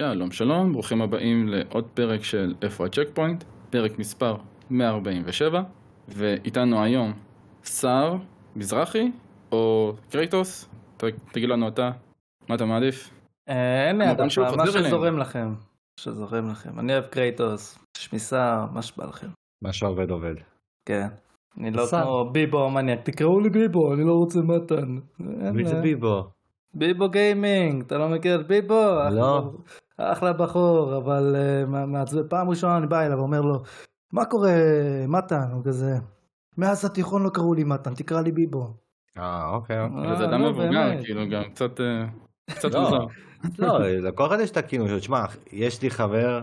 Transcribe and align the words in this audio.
שלום 0.00 0.30
שלום, 0.30 0.72
ברוכים 0.72 1.02
הבאים 1.02 1.48
לעוד 1.48 1.84
פרק 1.94 2.22
של 2.22 2.54
איפה 2.62 2.86
ה 2.86 3.08
checkpoint, 3.14 3.44
פרק 3.70 3.98
מספר 3.98 4.36
147, 4.70 5.62
ואיתנו 6.08 6.82
היום 6.82 7.12
סהר 7.62 8.16
מזרחי 8.56 9.10
או 9.52 9.92
קרייטוס, 10.10 10.68
ת, 10.96 11.04
תגיד 11.32 11.48
לנו 11.48 11.68
אתה, 11.68 11.90
מה 12.48 12.54
אתה 12.54 12.64
מעדיף? 12.64 13.10
אה, 13.48 13.88
אין 13.88 13.98
לי 13.98 14.04
העדפה, 14.04 14.42
מה. 14.56 14.66
שזורם 14.66 15.18
לכם. 15.18 15.48
שזורם 15.96 16.48
לכם. 16.50 16.78
אני 16.78 16.92
אוהב 16.92 17.04
קרייטוס, 17.04 17.84
שמי 17.98 18.18
סהר, 18.18 18.66
מה 18.72 18.82
שבא 18.82 19.04
לכם. 19.04 19.28
מה 19.62 19.72
שעובד 19.72 20.10
עובד. 20.10 20.34
כן. 20.86 21.06
אני 21.58 21.70
לא. 21.70 21.82
כמו 21.90 22.32
ביבו 22.32 22.64
המניאק, 22.66 23.00
תקראו 23.04 23.40
לי 23.40 23.50
ביבו, 23.50 23.92
אני 23.94 24.04
לא 24.04 24.12
רוצה 24.12 24.40
מתן. 24.40 24.88
מי 25.54 25.64
זה. 25.64 25.80
ביבו? 25.80 26.22
ביבו 26.74 27.08
גיימינג, 27.08 27.82
אתה 27.82 27.98
לא 27.98 28.08
מכיר 28.08 28.40
את 28.40 28.46
ביבו? 28.46 28.84
לא. 29.10 29.50
אחלה- 30.00 30.32
בחור, 30.32 30.96
אבל 30.96 31.36
אה, 31.36 31.86
מעצבן. 31.86 32.28
פעם 32.28 32.50
ראשונה 32.50 32.76
אני 32.76 32.86
בא 32.86 33.00
אליו 33.06 33.18
ואומר 33.18 33.40
לו, 33.40 33.62
מה 34.12 34.24
קורה 34.24 34.52
מתן? 35.08 35.48
הוא 35.52 35.64
כזה, 35.64 35.94
מאז 36.58 36.84
התיכון 36.84 37.22
לא 37.22 37.30
קראו 37.30 37.54
לי 37.54 37.64
מתן, 37.64 37.94
תקרא 37.94 38.20
לי 38.20 38.32
ביבו. 38.32 38.66
אה, 39.18 39.50
אוקיי. 39.50 39.84
אוקיי. 39.84 40.06
אה, 40.10 40.24
אדם 40.24 40.42
לא, 40.42 40.50
מבוגר, 40.50 40.68
באמת. 40.70 41.04
כאילו 41.04 41.28
גם 41.30 41.42
קצת, 41.50 41.80
אה, 41.80 42.04
קצת 42.50 42.74
לא. 42.74 42.80
מוזר. 42.80 43.04
לא, 43.58 43.78
לכל 43.88 44.26
אחד 44.26 44.40
יש 44.40 44.50
את 44.50 44.56
הכינוי 44.56 44.88
שלו. 44.88 44.98
תשמע, 44.98 45.24
יש 45.52 45.82
לי 45.82 45.90
חבר 45.90 46.42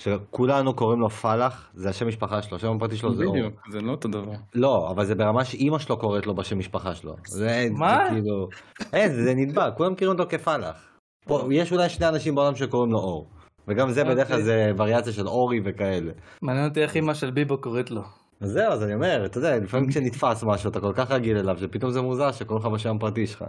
שכולנו 0.00 0.74
קוראים 0.74 1.00
לו 1.00 1.10
פלאח, 1.10 1.70
זה 1.74 1.88
השם 1.88 2.08
משפחה 2.08 2.42
שלו, 2.42 2.56
השם 2.56 2.76
הפרטי 2.76 2.96
שלו 2.96 3.14
זה 3.14 3.24
אור. 3.24 3.32
בדיוק, 3.32 3.54
זה 3.70 3.80
לא 3.80 3.90
אותו 3.90 4.08
דבר. 4.08 4.32
לא, 4.54 4.90
אבל 4.90 5.04
זה 5.04 5.14
ברמה 5.14 5.44
שאימא 5.44 5.78
שלו 5.78 5.96
קוראת 5.96 6.26
לו 6.26 6.34
בשם 6.34 6.58
משפחה 6.58 6.94
שלו. 6.94 7.16
זה 7.26 7.66
מה? 7.70 7.98
זה 8.04 8.10
כאילו... 8.10 8.48
אין, 8.92 9.12
זה 9.12 9.34
נדבק, 9.36 9.72
כולם 9.76 9.92
מכירים 9.92 10.12
אותו 10.18 10.28
כפלאח. 10.30 10.87
פה, 11.28 11.48
יש 11.50 11.72
אולי 11.72 11.88
שני 11.88 12.08
אנשים 12.08 12.34
בעולם 12.34 12.54
שקוראים 12.56 12.92
לו 12.92 12.98
אור. 12.98 13.28
וגם 13.68 13.90
זה 13.90 14.04
בדרך 14.04 14.28
כלל 14.28 14.40
אוקיי. 14.40 14.44
זה 14.44 14.72
וריאציה 14.76 15.12
של 15.12 15.28
אורי 15.28 15.60
וכאלה. 15.64 16.12
מעניין 16.42 16.68
אותי 16.68 16.82
איך 16.82 16.96
אמא 16.96 17.14
של 17.14 17.30
ביבו 17.30 17.60
קוראת 17.60 17.90
לו. 17.90 18.02
אז 18.40 18.50
זהו, 18.50 18.72
אז 18.72 18.82
אני 18.82 18.94
אומר, 18.94 19.22
אתה 19.26 19.38
יודע, 19.38 19.58
לפעמים 19.58 19.88
כשנתפס 19.88 20.44
משהו, 20.46 20.70
אתה 20.70 20.80
כל 20.80 20.92
כך 20.96 21.10
רגיל 21.10 21.36
אליו, 21.36 21.58
שפתאום 21.58 21.90
זה 21.90 22.00
מוזר 22.02 22.32
שקוראים 22.32 22.66
לך 22.66 22.72
בשם 22.72 22.96
הפרטי 22.96 23.26
שלך. 23.26 23.44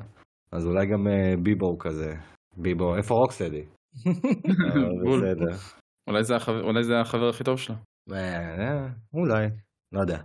אז 0.51 0.65
אולי 0.65 0.85
גם 0.85 1.07
אה, 1.07 1.33
ביבו 1.43 1.65
הוא 1.65 1.79
כזה. 1.79 2.15
ביבו, 2.57 2.95
איפה 2.95 3.15
רוקסטדי? 3.15 3.63
בסדר. 5.05 5.55
אולי 6.09 6.23
זה 6.23 6.35
החבר- 6.35 6.63
אולי 6.63 6.83
זה 6.83 6.99
החבר 6.99 7.29
הכי 7.29 7.43
טוב 7.43 7.59
שלו. 7.59 7.75
אה, 8.11 8.15
אה, 8.59 8.87
אולי, 9.13 9.47
לא 9.91 9.99
יודע. 10.01 10.17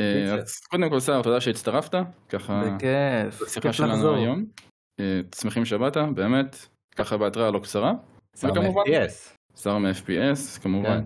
אה, 0.00 0.36
קודם 0.70 0.90
כל 0.90 1.00
סער, 1.00 1.22
תודה 1.22 1.40
שהצטרפת, 1.40 1.94
ככה 2.28 2.62
בכיף, 2.76 3.42
לשיחה 3.42 3.60
כיף 3.60 3.72
שלנו. 3.72 4.14
היום. 4.14 4.44
אה, 5.00 5.20
שמחים 5.34 5.64
שבאת, 5.64 5.96
באמת, 6.14 6.66
ככה 6.96 7.16
בהתראה 7.16 7.50
לא 7.50 7.58
קצרה. 7.58 7.92
שר 8.36 8.52
מ-FPS. 8.52 9.36
שר 9.56 9.78
מ-FPS, 9.78 10.60
כמובן. 10.62 11.00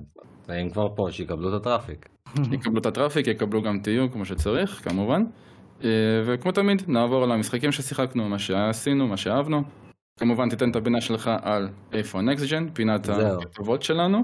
כן. 0.47 0.53
אם 0.53 0.70
כבר 0.70 0.89
פה, 0.95 1.08
שיקבלו 1.11 1.48
את 1.48 1.61
הטראפיק. 1.61 2.08
יקבלו 2.53 2.80
את 2.80 2.86
הטראפיק, 2.86 3.27
יקבלו 3.27 3.62
גם 3.62 3.78
תיוג 3.78 4.12
כמו 4.12 4.25
שצריך, 4.25 4.89
כמובן. 4.89 5.25
אה, 5.84 5.89
וכמו 6.27 6.53
תמיד, 6.53 6.83
נעבור 6.86 7.25
על 7.25 7.33
המשחקים 7.33 7.72
ששיחקנו, 7.72 8.28
מה 8.28 8.39
שעשינו, 8.39 9.06
מה 9.06 9.17
שאהבנו. 9.17 9.62
כמובן, 10.20 10.48
תיתן 10.50 10.70
את 10.70 10.77
הפינה 10.77 11.00
שלך 11.00 11.30
על 11.42 11.69
איפה 11.92 12.19
הנקסט 12.19 12.45
ג'ן, 12.50 12.69
פינת. 12.73 13.08
הכתובות 13.08 13.83
שלנו. 13.83 14.23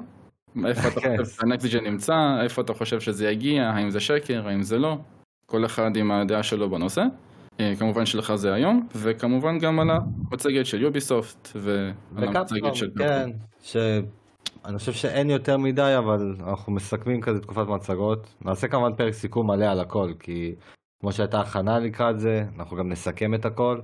איפה 0.66 0.88
אתה 0.88 1.00
כן. 1.00 1.16
חושב 1.16 1.36
שהנקסט 1.36 1.66
ג'ן 1.66 1.84
נמצא, 1.84 2.40
איפה 2.42 2.62
אתה 2.62 2.74
חושב 2.74 3.00
שזה 3.00 3.30
יגיע, 3.30 3.70
האם 3.70 3.90
זה 3.90 4.00
שקר, 4.00 4.48
האם 4.48 4.62
זה 4.62 4.78
לא. 4.78 4.98
כל 5.46 5.64
אחד 5.64 5.96
עם 5.96 6.10
הדעה 6.10 6.42
שלו 6.42 6.70
בנושא. 6.70 7.04
אה, 7.60 7.76
כמובן 7.78 8.06
שלך 8.06 8.34
זה 8.34 8.54
היום, 8.54 8.86
וכמובן 8.96 9.58
גם 9.58 9.80
על 9.80 9.90
המצגת 9.90 10.66
של 10.66 10.82
יוביסופט 10.82 11.48
ועל 11.56 12.36
המצגת 12.36 12.74
של 12.74 12.90
כן, 12.98 13.30
שאני 13.62 14.78
חושב 14.78 14.92
שאין 14.92 15.30
יותר 15.30 15.56
מדי, 15.58 15.94
אבל 15.98 16.34
אנחנו 16.48 16.72
מסכמים 16.72 17.20
כזה 17.20 17.40
תקופת 17.40 17.66
מצגות. 17.68 18.34
נעשה 18.44 18.68
כמובן 18.68 18.96
פרק 18.96 19.12
סיכום 19.12 19.46
מלא 19.50 19.64
על 19.64 19.80
הכל, 19.80 20.12
כי 20.20 20.54
כמו 21.00 21.12
שהייתה 21.12 21.40
הכנה 21.40 21.78
לקראת 21.78 22.18
זה, 22.18 22.42
אנחנו 22.58 22.76
גם 22.76 22.88
נסכם 22.88 23.34
את 23.34 23.44
הכל. 23.44 23.78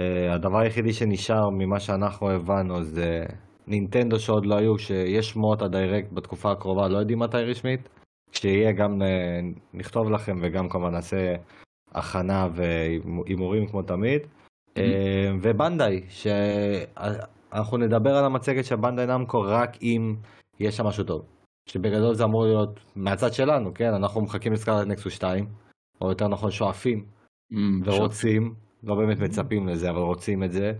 אה, 0.00 0.34
הדבר 0.34 0.58
היחידי 0.58 0.92
שנשאר 0.92 1.50
ממה 1.58 1.80
שאנחנו 1.80 2.30
הבנו 2.30 2.82
זה 2.82 3.24
נינטנדו 3.66 4.18
שעוד 4.18 4.46
לא 4.46 4.54
היו, 4.54 4.78
שיש 4.78 5.30
שמועות 5.30 5.62
הדירקט 5.62 6.12
בתקופה 6.12 6.52
הקרובה, 6.52 6.88
לא 6.88 6.98
יודעים 6.98 7.18
מתי 7.18 7.36
רשמית. 7.36 7.88
כשיהיה 8.32 8.72
גם 8.72 9.02
אה, 9.02 9.40
נכתוב 9.74 10.10
לכם 10.10 10.32
וגם 10.42 10.68
כמובן 10.68 10.90
נעשה 10.90 11.34
הכנה 11.94 12.48
והימורים 12.54 13.66
כמו 13.66 13.82
תמיד. 13.82 14.20
אה, 14.76 15.30
ובנדאי, 15.42 16.02
שאנחנו 16.08 17.76
נדבר 17.76 18.16
על 18.16 18.24
המצגת 18.24 18.64
של 18.64 18.76
בנדאי 18.76 19.06
נמקו 19.06 19.40
רק 19.40 19.82
אם 19.82 20.14
יש 20.60 20.76
שם 20.76 20.86
משהו 20.86 21.04
טוב. 21.04 21.22
שבגדול 21.68 22.14
זה 22.14 22.24
אמור 22.24 22.44
להיות 22.44 22.80
מהצד 22.96 23.32
שלנו, 23.32 23.74
כן? 23.74 23.94
אנחנו 23.94 24.20
מחכים 24.20 24.52
לסקארלט 24.52 24.86
נקסוס 24.86 25.12
2, 25.12 25.46
או 26.00 26.08
יותר 26.08 26.28
נכון 26.28 26.50
שואפים 26.50 27.04
Mm, 27.52 27.56
ורוצים, 27.84 28.54
לא 28.84 28.94
באמת 28.94 29.18
מצפים 29.18 29.68
לזה, 29.68 29.90
אבל 29.90 29.98
רוצים 29.98 30.42
את 30.44 30.52
זה. 30.52 30.72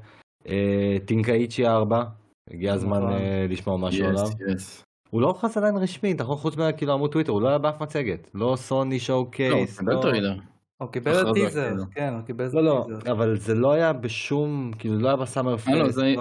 אה, 0.48 0.96
טנקאיצ'י 1.04 1.66
4, 1.66 2.04
הגיע 2.50 2.72
הזמן 2.72 2.98
נכון. 2.98 3.12
אה, 3.12 3.46
לשמוע 3.48 3.76
משהו 3.76 4.04
Yes, 4.04 4.08
עליו. 4.08 4.26
yes. 4.26 4.84
הוא 5.10 5.20
לא 5.22 5.26
הוכנס 5.26 5.56
עדיין 5.56 5.76
רשמית, 5.76 6.20
נכון? 6.20 6.36
חוץ 6.36 6.56
מכאילו 6.56 6.92
עמוד 6.92 7.12
טוויטר, 7.12 7.32
הוא 7.32 7.42
לא 7.42 7.48
היה 7.48 7.58
באף 7.58 7.82
מצגת. 7.82 8.30
לא 8.34 8.54
סוני 8.56 8.98
show 8.98 9.24
לא, 9.24 9.30
case. 9.30 9.78
קיבל 9.78 10.02
טריילר. 10.02 10.34
הוא 10.78 10.88
קיבל 10.92 11.10
הכרזה, 11.12 11.32
טיזר, 11.34 11.68
כאילו. 11.68 11.84
כן, 11.94 12.12
הוא 12.14 12.22
קיבל 12.22 12.48
לא, 12.52 12.62
לא, 12.64 12.84
טיזר. 12.86 13.12
אבל 13.12 13.36
זה 13.36 13.54
לא 13.54 13.72
היה 13.72 13.92
בשום, 13.92 14.70
כאילו 14.78 14.98
לא 14.98 15.08
היה 15.08 15.16
ב 15.16 15.22
Summer 15.22 15.52
לא, 15.52 15.56
Fest. 15.56 15.94
זה- 15.94 16.14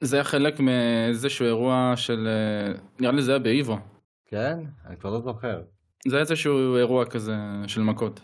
זה 0.00 0.16
היה 0.16 0.24
חלק 0.24 0.60
מאיזשהו 0.60 1.46
אירוע 1.46 1.92
של, 1.96 2.28
אה, 2.28 2.72
נראה 3.00 3.12
לי 3.12 3.22
זה 3.22 3.30
היה 3.32 3.38
באיבו. 3.38 3.76
כן? 4.26 4.58
אני 4.86 4.96
כבר 4.96 5.10
לא 5.10 5.20
זוכר. 5.20 5.60
זה 6.08 6.16
היה 6.16 6.20
איזשהו 6.20 6.76
אירוע 6.76 7.04
כזה 7.04 7.36
של 7.66 7.82
מכות. 7.82 8.20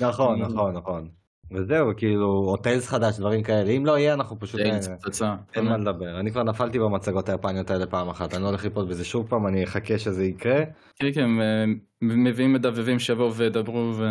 נכון, 0.00 0.40
נכון, 0.46 0.76
נכון. 0.76 1.08
וזהו, 1.52 1.90
כאילו, 1.96 2.26
הוטלס 2.26 2.88
חדש, 2.88 3.18
דברים 3.18 3.42
כאלה. 3.42 3.70
אם 3.70 3.86
לא 3.86 3.98
יהיה, 3.98 4.14
אנחנו 4.14 4.40
פשוט... 4.40 4.60
טיילס 4.60 4.88
אה, 4.88 4.96
פצצה. 4.96 5.34
אין 5.56 5.64
מה 5.64 5.76
לדבר. 5.76 6.20
אני 6.20 6.30
כבר 6.30 6.42
נפלתי 6.42 6.78
במצגות 6.78 7.28
היפניות 7.28 7.70
האלה 7.70 7.86
פעם 7.86 8.08
אחת, 8.08 8.34
אני 8.34 8.42
לא 8.42 8.48
הולך 8.48 8.64
ליפול 8.64 8.84
בזה 8.84 9.04
שוב 9.04 9.26
פעם, 9.28 9.46
אני 9.46 9.64
אחכה 9.64 9.98
שזה 9.98 10.24
יקרה. 10.24 10.60
כן, 10.96 11.12
כן, 11.14 11.40
אה, 11.40 11.64
מביאים 12.02 12.52
מדבבים 12.52 12.98
שיבואו 12.98 13.34
וידברו 13.34 13.92
ו... 13.94 14.08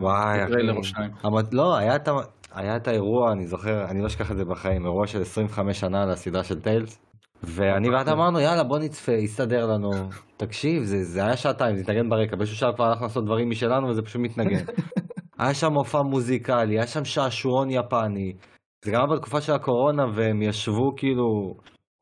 וואי, 0.00 0.38
או 0.42 0.80
אחי. 0.80 1.42
לא, 1.52 1.76
היה 1.76 1.96
את 1.96 2.08
ה- 2.08 2.12
היה 2.54 2.76
את 2.76 2.88
האירוע, 2.88 3.32
אני 3.32 3.46
זוכר, 3.46 3.84
אני 3.84 4.00
לא 4.00 4.06
אשכח 4.06 4.30
את 4.30 4.36
זה 4.36 4.44
בחיים, 4.44 4.84
אירוע 4.84 5.06
של 5.06 5.22
25 5.22 5.80
שנה 5.80 6.06
לסדרה 6.06 6.44
של 6.44 6.60
טיילס. 6.60 6.98
ואני 7.42 7.90
ואתה 7.90 8.12
אמרנו 8.12 8.40
יאללה 8.40 8.62
בוא 8.62 8.78
נצפה, 8.78 9.12
יסתדר 9.12 9.66
לנו. 9.66 9.90
תקשיב, 10.36 10.82
זה, 10.84 11.04
זה 11.04 11.24
היה 11.24 11.36
שעתיים, 11.36 11.76
זה 11.76 11.82
התנגן 11.82 12.10
ברקע, 12.10 12.36
באיזשהו 12.36 12.56
שלב 12.58 12.74
כבר 12.74 12.84
הלכנו 12.84 13.06
לעשות 13.06 13.24
דברים 13.24 13.50
משלנו 13.50 13.88
וזה 13.88 14.02
פשוט 14.02 14.20
מתנגן. 14.20 14.64
היה 15.38 15.54
שם 15.54 15.72
מופע 15.72 16.02
מוזיקלי, 16.02 16.78
היה 16.78 16.86
שם 16.86 17.04
שעשועון 17.04 17.70
יפני. 17.70 18.32
זה 18.84 18.90
גם 18.92 19.00
בתקופה 19.14 19.40
של 19.40 19.52
הקורונה 19.52 20.04
והם 20.14 20.42
ישבו 20.42 20.94
כאילו 20.96 21.54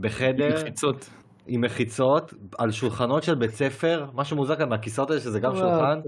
בחדר 0.03 0.49
מחיצות. 0.55 1.11
עם 1.47 1.61
מחיצות 1.65 2.35
על 2.59 2.71
שולחנות 2.71 3.23
של 3.23 3.35
בית 3.35 3.51
ספר, 3.51 4.07
משהו 4.15 4.37
מוזר 4.37 4.57
כאן 4.57 4.69
מהכיסאות 4.69 5.11
האלה 5.11 5.21
שזה 5.21 5.41
גם 5.41 5.55
שולחן. 5.55 6.01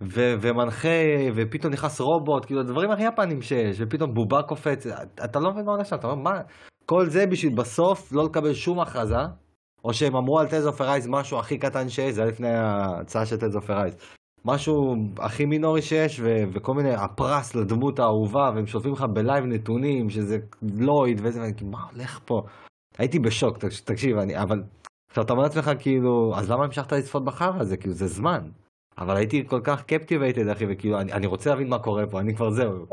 ו- 0.00 0.34
ומנחה, 0.40 0.88
ופתאום 1.34 1.72
נכנס 1.72 2.00
רובוט, 2.00 2.44
כאילו 2.44 2.60
הדברים 2.60 2.90
הכי 2.90 3.02
יפנים 3.02 3.42
שיש, 3.42 3.76
ופתאום 3.80 4.14
בובה 4.14 4.42
קופץ, 4.42 4.86
אתה 5.24 5.38
לא 5.40 5.50
מבין 5.50 5.64
מה 5.64 5.72
הולך 5.72 5.86
שם, 5.86 5.96
אתה 5.96 6.06
אומר 6.06 6.22
מה, 6.22 6.40
כל 6.86 7.06
זה 7.06 7.26
בשביל 7.26 7.54
בסוף 7.54 8.12
לא 8.12 8.24
לקבל 8.24 8.54
שום 8.54 8.80
הכרזה, 8.80 9.16
או 9.84 9.94
שהם 9.94 10.16
אמרו 10.16 10.38
על 10.40 10.46
Tales 10.46 10.66
of 10.66 10.80
משהו 11.08 11.38
הכי 11.38 11.58
קטן 11.58 11.88
שיש, 11.88 12.14
זה 12.14 12.22
היה 12.22 12.30
לפני 12.30 12.48
ההצעה 12.48 13.26
של 13.26 13.36
Tales 13.36 13.56
of 13.56 13.70
משהו 14.44 14.96
הכי 15.18 15.44
מינורי 15.46 15.82
שיש, 15.82 16.20
ו- 16.20 16.44
וכל 16.52 16.74
מיני, 16.74 16.94
הפרס 16.94 17.54
לדמות 17.54 17.98
האהובה, 17.98 18.50
והם 18.54 18.66
שולפים 18.66 18.92
לך 18.92 19.02
ב 19.02 19.10
live 19.10 19.44
נתונים, 19.44 20.10
שזה 20.10 20.38
לויד 20.78 21.20
וזה, 21.22 21.40
ואני 21.40 21.54
כאילו, 21.54 21.70
מה 21.70 21.78
הולך 21.92 22.20
פה? 22.24 22.42
הייתי 22.98 23.18
בשוק, 23.18 23.58
תקש- 23.58 23.80
תקשיב, 23.80 24.16
אני, 24.18 24.42
אבל, 24.42 24.62
עכשיו 25.10 25.24
אתה 25.24 25.32
אומר 25.32 25.42
לעצמך 25.42 25.70
כאילו, 25.78 26.32
אז 26.36 26.50
למה 26.50 26.64
המשכת 26.64 26.92
לצפות 26.92 27.24
בחרא 27.24 27.60
הזה, 27.60 27.76
כאילו 27.76 27.94
זה 27.94 28.06
זמן. 28.06 28.40
אבל 28.98 29.16
הייתי 29.16 29.44
כל 29.46 29.60
כך 29.64 29.82
קפטיבייטד 29.84 30.48
אחי 30.48 30.64
וכאילו 30.68 31.00
אני, 31.00 31.12
אני 31.12 31.26
רוצה 31.26 31.50
להבין 31.50 31.68
מה 31.68 31.78
קורה 31.78 32.06
פה 32.06 32.20
אני 32.20 32.34
כבר 32.34 32.50
זהו 32.50 32.86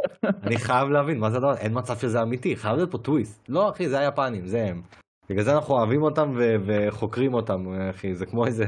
אני 0.44 0.57
חייב 0.57 0.89
להבין 0.89 1.19
מה 1.19 1.30
זה 1.31 1.38
הדבר 1.38 1.56
אין 1.57 1.77
מצב 1.77 1.97
שזה 1.97 2.21
אמיתי 2.21 2.56
חייב 2.56 2.75
להיות 2.75 2.92
פה 2.92 2.97
טוויסט 2.97 3.44
לא 3.50 3.69
אחי 3.69 3.89
זה 3.89 4.00
היפנים 4.00 4.47
זה 4.47 4.65
הם 4.65 4.81
בגלל 5.30 5.44
זה 5.44 5.56
אנחנו 5.56 5.74
אוהבים 5.74 6.01
אותם 6.01 6.31
ו- 6.36 6.56
וחוקרים 6.65 7.33
אותם 7.33 7.65
אחי 7.89 8.15
זה 8.15 8.25
כמו 8.25 8.45
איזה 8.45 8.65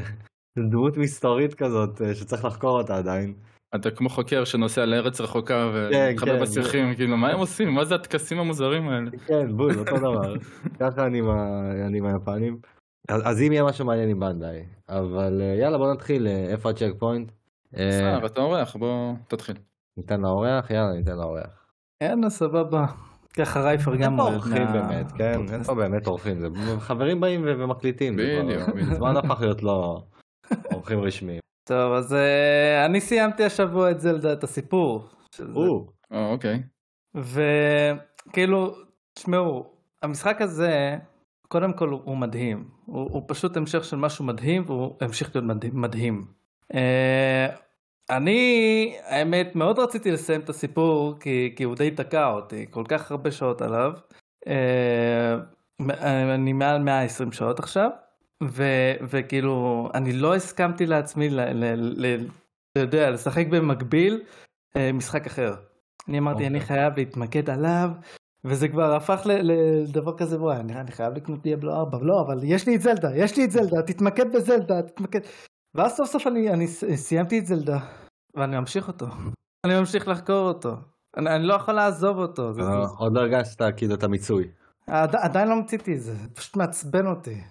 דמות 0.70 0.98
מסתורית 0.98 1.54
כזאת 1.54 2.02
אה, 2.02 2.16
שצריך 2.16 2.46
לחקור 2.46 2.78
אותה 2.82 2.98
עדיין 2.98 3.34
אתה 3.76 3.92
כמו 3.92 4.10
חוקר 4.10 4.44
שנוסע 4.44 4.86
לארץ 4.86 5.22
רחוקה 5.22 5.72
כן, 5.92 6.10
ומתחבא 6.12 6.32
כן. 6.36 6.42
בשיחים, 6.42 6.96
כאילו 6.96 7.18
מה 7.18 7.30
הם 7.30 7.40
עושים? 7.40 7.74
מה 7.74 7.86
זה 7.86 7.96
הטקסים 7.96 8.40
המוזרים 8.40 8.90
האלה? 8.90 9.10
כן 9.28 9.58
בול 9.58 9.80
אותו 9.80 9.98
דבר 9.98 10.34
ככה 10.80 11.06
אני 11.06 11.18
עם 11.20 11.30
ה- 11.30 11.72
אני 11.88 11.98
עם 11.98 12.06
היפנים 12.06 12.58
אז, 13.10 13.22
אז 13.26 13.42
אם 13.42 13.52
יהיה 13.52 13.64
משהו 13.64 13.86
מעניין 13.86 14.10
עם 14.10 14.20
בנדאי 14.20 14.64
אבל 14.90 15.42
אה, 15.42 15.56
יאללה 15.62 15.78
בוא 15.78 15.94
נתחיל 15.94 16.28
אה, 16.28 16.46
איפה 16.50 16.70
הצ'ק 16.70 16.92
פוינט 17.00 17.32
סער, 17.92 18.26
אתה 18.26 18.42
אורח, 18.42 18.76
בוא 18.76 19.14
תתחיל. 19.28 19.56
ניתן 19.98 20.22
לאורח 20.22 20.70
יאללה 20.72 20.94
ניתן 20.98 21.16
לאורח 21.18 21.66
יאללה, 22.04 22.30
סבבה. 22.30 22.86
ככה 23.38 23.62
רייפר 23.62 23.96
גם 23.96 24.02
אין 24.12 24.18
פה 24.18 24.24
אורחים 24.24 24.68
באמת, 24.74 25.12
כן, 25.12 25.40
אין 25.54 25.64
פה 25.64 25.76
באמת 25.76 26.08
אורחים, 26.08 26.38
חברים 26.80 27.20
באים 27.22 27.42
ומקליטים, 27.46 28.16
בדיוק, 28.16 28.70
זמן 28.98 29.18
הפך 29.24 29.42
להיות 29.42 29.64
לא 29.64 30.02
אורחים 30.74 31.00
רשמיים. 31.00 31.40
טוב, 31.68 31.94
אז 31.94 32.14
uh, 32.14 32.86
אני 32.86 33.02
סיימתי 33.02 33.44
השבוע 33.44 33.92
את 33.92 34.00
זלדה, 34.00 34.34
את 34.34 34.44
הסיפור. 34.44 35.10
או, 35.56 35.88
אוקיי. 36.12 36.64
וכאילו, 37.16 38.76
תשמעו, 39.14 39.66
המשחק 40.02 40.42
הזה, 40.42 40.98
קודם 41.48 41.74
כל 41.74 41.90
הוא 41.90 42.18
מדהים. 42.18 42.70
הוא, 42.86 43.10
הוא 43.12 43.24
פשוט 43.28 43.58
המשך 43.58 43.84
של 43.84 43.98
משהו 43.98 44.26
מדהים, 44.26 44.64
והוא 44.66 44.96
המשיך 45.02 45.36
להיות 45.36 45.48
מדהים. 45.48 45.82
מדהים. 45.82 46.26
Uh, 46.74 46.78
אני, 48.10 48.96
האמת, 49.04 49.56
מאוד 49.56 49.80
רציתי 49.80 50.12
לסיים 50.12 50.42
את 50.42 50.50
הסיפור, 50.50 51.20
כי, 51.20 51.54
כי 51.56 51.64
הוא 51.64 51.76
די 51.76 51.92
תקע 51.92 52.30
אותי, 52.30 52.66
כל 52.70 52.84
כך 52.88 53.12
הרבה 53.12 53.32
שעות 53.32 53.62
עליו. 53.62 53.92
Uh, 54.46 54.50
אני 56.02 56.54
מעל 56.54 56.82
120 56.82 57.32
שעות 57.32 57.60
עכשיו. 57.60 57.90
ו, 58.44 58.64
וכאילו, 59.10 59.88
אני 59.94 60.14
לא 60.14 60.36
הסכמתי 60.36 60.86
לעצמי, 60.86 61.30
ל, 61.30 61.40
ל, 61.40 61.66
ל, 62.06 62.28
אתה 62.72 62.80
יודע, 62.80 63.10
לשחק 63.10 63.48
במקביל 63.48 64.24
אה, 64.76 64.92
משחק 64.94 65.26
אחר. 65.26 65.56
אני 66.08 66.20
אמרתי, 66.20 66.44
okay. 66.44 66.48
אני 66.48 66.60
אוקיי. 66.60 66.68
חייב 66.68 66.94
להתמקד 66.98 67.50
עליו, 67.50 67.90
וזה 68.46 68.68
כבר 68.68 68.96
הפך 68.96 69.22
לדבר 69.26 70.18
כזה, 70.18 70.42
וואי, 70.42 70.58
אני, 70.58 70.74
אני 70.74 70.92
חייב 70.92 71.14
לקנות 71.14 71.42
דיאבלו 71.42 71.76
4, 71.76 71.98
לא, 72.02 72.22
אבל 72.22 72.40
יש 72.44 72.68
לי 72.68 72.76
את 72.76 72.82
זלדה, 72.82 73.16
יש 73.16 73.38
לי 73.38 73.46
את 73.46 73.52
זלדה, 73.52 73.82
תתמקד 73.82 74.34
בזלדה, 74.34 74.82
תתמקד. 74.82 75.20
ואז 75.76 75.96
סוף 75.96 76.10
סוף 76.10 76.28
אני, 76.28 76.50
אני 76.50 76.68
סיימתי 76.96 77.40
את 77.40 77.46
זלדה, 77.46 77.80
ואני 78.36 78.60
ממשיך 78.60 78.88
אותו. 78.88 79.06
אני 79.66 79.80
ממשיך 79.80 80.08
לחקור 80.08 80.48
אותו. 80.48 80.76
אני, 81.18 81.36
אני 81.36 81.44
לא 81.44 81.54
יכול 81.54 81.74
לעזוב 81.74 82.18
אותו. 82.18 82.52
אה, 82.60 82.86
עוד 82.98 83.14
לא 83.14 83.20
הרגשת 83.20 83.62
כאילו 83.78 83.96
את 83.96 84.04
המיצוי. 84.04 84.48
עד, 84.88 85.16
עדיין 85.16 85.48
לא 85.48 85.56
מציתי 85.56 85.96
את 85.96 86.02
זה, 86.02 86.14
זה 86.14 86.30
פשוט 86.34 86.56
מעצבן 86.56 87.08
אותי. 87.08 87.36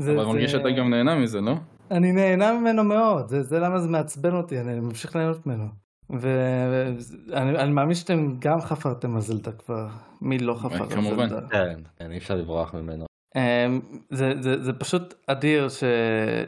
זה, 0.00 0.12
אבל 0.12 0.24
מרגיש 0.24 0.52
שאתה 0.52 0.70
גם 0.70 0.90
נהנה 0.90 1.14
מזה, 1.14 1.40
לא? 1.40 1.54
אני 1.90 2.12
נהנה 2.12 2.52
ממנו 2.52 2.84
מאוד, 2.84 3.28
זה, 3.28 3.42
זה 3.42 3.58
למה 3.58 3.80
זה 3.80 3.88
מעצבן 3.88 4.34
אותי, 4.34 4.60
אני 4.60 4.80
ממשיך 4.80 5.16
ליהנות 5.16 5.46
ממנו. 5.46 5.68
ואני 6.10 7.72
מאמין 7.72 7.94
שאתם 7.94 8.36
גם 8.38 8.60
חפרתם 8.60 9.14
על 9.14 9.20
זלדה 9.20 9.52
כבר, 9.52 9.88
מי 10.20 10.38
לא 10.38 10.54
חפר 10.54 10.82
על 10.82 11.02
זלדה. 11.02 11.40
כן, 11.50 11.80
כן, 11.96 12.12
אי 12.12 12.18
אפשר 12.18 12.34
לברוח 12.34 12.74
ממנו. 12.74 13.06
אמ, 13.36 13.80
זה, 14.10 14.32
זה, 14.40 14.62
זה 14.62 14.72
פשוט 14.72 15.14
אדיר 15.26 15.68
ש, 15.68 15.84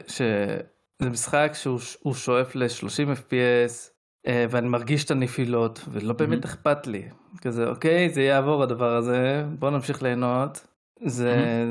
שזה 0.07 1.09
משחק 1.09 1.51
שהוא 1.53 2.13
שואף 2.13 2.55
ל-30 2.55 3.17
FPS, 3.17 3.90
ואני 4.27 4.67
מרגיש 4.67 5.05
את 5.05 5.11
הנפילות 5.11 5.79
ולא 5.91 6.13
באמת 6.13 6.45
אכפת 6.45 6.87
לי 6.87 7.09
כזה 7.41 7.69
אוקיי 7.69 8.09
זה 8.09 8.21
יעבור 8.21 8.63
הדבר 8.63 8.95
הזה 8.95 9.45
בוא 9.59 9.69
נמשיך 9.69 10.03
ליהנות 10.03 10.67
זה 11.05 11.65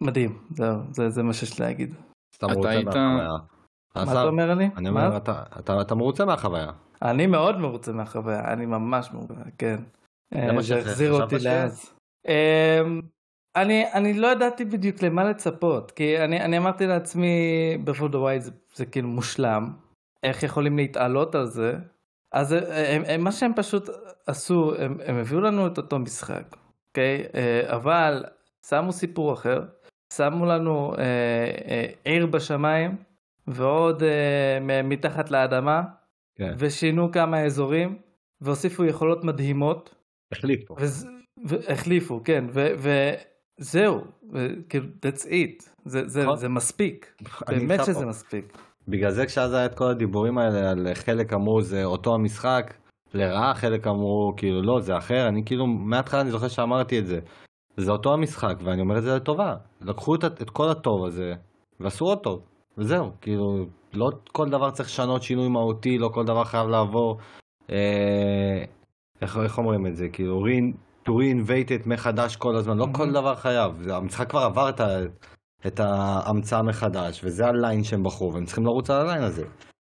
מדהים 0.00 0.38
זהו 0.50 0.78
זה, 0.90 1.10
זה 1.10 1.22
מה 1.22 1.32
שיש 1.32 1.60
להגיד. 1.60 1.94
אתה 2.36 2.46
היית... 2.64 2.88
מה 3.96 4.02
אתה 4.02 4.24
אומר 4.24 4.54
לי? 4.54 4.70
אני 4.76 4.88
אומר 4.88 5.16
אתה, 5.16 5.42
אתה, 5.58 5.80
אתה 5.80 5.94
מרוצה 5.94 6.24
מהחוויה. 6.24 6.70
אני 7.02 7.26
מאוד 7.26 7.58
מרוצה 7.58 7.92
מהחוויה 7.92 8.52
אני 8.52 8.66
ממש 8.66 9.10
מרוצה 9.12 9.34
כן. 9.58 9.76
אה, 10.34 10.62
זה 10.62 10.78
החזיר 10.78 11.12
אותי 11.12 11.38
לאז. 11.38 11.94
אמ, 12.28 13.00
אני 13.56 13.92
אני 13.92 14.14
לא 14.14 14.26
ידעתי 14.26 14.64
בדיוק 14.64 15.02
למה 15.02 15.24
לצפות 15.24 15.90
כי 15.90 16.18
אני 16.24 16.40
אני 16.40 16.58
אמרתי 16.58 16.86
לעצמי 16.86 17.36
בפור 17.84 18.08
דה 18.08 18.18
ווייד 18.18 18.42
זה 18.74 18.86
כאילו 18.86 19.08
מושלם 19.08 19.72
איך 20.24 20.42
יכולים 20.42 20.76
להתעלות 20.76 21.34
על 21.34 21.46
זה. 21.46 21.74
אז 22.32 22.52
הם, 22.52 23.02
הם, 23.06 23.24
מה 23.24 23.32
שהם 23.32 23.52
פשוט 23.56 23.88
עשו, 24.26 24.74
הם, 24.78 24.98
הם 25.04 25.16
הביאו 25.16 25.40
לנו 25.40 25.66
את 25.66 25.78
אותו 25.78 25.98
משחק, 25.98 26.56
אוקיי? 26.88 27.24
אה, 27.34 27.76
אבל 27.76 28.24
שמו 28.68 28.92
סיפור 28.92 29.32
אחר, 29.32 29.64
שמו 30.12 30.46
לנו 30.46 30.94
אה, 30.98 31.02
אה, 31.68 31.86
עיר 32.04 32.26
בשמיים 32.26 32.96
ועוד 33.46 34.02
אה, 34.02 34.82
מתחת 34.84 35.30
לאדמה, 35.30 35.82
כן. 36.34 36.54
ושינו 36.58 37.12
כמה 37.12 37.44
אזורים, 37.44 37.98
והוסיפו 38.40 38.84
יכולות 38.84 39.24
מדהימות. 39.24 39.94
החליפו. 40.32 40.76
וזה, 40.78 41.08
והחליפו, 41.44 42.20
כן, 42.24 42.44
ו, 42.52 42.66
וזהו, 43.60 44.04
כאילו, 44.68 44.86
that's 45.06 45.24
it, 45.24 45.70
זה, 45.84 46.08
זה, 46.08 46.22
נכון. 46.22 46.36
זה 46.36 46.48
מספיק, 46.48 47.22
באמת 47.48 47.80
שזה 47.86 48.06
מספיק. 48.06 48.58
בגלל 48.88 49.10
זה 49.10 49.26
כשאז 49.26 49.52
היה 49.52 49.66
את 49.66 49.74
כל 49.74 49.84
הדיבורים 49.90 50.38
האלה 50.38 50.70
על 50.70 50.94
חלק 50.94 51.32
אמרו 51.32 51.60
זה 51.60 51.84
אותו 51.84 52.14
המשחק, 52.14 52.74
לרעה 53.14 53.54
חלק 53.54 53.86
אמרו 53.86 54.32
כאילו 54.36 54.62
לא 54.62 54.80
זה 54.80 54.96
אחר, 54.96 55.28
אני 55.28 55.42
כאילו 55.46 55.66
מההתחלה 55.66 56.20
אני 56.20 56.30
זוכר 56.30 56.48
שאמרתי 56.48 56.98
את 56.98 57.06
זה. 57.06 57.18
זה 57.76 57.92
אותו 57.92 58.12
המשחק 58.12 58.54
ואני 58.64 58.80
אומר 58.80 58.98
את 58.98 59.02
זה 59.02 59.16
לטובה. 59.16 59.54
לקחו 59.80 60.14
את, 60.14 60.24
את 60.24 60.50
כל 60.50 60.70
הטוב 60.70 61.04
הזה 61.04 61.32
ועשו 61.80 62.04
עוד 62.04 62.18
טוב. 62.18 62.40
וזהו, 62.78 63.10
כאילו 63.20 63.66
לא 63.94 64.10
כל 64.32 64.48
דבר 64.48 64.70
צריך 64.70 64.88
לשנות 64.88 65.22
שינוי 65.22 65.48
מהותי, 65.48 65.98
לא 65.98 66.08
כל 66.08 66.24
דבר 66.24 66.44
חייב 66.44 66.68
לעבור. 66.68 67.18
אה, 67.70 68.64
איך, 69.22 69.38
איך 69.44 69.58
אומרים 69.58 69.86
את 69.86 69.96
זה? 69.96 70.08
כאילו 70.12 70.42
רין, 70.42 70.72
to 71.04 71.10
reinvate 71.10 71.68
it 71.68 71.88
מחדש 71.88 72.36
כל 72.36 72.56
הזמן, 72.56 72.78
לא 72.78 72.86
כל 72.92 73.12
דבר 73.12 73.34
חייב. 73.34 73.88
המשחק 73.90 74.30
כבר 74.30 74.40
עבר 74.40 74.68
את 74.68 74.80
ה... 74.80 74.86
את 75.66 75.80
ההמצאה 75.80 76.62
מחדש, 76.62 77.24
וזה 77.24 77.46
הליין 77.46 77.84
שהם 77.84 78.02
בחרו, 78.02 78.32
והם 78.34 78.44
צריכים 78.44 78.64
לרוץ 78.64 78.90
על 78.90 79.00
הליין 79.00 79.22
הזה. 79.22 79.44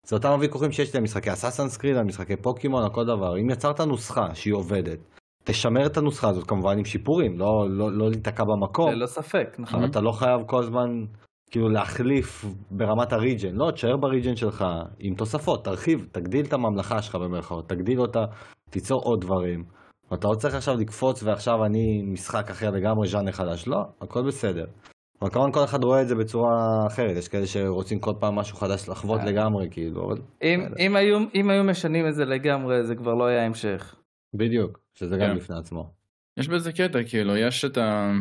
זה 0.06 0.16
אותם 0.16 0.28
הוויכוחים 0.28 0.72
שיש 0.72 0.96
למשחקי 0.96 1.32
אסאסן 1.32 1.68
סקריד, 1.68 1.96
על 1.96 2.04
משחקי 2.04 2.36
פוקימון, 2.36 2.92
כל 2.92 3.04
דבר. 3.04 3.38
אם 3.38 3.50
יצרת 3.50 3.80
נוסחה 3.80 4.34
שהיא 4.34 4.54
עובדת, 4.54 4.98
תשמר 5.44 5.86
את 5.86 5.96
הנוסחה 5.96 6.28
הזאת 6.28 6.46
כמובן 6.46 6.78
עם 6.78 6.84
שיפורים, 6.84 7.38
לא, 7.38 7.66
לא, 7.70 7.92
לא 7.92 8.10
להיתקע 8.10 8.44
במקום. 8.44 8.90
ללא 8.90 9.06
ספק, 9.06 9.56
נכון. 9.58 9.84
אתה 9.84 10.00
לא 10.00 10.12
חייב 10.12 10.40
כל 10.46 10.58
הזמן 10.58 11.04
כאילו 11.50 11.68
להחליף 11.68 12.44
ברמת 12.70 13.12
הריג'ן, 13.12 13.54
לא, 13.54 13.70
תשאר 13.70 13.96
בריג'ן 13.96 14.36
שלך 14.36 14.64
עם 14.98 15.14
תוספות, 15.14 15.64
תרחיב, 15.64 16.06
תגדיל 16.12 16.46
את 16.46 16.52
הממלכה 16.52 17.02
שלך 17.02 17.14
במרכאות, 17.14 17.68
תגדיל 17.68 18.00
אותה, 18.00 18.24
תיצור 18.70 19.00
עוד 19.04 19.20
דברים. 19.20 19.64
אתה 20.14 20.28
לא 20.28 20.34
צריך 20.34 20.54
עכשיו 20.54 20.74
לקפוץ 20.74 21.22
ועכשיו 21.22 21.64
אני 21.64 22.02
משחק 22.12 22.50
אחר 22.50 22.70
לגמרי, 22.70 23.08
ז'אנר 23.08 23.32
חדש, 23.32 23.68
לא, 23.68 23.84
הכל 24.00 24.26
בסדר. 24.26 24.64
אבל 25.24 25.32
כמובן 25.32 25.52
כל 25.52 25.64
אחד 25.64 25.84
רואה 25.84 26.02
את 26.02 26.08
זה 26.08 26.14
בצורה 26.14 26.86
אחרת, 26.86 27.16
יש 27.16 27.28
כאלה 27.28 27.46
שרוצים 27.46 28.00
כל 28.00 28.12
פעם 28.20 28.34
משהו 28.34 28.56
חדש 28.56 28.88
לחוות 28.88 29.20
אה. 29.20 29.24
לגמרי, 29.24 29.68
כאילו. 29.70 30.10
אם, 30.42 30.60
אם, 30.78 30.96
היו, 30.96 31.18
אם 31.34 31.50
היו 31.50 31.64
משנים 31.64 32.06
את 32.08 32.14
זה 32.14 32.24
לגמרי, 32.24 32.84
זה 32.84 32.94
כבר 32.94 33.14
לא 33.14 33.26
היה 33.26 33.46
המשך. 33.46 33.94
בדיוק, 34.34 34.78
שזה 34.94 35.16
גם 35.16 35.26
כן. 35.26 35.36
בפני 35.36 35.56
עצמו. 35.58 35.90
יש 36.36 36.48
בזה 36.48 36.72
קטע, 36.72 36.98
כאילו, 37.08 37.36
יש 37.36 37.64
את 37.64 37.78
ה... 37.78 38.12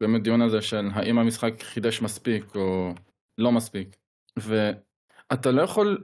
באמת 0.00 0.22
דיון 0.22 0.42
הזה 0.42 0.60
של 0.60 0.88
האם 0.92 1.18
המשחק 1.18 1.62
חידש 1.62 2.02
מספיק 2.02 2.56
או 2.56 2.90
לא 3.38 3.52
מספיק. 3.52 3.96
ואתה 4.38 5.50
לא 5.50 5.62
יכול, 5.62 5.98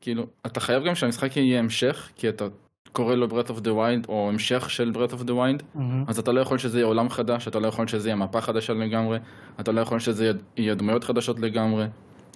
כאילו, 0.00 0.26
אתה 0.46 0.60
חייב 0.60 0.82
גם 0.86 0.94
שהמשחק 0.94 1.36
יהיה 1.36 1.58
המשך, 1.58 2.10
כי 2.16 2.28
אתה 2.28 2.44
קורא 2.92 3.14
לו 3.14 3.26
Breath 3.26 3.48
of 3.48 3.60
the 3.60 3.68
Wild 3.68 4.08
או 4.08 4.28
המשך 4.28 4.70
של 4.70 4.92
of 4.94 5.22
the 5.22 5.30
Wild 5.30 5.62
mm-hmm. 5.76 5.80
אז 6.08 6.18
אתה 6.18 6.32
לא 6.32 6.40
יכול 6.40 6.58
שזה 6.58 6.78
יהיה 6.78 6.86
עולם 6.86 7.08
חדש, 7.08 7.48
אתה 7.48 7.58
לא 7.58 7.66
יכול 7.68 7.86
שזה 7.86 8.08
יהיה 8.08 8.16
מפה 8.16 8.40
חדשה 8.40 8.72
לגמרי, 8.72 9.18
אתה 9.60 9.72
לא 9.72 9.80
יכול 9.80 9.98
שזה 9.98 10.32
יהיה 10.56 10.74
דמויות 10.74 11.04
חדשות 11.04 11.40
לגמרי. 11.40 11.86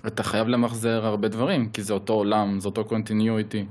אתה 0.06 0.22
חייב 0.22 0.48
למחזר 0.48 1.06
הרבה 1.06 1.28
דברים, 1.28 1.68
כי 1.68 1.82
זה 1.82 1.94
אותו 1.94 2.12
עולם, 2.12 2.60
זה 2.60 2.68
אותו 2.68 2.84
קונטיניויטי, 2.84 3.64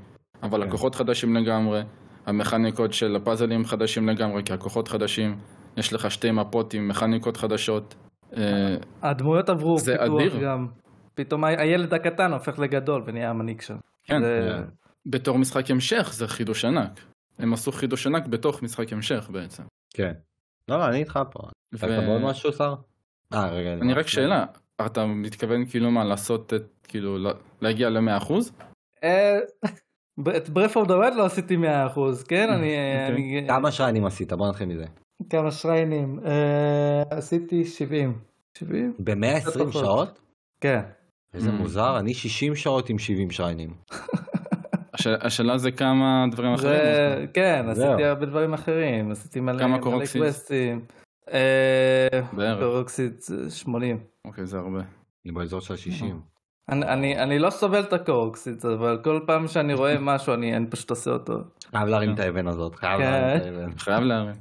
אבל 0.44 0.60
okay. 0.60 0.64
כן. 0.64 0.70
לקוחות 0.70 0.96
חדשים 0.96 1.36
לגמרי, 1.36 1.82
המכניקות 2.26 2.94
של 2.94 3.16
הפאזלים 3.16 3.66
חדשים 3.66 4.10
לגמרי, 4.10 4.44
כי 4.44 4.54
הכוחות 4.54 4.88
חדשים, 4.88 5.36
יש 5.78 5.94
לך 5.94 6.12
שתי 6.12 6.32
מפות 6.32 6.74
עם 6.74 6.88
מכניקות 6.88 7.38
חדשות. 7.38 7.96
אה, 8.38 8.76
הדמויות 9.02 9.50
עברו 9.50 9.78
פיתוח 9.80 10.34
גם. 10.44 10.68
פתאום 11.16 11.44
הילד 11.44 11.94
הקטן 11.94 12.34
הופך 12.34 12.60
לגדול 12.60 13.04
ונהיה 13.06 13.30
המנהיג 13.30 13.62
שם. 13.62 13.76
כן. 14.04 14.22
זה... 14.22 14.62
בתור 15.06 15.38
משחק 15.38 15.72
המשך 15.72 16.10
זה 16.14 16.28
חידוש 16.28 16.66
ענק. 16.66 17.00
הם 17.40 17.54
עשו 17.54 17.72
חידוש 17.72 18.08
ענק 18.08 18.28
בתוך 18.28 18.64
משחק 18.64 18.94
המשך 18.94 19.30
בעצם. 19.32 19.64
כן. 19.94 20.14
לא, 20.68 20.78
לא, 20.78 20.88
אני 20.88 20.98
איתך 20.98 21.20
פה. 21.32 21.40
ו... 21.74 21.78
אתה 21.78 22.02
בעוד 22.02 22.22
משהו, 22.22 22.54
שר? 22.54 22.76
אה, 23.34 23.50
רגע. 23.50 23.74
אני 23.74 23.94
רק 23.94 24.08
שאלה, 24.08 24.46
אתה 24.86 25.06
מתכוון 25.06 25.66
כאילו 25.66 25.92
מה, 25.92 26.04
לעשות 26.04 26.54
את, 26.54 26.88
כאילו, 26.88 27.18
להגיע 27.62 27.90
ל-100%? 27.90 28.34
אה, 29.04 29.38
את 30.38 30.50
ברף 30.50 30.78
אוף 30.78 30.88
דורד 30.88 31.14
לא 31.16 31.26
עשיתי 31.26 31.58
100% 31.58 31.60
כן? 32.28 32.50
אני... 32.50 33.46
כמה 33.48 33.72
שריינים 33.72 34.06
עשית? 34.06 34.34
בוא 34.34 34.50
נתחיל 34.50 34.68
מזה. 34.68 34.86
כמה 35.30 35.52
שריינים? 35.52 36.20
אה, 36.26 37.04
עשיתי 37.10 37.66
70. 37.66 38.20
70? 38.58 38.94
ב-120 39.00 39.72
שעות? 39.72 40.20
כן. 40.62 40.82
איזה 41.34 41.52
מוזר, 41.52 42.00
אני 42.00 42.14
60 42.14 42.56
שעות 42.56 42.90
עם 42.90 43.00
70 43.00 43.32
שריינים. 43.32 43.74
השאלה 45.22 45.58
זה 45.58 45.72
כמה 45.72 46.26
דברים 46.32 46.54
אחרים. 46.54 47.28
כן, 47.34 47.66
עשיתי 47.70 48.04
הרבה 48.04 48.26
דברים 48.26 48.54
אחרים, 48.54 49.12
עשיתי 49.12 49.40
מלא 49.40 49.78
קווסטים. 49.78 50.86
אה, 51.34 52.08
קורוקסיד 52.60 53.14
80. 53.50 54.00
אוקיי, 54.26 54.46
זה 54.46 54.58
הרבה. 54.58 54.80
אני 55.26 55.34
באזור 55.34 55.62
של 55.62 55.76
60. 55.76 56.22
אני, 56.70 56.86
אני, 56.86 57.20
אני 57.20 57.40
לא 57.40 57.50
סובל 57.50 57.80
את 57.80 57.94
הקורקסיט, 57.94 58.66
אבל 58.66 59.00
כל 59.04 59.20
פעם 59.28 59.48
שאני 59.48 59.74
רואה 59.74 60.00
משהו 60.14 60.34
אני, 60.34 60.54
פשוט 60.70 60.90
עושה 60.90 61.12
אותו. 61.12 61.38
חייב 61.72 61.88
להרים 61.88 62.10
כן. 62.10 62.16
את 62.16 62.20
האבן 62.20 62.48
הזאת, 62.48 62.76
חייב 62.76 63.00
כן. 63.00 63.12
להרים 63.12 63.38
את 63.38 63.42
האבן. 63.46 63.78
חייב 63.78 64.04
להרים. 64.04 64.36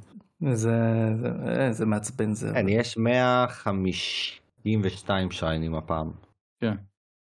זה, 0.52 0.78
זה, 1.20 1.28
אה, 1.46 1.72
זה 1.72 1.86
מעצבן 1.86 2.32
זה. 2.32 2.50
כן, 2.54 2.68
יש 2.68 2.98
152 2.98 5.30
שריינים 5.30 5.74
הפעם. 5.74 6.10
כן. 6.60 6.74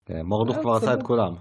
כן, 0.05 0.21
מורדוך 0.21 0.55
אה, 0.55 0.61
כבר 0.61 0.75
עשה. 0.75 0.93
את 0.93 1.03
כולם. 1.03 1.33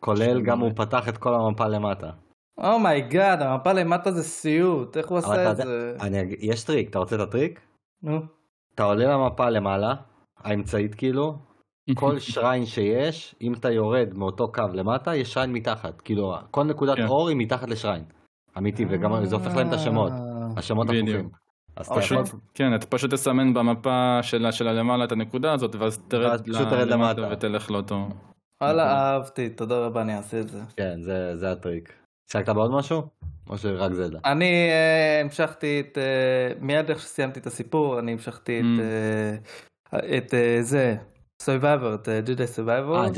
כולל 0.00 0.42
גם 0.42 0.60
הוא 0.60 0.70
פתח 0.76 1.08
את 1.08 1.18
כל 1.18 1.34
המפה 1.34 1.68
למטה. 1.68 2.10
Oh 2.58 2.79
my 2.79 3.00
god, 3.00 3.42
המפה 3.42 3.72
למטה 3.72 4.10
זה 4.10 4.22
סיוט, 4.22 4.96
איך 4.96 5.08
הוא 5.08 5.18
עשה 5.18 5.42
אתה 5.42 5.50
את 5.50 5.56
זה? 5.56 5.96
יש 6.38 6.64
טריק, 6.64 6.90
אתה 6.90 6.98
רוצה 6.98 7.16
את 7.16 7.20
הטריק? 7.20 7.60
נו. 8.02 8.20
אתה 8.74 8.82
עולה 8.82 9.04
למפה 9.04 9.50
למעלה, 9.50 9.94
האמצעית 10.38 10.94
כאילו, 10.94 11.34
כל 11.94 12.18
shrine 12.32 12.66
שיש, 12.66 13.34
אם 13.42 13.52
אתה 13.54 13.70
יורד 13.70 14.08
מאותו 14.14 14.52
קו 14.52 14.62
למטה, 14.72 15.14
יש 15.14 15.32
shrine 15.32 15.52
מתחת. 15.52 16.00
כאילו, 16.00 16.34
כל 16.50 16.64
נקודת 16.64 16.96
כן. 16.96 17.06
אור 17.06 17.28
היא 17.28 17.36
מתחת 17.36 17.68
לשריין. 17.68 18.04
אמיתי, 18.58 18.84
וגם 18.88 19.24
זה 19.24 19.36
הופך 19.36 19.56
להם 19.56 19.68
את 19.68 19.72
השמות. 19.72 20.12
אה, 20.12 20.18
השמות. 20.56 20.86
הפוכים. 20.88 21.28
אז 21.76 21.88
אוקיי. 21.88 22.04
יכול... 22.04 22.40
כן, 22.54 22.74
אתה 22.74 22.86
פשוט 22.86 23.10
תסמן 23.14 23.54
במפה 23.54 24.18
שלה 24.22 24.52
של 24.52 24.68
הלמעלה 24.68 25.04
את 25.04 25.12
הנקודה 25.12 25.52
הזאת, 25.52 25.74
ואז 25.74 25.98
תרד 26.08 26.40
פשוט 26.40 26.72
למטה. 26.72 27.28
ותלך 27.32 27.70
לאותו... 27.70 28.08
וואלה, 28.62 28.84
נכון. 28.84 28.96
אהבתי, 28.96 29.48
תודה 29.48 29.78
רבה, 29.78 30.02
אני 30.02 30.16
אעשה 30.16 30.40
את 30.40 30.48
זה. 30.48 30.60
כן, 30.76 31.02
זה- 31.02 31.36
זה 31.36 31.52
הטריק. 31.52 31.92
שיחקת 32.32 32.48
בעוד 32.48 32.70
משהו? 32.70 33.02
או 33.50 33.58
שרק 33.58 33.92
זלדה? 33.92 34.18
אני 34.24 34.68
אה, 34.70 35.20
המשכתי 35.24 35.80
את, 35.80 35.98
אה, 35.98 36.04
מיד 36.60 36.90
איך 36.90 37.00
שסיימתי 37.00 37.40
את 37.40 37.46
הסיפור, 37.46 37.98
אני 37.98 38.12
המשכתי 38.12 38.60
את, 38.60 38.64
Mm. 38.64 38.80
אה, 39.94 40.16
את 40.18 40.34
אה, 40.34 40.58
זה, 40.60 40.96
Survivor, 41.42 41.94
את 41.94 42.08
ג'די 42.08 42.46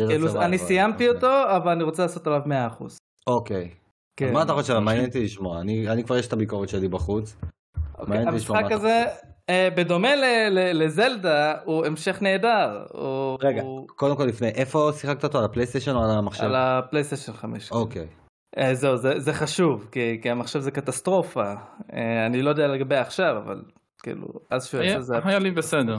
כאילו, 0.08 0.28
Survivor, 0.28 0.38
אני 0.44 0.58
סיימתי 0.58 1.08
אוקיי. 1.08 1.16
אותו, 1.28 1.56
אבל 1.56 1.72
אני 1.72 1.82
רוצה 1.84 2.02
לעשות 2.02 2.26
עליו 2.26 2.40
100%. 2.46 2.96
אוקיי. 3.26 3.70
כן. 4.16 4.26
אז 4.26 4.32
מה 4.32 4.42
אתה 4.42 4.52
חושב? 4.52 4.78
מעניין 4.78 5.04
אותי 5.06 5.24
לשמוע. 5.24 5.60
אני 5.60 5.88
אני 5.90 6.04
כבר 6.04 6.16
יש 6.16 6.26
את 6.26 6.32
הביקורת 6.32 6.68
שלי 6.68 6.88
בחוץ. 6.88 7.36
אוקיי, 7.98 8.18
אותי 8.26 8.36
לשמוע 8.36 8.58
המשחק 8.58 8.72
הזה, 8.72 9.04
בדומה 9.76 10.16
ל- 10.16 10.48
ל- 10.50 10.82
לזלדה, 10.84 11.54
הוא 11.64 11.86
המשך 11.86 12.22
נהדר. 12.22 12.84
רגע, 13.42 13.62
קודם 13.86 14.16
כל 14.16 14.24
לפני, 14.24 14.48
איפה 14.48 14.90
שיחקת 14.94 15.24
אותו? 15.24 15.38
על 15.38 15.44
הפלייסטיישן 15.44 15.94
או 15.94 16.04
על 16.04 16.10
המחשב? 16.10 16.44
על 16.44 16.54
הפלייסטיישן 16.56 17.32
5. 17.32 17.72
אוקיי. 17.72 18.06
אה, 18.58 18.74
זהו, 18.74 18.96
זה, 18.96 19.20
זה 19.20 19.32
חשוב, 19.32 19.88
כי, 19.92 20.18
כי 20.22 20.30
המחשב 20.30 20.60
זה 20.60 20.70
קטסטרופה. 20.70 21.54
אה, 21.92 22.26
אני 22.26 22.42
לא 22.42 22.50
יודע 22.50 22.66
לגבי 22.66 22.96
עכשיו, 22.96 23.36
אבל 23.44 23.62
כאילו, 24.02 24.26
אז 24.50 24.66
שהוא 24.66 24.82
יעשה 24.82 25.00
זה... 25.00 25.14
היה 25.24 25.38
לי 25.38 25.50
בסדר. 25.50 25.98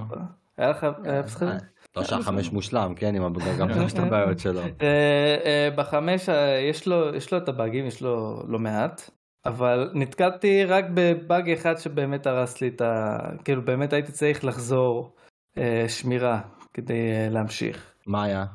היה 0.58 0.70
לך, 0.70 0.88
בסדר? 1.25 1.51
אה, 1.51 1.58
לא 1.96 2.03
שהחמש 2.03 2.51
מושלם, 2.51 2.93
כן, 2.96 3.15
עם 3.15 3.34
גם 3.60 3.70
יש 3.86 3.93
את 3.93 4.00
הבעיות 4.00 4.39
שלו. 4.39 4.62
אה, 4.81 5.38
אה, 5.46 5.70
בחמש 5.75 6.29
אה, 6.29 6.60
יש 6.70 6.88
לו, 6.88 7.15
יש 7.15 7.31
לו 7.31 7.38
את 7.38 7.50
הבאגים, 7.50 7.86
יש 7.86 8.01
לו 8.01 8.43
לא 8.48 8.60
מעט, 8.60 9.10
אבל 9.45 9.91
נתקלתי 9.93 10.65
רק 10.65 10.86
בבאג 10.93 11.50
אחד 11.50 11.77
שבאמת 11.77 12.27
הרס 12.27 12.62
לי 12.62 12.67
את 12.67 12.81
ה... 12.81 13.17
כאילו 13.43 13.65
באמת 13.65 13.93
הייתי 13.93 14.12
צריך 14.12 14.45
לחזור 14.45 15.15
אה, 15.57 15.86
שמירה 15.88 16.41
כדי 16.74 17.12
אה, 17.12 17.27
להמשיך. 17.29 17.93
מה 18.07 18.24
היה? 18.24 18.45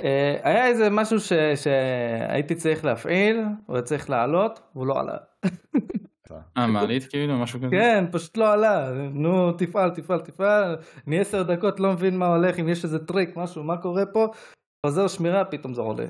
אה, 0.00 0.36
היה 0.42 0.66
איזה 0.66 0.90
משהו 0.90 1.20
ש, 1.20 1.32
שהייתי 1.56 2.54
צריך 2.54 2.84
להפעיל, 2.84 3.44
הוא 3.66 3.76
היה 3.76 3.82
צריך 3.82 4.10
לעלות, 4.10 4.60
והוא 4.74 4.86
לא 4.86 5.00
עלה. 5.00 5.16
אה, 6.56 6.66
מעלית 6.66 7.04
כאילו, 7.04 7.38
משהו 7.38 7.58
כזה? 7.58 7.70
כן, 7.70 8.04
פשוט 8.12 8.36
לא 8.36 8.52
עלה, 8.52 8.92
נו 9.12 9.52
תפעל, 9.52 9.90
תפעל, 9.90 10.20
תפעל, 10.20 10.76
אני 11.06 11.20
עשר 11.20 11.42
דקות 11.42 11.80
לא 11.80 11.92
מבין 11.92 12.18
מה 12.18 12.26
הולך, 12.26 12.58
אם 12.60 12.68
יש 12.68 12.84
איזה 12.84 13.06
טריק, 13.06 13.36
משהו, 13.36 13.64
מה 13.64 13.76
קורה 13.76 14.06
פה, 14.06 14.26
חוזר 14.86 15.08
שמירה, 15.08 15.44
פתאום 15.44 15.74
זה 15.74 15.80
עולה. 15.80 16.06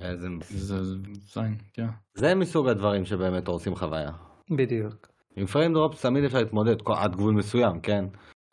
איזה... 0.00 0.28
זה 0.48 0.84
זה 0.84 0.96
זין, 1.32 1.56
כן. 1.72 1.86
זה 2.14 2.34
מסוג 2.34 2.68
הדברים 2.68 3.04
שבאמת 3.04 3.48
הורסים 3.48 3.74
חוויה. 3.74 4.10
בדיוק. 4.50 5.08
עם 5.36 5.46
frame 5.46 5.72
drops 5.72 6.02
תמיד 6.02 6.24
אפשר 6.24 6.38
להתמודד, 6.38 6.76
עד 6.86 7.16
גבול 7.16 7.34
מסוים, 7.34 7.80
כן? 7.80 8.04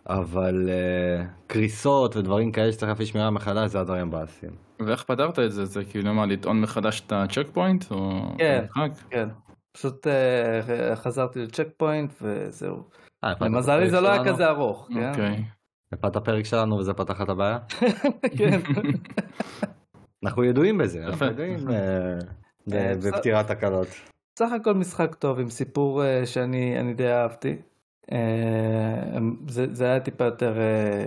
אבל 0.09 0.69
uh, 0.69 1.27
קריסות 1.47 2.15
ודברים 2.15 2.51
כאלה 2.51 2.71
שצריך 2.71 2.89
להפעיל 2.89 3.07
שמירה 3.07 3.31
מחדש 3.31 3.71
זה 3.71 3.79
הדברים 3.79 4.07
מבאסים. 4.07 4.49
ואיך 4.79 5.03
פתרת 5.03 5.39
את 5.39 5.51
זה? 5.51 5.65
זה 5.65 5.85
כאילו 5.85 6.13
מה, 6.13 6.25
לטעון 6.25 6.61
מחדש 6.61 7.01
את 7.05 7.11
ה 7.11 7.47
checkpoint? 7.53 7.91
או 7.91 8.21
כן. 8.37 8.65
כן, 9.09 9.29
פשוט 9.71 10.07
אה, 10.07 10.95
חזרתי 10.95 11.39
לצ'ק 11.39 11.67
פוינט 11.77 12.13
וזהו. 12.21 12.83
למזלי 13.41 13.89
זה 13.89 14.01
לא 14.01 14.11
היה? 14.11 14.25
כזה 14.25 14.49
ארוך, 14.49 14.89
כן? 14.93 15.09
אוקיי. 15.09 15.45
הפעת 15.93 16.15
הפרק 16.15 16.45
שלנו 16.45 16.77
וזה 16.77 16.93
פתח 16.93 17.21
את 17.21 17.29
הבעיה? 17.29 17.59
כן. 18.37 18.59
אנחנו 20.23 20.43
ידועים 20.43 20.77
בזה, 20.77 21.05
אנחנו. 21.05 21.25
ידועים 21.25 21.69
אה, 21.69 22.19
אה, 22.73 22.93
בפתירת 23.05 23.47
תקלות. 23.47 23.87
סך 24.39 24.51
הכל 24.51 24.73
משחק 24.73 25.15
טוב 25.15 25.39
עם 25.39 25.49
סיפור 25.49 26.05
אה, 26.05 26.25
שאני 26.25 26.79
אני 26.79 26.93
די 26.93 27.11
אהבתי. 27.11 27.55
אה, 28.11 29.17
זה, 29.47 29.65
זה 29.71 29.85
היה 29.85 29.99
טיפה 29.99 30.23
יותר, 30.23 30.57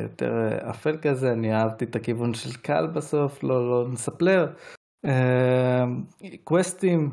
יותר 0.03 0.59
אפל 0.71 0.97
כזה, 1.03 1.33
אני 1.33 1.55
אהבתי 1.55 1.85
את 1.85 1.97
הכיוון 1.97 2.35
של 2.35 2.53
קל 2.57 2.87
בסוף, 2.87 3.43
לא, 3.43 3.71
לא 3.71 3.89
נספלר. 3.93 4.53
קווסטים, 6.45 7.11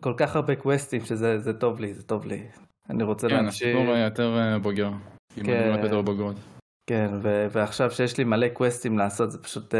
כל 0.00 0.14
כך 0.16 0.36
הרבה 0.36 0.56
קווסטים 0.56 1.04
שזה 1.04 1.38
זה 1.38 1.52
טוב 1.52 1.80
לי, 1.80 1.94
זה 1.94 2.02
טוב 2.02 2.26
לי. 2.26 2.42
אני 2.90 3.02
רוצה 3.02 3.28
כן, 3.28 3.34
להמשיך. 3.34 3.76
הסיפור 3.76 3.94
היה 3.94 4.04
יותר 4.04 4.58
בוגר. 4.62 4.90
כן. 5.44 5.78
יותר 5.82 6.02
בוגרות. 6.02 6.36
כן, 6.86 7.10
ו- 7.22 7.46
ועכשיו 7.50 7.90
שיש 7.90 8.18
לי 8.18 8.24
מלא 8.24 8.48
קווסטים 8.48 8.98
לעשות 8.98 9.30
זה 9.32 9.42
פשוט 9.42 9.74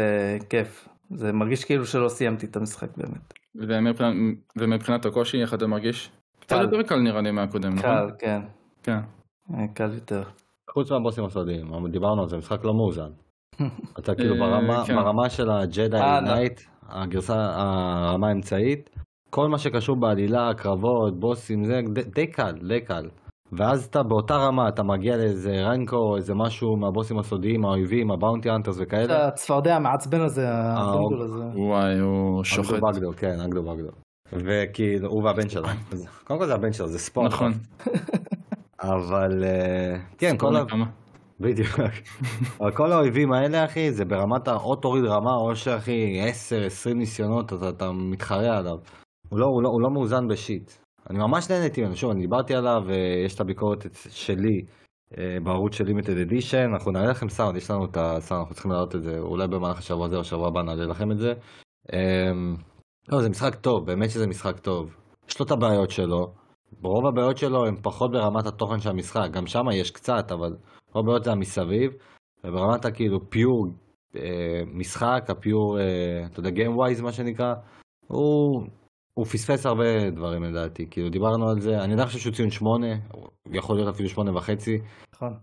כיף. 0.49 0.87
זה 1.09 1.31
מרגיש 1.31 1.65
כאילו 1.65 1.85
שלא 1.85 2.09
סיימתי 2.09 2.45
את 2.45 2.55
המשחק 2.55 2.97
באמת. 2.97 3.33
ומבחינת- 3.55 4.15
ומבחינת 4.57 5.05
הקושי, 5.05 5.41
איך 5.41 5.53
אתה 5.53 5.67
מרגיש? 5.67 6.11
קצת 6.39 6.55
קל. 6.55 6.61
יותר 6.61 6.83
קל 6.83 6.99
נראה 6.99 7.21
לי 7.21 7.31
מהקודם, 7.31 7.73
נכון? 7.73 7.81
קל, 7.89 8.09
כן, 8.19 8.37
נכון. 8.37 8.49
כן. 8.83 8.99
אה, 9.53 9.67
קל 9.73 9.93
יותר. 9.93 10.23
חוץ 10.69 10.91
מהבוסים 10.91 11.25
הסודיים, 11.25 11.73
אבל 11.73 11.89
דיברנו 11.91 12.21
על 12.21 12.29
זה, 12.29 12.37
משחק 12.37 12.63
לא 12.65 12.73
מאוזן. 12.73 13.09
אתה 13.99 14.15
כאילו 14.15 14.35
אה, 14.35 14.39
ברמה, 14.39 14.83
כן. 14.87 14.95
ברמה 14.95 15.29
של 15.29 15.49
הג'די 15.49 15.97
אה. 15.97 16.21
Knight, 16.21 16.61
הגרסה, 16.89 17.35
הרמה 17.55 18.27
האמצעית, 18.27 18.89
כל 19.29 19.47
מה 19.49 19.57
שקשור 19.57 19.95
בעלילה, 19.95 20.53
קרבות, 20.53 21.19
בוסים, 21.19 21.63
זה 21.65 21.81
די 22.15 22.27
קל, 22.27 22.51
די 22.67 22.81
קל. 22.81 23.09
ואז 23.57 23.85
אתה 23.85 24.03
באותה 24.03 24.35
רמה, 24.35 24.69
אתה 24.69 24.83
מגיע 24.83 25.17
לאיזה 25.17 25.51
רנקו, 25.51 26.15
איזה 26.17 26.33
משהו 26.35 26.77
מהבוסים 26.77 27.19
הסודיים, 27.19 27.65
האויבים, 27.65 28.11
הבאונטי 28.11 28.49
אנטרס 28.49 28.77
וכאלה. 28.79 29.27
הצפרדע 29.27 29.75
המעצבן 29.75 30.21
הזה, 30.21 30.47
הבונדול 30.51 31.21
הזה. 31.21 31.43
וואי, 31.55 31.99
הוא 31.99 32.43
שוחט. 32.43 32.73
אגדו 32.73 32.87
בגדו, 32.87 33.11
כן, 33.17 33.39
אגדו 33.45 33.63
בגדו. 33.63 33.89
וכאילו, 34.33 35.09
הוא 35.09 35.23
והבן 35.23 35.49
שלו. 35.49 35.67
קודם 36.27 36.39
כל 36.39 36.45
זה 36.45 36.53
הבן 36.53 36.73
שלו, 36.73 36.87
זה 36.87 36.99
ספורט. 36.99 37.33
נכון. 37.33 37.51
אבל 38.93 39.43
אה, 39.43 39.95
כן, 40.17 40.37
כל 40.37 40.55
ה... 40.55 40.63
בדיוק. 41.39 41.79
אבל 42.61 42.71
כל 42.71 42.91
האויבים 42.91 43.33
האלה, 43.33 43.65
אחי, 43.65 43.91
זה 43.91 44.05
ברמת 44.05 44.47
ה... 44.47 44.53
או 44.53 44.75
תוריד 44.75 45.05
רמה, 45.05 45.35
או 45.35 45.55
שאחי, 45.55 46.21
10-20 46.89 46.93
ניסיונות, 46.93 47.53
אתה, 47.53 47.91
מתחרה 47.91 48.57
עליו. 48.57 48.77
הוא 49.29 49.39
לא, 49.39 49.45
הוא, 49.45 49.63
לא, 49.63 49.69
הוא 49.69 49.81
לא 49.81 49.89
מאוזן 49.89 50.27
בשיט. 50.27 50.71
אני 51.09 51.19
ממש 51.19 51.51
נהניתי 51.51 51.81
ממנו, 51.81 51.95
שוב, 51.95 52.11
אני 52.11 52.21
דיברתי 52.21 52.55
עליו, 52.55 52.81
ויש 52.87 53.35
את 53.35 53.41
הביקורת 53.41 53.85
שלי 54.09 54.61
אה, 55.17 55.37
בערוץ 55.43 55.75
של 55.75 55.83
לימיטד 55.83 56.17
אדישן, 56.17 56.69
אנחנו 56.73 56.91
נעלה 56.91 57.09
לכם 57.09 57.29
סאונד, 57.29 57.57
יש 57.57 57.71
לנו 57.71 57.85
את 57.85 57.97
הסאונד, 57.97 58.39
אנחנו 58.39 58.53
צריכים 58.53 58.71
להעלות 58.71 58.95
את 58.95 59.03
זה, 59.03 59.17
אולי 59.19 59.47
במהלך 59.47 59.77
השבוע 59.77 60.05
הזה 60.05 60.15
או 60.15 60.21
השבוע 60.21 60.47
הבא 60.47 60.61
נעלה 60.61 60.85
לכם 60.85 61.11
את 61.11 61.17
זה. 61.17 61.33
אה, 61.93 62.31
לא, 63.09 63.21
זה 63.21 63.29
משחק 63.29 63.55
טוב, 63.55 63.85
באמת 63.85 64.09
שזה 64.09 64.27
משחק 64.27 64.59
טוב. 64.59 64.95
יש 65.29 65.39
לו 65.39 65.45
את 65.45 65.51
הבעיות 65.51 65.89
שלו, 65.89 66.25
רוב 66.83 67.05
הבעיות 67.07 67.37
שלו 67.37 67.65
הם 67.65 67.75
פחות 67.81 68.11
ברמת 68.11 68.45
התוכן 68.45 68.79
של 68.79 68.89
המשחק, 68.89 69.29
גם 69.31 69.47
שם 69.47 69.63
יש 69.73 69.91
קצת, 69.91 70.31
אבל 70.31 70.55
רוב 70.93 71.05
הבעיות 71.05 71.23
זה 71.23 71.31
המסביב, 71.31 71.91
וברמת 72.43 72.85
הכאילו 72.85 73.29
פיור 73.29 73.67
אה, 74.15 74.61
משחק, 74.73 75.29
הפיור, 75.29 75.79
אה, 75.79 76.25
אתה 76.25 76.39
יודע, 76.39 76.49
Game 76.49 76.75
Wise 76.75 77.03
מה 77.03 77.11
שנקרא, 77.11 77.53
הוא, 78.07 78.63
הוא 79.13 79.25
פספס 79.25 79.65
הרבה 79.65 80.09
דברים 80.09 80.43
לדעתי, 80.43 80.87
כאילו 80.89 81.09
דיברנו 81.09 81.49
על 81.49 81.59
זה, 81.59 81.83
אני 81.83 81.91
יודע 81.91 82.05
חושב 82.05 82.19
שהוא 82.19 82.33
ציון 82.33 82.51
8, 82.51 82.87
יכול 83.51 83.75
להיות 83.75 83.95
אפילו 83.95 84.09
8 84.09 84.37
וחצי, 84.37 84.79
נכון. 85.15 85.33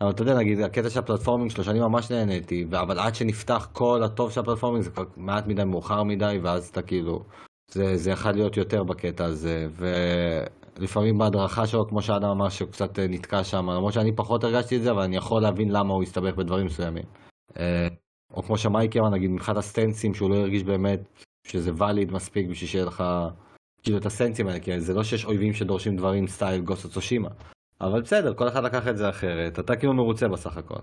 אבל 0.00 0.10
אתה 0.10 0.22
יודע, 0.22 0.34
נגיד, 0.34 0.60
הקטע 0.60 0.90
של 0.90 0.98
הפלטפורמינג 0.98 1.50
שלו, 1.50 1.64
שאני 1.64 1.80
ממש 1.80 2.10
נהניתי, 2.10 2.66
אבל 2.80 2.98
עד 2.98 3.14
שנפתח 3.14 3.68
כל 3.72 4.02
הטוב 4.04 4.30
של 4.30 4.40
הפלטפורמינג 4.40 4.84
זה 4.84 4.90
כבר 4.90 5.04
מעט 5.16 5.46
מדי 5.46 5.64
מאוחר 5.64 6.02
מדי, 6.02 6.38
ואז 6.42 6.68
אתה 6.68 6.82
כאילו, 6.82 7.24
זה, 7.70 7.96
זה 7.96 8.10
יכול 8.10 8.32
להיות 8.32 8.56
יותר 8.56 8.84
בקטע 8.84 9.24
הזה, 9.24 9.68
ולפעמים 10.78 11.18
בהדרכה 11.18 11.66
שלו, 11.66 11.88
כמו 11.88 12.02
שאדם 12.02 12.28
אמר, 12.28 12.48
שהוא 12.48 12.70
קצת 12.70 12.98
אה, 12.98 13.06
נתקע 13.08 13.44
שם, 13.44 13.70
למרות 13.70 13.92
שאני 13.92 14.16
פחות 14.16 14.44
הרגשתי 14.44 14.76
את 14.76 14.82
זה, 14.82 14.90
אבל 14.90 15.02
אני 15.02 15.16
יכול 15.16 15.42
להבין 15.42 15.70
למה 15.70 15.94
הוא 15.94 16.02
הסתבך 16.02 16.34
בדברים 16.34 16.66
מסוימים. 16.66 17.04
אה, 17.58 17.88
או 18.34 18.42
כמו 18.42 18.58
שמייקי 18.58 19.00
אמר, 19.00 19.10
נגיד, 19.10 19.30
מבחינת 19.30 19.56
הסטנסים, 19.56 20.14
שהוא 20.14 20.30
לא 20.30 20.34
הרגיש 20.36 20.64
באמת 20.64 21.00
שזה 21.48 21.70
valid 21.76 22.12
מספיק 22.12 22.46
בשביל 22.48 22.68
שיהיה 22.68 22.84
לך, 22.84 23.04
כאילו, 23.82 23.98
את 23.98 24.06
הסטנסים 24.06 24.46
האלה, 24.46 24.60
כי 24.60 24.80
זה 24.80 24.94
לא 24.94 25.04
שיש 25.04 25.24
אויבים 25.24 25.52
שדורשים 25.52 25.96
דברים 25.96 26.26
סטייל 26.26 26.60
Ghost 26.60 26.80
of 26.80 26.88
Tsushima. 26.88 27.28
אבל 27.80 28.02
בסדר, 28.02 28.34
כל 28.34 28.48
אחד 28.48 28.64
לקח 28.64 28.88
את 28.88 28.96
זה 28.96 29.08
אחרת, 29.08 29.58
אתה 29.58 29.76
כאילו 29.76 29.94
מרוצה 29.94 30.28
בסך 30.28 30.56
הכל. 30.56 30.80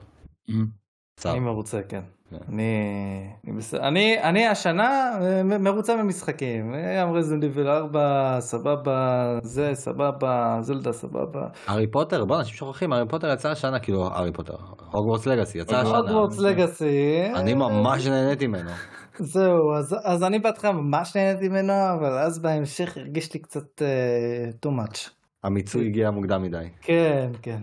אני 1.25 1.39
מרוצה, 1.39 1.81
כן. 1.89 2.01
כן. 2.29 2.37
אני, 2.49 3.29
אני, 3.47 3.61
אני, 3.87 4.23
אני 4.23 4.47
השנה 4.47 5.19
אה, 5.21 5.43
מרוצה 5.43 6.03
ממשחקים. 6.03 6.73
גם 6.99 7.11
רזנט 7.13 7.43
איבל 7.43 7.67
4, 7.67 8.39
סבבה, 8.39 9.39
זה, 9.43 9.69
סבבה, 9.73 10.57
זלדה, 10.61 10.91
סבבה. 10.91 11.47
הארי 11.67 11.87
פוטר, 11.91 12.25
בוא, 12.25 12.37
אנשים 12.37 12.55
שוכחים, 12.55 12.93
הארי 12.93 13.07
פוטר 13.09 13.33
יצא 13.33 13.49
השנה, 13.49 13.79
כאילו, 13.79 14.07
הארי 14.07 14.31
פוטר, 14.33 14.55
הוגוורטס 14.91 15.27
לגאסי, 15.27 15.57
יצא 15.57 15.75
השנה. 15.75 15.97
הוגוורטס 15.97 16.39
לגאסי. 16.39 17.21
אני 17.35 17.53
ממש 17.53 18.07
נהניתי 18.07 18.47
ממנו. 18.47 18.69
זהו, 19.33 19.73
אז, 19.77 19.95
אז 20.03 20.23
אני 20.23 20.39
בהתחלה 20.39 20.71
ממש 20.71 21.15
נהניתי 21.15 21.49
ממנו, 21.49 21.73
אבל 21.99 22.17
אז 22.17 22.41
בהמשך 22.41 22.97
הרגיש 22.97 23.33
לי 23.33 23.39
קצת 23.39 23.81
uh, 23.81 24.65
too 24.65 24.69
much. 24.69 25.09
המיצוי 25.43 25.87
הגיע 25.87 26.11
מוקדם 26.11 26.41
מדי. 26.41 26.69
כן, 26.81 27.31
כן. 27.41 27.59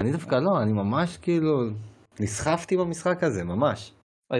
אני 0.00 0.12
דווקא 0.12 0.34
לא, 0.34 0.62
אני 0.62 0.72
ממש 0.72 1.16
כאילו, 1.16 1.50
נסחפתי 2.20 2.76
במשחק 2.76 3.24
הזה, 3.24 3.44
ממש. 3.44 3.92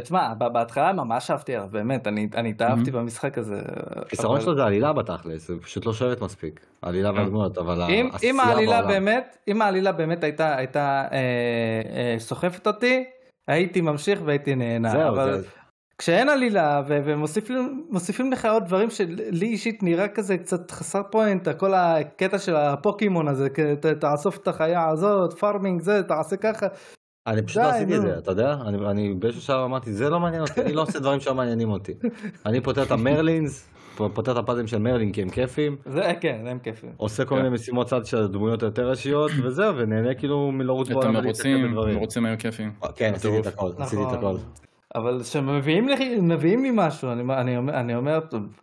תשמע, 0.03 0.35
בהתחלה 0.35 0.93
ממש 0.93 1.31
אהבתי 1.31 1.53
באמת, 1.71 2.07
אני, 2.07 2.29
התאהבתי 2.51 2.91
במשחק 2.91 3.39
הזה. 3.39 3.61
החיסרון 4.07 4.41
שלו 4.41 4.55
זה 4.57 4.63
עלילה 4.65 4.93
בתכלס, 4.93 5.49
זה 5.49 5.55
פשוט 5.63 5.87
לא 5.87 5.93
שואבת 5.93 6.21
מספיק. 6.23 6.67
העלילה 6.83 7.11
והדמויות, 7.13 7.59
אבל 7.59 7.81
העשייה 7.83 8.33
בעולם. 8.67 9.15
אם 9.49 9.63
העלילה 9.63 9.93
באמת 9.93 10.25
הייתה, 10.25 10.57
אה, 10.79 11.07
אה, 11.13 12.15
סוחפת 12.19 12.67
אותי, 12.67 13.05
הייתי 13.49 13.81
ממשיך 13.81 14.21
והייתי 14.25 14.55
נהנה. 14.55 14.89
זהו, 14.91 15.09
אבל 15.09 15.41
זה- 15.41 15.49
כשאין 15.99 16.29
עלילה 16.29 16.83
ומוסיפים 16.87 17.85
מוסיפים 17.91 18.33
לך 18.33 18.45
עוד 18.45 18.65
דברים 18.67 18.91
שלי 18.91 19.47
אישית 19.47 19.83
נראה 19.83 20.09
כזה 20.09 20.39
קצת 20.39 20.71
חסר 20.71 21.03
point, 21.11 21.49
כל 21.49 21.75
הקטע 21.75 22.39
של 22.39 22.57
הפוקימון 22.57 23.29
הזה, 23.29 23.49
תאסוף 24.01 24.37
את 24.37 24.49
החיה 24.49 24.89
הזאת, 24.89 25.33
farming 25.39 25.81
זה, 25.83 26.03
תעשה 26.03 26.37
ככה. 26.37 26.67
אני 27.27 27.43
פשוט 27.43 27.63
לא 27.63 27.69
עשיתי 27.69 27.97
את. 27.97 28.03
זה, 28.03 28.19
אתה 28.19 28.31
יודע? 28.31 28.57
אני, 28.67 28.87
אני 28.91 29.15
באיזשהו 29.15 29.43
שלב 29.43 29.57
אמרתי, 29.57 29.93
זה 29.93 30.11
לא 30.11 30.21
מעניין 30.21 30.43
אותי, 30.43 30.61
אני 30.61 30.73
לא 30.73 30.83
עושה 30.83 30.99
דברים 30.99 31.21
שלא 31.21 31.35
מעניינים 31.35 31.71
אותי. 31.71 31.93
אני 32.47 32.61
פותר 32.61 32.83
את 32.83 32.91
המרלינס, 32.91 33.69
פותר 33.97 34.33
את 34.33 34.37
הפאזלים 34.37 34.67
של 34.67 34.79
מרלין 34.79 35.13
כי 35.13 35.23
הם 35.23 35.31
כיפים, 35.31 35.77
זה 35.87 36.13
כן, 36.21 36.45
הם 36.47 36.59
כיפים. 36.59 36.91
עושה 36.97 37.25
כל 37.25 37.35
כן. 37.35 37.43
מיני 37.43 37.55
משימות 37.55 37.87
צד 37.87 38.07
של 38.07 38.23
הדמויות 38.23 38.63
היותר 38.63 38.91
ראשיות, 38.91 39.31
וזהו, 39.43 39.77
ונהנה 39.77 40.15
כאילו 40.15 40.53
מלרוץ 40.53 40.89
את 40.89 40.95
בעולם 40.95 41.17
המרוצים. 41.17 41.79
המרוצים 41.79 42.27
היו 42.27 42.39
כיפים. 42.39 42.73
כן, 42.97 43.13
עשיתי 43.15 43.39
את. 43.39 43.47
הכל, 43.47 43.71
עשיתי 43.79 44.03
את 44.03 44.13
הכל. 44.13 44.37
אבל 44.95 45.21
כשמביאים 45.23 45.89
לי, 45.89 46.21
מביאים 46.21 46.63
לי 46.63 46.71
משהו, 46.75 47.13
אני, 47.13 47.35
אני, 47.35 47.57
אומר, 47.57 47.81
אני 47.81 47.95
אומר, 47.95 48.21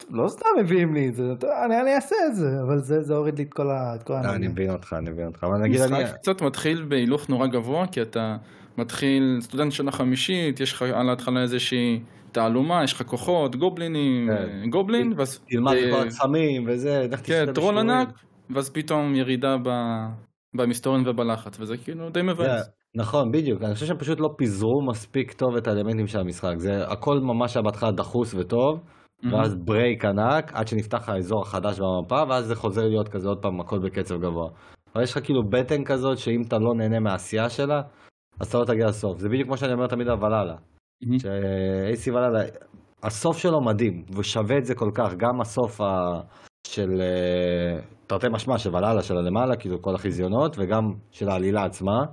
לא 0.09 0.27
סתם 0.27 0.45
מביאים 0.59 0.93
לי 0.93 1.09
את 1.09 1.15
זה, 1.15 1.33
אני, 1.65 1.81
אני 1.81 1.95
אעשה 1.95 2.15
את 2.27 2.35
זה, 2.35 2.47
אבל 2.67 2.79
זה, 2.79 3.01
זה 3.01 3.15
הוריד 3.15 3.37
לי 3.37 3.43
את 3.43 3.53
כל 3.53 3.69
ה... 3.69 3.95
את 3.95 4.03
כל 4.03 4.13
לא, 4.13 4.35
אני. 4.35 4.47
מבין 4.47 4.71
אותך, 4.71 4.95
אני 4.97 5.09
מבין 5.09 5.25
אותך, 5.25 5.43
אבל 5.43 5.57
נגיד 5.57 5.81
אני... 5.81 6.03
משחק 6.03 6.15
קצת 6.15 6.41
מתחיל 6.41 6.85
בהילוך 6.87 7.29
נורא 7.29 7.47
גבוה, 7.47 7.87
כי 7.87 8.01
אתה 8.01 8.37
מתחיל 8.77 9.37
סטודנט 9.41 9.71
שנה 9.71 9.91
חמישית, 9.91 10.59
יש 10.59 10.73
לך 10.73 10.81
על 10.81 11.09
ההתחלה 11.09 11.41
איזושהי 11.41 11.99
תעלומה, 12.31 12.83
יש 12.83 12.93
לך 12.93 13.01
כוחות, 13.01 13.55
גובלינים, 13.55 14.29
כן. 14.29 14.69
גובלין, 14.69 15.13
ואז... 15.17 15.39
תלמד 15.49 15.73
את 15.73 15.83
אה, 15.83 15.91
כל 15.91 16.07
הקסמים 16.07 16.63
וזה, 16.67 17.07
כן, 17.23 17.53
טרול. 17.53 17.77
ענק, 17.77 18.09
ואז 18.49 18.69
פתאום 18.69 19.15
ירידה 19.15 19.57
ב- 19.63 20.07
במסתורין 20.53 21.07
ובלחץ, 21.07 21.59
וזה 21.59 21.77
כאילו 21.77 22.09
די 22.09 22.21
מבאס. 22.21 22.69
נכון, 22.97 23.31
בדיוק, 23.31 23.63
אני 23.63 23.73
חושב 23.73 23.85
שהם 23.85 23.97
פשוט 23.97 24.19
לא 24.19 24.27
פיזרו 24.37 24.85
מספיק 24.89 25.33
טוב 25.33 25.55
את 25.55 25.67
האלמנטים 25.67 26.07
של 26.07 26.19
המשחק, 26.19 26.53
זה 26.57 26.87
הכל 26.87 27.19
ממש 27.21 27.55
היה 27.55 27.63
בהתחלה 27.63 27.91
דחוס 27.91 28.33
וטוב, 28.33 28.79
ואז 29.31 29.55
break 29.65 30.05
ענק, 30.05 30.51
עד 30.53 30.67
שנפתח 30.67 31.09
האזור 31.09 31.41
החדש 31.41 31.79
במפה, 31.79 32.23
ואז 32.29 32.45
זה 32.45 32.55
חוזר 32.55 32.81
להיות 32.81 33.09
כזה 33.09 33.29
עוד 33.29 33.41
פעם 33.41 33.59
הכל 33.59 33.79
בקצב 33.79 34.15
גבוה. 34.15 34.49
אבל 34.95 35.03
יש 35.03 35.11
לך 35.11 35.23
כאילו 35.23 35.41
בטן 35.49 35.83
כזאת, 35.83 36.17
שאם 36.17 36.41
אתה 36.47 36.57
לא 36.57 36.73
נהנה 36.77 36.99
מהעשייה 36.99 37.49
שלה, 37.49 37.81
אז 38.39 38.47
אתה 38.47 38.57
לא 38.57 38.65
תגיע 38.65 38.85
לסוף. 38.85 39.17
זה 39.17 39.29
בדיוק 39.29 39.47
כמו 39.47 39.57
שאני 39.57 39.73
אומר 39.73 39.87
תמיד 39.87 40.07
על 40.07 40.23
ולאלה. 40.23 40.55
מהמם. 41.01 41.19
ש-AC 41.19 42.11
ולאלה, 42.11 42.39
הסוף 43.03 43.37
שלו 43.37 43.61
מדהים, 43.61 44.03
ושווה 44.17 44.57
את 44.57 44.65
זה 44.65 44.75
כל 44.75 44.89
כך, 44.93 45.13
גם 45.17 45.41
הסוף 45.41 45.81
ה... 45.81 46.21
של 46.67 47.01
אה, 47.01 47.81
תרתי 48.07 48.27
משמע, 48.31 48.57
של 48.57 48.75
ולאלה, 48.75 49.01
של 49.01 49.17
הלמעלה, 49.17 49.55
כאילו 49.55 49.81
כל 49.81 49.95
החזיונות, 49.95 50.55
וגם 50.59 50.83
של 51.11 51.29
העלילה 51.29 51.63
עצמה. 51.65 52.05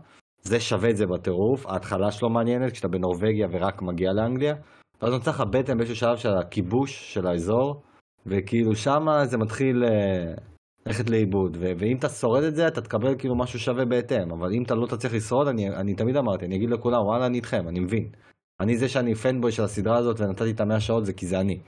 זה 0.48 0.60
שווה 0.60 0.90
את 0.90 0.96
זה 0.96 1.06
בטירוף, 1.06 1.66
ההתחלה 1.66 2.10
שלו 2.10 2.30
מעניינת, 2.30 2.72
כשאתה 2.72 2.88
בנורבגיה 2.88 3.48
ורק 3.50 3.82
מגיע 3.82 4.12
לאנגליה. 4.12 4.54
ואז 5.02 5.12
נוצר 5.12 5.30
לך 5.30 5.40
בטן 5.40 5.76
באיזשהו 5.76 5.96
שלב 5.96 6.16
של 6.16 6.28
הכיבוש 6.28 7.14
של 7.14 7.26
האזור, 7.26 7.82
וכאילו 8.26 8.74
שמה 8.74 9.24
זה 9.24 9.38
מתחיל 9.38 9.84
אה, 9.84 10.34
ללכת 10.86 11.10
לאיבוד, 11.10 11.56
ו- 11.60 11.72
ואם 11.78 11.96
אתה 11.96 12.08
שורד 12.08 12.42
את 12.42 12.54
זה, 12.54 12.68
אתה 12.68 12.80
תקבל 12.80 13.18
כאילו 13.18 13.36
משהו 13.38 13.58
שווה 13.58 13.84
בהתאם, 13.84 14.30
אבל 14.32 14.52
אם 14.52 14.62
אתה 14.62 14.74
לא 14.74 14.86
תצליח 14.86 15.14
לשרוד, 15.14 15.48
אני, 15.48 15.68
אני 15.68 15.94
תמיד 15.94 16.16
אמרתי, 16.16 16.46
אני 16.46 16.56
אגיד 16.56 16.70
לכולם, 16.70 17.02
וואלה, 17.02 17.26
אני 17.26 17.36
איתכם, 17.36 17.68
אני 17.68 17.80
מבין. 17.80 18.08
אני 18.60 18.76
זה 18.76 18.88
שאני 18.88 19.14
פנבוי 19.14 19.52
של 19.52 19.62
הסדרה 19.62 19.96
הזאת 19.98 20.20
ונתתי 20.20 20.50
את 20.50 20.60
המאה 20.60 20.80
שעות, 20.80 21.06
זה 21.06 21.12
כי 21.12 21.26
זה 21.26 21.40
אני. 21.40 21.58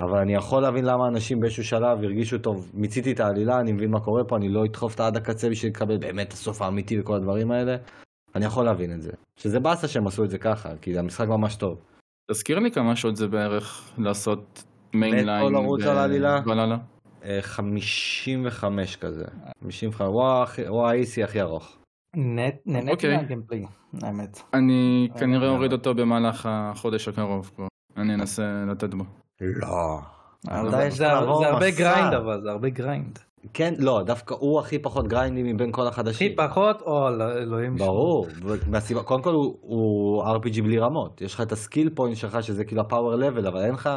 אבל 0.00 0.18
אני 0.18 0.34
יכול 0.34 0.62
להבין 0.62 0.84
למה 0.84 1.08
אנשים 1.08 1.40
באיזשהו 1.40 1.64
שלב 1.64 1.98
הרגישו 2.02 2.38
טוב, 2.38 2.70
מיציתי 2.74 3.12
את 3.12 3.20
העלילה, 3.20 3.60
אני 3.60 3.72
מבין 3.72 3.90
מה 3.90 4.00
קורה 4.00 4.24
פה, 4.28 4.36
אני 4.36 4.48
לא 4.48 4.64
אדחוף 4.64 4.92
אותה 4.92 5.06
עד 5.06 5.16
הקצה 5.16 5.48
בשביל 5.50 5.72
לקבל 5.72 5.98
באמת 5.98 6.28
את 6.28 6.32
הסוף 6.32 6.62
האמיתי 6.62 7.00
וכל 7.00 7.14
הדברים 7.14 7.50
האלה. 7.50 7.76
אני 8.34 8.44
יכול 8.44 8.64
להבין 8.64 8.92
את 8.92 9.02
זה. 9.02 9.12
שזה 9.40 9.60
באסה 9.60 9.88
שהם 9.88 10.06
עשו 10.06 10.24
את 10.24 10.30
זה 10.30 10.38
ככה, 10.38 10.76
כי 10.80 10.98
המשחק 10.98 11.28
ממש 11.28 11.56
טוב. 11.56 11.78
תזכיר 12.30 12.58
לי 12.58 12.70
כמה 12.70 12.96
שעות 12.96 13.16
זה 13.16 13.28
בערך 13.28 13.90
לעשות 13.98 14.62
mainline. 14.94 15.42
נטו 15.46 15.50
לרוץ 15.50 15.82
על 15.82 15.98
העלילה? 15.98 16.40
בלילה. 16.40 16.76
אה, 17.24 17.38
55 17.42 18.96
כזה. 18.96 19.24
55, 19.64 20.00
הוא 20.00 20.24
הכי- 20.24 20.66
הוא 20.66 20.86
ה-AC 20.86 21.24
הכי 21.24 21.40
ארוך. 21.40 21.76
נהניתי 22.16 22.90
אוקיי. 22.90 23.16
מה 23.16 23.25
gameplay, 23.25 23.66
האמת. 24.02 24.40
אני 24.54 25.08
אה, 25.14 25.18
כנראה 25.20 25.48
אה. 25.48 25.52
אוריד 25.52 25.72
אותו 25.72 25.94
במהלך 25.94 26.48
החודש 26.50 27.08
הקרוב 27.08 27.50
כבר. 27.56 27.66
אני 27.96 28.14
אנסה 28.14 28.64
לתת 28.72 28.94
בו. 28.94 29.04
לא. 29.40 29.98
אתה 30.44 30.90
זה- 30.90 31.10
הרבה. 31.12 31.70
grind 31.70 32.14
אבל, 32.14 32.40
זה 32.42 32.50
הרבה 32.50 32.68
grind. 32.68 33.18
כן, 33.54 33.74
לא, 33.78 34.02
דווקא 34.06 34.34
הוא 34.38 34.60
הכי 34.60 34.78
פחות 34.78 35.08
grindy 35.08 35.52
מבין 35.52 35.72
כל 35.72 35.86
החדשים. 35.86 36.32
הכי 36.32 36.36
פחות, 36.36 36.82
או 36.82 37.10
לא- 37.10 37.32
אלוהים. 37.38 37.76
ברור, 37.76 38.26
מהסיבה, 38.70 39.02
קודם 39.02 39.22
כל 39.22 39.32
הוא, 39.32 39.56
הוא 39.60 40.24
RPG 40.24 40.62
בלי 40.62 40.78
רמות, 40.78 41.20
יש 41.20 41.34
לך 41.34 41.40
את 41.40 41.52
ה 41.52 41.58
skill 41.58 41.90
point 41.94 42.16
שלך 42.16 42.42
שזה 42.42 42.64
כאילו 42.64 42.80
ה 42.80 42.86
power 42.86 43.14
level, 43.14 43.46
אבל 43.46 43.60
אין 43.64 43.74
לך 43.74 43.90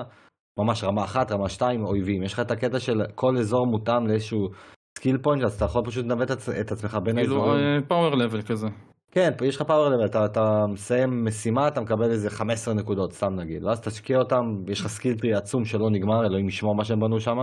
ממש 0.59 0.83
רמה 0.83 1.03
אחת, 1.03 1.31
רמה 1.31 1.49
שתיים 1.49 1.85
אויבים, 1.85 2.23
יש 2.23 2.33
לך 2.33 2.39
את 2.39 2.51
הקטע 2.51 2.79
של 2.79 3.01
כל 3.15 3.37
אזור 3.37 3.67
מותאם 3.67 4.07
לאיזשהו 4.07 4.49
skill 4.97 5.17
point, 5.17 5.43
אז 5.43 5.55
אתה 5.55 5.65
יכול 5.65 5.85
פשוט 5.85 6.05
לנווט 6.05 6.31
את, 6.31 6.37
את 6.61 6.71
עצמך 6.71 6.97
בין 7.03 7.15
כאילו 7.15 7.41
האזורים. 7.41 7.81
power 7.87 8.15
level 8.15 8.41
כזה. 8.41 8.67
כן, 9.11 9.31
פה 9.37 9.45
יש 9.45 9.55
לך 9.55 9.61
power 9.61 9.89
level, 9.89 10.05
אתה, 10.05 10.25
אתה 10.25 10.65
מסיים 10.67 11.25
משימה, 11.25 11.67
אתה 11.67 11.81
מקבל 11.81 12.11
איזה 12.11 12.29
15 12.29 12.73
נקודות, 12.73 13.13
סתם 13.13 13.35
נגיד, 13.35 13.63
ואז 13.63 13.81
תשקיע 13.81 14.17
אותם, 14.17 14.41
יש 14.67 14.81
לך 14.81 14.87
skill 14.87 15.17
tree 15.17 15.33
עצום 15.33 15.65
שלא 15.65 15.89
נגמר, 15.89 16.25
אלוהים 16.25 16.47
ישמור 16.47 16.75
מה 16.75 16.85
שהם 16.85 16.99
בנו 16.99 17.19
שם, 17.19 17.37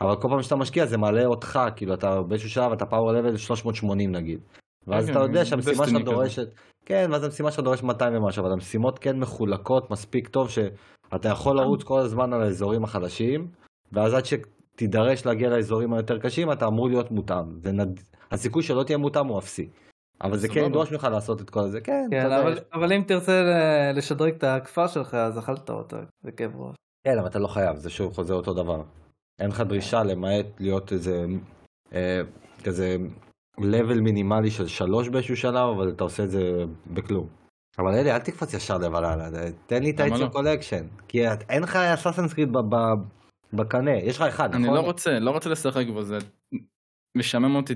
אבל 0.00 0.16
כל 0.16 0.28
פעם 0.28 0.42
שאתה 0.42 0.56
משקיע 0.56 0.86
זה 0.86 0.98
מעלה 0.98 1.26
אותך, 1.26 1.58
כאילו 1.76 1.94
אתה 1.94 2.22
באיזשהו 2.22 2.50
שלב 2.50 2.72
אתה 2.72 2.86
power 2.86 3.12
level 3.12 3.36
380 3.36 4.12
נגיד. 4.12 4.40
ואז 4.86 5.06
כן, 5.06 5.12
אתה 5.12 5.20
יודע 5.20 5.38
כן, 5.38 5.44
שהמשימה 5.44 5.86
כזה. 5.86 5.98
דורשת, 6.04 6.48
כן, 6.86 7.08
ואז 7.12 7.24
המשימה 7.24 7.50
שלך 7.50 7.64
דורשת 7.64 7.82
200 7.82 8.14
ומשהו, 8.16 8.42
אבל 8.44 8.52
המשימות 8.52 8.98
כן 8.98 9.18
מחולקות 9.18 9.90
מספיק 9.90 10.28
טוב 10.28 10.50
שאתה 10.50 11.28
יכול 11.28 11.56
לרוץ 11.56 11.82
כל 11.82 12.00
הזמן 12.00 12.32
על 12.32 12.42
האזורים 12.42 12.84
החדשים, 12.84 13.46
ואז 13.92 14.14
עד 14.14 14.24
שתידרש 14.24 15.26
להגיע 15.26 15.48
לאזורים 15.50 15.92
היותר 15.92 16.18
קשים 16.18 16.52
אתה 16.52 16.66
אמור 16.66 16.88
להיות 16.88 17.10
מותאם. 17.10 17.60
זה 17.62 17.72
נד... 17.72 18.00
הסיכוי 18.32 18.62
שלא 18.62 18.82
תהיה 18.82 18.98
מותאם 18.98 19.26
הוא 19.26 19.38
אפסי. 19.38 19.68
אבל 20.22 20.36
זה 20.36 20.48
כן. 20.48 20.60
ידרוש 20.60 20.92
ממך 20.92 21.04
לעשות 21.04 21.40
את 21.40 21.50
כל 21.50 21.68
זה, 21.68 21.80
כן, 21.80 22.06
כן, 22.10 22.32
אבל- 22.32 22.58
אבל 22.74 22.92
אם 22.92 23.02
תרצה 23.06 23.42
לשדרג 23.94 24.34
את 24.34 24.44
הכפר 24.44 24.86
שלך, 24.86 25.14
אז 25.14 25.38
אכלת 25.38 25.70
אותה, 25.70 25.96
זה 26.22 26.32
כאב 26.32 26.50
ראש. 26.56 26.74
כן, 27.04 27.18
אבל 27.18 27.26
אתה 27.28 27.38
לא 27.38 27.46
חייב, 27.46 27.76
זה 27.76 27.90
שוב 27.90 28.12
חוזר 28.14 28.34
אותו 28.34 28.54
דבר. 28.54 28.82
אין 29.40 29.50
לך 29.50 29.60
דרישה 29.60 30.02
למעט 30.02 30.46
להיות 30.58 30.92
איזה, 30.92 31.24
אה, 31.92 32.20
כזה 32.64 32.96
level 33.58 34.00
מינימלי 34.00 34.50
של 34.50 34.66
שלוש 34.66 35.08
באיזשהו 35.08 35.36
שלב, 35.36 35.68
אבל 35.76 35.88
אתה 35.88 36.04
עושה 36.04 36.24
את 36.24 36.30
זה 36.30 36.40
בכלום. 36.86 37.26
אבל 37.78 37.94
אלי, 37.94 38.12
אל 38.12 38.18
תקפוץ 38.18 38.54
ישר 38.54 38.78
לבלילה, 38.78 39.28
תן 39.66 39.82
לי 39.82 39.90
את 39.90 40.00
למה 40.00 40.16
ה-It's 40.16 40.20
לא? 40.20 40.26
כי 41.08 41.32
את- 41.32 41.50
אין 41.50 41.62
לך 41.62 41.76
אסאסנס 41.76 42.32
קריד 42.34 42.48
בקנה, 43.52 43.90
יש 43.96 44.16
לך 44.16 44.22
אחד, 44.22 44.54
אני 44.54 44.62
נכון? 44.62 44.74
לא 44.74 44.80
רוצה, 44.80 45.18
לא 45.18 45.30
רוצה 45.30 45.50
לשחק 45.50 45.84
בו, 45.92 46.02
זה 46.02 46.18
משעמם 47.16 47.56
אותי 47.56 47.74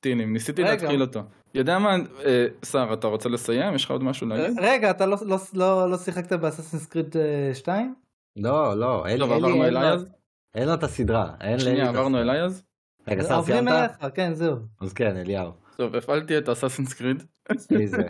טילים, 0.00 0.32
ניסיתי. 0.32 0.62
להתחיל 0.62 1.02
אותו. 1.02 1.20
יודע 1.54 1.78
מה, 1.78 1.96
אה, 2.24 2.46
שר, 2.64 2.90
אתה 2.92 3.06
רוצה 3.06 3.28
לסיים? 3.28 3.74
יש 3.74 3.84
לך 3.84 3.90
עוד 3.90 4.02
משהו 4.02 4.26
להגיד? 4.26 4.58
רגע, 4.60 4.90
אתה 4.90 5.06
לא- 5.06 5.16
לא- 5.26 5.38
לא 5.54 5.90
לא 5.90 5.96
שיחקת 5.96 6.32
באססינס 6.32 6.86
קריד 6.86 7.16
2? 7.54 7.94
לא, 8.36 8.74
לא, 8.78 9.06
אלי, 9.06 9.18
אלי, 9.64 10.04
אין 10.54 10.68
לו- 10.68 10.74
את 10.74 10.82
הסדרה. 10.82 11.34
אין 11.40 11.58
שנייה, 11.58 11.88
עברנו. 11.88 12.18
אליי 12.18 12.42
אז? 12.42 12.64
רגע, 13.08 13.22
סהר 13.24 13.34
עוברים 13.36 13.56
סיימת? 13.68 13.90
אליך, 14.02 14.14
כן, 14.14 14.34
זהו. 14.34 14.56
אז 14.80 14.92
כן, 14.92 15.16
אליהו. 15.16 15.52
טוב, 15.76 15.94
הפעלתי 15.96 16.38
את 16.38 16.48
Assassin's 16.48 16.94
Creed 16.94 17.22
איזה? 17.80 18.02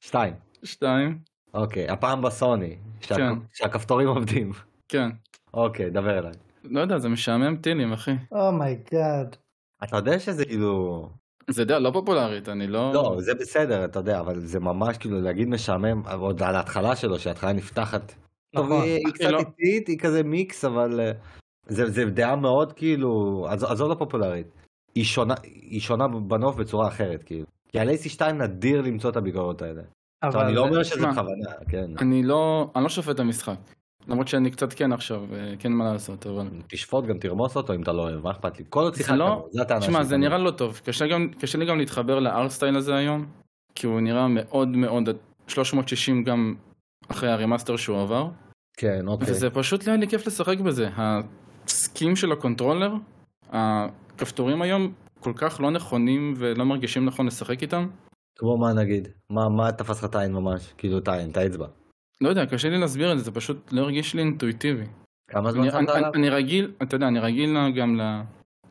שתיים. 0.00 0.34
2, 0.64 1.18
אוקיי, 1.54 1.88
הפעם 1.88 2.22
בסוני. 2.22 2.76
שה- 3.00 3.14
כן. 3.16 3.32
שהכפתורים 3.52 4.08
עובדים. 4.08 4.52
כן. 4.88 5.08
אוקיי, 5.54 5.90
דבר 5.90 6.18
אליי. 6.18 6.32
לא 6.64 6.80
יודע, 6.80 6.98
זה 6.98 7.08
משעמם 7.08 7.56
טילים, 7.56 7.92
אחי. 7.92 8.14
oh 8.32 8.58
my 8.58 8.84
god. 8.84 9.36
אתה 9.84 9.96
יודע 9.96 10.18
שזה 10.18 10.44
כאילו... 10.44 11.08
זה 11.50 11.64
דעה 11.64 11.78
לא 11.78 11.90
פופולרית, 11.90 12.48
אני 12.48 12.66
לא... 12.66 12.92
לא, 12.94 13.16
זה 13.20 13.34
בסדר, 13.34 13.84
אתה 13.84 13.98
יודע, 13.98 14.20
אבל 14.20 14.38
זה 14.40 14.60
ממש 14.60 14.98
כאילו 14.98 15.20
להגיד 15.20 15.48
משעמם, 15.48 16.02
עוד 16.18 16.42
על 16.42 16.56
ההתחלה 16.56 16.96
שלו, 16.96 17.18
שההתחלה 17.18 17.52
נפתחת. 17.52 18.12
טוב, 18.54 18.66
נכון. 18.66 18.82
היא 18.82 18.94
היא 19.06 19.14
קצת 19.14 19.24
לא. 19.30 19.38
איטית, 19.38 19.88
היא 19.88 19.98
כזה 19.98 20.22
מיקס, 20.22 20.64
אבל 20.64 21.00
אה, 21.00 21.12
זה 21.68 21.90
זה 21.90 22.04
דעה 22.04 22.36
מאוד 22.36 22.72
כאילו, 22.72 23.46
עזוב 23.50 23.90
לא 23.90 23.94
פופולרית. 23.94 24.46
היא 24.94 25.04
שונה, 25.04 25.34
היא 25.44 25.80
שונה 25.80 26.08
בנוף 26.08 26.56
בצורה 26.56 26.88
אחרת, 26.88 27.22
כאילו. 27.22 27.46
כי 27.68 27.78
על 27.78 27.88
AC2 27.90 28.32
נדיר 28.32 28.80
למצוא 28.80 29.10
את 29.10 29.16
הביקורות 29.16 29.62
האלה. 29.62 29.82
טוב, 30.32 30.36
אני 30.36 30.54
לא 30.54 30.60
אומר 30.60 30.82
שזה 30.82 30.94
תשמע, 30.94 31.10
בכוונה, 31.10 31.50
כן. 31.68 31.90
אני 31.98 32.22
לא, 32.22 32.70
אני 32.76 32.84
לא 32.84 32.88
שופט 32.88 33.14
את 33.14 33.20
המשחק. 33.20 33.56
למרות 34.08 34.28
שאני 34.28 34.50
קצת 34.50 34.72
כן 34.72 34.92
עכשיו, 34.92 35.34
אה, 35.34 35.54
כן 35.58 35.72
מה 35.72 35.92
לעשות, 35.92 36.26
אבל... 36.26 36.48
תשפוט 36.66 37.04
גם 37.04 37.18
תרמוס 37.18 37.56
אותו 37.56 37.74
אם 37.74 37.82
אתה 37.82 37.92
לא 37.92 38.02
אוהב, 38.02 38.22
מה 38.22 38.30
אכפת 38.30 38.58
לי? 38.58 38.64
כל 38.68 38.80
עוד 38.80 38.94
שיחקת 38.94 39.16
לא... 39.16 39.48
זה 39.50 39.62
הטענה 39.62 39.80
תשמע, 39.80 39.98
שלי. 39.98 40.04
זה 40.04 40.16
נראה 40.16 40.38
לא 40.38 40.50
טוב. 40.50 40.80
קשה, 40.84 41.58
לי 41.58 41.66
גם 41.66 41.78
להתחבר 41.78 42.18
לארטסטייל 42.18 42.76
הזה 42.76 42.94
היום, 42.94 43.26
כי 43.74 43.86
הוא 43.86 44.00
נראה 44.00 44.28
מאוד 44.28 44.68
מאוד 44.68 45.08
360 45.46 46.24
גם 46.24 46.54
אחרי 47.08 47.30
ה 47.30 47.35
remaster 47.35 47.76
שהוא 47.76 48.02
עבר. 48.02 48.28
כן, 48.76 49.08
אוקיי. 49.08 49.30
וזה 49.30 49.50
פשוט 49.50 49.86
לא 49.86 49.92
היה 49.92 50.00
לי 50.00 50.08
כיף 50.08 50.26
לשחק 50.26 50.60
בזה. 50.60 50.88
הסקים 51.78 52.16
של 52.16 52.32
ה 52.32 52.37
controller, 52.37 52.92
הכפתורים 53.50 54.62
היום 54.62 54.92
כל 55.20 55.32
כך 55.36 55.60
לא 55.60 55.70
נכונים 55.70 56.34
ולא 56.36 56.64
מרגישים 56.64 57.04
נכון 57.04 57.26
לשחק 57.26 57.62
איתם. 57.62 57.88
כמו 58.38 58.58
מה 58.58 58.72
נגיד? 58.72 59.08
מה 59.30 59.48
מה 59.48 59.72
תפס 59.72 59.98
לך 59.98 60.10
את 60.10 60.14
העין 60.14 60.32
ממש? 60.32 60.72
כאילו 60.78 60.98
את 60.98 61.08
העין, 61.08 61.30
את 61.30 61.36
האצבע. 61.36 61.66
לא 62.20 62.28
יודע, 62.28 62.46
קשה 62.46 62.68
לי 62.68 62.78
להסביר 62.78 63.12
את 63.12 63.18
זה, 63.18 63.24
זה 63.24 63.30
פשוט 63.30 63.72
לא 63.72 63.80
הרגיש 63.80 64.14
לי 64.14 64.22
אינטואיטיבי. 64.22 64.84
כמה 65.30 65.52
זמן 65.52 65.62
אני, 65.62 65.70
שמת 65.70 65.88
עליו? 65.88 66.10
אני 66.14 66.28
רגיל, 66.30 66.72
אתה 66.82 66.96
יודע, 66.96 67.08
אני 67.08 67.18
רגיל 67.18 67.56
גם 67.76 67.96
ל- 67.96 68.22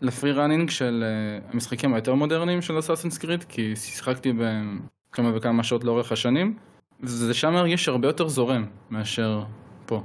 ל 0.02 0.08
free 0.08 0.32
running 0.32 0.70
של 0.70 1.04
אה, 1.04 1.50
המשחקים 1.54 1.94
היותר 1.94 2.16
מודרניים 2.16 2.62
של 2.62 2.80
Assassin's 2.80 3.18
Creed, 3.18 3.44
כי 3.44 3.76
שיחקתי 3.76 4.34
בהם 4.34 4.80
כמה 5.12 5.32
וכמה 5.36 5.64
שעות 5.64 5.84
לאורך 5.84 6.12
השנים, 6.12 6.58
וזה 7.02 7.34
שם 7.34 7.56
הרגיש 7.56 7.90
הרבה 7.90 8.08
יותר 8.08 8.28
זורם 8.28 8.66
מאשר 8.90 9.44
פה. 9.86 10.04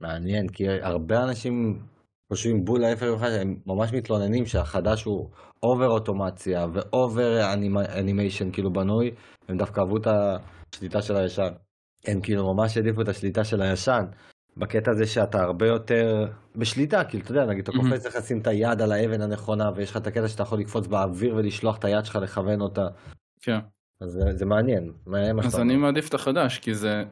מעניין, 0.00 0.48
כי 0.48 0.64
הרבה 0.68 1.24
אנשים 1.24 1.78
חושבים 2.32 2.64
בול 2.64 2.84
ההפך 2.84 3.02
ממך, 3.02 3.22
הם 3.22 3.56
ממש 3.66 3.92
מתלוננים 3.92 4.46
שהחדש 4.46 5.04
הוא 5.04 5.30
over 5.62 5.88
אוטומציה 5.88 6.66
ו 6.72 6.88
over 6.88 7.52
animation 7.98 8.50
כאילו 8.52 8.72
בנוי, 8.72 9.10
הם 9.48 9.56
דווקא 9.56 9.80
אהבו 9.80 9.96
את 9.96 10.06
השליטה 10.06 11.02
של 11.02 11.16
הישן. 11.16 11.52
הם 12.06 12.20
כאילו 12.20 12.54
ממש 12.54 12.76
העדיפו 12.76 13.00
את 13.00 13.08
השליטה 13.08 13.44
של 13.44 13.62
הישן. 13.62 14.04
בקטע 14.56 14.90
הזה 14.90 15.06
שאתה 15.06 15.42
הרבה 15.42 15.66
יותר 15.66 16.26
בשליטה, 16.56 17.04
כאילו 17.04 17.24
אתה 17.24 17.32
יודע, 17.32 17.46
נגיד 17.46 17.68
אתה. 17.68 17.72
קופץ 17.72 18.06
לך 18.06 18.16
לשים 18.16 18.38
את 18.40 18.46
היד 18.46 18.82
על 18.82 18.92
האבן 18.92 19.20
הנכונה 19.20 19.70
ויש 19.76 19.90
לך 19.90 19.96
את 19.96 20.06
הקטע 20.06 20.28
שאתה 20.28 20.42
יכול 20.42 20.58
לקפוץ 20.58 20.86
באוויר 20.86 21.34
ולשלוח 21.36 21.78
את 21.78 21.84
היד 21.84 22.04
שלך 22.04 22.16
לכוון 22.16 22.60
אותה, 22.60 22.86
כן. 23.40 23.58
אז 24.00 24.10
זה, 24.10 24.32
זה 24.32 24.46
מעניין, 24.46 24.92
מעניין 25.06 25.40
אז 25.40 25.60
אני. 25.60 25.76
מעדיף 25.76 26.08
את 26.08 26.14
החדש, 26.14 26.58
כי 26.58 26.74
זה 26.74 27.04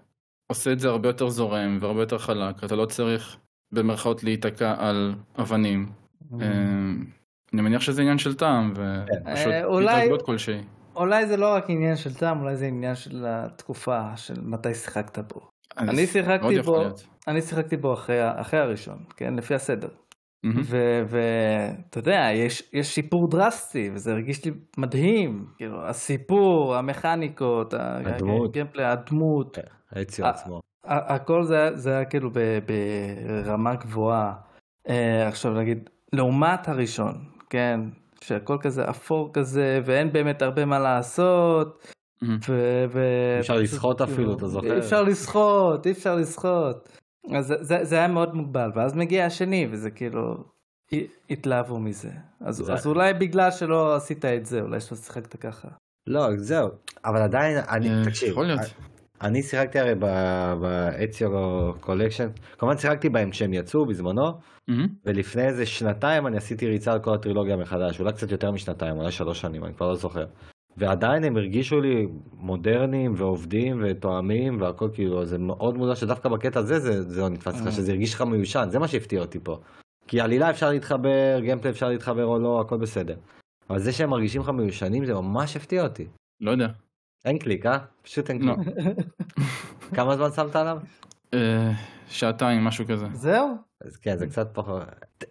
עושה 0.53 0.73
את 0.73 0.81
זה 0.81 0.89
הרבה 0.89 1.09
יותר 1.09 1.29
זורם 1.29 1.79
והרבה 1.81 2.03
יותר 2.03 2.19
חלק, 2.19 2.65
אתה 2.65 2.77
לא 2.77 2.87
צריך 2.87 3.37
במרכאות 3.73 4.25
להיתקע 4.25 4.75
על 4.79 5.15
אבנים. 5.39 5.87
Mm. 5.87 6.43
אה, 6.43 6.49
אני 7.55 7.63
מניח 7.63 7.81
שזה 7.81 8.03
עניין 8.03 8.19
של 8.19 8.35
טעם, 8.35 8.71
ופשוט 8.71 9.53
אה, 9.53 9.99
התרגלות 9.99 10.23
כלשהי. 10.23 10.61
אולי 10.97 11.27
זה 11.27 11.37
לא 11.37 11.55
רק 11.55 11.65
עניין 11.71 11.97
של 11.97 12.15
טעם, 12.15 12.41
אולי 12.41 12.57
זה 12.57 12.67
עניין 12.67 12.95
של 12.95 13.25
התקופה, 13.29 14.17
של 14.17 14.35
מתי 14.43 14.75
שיחקת 14.75 15.19
בו. 15.19 15.41
אני 15.79 16.07
שיחקתי 16.07 16.61
בו. 16.65 16.83
אני 17.29 17.41
שיחקתי 17.41 17.77
בו 17.77 17.93
אחרי, 17.93 18.19
אחרי 18.41 18.61
הראשון, 18.61 18.99
כן, 19.17 19.35
לפי 19.35 19.55
הסדר. 19.55 19.89
ואתה 21.09 21.99
יודע, 21.99 22.29
יש, 22.35 22.71
יש 22.73 22.95
שיפור 22.95 23.29
דרסטי, 23.31 23.91
וזה 23.95 24.13
הרגיש 24.13 24.45
לי 24.45 24.51
מדהים. 24.79 25.47
כאילו, 25.57 25.87
הסיפור, 25.87 26.77
המכניקות, 26.77 27.75
הדמות. 27.75 28.51
הגיימפליי, 28.51 28.87
הדמות, 28.87 29.59
האציו 29.91 30.25
אה, 30.25 30.31
עצמו. 30.31 30.61
הכל 30.85 31.45
זה, 31.45 31.71
זה 31.75 31.91
היה 31.91 32.05
כאילו 32.05 32.31
ב, 32.33 32.59
ברמה 33.45 33.75
גבוהה. 33.75 34.33
אה, 34.89 35.29
עכשיו 35.29 35.53
נגיד, 35.55 35.91
לעומת 36.13 36.69
הראשון, 36.69 37.15
כן, 37.51 37.81
שהכל 38.21 38.57
כזה 38.61 38.91
אפור 38.91 39.31
כזה, 39.33 39.81
ואין 39.85 40.13
באמת 40.13 40.43
הרבה 40.43 40.65
מה 40.65 40.79
לעשות. 40.79 41.87
מהמם. 42.23 42.39
ו... 42.49 42.85
ו... 42.93 43.01
אפשר 43.41 43.57
לשחות 43.57 43.99
כאילו, 44.03 44.13
אפילו, 44.13 44.37
אתה 44.37 44.49
זוכר? 44.49 44.73
אי 44.75 44.79
אפשר 44.79 45.03
לשחות, 45.03 45.87
אי 45.87 45.93
אפשר 45.93 46.15
לשחות. 46.17 46.99
אז 47.35 47.47
זה, 47.47 47.55
זה, 47.61 47.79
זה 47.85 47.97
היה 47.97 48.09
מאוד 48.09 48.35
מוגבל, 48.35 48.71
ואז 48.75 48.95
מגיע 48.95 49.27
השני, 49.27 49.69
וזה 49.71 49.91
כאילו, 49.91 50.45
התלהבו 51.31 51.79
מזה. 51.79 52.11
אז, 52.41 52.57
זה- 52.57 52.73
אז 52.73 52.87
אולי 52.87 53.15
בגלל 53.15 53.51
שלא 53.51 53.97
עשית 53.97 54.25
את 54.25 54.47
זה, 54.47 54.61
אולי 54.61 54.81
שלא 54.81 54.97
שיחקת 54.99 55.37
ככה. 55.37 55.69
לא, 56.07 56.27
זהו, 56.37 56.69
אבל 57.05 57.23
עדיין, 57.23 57.59
אני, 57.69 57.91
אה, 57.91 58.05
תקשיב, 58.05 58.29
יכול 58.29 58.47
להיות. 58.47 58.61
אני 59.23 59.43
שיחקתי 59.43 59.79
הרי 59.79 59.95
ב 60.61 60.75
Ezio 60.75 61.31
Collection, 61.81 62.29
כמובן 62.59 62.79
שיחקתי 62.79 63.09
בהם 63.09 63.31
כשהם 63.31 63.53
יצאו 63.53 63.87
בזמנו, 63.87 64.33
מהמם. 64.69 64.89
ולפני 65.07 65.47
איזה 65.47 65.67
שנתיים 65.67 66.27
אני 66.27 66.37
עשיתי 66.37 66.67
ריצה 66.67 66.93
על 66.93 66.99
כל 66.99 67.15
הטרילוגיה 67.15 67.57
מחדש, 67.57 68.01
אולי 68.01 68.13
קצת 68.13 68.33
יותר 68.33 68.51
משנתיים, 68.51 68.97
אולי 68.97 69.11
שלוש 69.11 69.41
שנים, 69.41 69.65
אני 69.65 69.75
כבר 69.75 69.89
לא 69.89 69.95
זוכר. 69.95 70.25
ועדיין 70.77 71.25
הם 71.25 71.37
הרגישו 71.37 71.81
לי 71.81 72.07
מודרניים 72.33 73.15
ועובדים 73.17 73.85
ותואמים 73.85 74.61
והכל 74.61 74.89
כאילו, 74.93 75.27
זה 75.27 75.39
מאוד 75.39 75.77
מוזר 75.77 75.95
שדווקא 75.95 76.29
בקטע 76.29 76.61
הזה 76.61 76.79
זה, 76.79 77.03
זה 77.03 77.21
לא 77.21 77.29
נתפס 77.29 77.61
לך, 77.61 77.67
אה. 77.67 77.73
שזה 77.73 77.93
הרגיש 77.93 78.15
לך 78.15 78.23
מיושן, 78.23 78.69
זה 78.71 78.79
מה 78.79 78.89
שהפתיע 78.89 79.21
אותי 79.21 79.39
פה. 79.43 79.59
כי 80.09 80.21
עלילה 80.21 80.51
אפשר 80.51 80.71
להתחבר, 80.71 81.39
gameplay 81.41 81.71
אפשר 81.71 81.89
להתחבר 81.89 82.25
או 82.25 82.39
לא, 82.39 82.61
הכל 82.61 82.77
בסדר. 82.77 83.15
אבל 83.71 83.79
זה 83.79 83.93
שהם 83.93 84.11
מרגישים 84.11 84.41
לך 84.41 84.49
מיושנים 84.49 85.05
זה 85.05 85.15
ממש 85.15 85.57
הפתיע 85.57 85.83
אותי. 85.83 86.07
לא 86.41 86.51
יודע. 86.51 86.69
אין 87.25 87.39
קליק, 87.39 87.67
אה? 87.67 87.79
פשוט 88.03 88.31
אין 88.31 88.43
לא. 88.43 88.55
קליק. 88.55 88.97
כמה 89.97 90.17
זמן 90.17 90.31
שמת 90.31 90.57
עליו? 90.57 90.79
אה, 91.35 91.71
שעתיים, 92.09 92.65
משהו 92.65 92.85
כזה. 92.87 93.07
זהו? 93.13 93.49
אז 93.85 93.97
כן, 93.97 94.17
זה 94.17 94.27
קצת 94.27 94.49
פחות. 94.55 94.83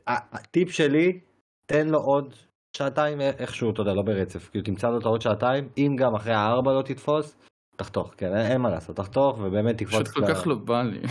הטיפ 0.08 0.70
שלי, 0.70 1.20
תן 1.66 1.88
לו 1.88 2.00
עוד 2.00 2.34
שעתיים 2.78 3.22
איכשהו, 3.22 3.72
אתה 3.72 3.82
יודע, 3.82 3.94
לא 3.94 4.02
ברצף. 4.02 4.50
כאילו 4.50 4.66
תמצא 4.66 4.90
לו 4.90 5.00
את 5.00 5.06
העוד 5.06 5.22
שעתיים, 5.22 5.70
אם 5.78 5.96
גם 6.00 6.16
אחרי 6.16 6.34
הארבע 6.34 6.72
לא 6.72 6.82
תתפוס, 6.82 7.38
תחתוך, 7.78 8.14
כן, 8.18 8.36
אין, 8.36 8.62
מה 8.62 8.70
לעשות, 8.70 8.96
תחתוך 8.96 9.38
ובאמת 9.38 9.78
תקפוץ. 9.78 10.02
פשוט 10.02 10.08
כל 10.08 10.34
כך 10.34 10.48
לא 10.48 10.56
בא 10.56 10.82
לי. 10.82 11.02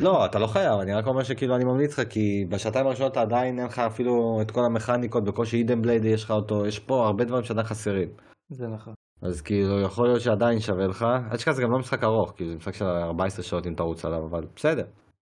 לא, 0.00 0.26
אתה 0.26 0.38
לא 0.38 0.46
חייב, 0.46 0.80
אני 0.80 0.94
רק 0.94 1.06
אומר 1.06 1.22
שכאילו 1.22 1.56
אני 1.56 1.64
ממליץ 1.64 1.98
לך, 1.98 2.08
כי 2.08 2.44
בשעתיים 2.48 2.86
הראשונות 2.86 3.12
אתה 3.12 3.20
עדיין 3.20 3.58
אין 3.58 3.66
לך 3.66 3.78
אפילו 3.78 4.38
את 4.42 4.50
כל 4.50 4.60
המכניקות, 4.64 5.24
בקושי 5.24 5.56
hidden 5.56 5.82
blade 5.82 6.04
יש 6.04 6.24
לך 6.24 6.30
אותו, 6.30 6.66
יש 6.66 6.78
פה 6.78 7.06
הרבה 7.06 7.24
דברים 7.24 7.44
שעדיין 7.44 7.66
חסרים. 7.66 8.08
זה 8.48 8.66
נכון. 8.68 8.94
אז 9.22 9.42
כאילו 9.42 9.80
יכול 9.80 10.08
להיות 10.08 10.20
שעדיין 10.20 10.60
שווה 10.60 10.86
לך, 10.86 11.06
אל 11.30 11.36
תשכח 11.36 11.52
זה 11.52 11.62
גם 11.62 11.70
לא 11.70 11.78
משחק 11.78 12.04
ארוך, 12.04 12.32
כאילו 12.36 12.50
זה 12.50 12.56
משחק 12.56 12.74
של 12.74 12.84
14 12.84 13.44
שעות 13.44 13.66
אם 13.66 13.74
תרוץ 13.74 14.04
עליו, 14.04 14.26
אבל 14.30 14.46
בסדר. 14.56 14.84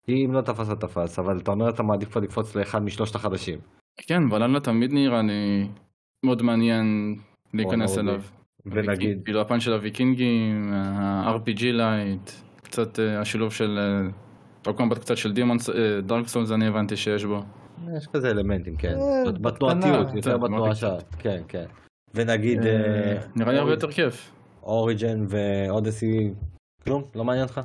אם 0.10 0.34
לא 0.34 0.42
תפס 0.42 0.60
אז 0.60 0.78
תפס, 0.80 1.20
אבל 1.20 1.38
אתה 1.38 1.52
אומר 1.52 1.70
אתה 1.70 1.84
מעדיף 1.84 2.10
כבר 2.10 2.22
לקפוץ 2.22 2.56
לאחד 2.56 2.80
משלושת 2.80 3.16
החדשים. 3.16 3.60
כן, 3.98 4.24
ולאללה 4.32 4.60
תמיד 4.60 4.94
נראה 4.94 5.22
לי 5.22 5.68
מאוד 6.26 6.42
מעניין 6.42 7.16
להיכנס 7.54 7.98
מאוד 7.98 8.08
אליו. 8.08 8.22
ונגיד, 8.66 9.22
כאילו 9.26 9.42
הפן 9.42 9.60
של 9.60 9.74
הוויקינגים, 9.74 10.74
ה-RPG 10.74 11.64
lite, 11.64 12.32
קצת 12.64 13.00
אה, 13.00 13.20
השילוב 13.20 13.52
של... 13.52 13.80
combat 14.76 14.98
קצת 14.98 15.18
של 15.18 15.32
Demon, 15.32 15.58
Dark 16.04 16.28
Souls 16.28 16.52
אני 16.52 16.68
הבנתי 16.68 16.96
שיש 16.96 17.26
בו. 17.26 17.40
יש 17.98 18.08
כזה 18.14 18.28
אלמנטים, 18.30 18.76
כן. 18.76 18.88
אה, 18.88 19.32
בתנועתיות. 19.42 20.08
יותר 20.16 20.32
כן, 20.32 20.44
בתנועה 20.44 20.76
שלה, 20.76 20.98
כן, 21.20 21.42
כן. 21.48 21.66
ונגיד, 22.16 22.66
אה, 22.66 23.28
נראה 23.36 23.52
לי 23.52 23.60
הרבה 23.60 23.72
יותר 23.72 23.92
כיף. 23.92 24.32
Origin 24.64 25.26
ו 25.30 25.41
Odyssey, 25.41 26.34
כלום? 26.84 27.04
לא 27.16 27.24
מעניין 27.24 27.46
אותך? 27.46 27.62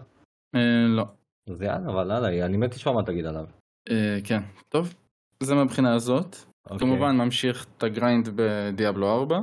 אה, 0.55 0.87
לא. 0.89 1.05
אז 1.51 1.63
יאללה, 1.63 1.93
אבל 1.93 2.11
יאללה, 2.11 2.47
אני 2.47 2.57
מת 2.57 2.75
לשמוע 2.75 2.95
מה 2.95 3.03
תגיד 3.07 3.27
עליו. 3.27 3.45
אה, 3.91 4.19
כן, 4.25 4.41
טוב. 4.69 4.95
זה 5.43 5.55
מהבחינה 5.55 5.95
הזאת. 5.95 6.37
אוקיי. 6.71 6.79
כמובן 6.79 7.17
ממשיך 7.17 7.67
את 7.77 7.83
ה 7.83 7.91
grind 7.91 8.29
ב 8.37 8.47
Diablo 8.47 9.11
4. 9.11 9.37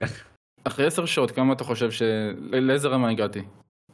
אחרי 0.64 0.86
10 0.86 1.04
שעות 1.04 1.30
כמה 1.30 1.52
אתה 1.52 1.64
חושב 1.64 1.90
ש... 1.90 2.02
לאיזה 2.52 2.88
רמה 2.88 3.10
הגעתי? 3.10 3.40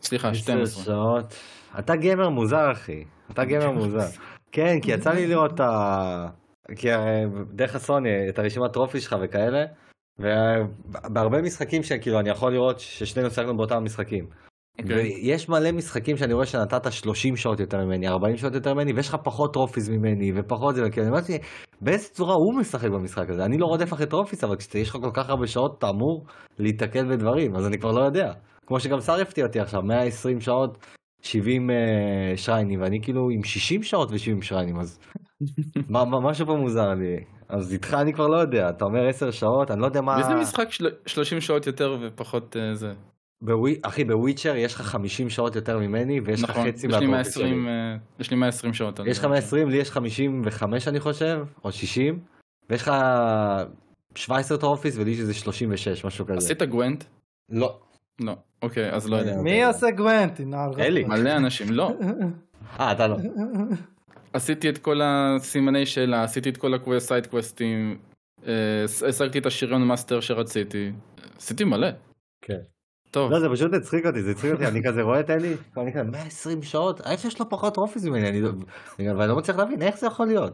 סליחה, 0.01 0.29
עשר 0.29 0.39
12. 0.39 0.85
שעות. 0.85 1.35
אתה 1.79 1.97
גיימר 1.97 2.29
מוזר, 2.29 2.73
אחי. 2.73 3.05
אתה 3.31 3.45
גיימר 3.45 3.71
מוזר. 3.79 4.09
כן, 4.53 4.81
כי 4.83 4.93
יצא 4.93 5.11
לי 5.11 5.27
לראות 5.27 5.55
את 5.55 5.61
ה... 5.61 6.29
כי 6.77 6.93
הרי 6.93 7.25
דרך 7.53 7.75
הסוני, 7.75 8.29
את 8.29 8.39
הרשימת 8.39 8.73
trophy 8.73 9.01
שלך 9.01 9.17
וכאלה, 9.23 9.65
ובהרבה 10.19 11.43
משחקים 11.43 11.83
שכאילו 11.83 12.21
אני 12.21 12.31
יכול 12.31 12.53
לראות 12.53 12.81
ששנינו 12.81 13.31
שיחקנו 13.31 13.57
באותם 13.57 13.85
משחקים. 13.85 14.25
אוקיי. 14.83 14.97
ויש 14.97 15.49
מלא 15.49 15.73
משחקים 15.73 16.17
שאני 16.17 16.33
רואה 16.33 16.47
שנתת 16.47 16.93
30 16.93 17.37
שעות 17.37 17.61
יותר 17.61 17.79
ממני, 17.85 18.09
40 18.09 18.37
שעות 18.37 18.55
יותר 18.55 18.75
ממני, 18.75 18.93
ויש 18.93 19.09
לך 19.09 19.17
פחות 19.25 19.53
trophies 19.53 19.89
ממני, 19.89 20.33
ופחות 20.37 20.75
זה, 20.75 20.83
וכאילו, 20.87 21.07
אני 21.07 21.13
אמרתי, 21.13 21.39
באיזה 21.81 22.09
צורה 22.09 22.35
הוא 22.35 22.61
משחק 22.61 22.89
במשחק 22.91 23.31
הזה? 23.31 23.45
אני 23.45 23.59
לא 23.59 23.67
רודף 23.67 23.93
אחרי 23.93 24.07
trophies, 24.07 24.45
אבל 24.45 24.57
כשיש 24.57 24.89
לך 24.89 24.97
כל 25.03 25.11
כך 25.15 25.31
הרבה 25.31 25.47
שעות, 25.47 25.75
אתה 25.79 25.89
אמור 25.91 26.25
להיתקל 26.59 27.05
בדברים, 27.11 27.57
אז 27.57 27.67
אני 27.67 27.79
כבר 27.79 27.91
לא 27.93 28.05
יודע. 28.05 28.33
כמו 28.67 28.81
שגם 28.81 29.01
סהר 29.01 29.21
הפתיע 29.23 29.45
אותי 29.47 29.61
עכשיו, 29.61 29.83
120 29.83 30.41
שעות, 30.41 30.79
70 31.23 31.71
uh, 31.71 32.37
שריינים, 32.37 32.81
ואני 32.81 32.99
כאילו 33.03 33.21
עם 33.31 33.43
60 33.45 33.83
שעות 33.83 34.11
ו-70 34.11 34.43
שריינים, 34.43 34.77
אז 34.81 35.01
מה, 35.93 36.05
מה, 36.05 36.31
משהו 36.31 36.47
פה 36.47 36.57
מוזר 36.57 36.89
לי. 36.89 37.36
אז 37.49 37.73
איתך 37.73 37.95
אני 37.95 38.13
כבר 38.13 38.27
לא 38.27 38.37
יודע, 38.37 38.69
אתה 38.69 38.85
אומר 38.85 39.09
10 39.09 39.31
שעות, 39.31 39.71
אני 39.71 39.81
לא 39.81 39.87
יודע 39.87 40.01
מה... 40.01 40.17
וזה 40.21 40.35
משחק 40.35 40.71
של... 40.71 40.89
30 41.07 41.41
שעות 41.41 41.67
יותר 41.67 41.99
ופחות 42.01 42.57
uh, 42.57 42.75
זה. 42.75 42.93
בווי... 43.43 43.81
אחי, 43.83 44.05
בוויצ'ר 44.05 44.57
יש 44.57 44.75
לך 44.75 44.83
50 44.83 45.31
שעות 45.31 45.57
יותר 45.57 45.79
ממני, 45.79 46.21
ויש 46.21 46.43
לך 46.43 46.51
נכון, 46.51 46.69
חצי 46.69 46.87
יש 46.87 46.95
לי 46.95 47.07
מהפרופיל 47.07 47.33
שלי. 47.33 47.55
120, 47.55 47.67
uh, 47.67 48.21
יש 48.21 48.31
לי 48.31 48.37
120 48.37 48.75
שעות. 48.75 49.01
על 49.01 49.09
יש 49.09 49.19
לך 49.19 49.23
זה. 49.23 49.29
120, 49.29 49.71
לי 49.71 49.77
יש 49.77 49.91
55 49.91 50.89
אני 50.89 51.01
חושב, 51.01 51.45
או 51.65 51.73
60, 51.73 52.19
ויש 52.71 52.83
לך 52.83 52.93
17 54.15 54.59
trophies 54.59 54.97
ולי 54.99 55.15
שזה 55.15 55.35
36, 55.35 56.05
משהו 56.05 56.27
כזה. 56.27 56.37
עשית 56.37 56.63
גוונט? 56.63 57.05
לא. 57.51 57.79
לא. 58.21 58.37
אוקיי, 58.63 58.93
אז 58.93 59.09
לא 59.09 59.17
יודע. 59.17 59.37
לא. 59.37 59.43
מי 59.43 59.65
עושה 59.65 59.91
גוונט? 59.91 60.41
אלי. 60.79 61.05
מלא 61.05 61.37
אנשים, 61.37 61.71
לא. 61.71 61.93
אה, 62.81 62.93
אתה 62.93 63.07
לא. 63.07 63.17
עשיתי 64.37 64.69
את 64.69 64.79
כל 64.79 65.01
הסימני 65.05 65.87
שאלה, 65.87 66.23
עשיתי 66.23 66.49
את 66.49 66.57
כל 66.57 66.73
ה 66.97 67.03
side 67.03 67.27
quest 67.27 67.72
ים, 67.72 67.99
אה, 68.47 68.53
השגתי 69.09 69.39
את 69.39 69.47
השריון 69.47 69.83
master 69.89 70.21
שרציתי, 70.21 70.93
עשיתי 71.39 71.65
מלא. 71.65 71.89
כן. 72.43 72.59
טוב, 73.11 73.31
לא, 73.33 73.41
זה 73.41 73.47
פשוט 73.53 73.75
הצחיק 73.75 74.07
אותי, 74.07 74.23
זה 74.23 74.31
הצחיק 74.31 74.53
אותי, 74.53 74.67
אני 74.67 74.83
כזה 74.85 75.03
רואה 75.03 75.21
את 75.21 75.31
אלי, 75.31 75.55
אני 75.77 75.93
כזה 75.93 76.03
120 76.03 76.63
שעות, 76.63 77.01
איך 77.01 77.25
יש 77.25 77.41
לו 77.41 77.49
פחות 77.49 77.75
טרופיס 77.75 78.05
ממני, 78.05 78.29
אני 78.29 78.41
לא- 78.41 78.51
אני- 78.99 79.29
לא 79.29 79.37
מצליח 79.37 79.57
להבין, 79.57 79.83
איך 79.83 79.99
זה 79.99 80.07
יכול 80.07 80.27
להיות? 80.27 80.53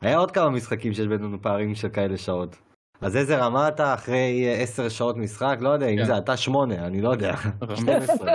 היה 0.00 0.16
עוד 0.18 0.30
כמה 0.30 0.50
משחקים 0.50 0.92
שיש 0.94 1.06
בינינו 1.06 1.42
פערים 1.42 1.74
של 1.74 1.88
כאלה 1.88 2.16
שעות. 2.16 2.56
אז 3.00 3.16
איזה 3.16 3.36
רמה 3.36 3.68
אתה 3.68 3.94
אחרי 3.94 4.54
10 4.58 4.88
שאות 4.88 5.16
משחק? 5.16 5.56
לא 5.60 5.68
יודע, 5.68 5.86
אם 5.86 5.98
כן. 5.98 6.04
זה 6.04 6.18
אתה 6.18 6.36
8, 6.36 6.86
אני 6.86 7.00
לא 7.00 7.08
יודע. 7.10 7.34
12. 7.76 8.32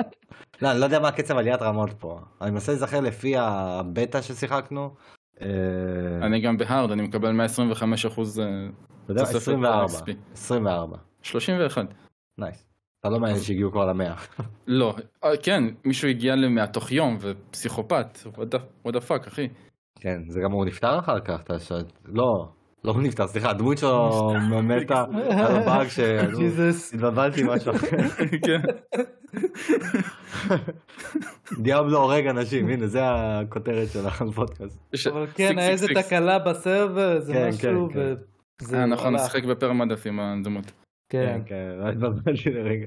לא, 0.62 0.72
אני 0.72 0.80
לא 0.80 0.86
יודע 0.86 1.00
מה 1.00 1.12
קצב 1.12 1.38
עליית 1.38 1.62
רמות 1.62 1.93
פה. 1.93 2.19
אני 2.41 2.52
מנסה 2.52 2.72
להיזכר 2.72 3.00
לפי 3.00 3.38
הבטא 3.38 4.22
ששיחקנו. 4.22 4.95
אה, 5.41 5.48
אני 6.22 6.41
גם 6.41 6.58
בהארד, 6.58 6.91
אני 6.91 7.02
מקבל 7.02 7.32
125 7.32 8.06
אחוז 8.06 8.39
אתה 8.39 9.12
יודע, 9.12 9.22
תוספת 9.22 9.36
24. 9.36 9.86
XP. 9.86 10.12
24. 10.34 10.98
31. 11.22 11.86
nice. 12.38 12.65
אתה 13.00 13.10
לא 13.10 13.19
מעניין 13.19 13.39
שהגיעו 13.39 13.72
כבר 13.72 13.86
למאה. 13.86 14.15
לא, 14.67 14.95
אה, 15.24 15.38
כן, 15.43 15.63
מישהו 15.86 16.10
הגיע 16.10 16.36
למאה 16.36 16.67
תוך 16.67 16.91
יום 16.91 17.17
ופסיכופת, 17.22 18.17
what 18.86 18.91
the 18.91 19.10
fuck 19.10 19.28
אחי. 19.28 19.48
כן, 20.00 20.22
זה 20.30 20.39
גם 20.43 20.52
הוא 20.52 20.65
נפטר 20.65 21.00
אחר 21.00 21.19
כך, 21.19 21.41
אתה 21.41 21.60
ש... 21.60 21.72
לא, 22.06 22.50
לא 22.84 22.91
הוא 22.91 23.02
נפטר, 23.02 23.28
סליחה, 23.28 23.50
הדמות 23.50 23.78
שלו 23.78 24.34
מתה 24.63 25.06
על 25.30 25.56
הבאג 25.56 25.88
ש... 25.88 26.00
התבלבלתי 26.93 27.43
משהו 27.43 27.72
אחר. 27.72 27.98
כן. 30.30 30.56
דיאבלו 31.63 31.98
הורג 31.98 32.28
אנשים, 32.28 32.70
הנה 32.70 32.88
זה 32.88 33.00
הכותרת 33.04 33.88
של 33.89 34.06
הפודקאסט. 34.08 34.80
אבל 35.12 35.28
כן, 35.36 35.60
איזה. 35.60 35.88
תקלה 35.96 36.39
ב 36.39 36.49
server, 36.49 37.15
איזה 37.15 37.34
כן, 37.34 37.50
משהו, 37.50 37.89
כן, 37.94 38.13
וזה 38.62 38.80
אה 38.80 38.86
נכון. 38.86 39.13
משחק 39.15 39.44
ב 39.43 39.49
permadeath 39.49 40.06
עם 40.06 40.20
הדמות. 40.20 40.72
כן. 41.10 41.42
כן, 41.46 41.72
לא 41.84 41.89
התבלבלתי 41.89 42.50
לרגע. 42.50 42.86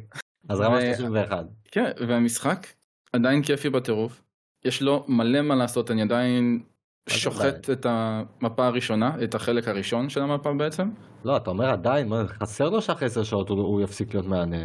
אז 0.49 0.61
רמה 0.61 0.77
ו- 0.77 0.81
31. 0.97 1.45
כן, 1.71 1.91
והמשחק 2.09 2.67
עדיין 3.13 3.43
כיפי 3.43 3.71
בטירוף. 3.71 4.23
יש 4.65 4.83
לו 4.83 5.05
מלא 5.09 5.43
מה 5.43 5.55
לעשות, 5.55 5.91
אני 5.91 6.03
עדיין 6.03 6.63
זה 7.09 7.15
שוחט 7.15 7.71
את 7.71 7.87
המפה 7.89 8.67
הראשונה, 8.67 9.17
את 9.25 9.35
החלק 9.35 9.69
הראשון 9.69 10.09
של 10.09 10.23
המפה 10.23 10.53
בעצם. 10.53 10.91
לא, 11.25 11.37
אתה 11.37 11.51
אומר 11.51 11.71
עדיין, 11.71 12.09
חסר 12.27 12.69
לו 12.71 12.83
שאחרי 12.83 13.07
10 13.07 13.23
שעות 13.23 13.49
הוא- 13.49 13.61
הוא 13.61 13.81
יפסיק 13.81 14.15
להיות 14.15 14.27
מהנה. 14.27 14.57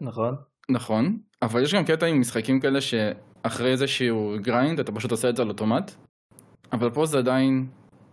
נכון. 0.00 0.34
נכון, 0.68 1.18
אבל 1.42 1.62
יש 1.62 1.74
גם 1.74 1.84
קטע 1.84 2.06
עם 2.06 2.20
משחקים 2.20 2.60
כאלה 2.60 2.80
שאחרי 2.80 3.70
איזשהו 3.72 4.34
grind 4.40 4.80
אתה 4.80 4.92
פשוט 4.92 5.10
עושה 5.10 5.28
את 5.28 5.36
זה 5.36 5.42
על 5.42 5.48
אוטומט. 5.48 5.94
אבל 6.72 6.90
פה 6.90 7.06
זה 7.06 7.18
עדיין 7.18 7.66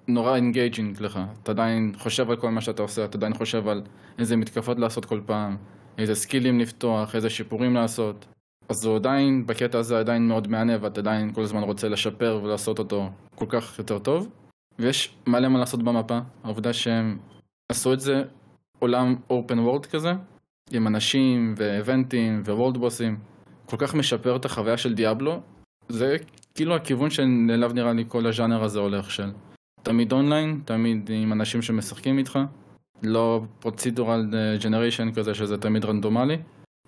נורא 0.08 0.36
engaging 0.36 1.02
לך, 1.02 1.20
אתה 1.44 1.52
עדיין 1.52 1.94
חושב 1.98 2.30
על 2.30 2.36
כל 2.36 2.50
מה 2.50 2.62
שאתה 2.62 2.82
עושה, 2.82 3.06
אתה 3.06 3.18
עדיין 3.18 3.34
חושב 3.34 3.68
על 3.68 3.82
איזה 4.20 4.36
מתקפות 4.36 4.80
לעשות 4.80 5.06
כל 5.06 5.22
פעם, 5.26 5.58
איזה 5.98 6.16
סקילים 6.16 6.60
לפתוח, 6.60 7.16
איזה 7.16 7.30
שיפורים 7.30 7.74
לעשות. 7.74 8.26
אז 8.70 8.86
הוא 8.86 8.96
עדיין, 8.96 9.46
בקטע 9.46 9.80
הזה 9.80 10.00
עדיין 10.00 10.28
מאוד 10.28 10.48
מהנה 10.48 10.74
ואתה 10.82 11.02
עדיין 11.02 11.34
כל 11.34 11.42
הזמן 11.42 11.64
רוצה 11.64 11.90
לשפר 11.90 12.40
ולעשות 12.44 12.80
אותו 12.80 13.10
כל 13.36 13.46
כך 13.50 13.80
יותר 13.80 14.00
טוב. 14.00 14.30
ויש 14.80 15.16
מלא 15.28 15.48
מה 15.48 15.60
לעשות 15.60 15.84
במפה, 15.84 16.20
העובדה 16.44 16.74
שהם 16.74 17.18
עשו 17.70 17.94
את 17.94 18.00
זה 18.00 18.24
עולם 18.80 19.16
open 19.30 19.60
world 19.60 19.86
כזה, 19.86 20.14
עם 20.72 20.88
אנשים 20.88 21.54
ואבנטים 21.58 22.42
ווורד 22.46 22.78
בוסים, 22.78 23.18
כל 23.66 23.78
כך 23.78 23.96
משפר 23.96 24.36
את 24.36 24.46
החוויה 24.46 24.78
של 24.78 24.94
דיאבלו, 24.94 25.42
זה 25.90 26.16
כאילו 26.56 26.76
הכיוון 26.76 27.10
שאליו 27.10 27.72
נראה 27.74 27.94
לי 27.94 28.06
כל 28.08 28.28
הז'אנר 28.28 28.64
הזה 28.64 28.80
הולך 28.80 29.12
של 29.12 29.32
תמיד 29.84 30.12
אונליין, 30.12 30.62
תמיד 30.66 31.10
עם 31.14 31.34
אנשים 31.34 31.62
שמשחקים 31.62 32.18
איתך, 32.18 32.40
לא 33.04 33.42
procedural 33.60 34.30
generation 34.64 35.12
כזה 35.12 35.34
שזה 35.34 35.58
תמיד 35.58 35.86
רנדומלי, 35.86 36.38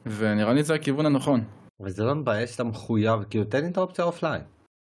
ונראה 0.05 0.53
לי 0.53 0.63
זה 0.63 0.75
הכיוון 0.75 1.05
הנכון. 1.05 1.43
וזה 1.81 2.03
לא 2.03 2.15
מבאס 2.15 2.51
שאתה 2.51 2.63
מחויב, 2.63 3.23
כאילו 3.29 3.43
תן 3.43 3.61
לי 3.61 3.69
את 3.69 3.77
האופציה 3.77 4.05
offline. 4.05 4.41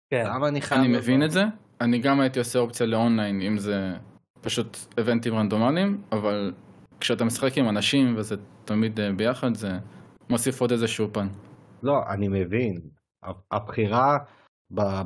כן. 0.10 0.26
למה 0.28 0.48
אני 0.48 0.62
חייב... 0.62 0.82
אני 0.82 0.98
מבין 0.98 1.24
את 1.24 1.32
זה, 1.32 1.44
אני 1.82 2.00
גם 2.00 2.20
הייתי 2.20 2.40
עושה 2.40 2.60
אופציה 2.60 2.86
לאונליין 2.86 3.42
אם 3.42 3.58
זה 3.58 3.94
פשוט 4.42 4.78
event 4.98 5.25
ים 5.25 5.36
רנדומליים, 5.36 6.02
אבל 6.12 6.54
כשאתה 7.02 7.26
משחק 7.26 7.58
עם 7.58 7.70
אנשים 7.70 8.14
וזה 8.18 8.36
תמיד 8.66 9.00
אה, 9.00 9.12
ביחד, 9.12 9.56
זה 9.56 9.72
מוסיף 10.30 10.62
עוד 10.62 10.72
איזשהו 10.72 11.08
פן. 11.14 11.28
לא, 11.84 11.94
אני 12.10 12.28
מבין. 12.28 12.80
הבחירה 13.52 14.18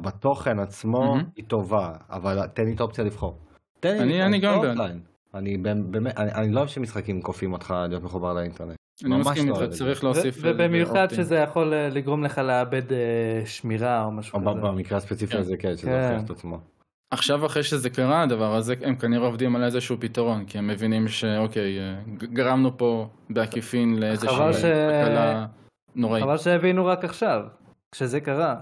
בתוכן 0.02 0.60
עצמו 0.60 1.02
מהמם. 1.02 1.24
היא 1.36 1.46
טובה, 1.48 1.92
אבל 2.10 2.48
תן 2.48 2.66
לי 2.66 2.74
את 2.74 2.80
האופציה 2.80 3.04
לבחור. 3.04 3.40
תן 3.80 3.96
לי 3.98 4.04
אני- 4.04 4.24
אני 4.24 4.40
גם 4.40 4.62
בעד. 4.62 5.00
אני 5.34 5.58
באמת, 5.58 6.18
אני 6.18 6.32
אני 6.34 6.52
לא 6.52 6.60
אוהב 6.60 6.70
שמשחקים 6.70 7.22
כופים 7.22 7.54
אותך 7.54 7.74
להיות 7.90 8.04
מחובר 8.04 8.34
לאינטרנט. 8.34 8.76
אני 9.06 9.18
מסכים 9.18 9.50
לא 9.50 9.62
איתך, 9.62 9.74
צריך. 9.74 10.04
להוסיף... 10.04 10.38
ו- 10.42 10.52
ובמיוחד 10.56 11.02
אופטים. 11.04 11.18
שזה 11.24 11.36
יכול 11.36 11.74
אה, 11.74 11.90
לגרום 11.90 12.24
לך 12.24 12.38
לאבד 12.38 12.92
אה, 12.94 12.98
שמירה 13.46 14.04
או 14.06 14.12
משהו 14.12 14.40
או 14.40 14.52
כזה. 14.52 14.62
במקרה 14.62 14.98
הספציפי 14.98 15.34
כן. 15.34 15.40
הזה 15.40 15.58
כן, 15.58 15.78
שזה 15.78 15.88
כן. 15.92 16.10
הוכיח 16.14 16.26
את 16.26 16.30
עצמו. 16.30 16.60
עכשיו 17.16 17.46
אחרי 17.46 17.64
שזה 17.64 17.90
קרה 17.90 18.22
הדבר 18.24 18.56
הזה 18.56 18.74
הם 18.82 18.96
כנראה 18.96 19.26
עובדים 19.26 19.56
על 19.56 19.64
איזשהו 19.64 19.96
פתרון 20.00 20.46
כי 20.46 20.58
הם 20.58 20.68
מבינים 20.68 21.08
שאוקיי 21.08 21.80
אה, 21.80 21.96
גרמנו 22.18 22.78
פה 22.78 23.08
בעקיפין 23.30 24.00
לאיזושהי 24.00 24.36
חבל 24.36 24.54
ש- 24.54 24.58
תקלה 24.58 25.46
נוראית. 25.96 26.24
חבל 26.24 26.38
שהבינו 26.38 26.86
רק 26.86 27.04
עכשיו, 27.06 27.42
כשזה 27.92 28.20
קרה. 28.20 28.56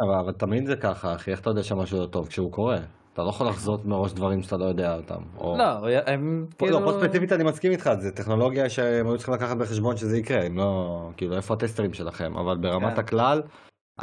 אבל 0.00 0.14
אבל 0.24 0.32
תמיד 0.32 0.66
זה 0.66 0.76
ככה, 0.76 1.14
אחי, 1.14 1.30
איך 1.30 1.40
אתה 1.40 1.50
יודע 1.50 1.62
שמשהו 1.62 2.00
לא 2.00 2.06
טוב 2.06 2.28
כשהוא 2.28 2.52
קורה? 2.52 2.78
אתה 3.12 3.22
לא 3.22 3.28
יכול 3.28 3.46
לחזות 3.46 3.84
מראש 3.86 4.12
דברים 4.12 4.42
שאתה 4.42 4.56
לא 4.56 4.64
יודע 4.64 4.96
אותם. 4.96 5.20
או- 5.38 5.56
לא, 5.58 5.64
הם 6.06 6.46
פה, 6.56 6.66
כאילו... 6.66 6.80
לא, 6.80 6.84
פה 6.92 6.98
ספציפית 7.00 7.32
אני 7.32 7.44
מסכים 7.44 7.72
איתך, 7.72 7.90
זה 7.98 8.10
טכנולוגיה 8.12 8.70
שהם 8.70 9.06
היו 9.06 9.16
צריכים 9.16 9.34
לקחת 9.34 9.56
בחשבון 9.56 9.96
שזה 9.96 10.18
יקרה, 10.18 10.46
אם 10.46 10.58
לא, 10.58 11.10
כאילו, 11.16 11.36
איפה 11.36 11.54
הטסטרים 11.54 11.92
שלכם, 11.92 12.36
אבל 12.36 12.56
ברמת 12.56 12.92
כן. 12.96 13.00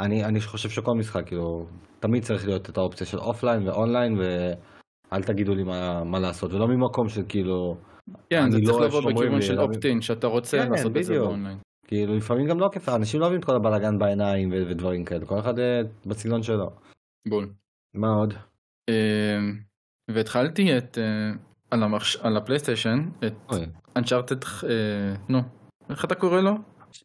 אני, 0.00 0.24
אני 0.24 0.40
חושב 0.40 0.68
שכל 0.68 0.94
משחק, 0.94 1.26
כאילו, 1.26 1.66
תמיד 2.00 2.22
צריך 2.22 2.46
להיות 2.46 2.70
את 2.70 2.76
האופציה 2.78 3.06
של 3.06 3.18
offline 3.18 3.68
ו 3.68 3.74
online, 3.74 4.18
ואל 4.18 5.22
תגידו 5.22 5.54
לי 5.54 5.62
מה, 5.62 6.04
מה 6.04 6.18
לעשות, 6.18 6.52
ולא 6.52 6.68
ממקום 6.68 7.08
של 7.08 7.22
כאילו, 7.28 7.76
כן 8.30 8.50
זה 8.50 8.58
לא 8.62 8.72
צריך 8.72 8.94
לבוא 8.94 9.12
בכיוון 9.12 9.42
של 9.42 9.54
לא- 9.54 9.62
opt 9.62 9.85
in 9.85 10.00
שאתה 10.00 10.26
רוצה 10.26 10.58
כן, 10.58 10.70
לעשות 10.70 10.96
את 10.96 11.04
זה 11.04 11.10
בדיוק. 11.12 11.26
באונליין. 11.26 11.58
כאילו, 11.86 12.16
לפעמים 12.16 12.46
גם 12.46 12.60
לא 12.60 12.68
כיף, 12.72 12.88
אנשים 12.88 13.20
לא 13.20 13.24
אוהבים 13.24 13.40
את 13.40 13.44
כל 13.44 13.56
הבלאגן 13.56 13.98
בעיניים 13.98 14.50
ו- 14.52 14.70
ודברים 14.70 15.04
כאלה, 15.04 15.26
כל 15.26 15.38
אחד 15.38 15.58
אה, 15.58 15.80
בסגנון 16.06 16.42
שלו. 16.42 16.70
בול. 17.28 17.48
מה 17.94 18.08
עוד? 18.08 18.34
אה, 18.88 19.38
והתחלתי 20.10 20.78
את 20.78 20.98
אה, 20.98 21.30
על 21.70 21.82
המחש- 21.82 22.18
על 22.22 22.36
הפלייסטיישן 22.36 23.08
את 23.26 23.32
אנצ'ארטד 23.96 24.36
נו 25.28 25.38
איך 25.90 26.04
אתה 26.04 26.14
קורא 26.14 26.40
לו? 26.40 26.52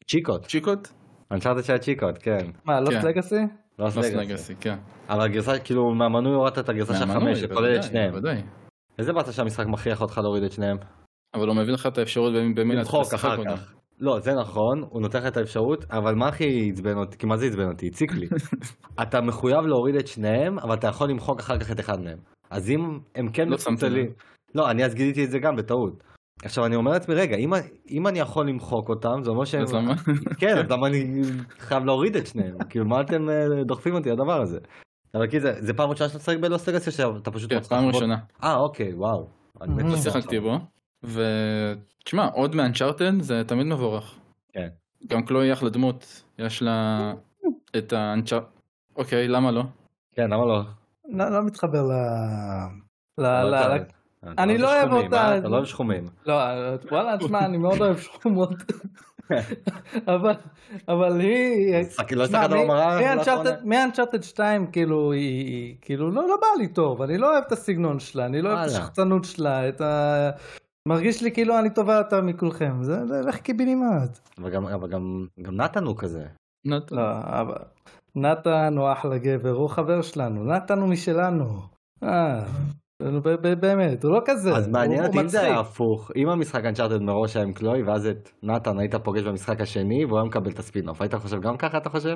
צ'יקות, 0.08 0.46
צ'יקות? 0.46 0.94
אנצ'ארטד 1.32 1.64
של 1.64 1.74
הצ'יקות, 1.74 2.18
כן. 2.18 2.48
מה, 2.66 2.80
לוסט 2.82 3.02
כן. 3.02 3.08
לגאסי? 3.08 3.36
לא 3.80 3.86
לוס 3.86 3.98
לגאסי. 3.98 4.56
כן. 4.56 4.78
אבל 5.10 5.22
הגרסה, 5.22 5.60
כאילו, 5.60 5.94
מהמנוי 5.96 6.34
הורדת 6.34 6.60
את 6.60 6.70
הגרסה 6.70 6.96
של 6.96 7.04
החמש, 7.04 7.40
שכולל 7.40 7.76
את 7.76 7.84
שניהם. 7.84 8.14
איזה 9.00 9.14
באסה 9.14 9.32
שהמשחק 9.32 9.66
מכריח 9.68 10.02
אותך 10.02 10.18
להוריד 10.18 10.44
את 10.44 10.52
שניהם? 10.52 10.78
אבל 11.36 11.48
הוא 11.48 11.56
מביא 11.56 11.74
לך 11.74 11.88
את 11.88 11.98
האפשרות 11.98 12.34
במי- 12.56 12.76
להתחיל 12.76 13.00
לשחק 13.00 13.16
אחר. 13.30 13.56
כך. 13.56 13.74
לא, 14.00 14.20
זה 14.20 14.32
נכון, 14.34 14.84
הוא 14.90 15.02
נותן 15.02 15.20
לך 15.20 15.28
את 15.28 15.38
האפשרות, 15.38 15.86
אבל 15.92 16.16
מה 16.16 16.28
הכי 16.28 16.70
עצבן 16.74 16.98
אותי, 16.98 17.18
כי 17.18 17.26
מה 17.26 17.38
זה 17.38 17.46
עצבן 17.46 17.68
אותי? 17.68 17.88
הציק 17.88 18.12
לי. 18.12 18.28
אתה 19.04 19.22
מחויב 19.22 19.66
להוריד 19.66 19.96
את 19.96 20.08
שניהם, 20.08 20.60
אבל 20.60 20.74
אתה 20.74 20.88
יכול 20.88 21.10
למחוק 21.10 21.40
אחר 21.40 21.60
כך 21.60 21.72
את 21.72 21.80
אחד 21.80 22.00
מהם. 22.02 22.18
אז 22.50 22.70
אם 22.70 23.00
הם 23.16 23.28
כן 23.34 23.48
לא 23.50 23.56
מפוצלים... 23.56 24.06
לא, 24.56 24.70
אני 24.72 24.86
אז 24.86 24.96
גיליתי 24.96 25.26
את 25.26 25.32
זה 25.32 25.40
גם 25.40 25.56
בטעות. 25.56 26.04
עכשיו 26.44 26.66
אני 26.66 26.76
אומר 26.76 26.92
לעצמי, 26.92 27.16
רגע, 27.16 27.36
אם, 27.36 27.54
אם 27.90 28.08
אני 28.08 28.20
יכול 28.20 28.48
למחוק 28.48 28.90
אותם, 28.90 29.24
זה 29.24 29.30
אומר 29.30 29.46
שהם... 29.46 29.62
אז 29.62 29.74
למה? 29.74 29.94
כן, 30.42 30.58
אז 30.58 30.72
למה 30.72 30.88
אני 30.88 31.22
חייב 31.60 31.86
להוריד 31.86 32.16
את 32.16 32.28
שניהם? 32.28 32.58
כאילו, 32.70 32.86
מה 32.86 33.02
אתם 33.02 33.30
אה, 33.30 33.64
דוחפים 33.64 33.96
אותי 33.96 34.10
לדבר 34.10 34.42
הזה? 34.42 34.60
אבל 35.16 35.28
כי 35.28 35.40
זה, 35.40 35.54
זה 35.60 35.74
פעם 35.74 35.90
ראשונה 35.90 36.10
שאתה 36.10 36.20
משחק 36.20 36.38
בלוס 36.42 36.70
לגאסי, 36.70 36.92
שאתה 36.92 37.32
פשוט... 37.32 37.50
כן, 37.50 37.56
רוצה 37.56 37.70
פעם 37.70 37.86
ראשונה. 37.86 38.18
אה, 38.44 38.56
אוקיי, 38.56 38.94
וואו. 38.94 39.28
אני 39.62 39.74
מת 39.74 39.84
לא 39.84 39.90
לא 39.90 39.96
לשמוע 39.96 40.14
שיחקתי. 40.14 40.40
בו. 40.40 40.58
ותשמע 41.04 42.26
עוד 42.34 42.56
מאנצ'ארטד 42.56 43.22
זה 43.22 43.44
תמיד 43.48 43.68
מבורך. 43.68 44.20
כן. 44.54 44.68
גם 45.08 45.26
קלוי 45.26 45.54
אחלה 45.54 45.70
דמות 45.70 46.24
יש 46.40 46.62
לה 46.62 47.14
את 47.78 47.94
האנצ'ארטד. 47.94 48.48
אוקיי 48.96 49.28
למה 49.28 49.52
לא? 49.52 49.64
כן, 50.16 50.24
למה 50.24 50.46
לא? 50.46 50.62
לא 51.10 51.30
לא 51.30 51.46
מתחבר 51.46 51.84
ל... 51.84 51.92
אני 54.26 54.58
לא 54.58 54.74
אוהב 54.80 54.94
אותה. 54.94 55.16
אה? 55.22 55.38
אתה 55.38 55.48
לא 55.48 55.56
אוהב 55.56 55.66
שחומים. 55.66 56.06
לא, 56.26 56.34
וואלה, 56.92 57.18
תשמע, 57.18 57.46
אני 57.46 57.58
מאוד 57.58 57.82
אוהב 57.82 57.98
שחומות. 57.98 58.50
אבל, 60.16 60.34
אבל 60.88 61.20
היא... 61.20 61.74
לא 62.12 62.24
הסתכלת 62.24 62.30
במראה 62.50 63.00
מאנצ'ארטד- 63.02 63.28
לאחרונה? 63.28 63.52
מאנצ'ארטד 63.66 64.24
2, 64.24 64.68
כאילו, 64.72 65.12
היא, 65.12 65.76
כאילו, 65.82 66.12
לא, 66.12 66.28
לא 66.30 66.36
בא 66.42 66.62
לי 66.62 66.68
טוב, 66.68 67.02
אני 67.02 67.18
לא 67.18 67.32
אוהב 67.32 67.44
את 67.48 67.52
הסגנון 67.52 68.00
שלה, 68.00 68.26
אני 68.26 68.42
לא 68.42 68.50
אוהב 68.50 68.60
את. 68.60 68.66
השחצנות 68.66 69.26
שלה, 69.26 69.70
את 69.70 69.82
ה... 69.82 70.30
מרגיש 70.88 71.24
לי 71.24 71.32
כאילו 71.32 71.60
אני 71.60 71.70
טובה 71.70 71.94
יותר 71.96 72.22
מכולכם, 72.22 72.84
זה 72.84 73.06
זה 73.08 73.22
לך 73.22 73.38
קיבינימט. 73.38 74.20
אבל 74.38 74.50
גם- 74.50 74.66
אבל 74.68 74.88
גם- 74.90 75.26
גם 75.42 75.56
נתן 75.56 75.84
הוא 75.84 75.96
כזה. 75.98 76.26
נתן. 76.66 76.96
לא, 76.96 77.02
אבל... 77.24 77.56
נתן 78.16 78.74
הוא 78.78 78.92
אחלה 78.92 79.18
גבר, 79.18 79.52
הוא 79.52 79.70
חבר 79.70 80.02
שלנו, 80.02 80.44
נתן 80.44 80.80
הוא 80.80 80.90
משלנו. 80.90 81.62
אה, 83.06 83.56
באמת, 83.56 84.04
הוא 84.04 84.12
לא 84.14 84.22
כזה. 84.26 84.56
אז 84.56 84.68
מעניין 84.68 85.06
אותי 85.06 85.20
אם 85.22 85.28
זה 85.28 85.42
היה. 85.42 85.60
הפוך, 85.60 86.12
אם 86.16 86.30
המשחק 86.30 86.66
אנצ'ארטד 86.66 87.02
מראש 87.02 87.36
היה 87.36 87.46
עם 87.46 87.54
קלוי, 87.54 87.84
ואז 87.84 88.08
את 88.08 88.30
נתן 88.44 88.80
היית 88.80 88.96
פוגש 88.96 89.22
במשחק 89.24 89.62
השני, 89.62 90.06
והוא 90.06 90.18
היה 90.18 90.26
מקבל 90.26 90.52
את 90.52 90.60
הספינוף, 90.60 91.02
היית 91.02 91.16
חושב 91.16 91.42
גם 91.42 91.58
ככה 91.58 91.78
אתה 91.78 91.90
חושב? 91.90 92.16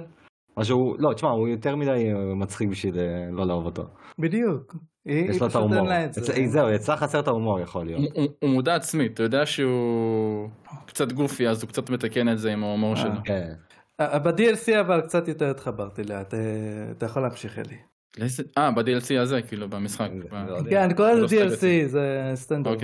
או 0.57 0.65
שהוא, 0.65 0.95
לא, 0.99 1.13
תשמע, 1.13 1.29
הוא 1.29 1.47
יותר 1.47 1.75
מדי 1.75 1.89
אה, 2.13 2.35
מצחיק 2.35 2.69
בשביל 2.69 2.99
אה, 2.99 3.03
לא 3.31 3.45
לאהוב 3.47 3.65
אותו. 3.65 3.83
בדיוק. 4.19 4.75
יש 5.05 5.41
לו 5.41 5.47
את 5.47 5.55
ההומור. 5.55 5.87
אצל- 6.05 6.45
זהו, 6.45 6.69
יצא 6.69 6.95
חסר 6.95 7.19
את 7.19 7.27
ההומור 7.27 7.59
יכול 7.59 7.85
להיות. 7.85 8.01
הוא- 8.41 8.49
מודע 8.49 8.75
עצמית, 8.75 9.13
אתה 9.13 9.23
יודע 9.23 9.45
שהוא 9.45 10.49
קצת 10.85 11.11
goofy, 11.11 11.47
אז 11.47 11.61
הוא 11.63 11.69
קצת 11.69 11.89
מתקן 11.89 12.29
את 12.29 12.37
זה 12.39 12.53
עם 12.53 12.63
ההומור 12.63 12.95
שלו. 12.95 13.11
כן. 13.23 13.53
אה, 13.99 14.19
ב-DLC 14.19 14.79
אבל 14.81 15.01
קצת 15.01 15.27
יותר 15.27 15.49
התחברתי 15.49 16.01
אתה- 16.01 16.37
אתה 16.91 17.05
יכול 17.05 17.21
להמשיך 17.21 17.59
אלי. 17.59 17.75
אה, 18.57 18.71
ב-DLC 18.71 19.19
הזה, 19.21 19.41
כאילו, 19.41 19.69
במשחק. 19.69 20.09
לא 20.47 20.57
יודע. 20.57 20.69
כן, 20.69 20.89
לא 20.99 21.13
לזה 21.13 21.27
סתם 21.27 21.67
DLC, 21.67 21.87
זה 21.87 22.31
standalone. 22.35 22.79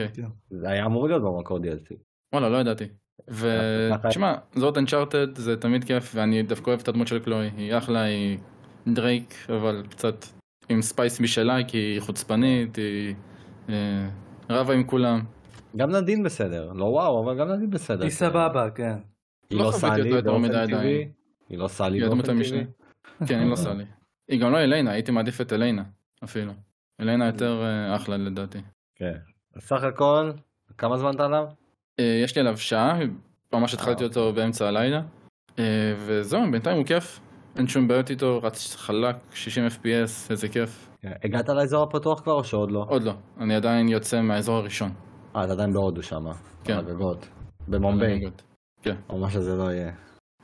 זה 0.50 0.70
היה 0.70 0.86
אמור 0.86 1.08
להיות 1.08 1.22
במקור 1.22 1.58
DLC. 1.58 1.96
וואלה, 2.34 2.50
לא 2.50 2.58
ידעתי. 2.58 2.86
ותשמע, 3.28 4.34
זאת 4.56 4.78
אנצ'ארטד, 4.78 5.36
זה 5.36 5.58
תמיד 5.58 5.84
כיף, 5.84 6.12
ואני 6.16 6.44
דווקא 6.44 6.70
אוהב 6.70 6.80
את 6.80 6.88
הדמות 6.88 7.08
של 7.08 7.20
קלוי. 7.20 7.50
היא 7.58 7.78
אחלה, 7.78 8.02
היא 8.02 8.38
דרייק, 8.88 9.34
אבל 9.50 9.84
קצת 9.90 10.26
עם 10.70 10.82
spice 10.82 11.20
משלה, 11.20 11.58
כי 11.68 11.78
היא 11.78 12.02
חוצפנית, 12.02 12.76
היא 12.76 13.16
אה, 13.70 14.10
רבה 14.50 14.74
עם 14.74 14.84
כולם. 14.84 15.20
גם 15.78 15.92
נדין 15.92 16.24
בסדר, 16.24 16.72
לא 16.74 16.86
וואו, 16.86 17.24
אבל 17.24 17.40
גם 17.40 17.52
נדין 17.52 17.70
בסדר. 17.70 18.04
היא 18.04 18.12
סבבה, 18.12 18.70
כן. 18.76 18.96
היא 19.50 19.60
לא 19.60 19.66
לא 19.66 19.72
סאלי 19.72 20.22
באופן 20.22 20.68
טבעי. 20.68 21.08
היא 21.50 21.58
לא 21.58 21.68
סאלי 21.68 21.98
היא 21.98 22.06
הדמות 22.06 22.26
באופן 22.26 22.38
המשנה. 22.38 22.58
טבעי. 22.64 23.28
כן, 23.28 23.40
היא 23.40 23.50
לא 23.50 23.56
סלי. 23.56 23.84
היא 24.32 24.42
גם 24.42 24.52
לא 24.52 24.58
אליינה, 24.58 24.92
הייתי 24.92 25.12
מעדיף 25.12 25.42
את 25.42 25.54
אליינה, 25.54 25.84
אפילו. 26.24 26.54
אליינה 27.02 27.26
יותר 27.26 27.64
אה, 27.64 27.96
אחלה 27.96 28.18
לדעתי. 28.18 28.60
כן. 28.96 29.14
אז 29.56 29.62
סך 29.62 29.84
הכל, 29.84 30.32
כמה 30.78 30.98
זמן 30.98 31.12
אתה 31.16 31.26
עליו? 31.26 31.44
אה, 32.00 32.22
יש 32.24 32.36
לי 32.36 32.42
עליו 32.42 32.58
שעה, 32.58 33.00
ממש 33.54 33.74
אה, 33.74 33.80
התחלתי 33.80 34.04
אותו 34.04 34.34
באמצע 34.34 34.68
הלילה. 34.68 35.02
אה, 35.60 35.94
וזהו, 35.98 36.42
בינתיים 36.52 36.78
הוא 36.78 36.86
כיף. 36.86 37.20
אין 37.56 37.68
שום 37.68 37.88
בעיות 37.88 38.10
איתו, 38.10 38.40
רץ 38.44 38.76
חלק, 38.76 39.16
60 39.34 39.68
FPS, 39.68 40.30
איזה 40.30 40.50
כיף. 40.50 40.90
כן. 41.02 41.12
הגעת 41.24 41.50
לאזור 41.50 41.84
הפתוח 41.84 42.22
כבר 42.22 42.34
או 42.34 42.44
שעוד 42.44 42.72
לא? 42.72 42.86
עוד 42.88 43.04
לא, 43.04 43.14
אני 43.40 43.56
עדיין 43.56 43.88
יוצא 43.88 44.22
מהאזור 44.22 44.56
הראשון. 44.56 44.92
אה, 45.36 45.44
אתה 45.44 45.54
עדיין 45.54 45.74
בהודו 45.74 46.04
שם. 46.04 46.24
כן. 46.64 46.78
הגגות. 46.78 47.30
במומביי, 47.68 48.20
כן. 48.82 48.96
או 49.10 49.18
מה 49.18 49.30
שזה 49.30 49.56
לא 49.56 49.72
יהיה. 49.72 49.92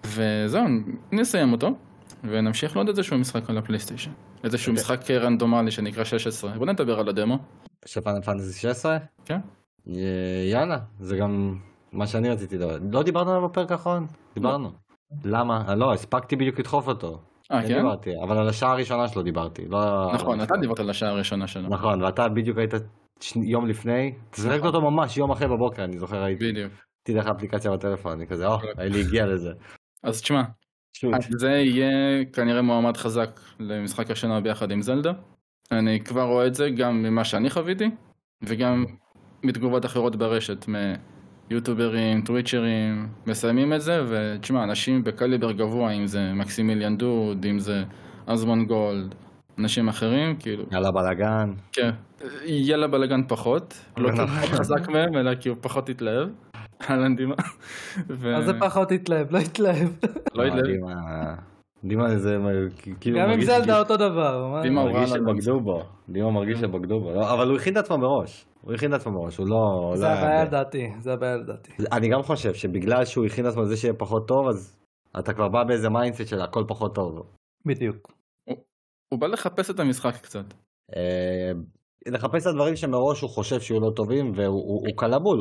וזהו, 0.06 0.64
נסיים 1.12 1.52
אותו, 1.52 1.68
ונמשיך 2.24 2.76
לעוד 2.76 2.88
איזשהו 2.88 3.18
משחק 3.18 3.50
על 3.50 3.58
הפלייסטיישן. 3.58 4.12
איזשהו 4.44 4.72
אוקיי. 4.72 4.84
משחק 4.84 5.12
רנדומלי 5.12 5.72
שנקרא 5.72 6.04
16. 6.04 6.52
בוא 6.58 6.66
נדבר 6.66 7.00
על 7.00 7.10
הדמו. 7.10 7.38
של 7.86 8.02
פאנל 8.02 8.22
פנטסי 8.22 8.60
16? 8.60 8.98
כן. 9.26 9.40
יאללה, 10.52 10.78
זה 11.00 11.18
גם 11.18 11.60
מה 11.92 12.08
שאני 12.08 12.30
רציתי 12.30 12.58
לדבר. 12.58 12.78
לא 12.92 13.04
דיברנו 13.04 13.32
עליו 13.32 13.50
בפרק 13.50 13.72
האחרון? 13.72 14.08
דיברנו. 14.36 14.72
למה? 15.24 15.64
אה, 15.68 15.76
לא, 15.76 15.94
הספקתי 15.94 16.36
בדיוק 16.36 16.60
לדחוף 16.60 16.88
אותו. 16.88 17.22
אה, 17.52 17.62
כן? 17.62 17.78
דיברתי, 17.78 18.12
אבל 18.24 18.38
על 18.38 18.50
השעה 18.50 18.72
הראשונה 18.72 19.08
שלו 19.08 19.24
דיברתי. 19.24 19.66
לא... 19.70 20.12
נכון, 20.14 20.42
אתה 20.42 20.58
דיברת 20.58 20.80
על 20.80 20.90
השעה 20.90 21.10
הראשונה 21.10 21.48
שלו. 21.48 21.70
נכון, 21.70 22.04
ואתה 22.04 22.30
בדיוק 22.30 22.58
היית 22.58 22.74
יום 23.36 23.68
לפני, 23.68 24.14
תזרקת 24.30 24.66
אותו 24.66 24.82
ממש 24.82 25.18
יום 25.18 25.32
אחרי 25.32 25.48
בבוקר, 25.48 25.84
אני 25.84 25.98
זוכר, 25.98 26.24
הייתי 26.24 26.52
בדיוק. 26.52 26.74
דרך 27.08 27.28
האפליקציה 27.28 27.72
בטלפון, 27.72 28.12
אני 28.12 28.28
כזה, 28.28 28.48
או, 28.48 28.58
אלי 28.80 29.02
הגיע 29.02 29.26
לזה. 29.26 29.52
אז 30.04 30.22
תשמע, 30.22 30.42
שוט. 31.00 31.14
זה 31.30 31.50
יהיה 31.50 32.26
כנראה 32.26 32.62
מועמד 32.62 32.98
חזק 32.98 33.40
למשחק 33.60 34.12
השנה 34.12 34.42
ביחד 34.42 34.72
עם 34.72 34.82
זלדה. 34.82 35.12
אני 35.72 36.00
כבר 36.00 36.24
רואה 36.24 36.48
את 36.48 36.56
זה 36.56 36.70
גם 36.70 37.04
ממה 37.04 37.24
שאני 37.24 37.50
חוויתי, 37.50 37.90
וגם 38.44 38.86
מתגובות 39.44 39.86
אחרות 39.86 40.16
ברשת, 40.16 40.66
מיוטוברים, 41.50 42.22
טוויצ'רים, 42.22 43.08
מסיימים 43.28 43.74
את 43.74 43.82
זה, 43.82 44.04
ותשמע, 44.10 44.64
אנשים 44.64 45.04
בקליבר 45.04 45.52
גבוה, 45.52 45.92
אם 45.92 46.08
זה 46.08 46.34
מקסימיליאן 46.34 46.98
דוד, 46.98 47.46
אם 47.46 47.60
זה 47.60 47.84
אזמון 48.28 48.66
גולד, 48.66 49.16
אנשים 49.60 49.88
אחרים, 49.90 50.36
כאילו, 50.36 50.64
יאללה 50.72 50.92
בלאגן. 50.92 51.54
כן, 51.72 51.90
יאללה 52.46 52.88
בלאגן 52.88 53.22
פחות, 53.28 53.74
לא. 53.98 54.10
חזק 54.58 54.90
מהם, 54.90 55.18
אלא 55.18 55.36
כי 55.36 55.50
הוא 55.50 55.58
פחות 55.62 55.90
התלהב. 55.90 56.30
אהלן 56.90 57.16
דימה. 57.16 57.36
ו- 58.10 58.36
אז 58.36 58.46
זה 58.46 58.52
פחות 58.60 58.92
התלהב, 58.92 59.32
לא 59.32 59.38
התלהב. 59.38 59.90
לא 60.34 60.44
התלהב. 60.44 60.66
דימה- 61.84 62.18
זה 62.18 62.38
כאילו 63.00 63.20
גם 63.20 63.30
עם 63.30 63.42
זלדה 63.42 63.80
אותו 63.80 63.98
דבר. 63.98 64.48
מה? 64.52 64.62
דימה 64.62 64.82
הוא 64.82 64.92
מרגיש. 64.92 65.10
שבגדו 65.10 65.60
בו. 65.60 65.84
דימה 66.10 66.32
מרגיש 66.32 66.60
שבגדו 66.60 67.00
בו. 67.00 67.12
לא, 67.14 67.34
אבל 67.34 67.50
הוא 67.50 67.58
הכין 67.58 67.74
את 67.74 67.84
עצמו 67.84 67.98
מראש. 67.98 68.46
הוא 68.62 68.74
הכין 68.74 68.94
את 68.96 69.00
עצמו 69.00 69.12
מראש, 69.12 69.38
הוא 69.38 69.48
לא... 69.48 69.92
זה 69.96 70.04
לא 70.04 70.08
היה 70.10 70.20
הבעיה 70.22 70.44
לדעתי, 70.46 70.92
זה 71.00 71.14
הבעיה 71.14 71.38
לדעתי. 71.38 71.72
אני 71.92 72.10
גם 72.10 72.22
חושב 72.24 72.54
שבגלל 72.54 73.06
שהוא 73.06 73.26
הכין 73.26 73.46
את 73.46 73.50
עצמו 73.52 73.62
לזה 73.64 73.78
שיהיה 73.78 73.94
פחות 73.94 74.28
טוב, 74.28 74.48
אז 74.48 74.76
אתה 75.20 75.34
כבר 75.34 75.48
בא 75.48 75.64
באיזה 75.64 75.90
mindset 75.90 76.28
של 76.28 76.42
הכל 76.42 76.64
פחות 76.68 76.96
טוב. 76.96 77.24
בדיוק. 77.66 78.12
הוא 79.14 79.20
בא 79.20 79.28
לחפש 79.28 79.70
את 79.70 79.80
המשחק 79.80 80.16
קצת. 80.22 80.54
אה, 80.96 81.52
לחפש 82.08 82.42
את 82.42 82.52
הדברים 82.52 82.76
שמראש 82.76 83.22
הוא 83.22 83.30
חושב 83.30 83.60
שיהיו 83.60 83.80
לא 83.80 83.92
טובים, 83.96 84.32
והוא 84.36 84.48
הוא- 84.48 84.88
הוא 84.88 84.98
קלע 84.98 85.19
בול 85.19 85.40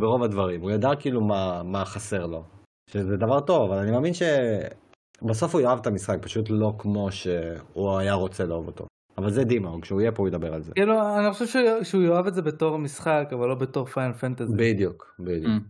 ברוב 0.00 0.22
הדברים. 0.22 0.60
הוא 0.60 0.70
ידע 0.70 0.90
כאילו 0.98 1.20
מה, 1.20 1.62
מה 1.64 1.84
חסר 1.84 2.26
לו. 2.26 2.42
שזה 2.90 3.16
דבר 3.16 3.40
טוב, 3.40 3.70
אבל 3.72 3.80
אני 3.82 3.90
מאמין 3.90 4.12
שבסוף 4.14 5.54
הוא 5.54 5.60
יאהב 5.60 5.78
את 5.78 5.86
המשחק, 5.86 6.16
פשוט 6.22 6.46
לא 6.50 6.72
כמו 6.78 7.12
שהוא 7.12 7.98
היה 7.98 8.14
רוצה 8.14 8.44
לאהוב 8.44 8.66
אותו. 8.66 8.86
אבל 9.18 9.30
זה 9.30 9.44
דימה, 9.44 9.70
כשהוא 9.82 10.00
יהיה 10.00 10.12
פה 10.12 10.22
הוא 10.22 10.28
ידבר 10.28 10.54
על 10.54 10.62
זה. 10.62 10.72
כאילו, 10.72 11.18
אני 11.18 11.32
חושב 11.32 11.46
שהוא- 11.46 11.82
שהוא 11.82 12.02
יאהב 12.02 12.26
את 12.26 12.34
זה 12.34 12.42
בתור 12.42 12.76
משחק, 12.78 13.28
אבל 13.32 13.48
לא 13.48 13.54
בתור 13.54 13.86
פיינל 13.86 14.12
פנטזי. 14.12 14.56
בדיוק, 14.56 15.14
בדיוק. 15.18 15.46
Mm. 15.46 15.60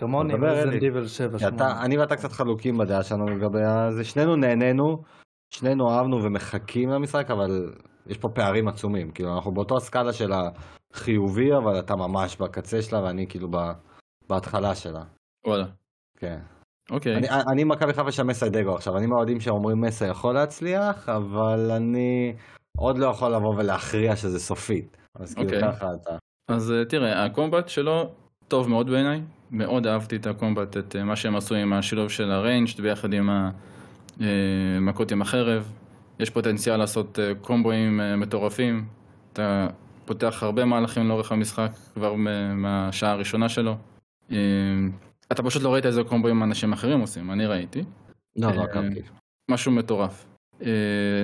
כמוני, 0.00 0.34
אלי. 0.34 0.78
דיבל 0.78 1.06
7 1.06 1.38
כי 1.38 1.48
אתה, 1.48 1.82
אני 1.84 1.98
ואתה 1.98 2.16
קצת 2.16 2.32
חלוקים 2.32 2.78
בדעה 2.78 3.02
שלנו 3.02 3.26
לגבי 3.26 3.58
זה. 3.90 4.04
שנינו 4.04 4.36
נהנינו, 4.36 5.02
שנינו 5.54 5.90
אהבנו 5.90 6.22
ומחכים 6.22 6.88
למשחק, 6.90 7.30
אבל 7.30 7.72
יש 8.06 8.18
פה 8.18 8.28
פערים 8.28 8.68
עצומים. 8.68 9.10
כאילו, 9.10 9.34
אנחנו 9.34 9.52
באותו 9.52 9.76
הסקאלה 9.76 10.12
של 10.12 10.32
החיובי, 10.32 11.56
אבל 11.56 11.78
אתה 11.78 11.96
ממש 11.96 12.36
בקצה 12.36 12.82
שלה, 12.82 13.02
ואני 13.02 13.26
כאילו 13.26 13.48
ב, 13.50 13.56
בהתחלה 14.28 14.74
שלה. 14.74 15.02
וואלה. 15.46 15.64
כן. 16.18 16.38
אוקיי. 16.90 17.16
אני, 17.16 17.26
אני 17.52 17.64
מכבי 17.64 17.92
חיפה 17.92 18.12
של 18.12 18.22
מסי 18.22 18.50
דגו 18.50 18.74
עכשיו. 18.74 18.96
אני 18.96 19.06
מהאוהדים 19.06 19.40
שאומרים 19.40 19.80
מסי 19.80 20.06
יכול 20.06 20.34
להצליח, 20.34 21.08
אבל 21.08 21.70
אני 21.70 22.34
עוד 22.78 22.98
לא 22.98 23.06
יכול 23.06 23.34
לבוא 23.34 23.54
ולהכריע 23.56 24.16
שזה 24.16 24.38
סופית. 24.38 24.96
אז 25.14 25.34
כאילו 25.34 25.48
אוקיי. 25.48 25.72
ככה 25.72 25.86
אתה. 26.02 26.16
אז 26.48 26.72
אה, 26.72 26.84
תראה, 26.84 27.24
ה 27.24 27.30
combat 27.30 27.68
שלו 27.68 28.10
טוב 28.48 28.68
מאוד 28.68 28.90
בעיניי. 28.90 29.20
מאוד 29.50 29.86
אהבתי 29.86 30.16
את 30.16 30.26
ה 30.26 30.32
combat, 30.32 30.76
את 30.76 30.96
אה, 30.96 31.04
מה 31.04 31.16
שהם 31.16 31.36
עשו 31.36 31.54
עם 31.54 31.72
השילוב 31.72 32.08
של 32.08 32.30
ה 32.30 32.37
ranged 32.37 32.80
ביחד 32.80 33.12
עם 33.12 33.30
המכות 34.20 35.12
עם 35.12 35.22
החרב. 35.22 35.72
יש 36.20 36.30
פוטנציאל 36.30 36.76
לעשות 36.76 37.18
אה, 37.18 37.32
קומבואים 37.40 38.00
אה, 38.00 38.16
מטורפים. 38.16 38.84
אתה 39.32 39.66
פותח 40.04 40.42
הרבה 40.42 40.64
מהלכים 40.64 41.08
לאורך 41.08 41.32
המשחק 41.32 41.70
כבר 41.94 42.14
מהשעה 42.54 43.10
הראשונה 43.12 43.48
שלו. 43.48 43.76
אה, 44.32 44.36
אתה 45.32 45.42
פשוט 45.42 45.62
לא 45.62 45.72
ראית 45.74 45.86
איזה 45.86 46.04
קומבואים 46.04 46.42
אנשים 46.42 46.72
אחרים 46.72 47.00
עושים, 47.00 47.30
אני 47.30 47.46
ראיתי. 47.46 47.84
לא, 48.36 48.50
לא 48.52 48.62
עקבתי. 48.62 49.00
משהו 49.50 49.72
מטורף. 49.72 50.26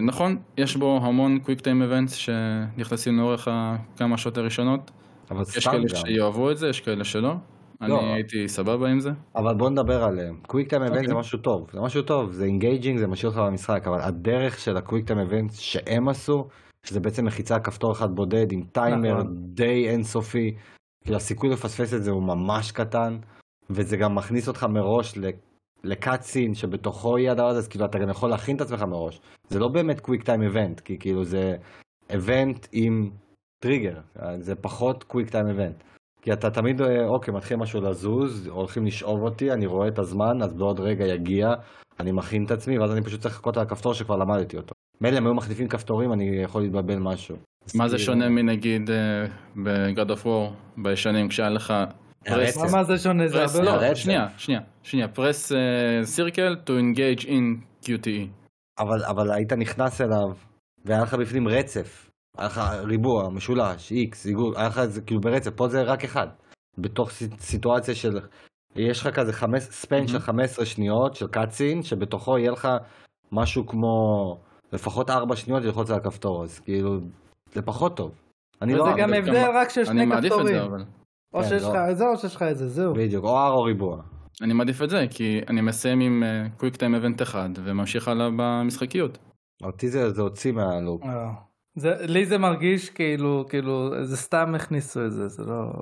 נכון, 0.03 0.38
יש 0.57 0.76
בו 0.76 1.01
המון 1.03 1.38
quick 1.39 1.61
time 1.61 1.82
events 1.82 2.12
שנכנסים 2.14 3.18
לאורך 3.18 3.49
הכמה 3.51 4.18
שעות 4.18 4.38
הראשונות. 4.38 4.90
אבל 5.30 5.42
יש 5.42 5.49
סתם 5.49 5.70
כאלה 5.70 5.82
גם. 5.82 5.97
שיאהבו 6.07 6.51
את 6.51 6.59
זה, 6.59 6.68
יש 6.68 6.80
כאלה 6.80 7.05
שלא. 7.05 7.34
אני 7.81 7.91
לא. 7.91 8.01
הייתי 8.14 8.49
סבבה 8.49 8.89
עם 8.89 9.01
זה. 9.01 9.11
אבל 9.37 9.55
בוא 9.55 9.70
נדבר 9.70 10.05
עליהם. 10.05 10.41
quick 10.47 10.68
time 10.68 10.82
event 10.82 10.95
אוקיי. 10.95 11.09
זה 11.09 11.14
משהו 11.14 11.39
טוב, 11.39 11.70
זה 11.72 11.81
משהו 11.81 12.03
טוב, 12.03 12.33
זה 12.33 12.45
engaging, 12.45 12.99
זה 12.99 13.07
משאיר 13.07 13.33
אותך 13.33 13.43
במשחק, 13.47 13.87
אבל 13.87 14.01
הדרך 14.01 14.59
של 14.59 14.77
ה 14.76 14.82
quick 14.82 15.07
time 15.07 15.18
event 15.18 15.53
שהם 15.53 16.09
עשו, 16.09 16.49
שזה 16.83 17.01
בעצם 17.01 17.27
לחיצה 17.27 17.59
כפתור 17.59 17.93
אחד 17.93 18.14
בודד 18.14 18.53
עם 18.53 18.62
טיימר 18.72 19.14
נכון. 19.14 19.35
די 19.55 19.89
אינסופי, 19.89 20.55
כאילו 21.05 21.16
הסיכוי 21.16 21.51
לפספס 21.51 21.95
את 21.95 22.03
זה 22.03 22.11
הוא 22.11 22.22
ממש 22.22 22.72
קטן, 22.72 23.18
וזה 23.70 23.97
גם 23.97 24.14
מכניס 24.14 24.49
אותך 24.49 24.66
מראש 24.70 25.18
ל 25.84 25.92
cutscene 25.92 26.55
שבתוכו 26.55 27.18
יהיה 27.18 27.33
הדבר 27.33 27.47
הזה, 27.47 27.59
אז 27.59 27.68
כאילו 27.68 27.85
אתה 27.85 27.99
גם 27.99 28.09
יכול 28.11 28.31
להכין 28.31 28.57
את 28.57 28.61
עצמך 28.61 28.83
מראש. 28.83 29.20
זה 29.49 29.59
לא 29.59 29.68
באמת 29.68 30.01
quick 30.01 30.22
time 30.22 30.43
event, 30.43 30.80
כי 30.81 30.99
כאילו 30.99 31.24
זה 31.24 31.57
event 32.14 32.66
עם 32.72 33.11
טריגר, 33.62 34.01
זה 34.39 34.55
פחות 34.55 35.05
quick 35.05 35.30
time 35.30 35.47
event. 35.49 35.82
כי 36.27 36.33
אתה 36.33 36.51
תמיד, 36.51 36.81
אה, 36.81 37.07
אוקיי, 37.07 37.35
מתחיל 37.35 37.57
משהו 37.57 37.81
לזוז, 37.81 38.47
הולכים 38.47 38.87
לשאוב 38.87 39.22
אותי, 39.22 39.53
אני 39.53 39.66
רואה 39.66 39.89
את 39.89 39.99
הזמן, 39.99 40.43
אז 40.43 40.55
בעוד 40.55 40.81
רגע 40.81 41.05
יגיע, 41.07 41.49
אני 42.01 42.12
מכין 42.12 42.45
את 42.45 42.51
עצמי, 42.51 42.79
ואז 42.79 42.93
אני 42.93 43.03
פשוט 43.03 43.20
צריך 43.20 43.35
ללחוץ 43.34 43.57
על 43.57 43.62
הכפתור 43.62 43.95
שכבר 43.95 44.16
למדתי 44.16 44.57
אותו. 44.57 44.74
מילא 45.01 45.16
הם 45.16 45.27
היו 45.27 45.35
מחליפים 45.35 45.68
כפתורים, 45.68 46.12
אני 46.12 46.43
יכול 46.43 46.62
להתבלבל 46.62 46.99
משהו. 46.99 47.37
מה 47.74 47.89
זה 47.89 47.99
שונה 47.99 48.29
מנגיד 48.29 48.91
בגוד 49.64 50.11
אוף 50.11 50.27
וור, 50.27 50.53
בישנים, 50.77 51.29
כשהיה 51.29 51.51
לך... 51.51 51.74
press, 52.24 52.74
מה 52.74 52.85
זה 52.85 52.99
שונה? 52.99 53.29
זה 53.29 53.45
הרבה 53.45 53.89
לא, 53.89 53.95
שנייה, 53.95 54.29
שנייה, 54.37 54.61
שנייה, 54.83 55.09
press 55.09 55.53
circle 56.03 56.57
to 56.66 56.70
engage 56.70 57.24
in 57.24 57.85
QTE. 57.85 58.29
אבל, 58.79 59.05
אבל 59.05 59.33
היית 59.33 59.53
נכנס 59.53 60.01
אליו, 60.01 60.29
והיה 60.85 61.03
לך 61.03 61.14
בפנים 61.14 61.49
רצף. 61.49 62.05
היה 62.39 62.47
לך 62.47 62.61
ריבוע, 62.84 63.30
משולש, 63.30 63.93
איקס, 63.93 64.26
עיגול, 64.26 64.57
היה 64.57 64.68
לך 64.68 64.84
זה 64.84 65.01
כאילו 65.01 65.20
ברצף, 65.20 65.51
פה 65.51 65.68
זה 65.68 65.82
רק 65.82 66.05
אחד. 66.05 66.26
בתוך 66.78 67.11
סיטואציה 67.39 67.95
של, 67.95 68.18
יש 68.76 69.01
לך 69.01 69.14
כזה 69.14 69.32
חמש, 69.32 69.62
ספיין 69.62 70.05
mm-hmm. 70.05 70.09
של 70.09 70.18
15 70.18 70.66
שניות 70.66 71.14
של 71.14 71.26
קאצין, 71.26 71.82
שבתוכו 71.82 72.39
יהיה 72.39 72.51
לך 72.51 72.68
משהו 73.32 73.66
כמו 73.66 73.89
לפחות 74.72 75.11
4 75.11 75.37
שניות 75.37 75.62
ללחוץ 75.62 75.91
על 75.91 75.97
הכפתור, 75.97 76.45
אז 76.45 76.59
כאילו, 76.59 76.99
זה 77.53 77.62
פחות 77.62 77.97
טוב. 77.97 78.11
אני 78.62 78.74
לא... 78.74 78.82
וזה 78.82 78.93
גם 78.99 79.14
הבדל 79.14 79.51
רק 79.55 79.68
של 79.68 79.84
שני 79.84 80.07
כפתורים. 80.07 80.12
אני 80.12 80.14
מעדיף 80.14 80.32
את 80.41 80.47
זה 80.47 80.62
אבל. 80.64 80.84
או 81.34 81.43
כן, 81.43 81.49
שיש 81.49 81.62
לא. 81.62 81.68
לך 81.68 81.76
את 81.91 81.97
זה 81.97 82.05
או 82.05 82.16
שיש 82.16 82.37
לך 82.37 82.43
את 82.43 82.57
זה, 82.57 82.68
זהו. 82.68 82.95
בדיוק, 82.95 83.24
או 83.24 83.30
R 83.30 83.51
או 83.51 83.62
ריבוע. 83.62 84.03
אני 84.43 84.55
מעדיף 84.55 84.82
את 84.82 84.91
זה, 84.91 85.05
כי 85.11 85.41
אני 85.49 85.61
מסיים 85.61 86.01
עם 86.01 86.22
quick 86.57 86.76
time 86.76 86.95
event 86.95 87.22
אחד, 87.22 87.49
וממשיך 87.64 88.09
הלאה 88.09 88.28
במשחקיות. 88.37 89.18
אותי 89.62 89.89
זה, 89.89 90.11
זה 90.11 90.22
הוציא 90.22 90.53
מה 90.53 90.67
loop. 90.67 91.03
אה. 91.77 91.81
זה, 91.81 92.07
לי 92.07 92.27
זה 92.27 92.39
מרגיש 92.39 92.91
כאילו, 92.91 93.45
כאילו, 93.49 94.05
זה 94.05 94.16
סתם 94.16 94.55
הכניסו 94.55 95.05
את 95.07 95.12
זה, 95.12 95.29
זה 95.29 95.43
לא... 95.43 95.72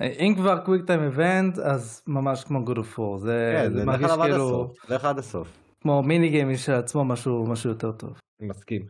אם 0.00 0.34
כבר 0.36 0.64
quick 0.64 0.86
time 0.86 1.00
event, 1.00 1.58
אז 1.58 2.02
ממש 2.06 2.44
כמו 2.44 2.64
God 2.64 2.78
of 2.78 2.98
זה, 3.16 3.52
כן, 3.52 3.72
זה, 3.72 3.78
זה 3.78 3.84
מרגיש 3.84 4.10
כאילו... 4.22 4.72
אז 4.88 4.94
לך 4.94 5.04
עד 5.04 5.18
הסוף. 5.18 5.48
כמו 5.80 6.02
mini 6.02 6.28
game 6.28 6.56
של 6.56 6.72
עצמו, 6.72 7.04
משהו, 7.04 7.46
משהו 7.46 7.70
יותר 7.70 7.92
טוב. 7.92 8.10
מסכים. 8.40 8.82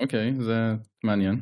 אוקיי, 0.00 0.30
okay, 0.30 0.42
זה 0.42 0.54
מעניין. 1.04 1.40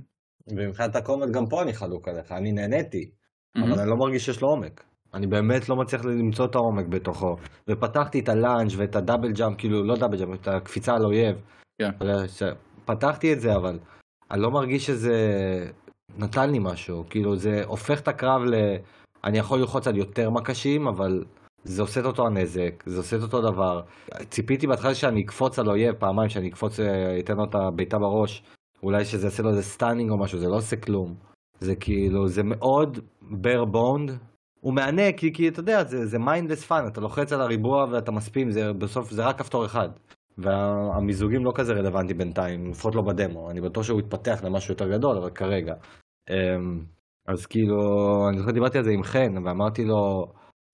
ומבחינת 0.51 0.97
ה 0.97 1.01
combat 1.01 1.29
גם 1.31 1.47
פה 1.51 1.63
אני 1.63 1.73
חלוק 1.73 2.09
עליך, 2.09 2.33
אני 2.33 2.53
נהניתי, 2.53 3.05
mm-hmm. 3.05 3.65
אבל 3.65 3.81
אני 3.81 3.91
לא 3.91 3.97
מרגיש 3.97 4.25
שיש 4.27 4.43
לו 4.43 4.49
עומק. 4.49 4.85
אני 5.15 5.27
באמת 5.27 5.69
לא 5.69 5.77
מצליח 5.77 6.05
למצוא 6.05 6.47
את 6.47 6.55
העומק 6.55 6.87
בתוכו. 6.89 7.37
ופתחתי 7.71 8.21
את 8.21 8.29
ה 8.29 8.36
lunge 8.36 8.71
ואת 8.77 8.97
ה 8.97 9.02
double 9.02 9.33
jump, 9.33 9.59
כאילו 9.59 9.85
לא 9.85 9.95
double 9.97 10.19
jump, 10.19 10.41
את 10.41 10.49
הקפיצה 10.49 10.93
על 10.93 11.05
אויב. 11.05 11.37
כן. 11.79 11.91
פתחתי 12.85 13.33
את 13.33 13.41
זה, 13.41 13.55
אבל 13.55 13.79
אני 14.31 14.43
לא 14.43 14.51
מרגיש 14.51 14.87
שזה 14.87 15.16
נתן 16.18 16.51
לי 16.51 16.59
משהו. 16.59 17.05
כאילו 17.11 17.37
זה 17.37 17.64
הופך 17.64 18.01
את 18.01 18.09
הקרב 18.09 18.43
ל... 18.43 18.55
אני 19.24 19.39
יכול 19.39 19.59
ללחוץ 19.59 19.87
על 19.87 19.97
יותר 19.97 20.31
מקשים, 20.31 20.87
אבל 20.87 21.24
זה 21.64 21.83
עושה 21.83 22.01
את 22.01 22.05
אותו 22.05 22.27
הנזק, 22.27 22.83
זה 22.87 22.99
עושה 22.99 23.16
את 23.16 23.22
אותו 23.22 23.41
דבר. 23.43 23.83
ציפיתי 24.31 24.66
בהתחלה 24.66 24.95
שאני 24.95 25.22
אקפוץ 25.22 25.59
על 25.59 25.68
אויב 25.68 25.95
פעמיים, 25.95 26.29
שאני 26.29 26.49
אקפוץ, 26.49 26.81
אה, 26.81 27.18
אתן 27.18 27.37
לו 27.37 27.45
את 27.45 27.55
הבעיטה 27.55 27.99
בראש, 27.99 28.43
אולי 28.83 29.05
שזה 29.05 29.27
יעשה 29.27 29.43
לו 29.43 29.51
איזה 29.51 29.62
stunning 29.62 30.11
או 30.11 30.18
משהו, 30.18 30.39
זה 30.39 30.49
לא 30.49 30.57
עושה 30.57 30.77
כלום. 30.77 31.14
זה 31.61 31.77
כאילו, 31.77 32.29
זה 32.29 32.43
מאוד 32.43 32.99
bare 33.22 33.66
boned, 33.74 34.12
הוא 34.61 34.74
מהנה 34.74 35.12
כי, 35.12 35.33
כי 35.33 35.49
אתה 35.49 35.61
יודע, 35.61 35.85
זה, 35.85 36.16
mindless 36.18 36.68
fun, 36.68 36.89
אתה 36.89 37.01
לוחץ 37.01 37.33
על 37.33 37.41
הריבוע 37.41 37.87
ואתה 37.91 38.11
מספים, 38.11 38.51
זה 38.51 38.72
בסוף 38.72 39.11
זה 39.11 39.27
רק 39.27 39.39
כפתור 39.39 39.66
אחד. 39.66 39.89
והמיזוגים 40.39 41.45
לא 41.45 41.53
כזה 41.55 41.72
רלוונטי 41.72 42.14
בינתיים, 42.14 42.70
לפחות 42.70 42.95
לא 42.95 43.03
בדמו, 43.03 43.51
אני 43.51 43.61
בטוח 43.61 43.84
שהוא 43.84 44.01
יתפתח 44.01 44.45
למשהו 44.45 44.74
יותר 44.74 44.89
גדול, 44.89 45.16
אבל 45.18 45.30
כרגע. 45.30 45.74
אמ, 46.30 46.84
אז 47.28 47.47
כאילו, 47.47 47.78
אני 48.28 48.39
זוכר 48.39 48.51
דיברתי 48.51 48.78
על 48.78 48.84
זה 48.84 48.91
עם 48.91 49.03
חן, 49.03 49.47
ואמרתי 49.47 49.84
לו, 49.84 50.26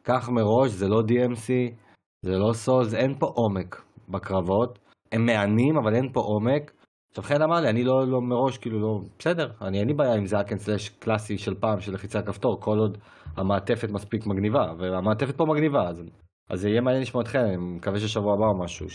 קח 0.02 0.28
מראש, 0.28 0.70
זה 0.70 0.88
לא 0.88 1.00
DMC, 1.08 1.74
זה 2.22 2.38
לא 2.38 2.52
סולס, 2.52 2.94
אין 2.94 3.18
פה 3.18 3.26
עומק 3.26 3.82
בקרבות. 4.08 4.78
הם 5.12 5.26
מהנים, 5.26 5.76
אבל 5.76 5.94
אין 5.94 6.12
פה 6.12 6.20
עומק. 6.20 6.72
עכשיו 7.10 7.24
חן 7.24 7.42
אמר 7.42 7.60
לי, 7.60 7.68
אני 7.68 7.84
לא, 7.84 8.06
לא 8.06 8.20
מראש, 8.20 8.58
כאילו 8.58 8.80
לא, 8.80 9.00
בסדר, 9.18 9.52
אני 9.62 9.78
אין 9.78 9.88
לי 9.88 9.94
בעיה 9.94 10.14
עם 10.14 10.26
זה 10.26 10.40
hack 10.40 10.50
and 10.50 10.58
slash 10.58 10.88
קלאסי 10.88 11.38
של 11.38 11.54
פעם, 11.54 11.80
של 11.80 11.92
לחיצת 11.92 12.18
כפתור, 12.18 12.60
כל 12.60 12.78
עוד 12.78 12.98
המעטפת 13.36 13.90
מספיק 13.90 14.26
מגניבה, 14.26 14.72
והמעטפת 14.78 15.36
פה 15.36 15.44
מגניבה, 15.44 15.88
אז, 15.88 16.02
אז 16.50 16.60
זה 16.60 16.68
יהיה 16.68 16.80
מעניין 16.80 17.02
לשמוע 17.02 17.22
אתכם, 17.22 17.38
אני 17.38 17.56
מקווה 17.56 17.98
ששבוע 17.98 18.34
הבא 18.34 18.44
או 18.46 18.64
משהו, 18.64 18.88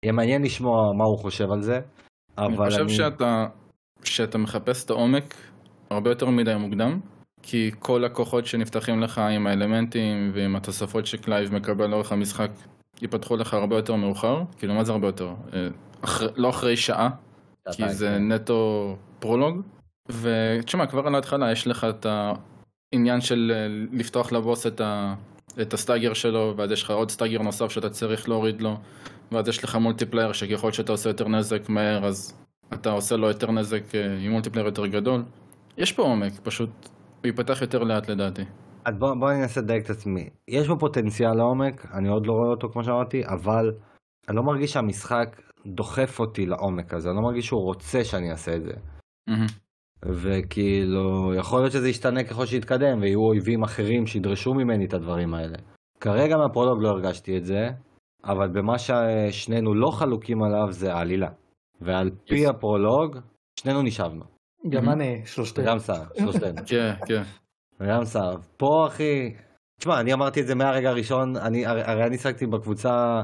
שיהיה 0.00 0.12
מעניין 0.12 0.42
לשמוע 0.42 0.92
מה 0.92 1.04
הוא 1.04 1.18
חושב 1.18 1.52
על 1.52 1.62
זה, 1.62 1.80
אבל 2.38 2.46
אני... 2.46 2.56
חושב 2.56 2.80
אני... 2.80 2.94
שאתה, 2.94 3.46
שאתה 4.04 4.38
מחפש 4.38 4.84
את 4.84 4.90
העומק 4.90 5.34
הרבה 5.90 6.10
יותר 6.10 6.30
מדי 6.30 6.54
מוקדם, 6.58 7.00
כי 7.42 7.70
כל 7.78 8.04
הכוחות 8.04 8.46
שנפתחים 8.46 9.00
לך 9.02 9.18
עם 9.18 9.46
האלמנטים 9.46 10.30
ועם 10.34 10.56
התוספות 10.56 11.06
שקלייב 11.06 11.54
מקבל 11.54 11.86
לאורך 11.86 12.12
המשחק 12.12 12.50
ייפתחו 13.02 13.36
לך 13.36 13.54
הרבה 13.54 13.76
יותר 13.76 13.94
מאוחר, 13.94 14.42
כאילו 14.58 14.74
מה 14.74 14.84
זה 14.84 14.92
הרבה 14.92 15.08
יותר? 15.08 15.34
אה, 15.52 15.68
אחרי, 16.04 16.28
לא 16.36 16.50
אחרי 16.50 16.76
שעה, 16.76 17.08
כי 17.72 17.88
זה 17.88 18.06
כן. 18.06 18.32
נטו 18.32 18.96
פרולוג, 19.18 19.62
ותשמע 20.08 20.86
כבר 20.86 21.06
על 21.06 21.14
ההתחלה 21.14 21.52
יש 21.52 21.66
לך 21.66 21.86
את 21.90 22.06
העניין 22.06 23.20
של 23.20 23.52
אה, 23.54 23.66
לפתוח 23.98 24.32
לבוס 24.32 24.66
את, 24.66 24.80
ה, 24.80 25.14
את 25.62 25.74
ה 25.74 25.79
stagger 25.79 26.14
שלו, 26.14 26.54
ואז 26.56 26.72
יש 26.72 26.82
לך 26.82 26.90
עוד 26.90 27.10
stagger 27.10 27.42
נוסף 27.42 27.68
שאתה 27.68 27.90
צריך 27.90 28.28
להוריד 28.28 28.60
לו, 28.62 28.76
ואז 29.32 29.48
יש 29.48 29.64
לך 29.64 29.76
multiplier 29.76 30.32
שככל 30.32 30.72
שאתה 30.72 30.92
עושה 30.92 31.10
יותר 31.10 31.28
נזק 31.28 31.68
מהר 31.68 32.06
אז 32.06 32.46
אתה 32.74 32.90
עושה 32.90 33.16
לו 33.16 33.28
יותר 33.28 33.50
נזק 33.50 33.94
אה, 33.94 34.18
עם 34.20 34.32
multiplier 34.32 34.66
יותר 34.66 34.86
גדול. 34.86 35.24
יש 35.78 35.92
פה 35.92 36.02
עומק, 36.02 36.32
פשוט 36.42 36.70
הוא 37.20 37.26
ייפתח 37.26 37.62
יותר 37.62 37.78
לאט 37.78 38.08
לדעתי. 38.08 38.42
אז 38.84 38.94
בוא, 38.98 39.14
בוא 39.20 39.30
אני 39.30 39.42
אנסה 39.42 39.60
לדייק 39.60 39.84
את 39.84 39.90
עצמי. 39.90 40.28
יש 40.48 40.68
בו 40.68 40.78
פוטנציאל 40.78 41.34
לעומק, 41.34 41.86
אני 41.94 42.08
עוד 42.08 42.26
לא 42.26 42.32
רואה 42.32 42.50
אותו 42.50 42.68
כמו 42.72 42.84
שאמרתי, 42.84 43.22
אבל 43.26 43.72
אני 44.28 44.36
לא 44.36 44.42
מרגיש 44.42 44.72
שהמשחק 44.72 45.40
דוחף 45.66 46.20
אותי 46.20 46.46
לעומק 46.46 46.94
הזה, 46.94 47.08
אני 47.08 47.16
לא 47.16 47.22
מרגיש 47.22 47.46
שהוא 47.46 47.64
רוצה 47.64 48.04
שאני 48.04 48.30
אעשה 48.30 48.56
את 48.56 48.62
זה. 48.62 48.72
Mm-hmm. 49.30 49.52
וכאילו, 50.02 51.34
יכול 51.34 51.60
להיות 51.60 51.72
שזה 51.72 51.88
ישתנה 51.88 52.24
ככל 52.24 52.46
שיתקדם, 52.46 53.00
ויהיו 53.00 53.20
אויבים 53.20 53.62
אחרים 53.62 54.06
שידרשו 54.06 54.54
ממני 54.54 54.86
את 54.86 54.94
הדברים 54.94 55.34
האלה. 55.34 55.56
כרגע 56.00 56.36
מהפרולוג 56.36 56.82
לא 56.82 56.88
הרגשתי 56.88 57.36
את 57.38 57.44
זה, 57.44 57.68
אבל 58.24 58.48
במה 58.48 58.74
ששנינו 58.78 59.74
לא 59.74 59.90
חלוקים 59.90 60.42
עליו 60.42 60.72
זה 60.72 60.94
העלילה. 60.94 61.28
ועל 61.80 62.10
פי 62.28 62.46
הפרולוג, 62.46 63.16
שנינו 63.60 63.82
נשאבנו. 63.82 64.24
גם 64.68 64.88
אני, 64.88 65.22
שלושתנו. 65.26 65.64
גם 65.66 65.78
שר, 65.78 66.02
שלושתנו. 66.18 66.62
כן, 66.70 66.94
כן. 67.06 67.22
גם 67.82 68.04
שר. 68.04 68.36
פה 68.56 68.86
אחי, 68.86 69.34
תשמע, 69.80 70.00
אני 70.00 70.12
אמרתי 70.12 70.40
את 70.40 70.46
זה 70.46 70.54
מהרגע 70.54 70.88
הראשון, 70.88 71.36
אני, 71.36 71.66
הרי 71.66 72.06
אני 72.06 72.18
שחקתי 72.18 72.46
בקבוצה 72.46 73.22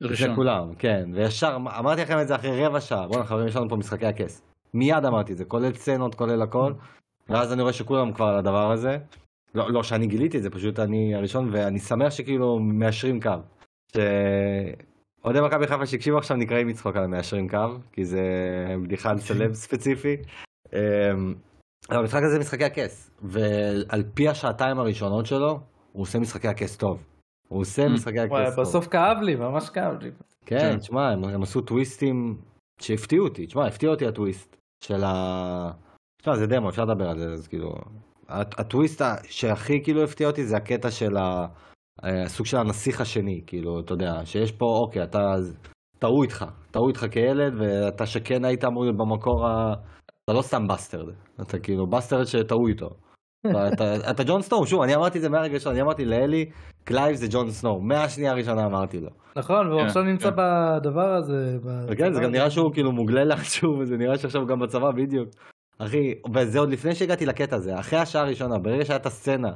לפני 0.00 0.34
כולם, 0.34 0.74
כן, 0.74 1.04
וישר, 1.14 1.56
אמרתי 1.56 2.02
לכם 2.02 2.18
את 2.22 2.28
זה 2.28 2.34
אחרי 2.34 2.66
רבע 2.66 2.80
שעה, 2.80 3.06
בואנה 3.08 3.24
חברים, 3.24 3.46
יש 3.46 3.56
לנו 3.56 3.68
פה 3.68 3.76
משחקי 3.76 4.06
הכס. 4.06 4.42
מיד 4.74 5.04
אמרתי 5.04 5.32
את 5.32 5.38
זה, 5.38 5.44
כולל 5.44 5.72
סצנות, 5.72 6.14
כולל 6.14 6.42
הכל, 6.42 6.72
ואז 7.28 7.52
אני 7.52 7.62
רואה 7.62 7.72
שכולם 7.72 8.12
כבר 8.12 8.26
על 8.26 8.38
הדבר 8.38 8.72
הזה. 8.72 8.98
לא, 9.54 9.72
לא 9.72 9.82
שאני 9.82 10.06
גיליתי 10.06 10.38
את 10.38 10.42
זה, 10.42 10.50
פשוט 10.50 10.78
אני 10.78 11.14
הראשון, 11.14 11.48
ואני 11.52 11.78
שמח 11.78 12.10
שכאילו 12.10 12.58
מאשרים 12.58 13.20
קו. 13.20 13.30
אוהדי 15.24 15.40
מכבי 15.40 15.66
חיפה 15.66 15.86
שהקשיבו 15.86 16.18
עכשיו 16.18 16.36
נקראים 16.36 16.66
מצחוק 16.66 16.96
על 16.96 17.04
המאשרים 17.04 17.48
קו, 17.48 17.56
כי 17.92 18.04
זה 18.04 18.22
בדיחה 18.84 19.10
על 19.10 19.18
סלב 19.18 19.52
ספציפי. 19.64 20.16
אמ, 20.72 21.34
אבל 21.90 21.98
המשחק 21.98 22.20
הזה 22.22 22.38
משחקי 22.38 22.64
הכס, 22.64 23.10
ועל 23.22 24.02
פי 24.14 24.28
השעתיים 24.28 24.78
הראשונות 24.78 25.26
שלו, 25.26 25.60
הוא 25.92 26.02
עושה 26.02 26.18
משחקי 26.18 26.48
הכס 26.48 26.76
טוב. 26.76 27.04
הוא 27.48 27.60
עושה 27.60 27.86
mm. 27.86 27.88
משחקי 27.88 28.20
הכס 28.20 28.54
טוב. 28.54 28.60
בסוף 28.60 28.86
כאב 28.86 29.16
לי, 29.22 29.36
ממש 29.36 29.70
כאב 29.70 30.02
לי. 30.02 30.10
כן, 30.46 30.58
כן. 30.58 30.78
תשמע, 30.78 31.10
הם, 31.10 31.42
עשו 31.42 31.60
טוויסטים 31.60 32.36
שהפתיעו 32.80 33.24
אותי, 33.24 33.46
תשמע, 33.46 33.66
הפתיע 33.66 33.90
אותי 33.90 34.06
הטוויסט 34.06 34.56
של 34.84 35.04
ה... 35.04 35.70
תשמע, 36.22 36.36
זה 36.36 36.46
דמו, 36.46 36.68
אפשר 36.68 36.84
לדבר 36.84 37.08
על 37.08 37.18
זה, 37.18 37.32
אז 37.32 37.48
כאילו... 37.48 37.74
הטוויסט 38.28 39.02
שהכי 39.24 39.84
כאילו 39.84 40.04
הפתיע 40.04 40.26
אותי 40.26 40.44
זה 40.44 40.56
הקטע 40.56 40.90
של 40.90 41.16
הסוג 42.02 42.46
של 42.46 42.56
הנסיך 42.56 43.00
השני, 43.00 43.40
כאילו, 43.46 43.80
אתה 43.80 43.92
יודע, 43.92 44.24
שיש 44.24 44.52
פה, 44.52 44.66
אוקיי, 44.84 45.02
אתה... 45.02 45.18
טעו 45.98 46.22
איתך, 46.22 46.44
טעו 46.70 46.88
איתך 46.88 47.06
כילד, 47.10 47.52
ואתה 47.60 48.06
שכן 48.06 48.44
היית 48.44 48.64
אמור 48.64 48.84
להיות 48.84 48.96
במקור 48.96 49.46
ה... 49.46 49.74
אתה 50.24 50.32
לא 50.32 50.42
סתם 50.42 50.66
bastard, 50.68 51.14
אתה 51.42 51.58
כאילו 51.58 51.86
bastard 51.86 52.24
שטעו 52.24 52.66
איתו. 52.68 52.88
אתה 54.10 54.24
ג'ון 54.26 54.42
סנואו, 54.42 54.66
שוב, 54.66 54.82
אני 54.82 54.94
אמרתי 54.94 55.18
את 55.18 55.22
זה 55.22 55.28
מהרגע 55.28 55.54
ראשון, 55.54 55.72
אני 55.72 55.82
אמרתי 55.82 56.04
לאלי, 56.04 56.44
קלייב 56.84 57.14
זה 57.14 57.26
ג'ון 57.30 57.50
סנואו, 57.50 57.80
מהשנייה 57.80 58.32
הראשונה 58.32 58.66
אמרתי 58.66 59.00
לו. 59.00 59.10
נכון, 59.36 59.68
והוא 59.68 59.80
כן, 59.80 59.86
עכשיו 59.86 60.02
נמצא 60.02 60.30
כן. 60.30 60.36
בדבר 60.36 61.14
הזה. 61.14 61.58
כן, 61.98 62.12
זה 62.12 62.20
גם 62.20 62.30
נראה 62.30 62.50
שהוא 62.50 62.72
כאילו 62.72 62.92
מוגלה 62.92 63.24
לאנשהו, 63.30 63.70
וזה 63.80 63.96
נראה 63.96 64.18
שעכשיו 64.18 64.46
גם 64.46 64.58
בצבא 64.60 64.90
בדיוק. 64.96 65.28
אחי, 65.78 66.14
וזה 66.34 66.58
עוד 66.58 66.70
לפני 66.70 66.94
שהגעתי 66.94 67.26
לקטע 67.26 67.56
הזה, 67.56 67.78
אחרי 67.78 67.98
השעה 67.98 68.22
הראשונה, 68.22 68.58
ברגע 68.58 68.84
שהייתה 68.84 69.08
הסצנה, 69.08 69.50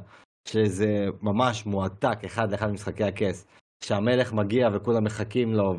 שזה 0.47 1.05
ממש 1.21 1.65
מועתק 1.65 2.23
אחד 2.25 2.51
לאחד 2.51 2.67
ממשחקי 2.67 3.03
הכס, 3.03 3.47
שהמלך 3.83 4.33
מגיע 4.33 4.67
וכולם 4.73 5.03
מחכים 5.03 5.53
לו, 5.53 5.75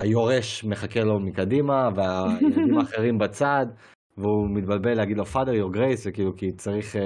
והיורש 0.00 0.64
מחכה 0.64 1.00
לו 1.00 1.20
מקדימה, 1.20 1.88
והילדים 1.96 2.78
האחרים 2.78 3.18
בצד, 3.18 3.66
והוא 4.16 4.48
מתבלבל 4.50 4.94
להגיד 4.94 5.16
לו 5.16 5.24
father 5.24 5.54
your 5.62 5.76
grace, 5.76 6.06
וכאילו 6.06 6.36
כי 6.36 6.52
צריך 6.52 6.94
uh, 6.94 6.98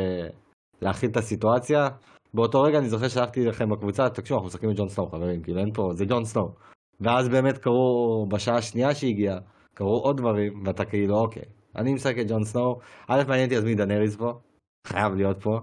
להכיל 0.83 1.11
את 1.11 1.17
הסיטואציה. 1.17 1.89
באותו 2.35 2.63
רגע 2.63 2.79
אני 2.79 2.89
זוכר 2.89 3.09
שלחתי 3.09 3.45
לכם 3.45 3.71
בקבוצה, 3.71 4.09
תקשיבו 4.09 4.37
אנחנו 4.37 4.47
משחקים 4.47 4.71
את 4.71 4.77
ג'ון 4.77 4.89
סנואו 4.89 5.09
חברים, 5.09 5.43
כאילו 5.43 5.61
אין 5.61 5.73
פה, 5.75 5.89
זה 5.93 6.05
ג'ון 6.05 6.25
סנואו. 6.25 6.49
ואז 7.01 7.29
באמת 7.29 7.59
קרו, 7.59 8.27
בשעה 8.31 8.57
השנייה 8.57 8.95
שהגיעה, 8.95 9.39
קרו 9.75 10.01
עוד 10.05 10.17
דברים, 10.17 10.63
ואתה 10.67 10.85
כאילו 10.85 11.17
אוקיי, 11.19 11.43
אני 11.77 11.95
משחק 11.95 12.15
את 12.21 12.31
ג'ון 12.31 12.45
סנואו, 12.45 12.79
א' 13.09 13.23
מעניין 13.29 13.45
אותי 13.45 13.57
אז 13.57 13.65
מי 13.65 13.75
דנריס 13.75 14.17
פה, 14.17 14.33
חייב 14.87 15.15
להיות 15.15 15.43
פה. 15.43 15.59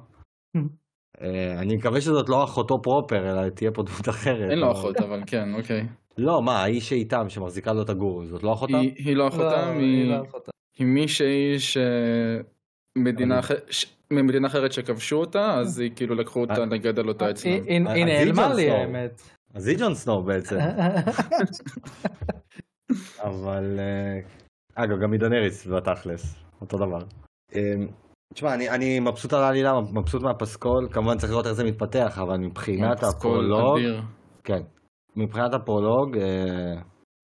אה, 1.22 1.60
אני 1.60 1.76
מקווה 1.76 2.02
שזאת 2.02 2.30
לא 2.30 2.44
אחותו 2.44 2.82
פרופר, 2.82 3.32
אלא 3.32 3.50
תהיה 3.50 3.72
פה 3.72 3.84
דמות 3.84 4.10
אחרת. 4.10 4.52
אין 4.52 4.60
לו 4.60 4.72
אחות, 4.72 4.98
אבל 4.98 5.24
כן, 5.28 5.54
אוקיי. 5.54 5.88
לא, 6.18 6.42
מה, 6.42 6.64
האיש 6.64 6.90
שאיתם, 6.90 7.30
שמחזיקה 7.30 7.74
לו 7.74 7.82
את 7.82 7.90
הגור, 7.90 8.26
זאת 8.26 8.44
לא 8.44 8.54
אחותם? 8.54 8.80
היא 8.96 9.16
לא 9.16 9.28
אחותם, 9.28 9.78
לא 10.06 10.24
היא 10.78 10.88
מישהי 10.88 11.56
שמדינה 11.60 13.40
אחרת 14.48 14.72
שכבשו 14.72 15.16
אותה, 15.16 15.54
אז 15.54 15.80
היא 15.80 15.92
כאילו 15.96 16.16
לקחו 16.16 16.42
אותה 16.42 16.66
לגדל 16.66 17.08
אותה 17.08 17.30
אצלם. 17.30 17.64
היא 17.68 17.80
נעלמה 18.06 18.54
לי 18.54 18.72
האמת. 18.72 19.22
אז 19.54 19.68
היא 19.68 19.78
ג'ון 19.80 19.94
סנואו 19.94 20.24
בעצם. 20.24 20.56
אבל, 23.30 23.80
אה, 23.80 24.20
אגב, 24.76 25.00
גם 25.04 25.12
מדנריס 25.12 25.68
בתכלס, 25.68 26.36
אותו 26.62 26.78
דבר. 26.78 27.00
תשמע, 28.34 28.54
אני, 28.54 28.70
אני 28.70 29.00
מבסוט 29.00 29.34
על 29.34 29.44
העלילה, 29.44 29.74
מבסוט 29.94 30.22
מהפסקול, 30.22 30.88
כמובן 30.92 31.18
צריך 31.18 31.32
לראות 31.32 31.46
איך 31.46 31.54
זה 31.54 31.64
מתפתח, 31.64 32.20
אבל 32.22 32.38
מבחינת 32.38 33.04
הפרולוג, 33.04 33.80
כן, 34.44 34.62
מבחינת 35.16 35.54
הפרולוג, 35.54 36.18
אה, 36.18 36.82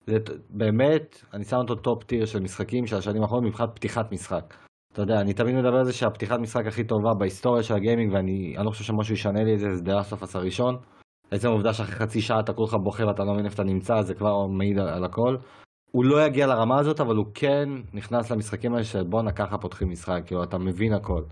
זה 0.07 0.17
באמת, 0.49 1.23
אני 1.33 1.43
שם 1.43 1.57
אותו 1.57 1.75
top 1.75 2.03
tier 2.03 2.25
של 2.25 2.39
משחקים 2.39 2.85
של 2.85 2.97
השנים 2.97 3.21
האחרונות 3.21 3.45
מבחינת 3.49 3.69
פתיחת 3.75 4.11
משחק. 4.11 4.53
אתה 4.93 5.01
יודע, 5.01 5.21
אני 5.21 5.33
תמיד 5.33 5.55
מדבר 5.55 5.77
על 5.77 5.85
זה 5.85 5.93
שהפתיחת 5.93 6.39
משחק 6.39 6.67
הכי 6.67 6.83
טובה 6.83 7.13
בהיסטוריה 7.19 7.63
של 7.63 7.73
הגיימינג, 7.73 8.13
ואני 8.13 8.55
לא 8.65 8.69
חושב 8.69 8.83
שמשהו 8.83 9.13
ישנה 9.13 9.43
לי 9.43 9.53
את 9.53 9.59
זה, 9.59 9.75
זה 9.75 9.83
The 9.83 10.01
Last 10.01 10.18
of 10.18 10.27
Us 10.27 10.35
הראשון. 10.35 10.75
עצם 11.31 11.47
העובדה 11.47 11.73
שאחרי 11.73 11.95
חצי 11.95 12.21
שעה 12.21 12.39
אתה 12.39 12.53
כולך 12.53 12.73
בוכה 12.83 13.05
ואתה 13.05 13.23
לא 13.23 13.33
מבין 13.33 13.45
איפה 13.45 13.55
אתה 13.55 13.63
נמצא, 13.63 14.01
זה 14.01 14.13
כבר 14.13 14.47
מעיד 14.47 14.79
על, 14.79 14.87
על 14.87 15.05
הכל. 15.05 15.35
הוא 15.95 16.05
לא 16.05 16.25
יגיע 16.25 16.47
לרמה 16.47 16.79
הזאת, 16.79 16.99
אבל 16.99 17.15
הוא 17.15 17.25
כן 17.33 17.69
נכנס 17.93 18.31
למשחקים 18.31 18.73
האלה 18.73 18.83
של 18.83 19.03
בואנה 19.03 19.31
ככה 19.31 19.57
פותחים 19.57 19.89
משחק, 19.89 20.21
כאילו 20.25 20.43
אתה 20.43 20.57
מבין 20.57 20.93
הכל. 20.93 21.23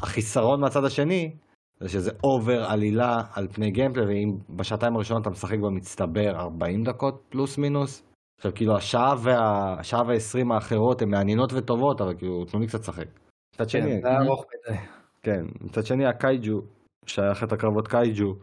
החיסרון 0.00 0.60
מהצד 0.60 0.84
השני, 0.84 1.36
זה 1.80 1.88
שזה 1.88 2.10
over 2.24 2.64
עלילה 2.64 3.22
על 3.34 3.48
פני 3.48 3.70
gameplay, 3.70 4.06
ואם 4.06 4.38
בשעתיים 4.50 4.96
הראשונות 4.96 5.22
אתה 5.22 5.30
משחק 5.30 5.58
במצטבר 5.58 6.30
40 6.36 6.84
דקות 6.84 7.22
פלוס 7.28 7.58
מינוס, 7.58 8.02
עכשיו 8.38 8.54
כאילו 8.54 8.76
השעה 8.76 9.14
והשעה 9.22 10.02
והעשרים 10.06 10.52
האחרות 10.52 11.02
הן 11.02 11.10
מעניינות 11.10 11.52
וטובות, 11.52 12.00
אבל 12.00 12.14
כאילו 12.18 12.44
תנו 12.44 12.60
לי 12.60 12.66
קצת 12.66 12.80
לשחק. 12.80 13.06
מצד 13.54 13.68
שני, 13.68 13.82
כן, 13.82 14.00
זה 14.02 14.18
ארוך 14.18 14.44
מדי. 14.44 14.78
כן, 15.22 15.46
מצד 15.60 15.86
שני 15.86 16.06
ה 16.06 16.14
kaiju, 16.14 16.60
שהיה 17.06 17.32
אחת 17.32 17.52
הקרבות 17.52 17.88
kaiju, 17.88 18.34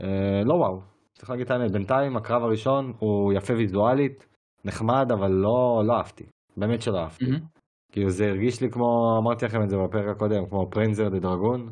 אה, 0.00 0.42
לא 0.44 0.54
וואו, 0.54 0.80
צריך 1.14 1.30
להגיד 1.30 1.46
את 1.46 1.50
האמת, 1.50 1.70
בינתיים 1.70 2.16
הקרב 2.16 2.42
הראשון 2.42 2.92
הוא 2.98 3.32
יפה 3.32 3.52
ויזואלית, 3.52 4.29
נחמד, 4.64 5.12
אבל 5.12 5.30
לא, 5.30 5.82
לא 5.86 5.96
אהבתי, 5.96 6.24
באמת 6.56 6.82
שלא 6.82 6.98
אהבתי. 6.98 7.24
Mm-hmm. 7.24 7.60
כאילו 7.92 8.10
זה 8.10 8.24
הרגיש 8.26 8.60
לי 8.60 8.70
כמו, 8.70 9.18
אמרתי 9.22 9.44
לכם 9.44 9.62
את 9.62 9.70
זה 9.70 9.76
בפרק 9.76 10.16
הקודם, 10.16 10.46
כמו 10.48 10.70
פרנזר 10.70 11.08
דה 11.08 11.18
דרגון, 11.18 11.68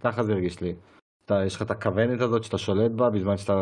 ככה 0.00 0.22
זה 0.22 0.32
הרגיש 0.32 0.60
לי. 0.60 0.74
אתה, 1.24 1.34
יש 1.46 1.56
לך 1.56 1.62
את 1.62 1.70
הכוונת 1.70 2.20
הזאת 2.20 2.44
שאתה 2.44 2.58
שולט 2.58 2.90
בה 2.96 3.10
בזמן 3.10 3.36
שאתה 3.36 3.52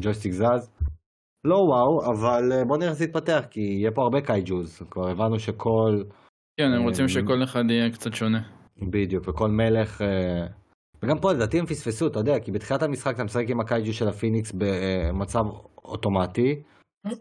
ג'ויסטיק 0.00 0.32
זז. 0.32 0.70
לא 1.44 1.56
וואו, 1.56 2.12
אבל 2.12 2.52
אה, 2.52 2.64
בוא 2.64 2.76
נראה 2.76 2.88
איך 2.88 2.98
זה 2.98 3.04
יתפתח, 3.04 3.44
כי 3.50 3.60
יהיה 3.60 3.90
פה 3.90 4.02
הרבה 4.02 4.20
קייג'וז, 4.20 4.82
כבר 4.90 5.08
הבנו 5.08 5.38
שכל... 5.38 6.02
כן, 6.60 6.72
הם 6.76 6.82
רוצים 6.82 7.04
אה, 7.04 7.08
שכל 7.08 7.42
אחד 7.44 7.70
יהיה 7.70 7.90
קצת 7.90 8.14
שונה. 8.14 8.42
בדיוק, 8.90 9.28
וכל 9.28 9.48
מלך... 9.48 10.02
אה, 10.02 10.46
וגם 11.02 11.18
פה 11.18 11.32
לדעתי 11.32 11.58
הם 11.58 11.66
פספסו, 11.66 12.06
אתה 12.06 12.18
יודע, 12.18 12.40
כי 12.40 12.52
בתחילת 12.52 12.82
המשחק 12.82 13.14
אתה 13.14 13.24
משחק 13.24 13.44
עם 13.48 13.60
ה 13.60 13.65
kaiju 13.65 13.92
של 13.92 14.08
הפיניקס 14.08 14.52
במצב 14.52 15.44
אוטומטי, 15.84 16.62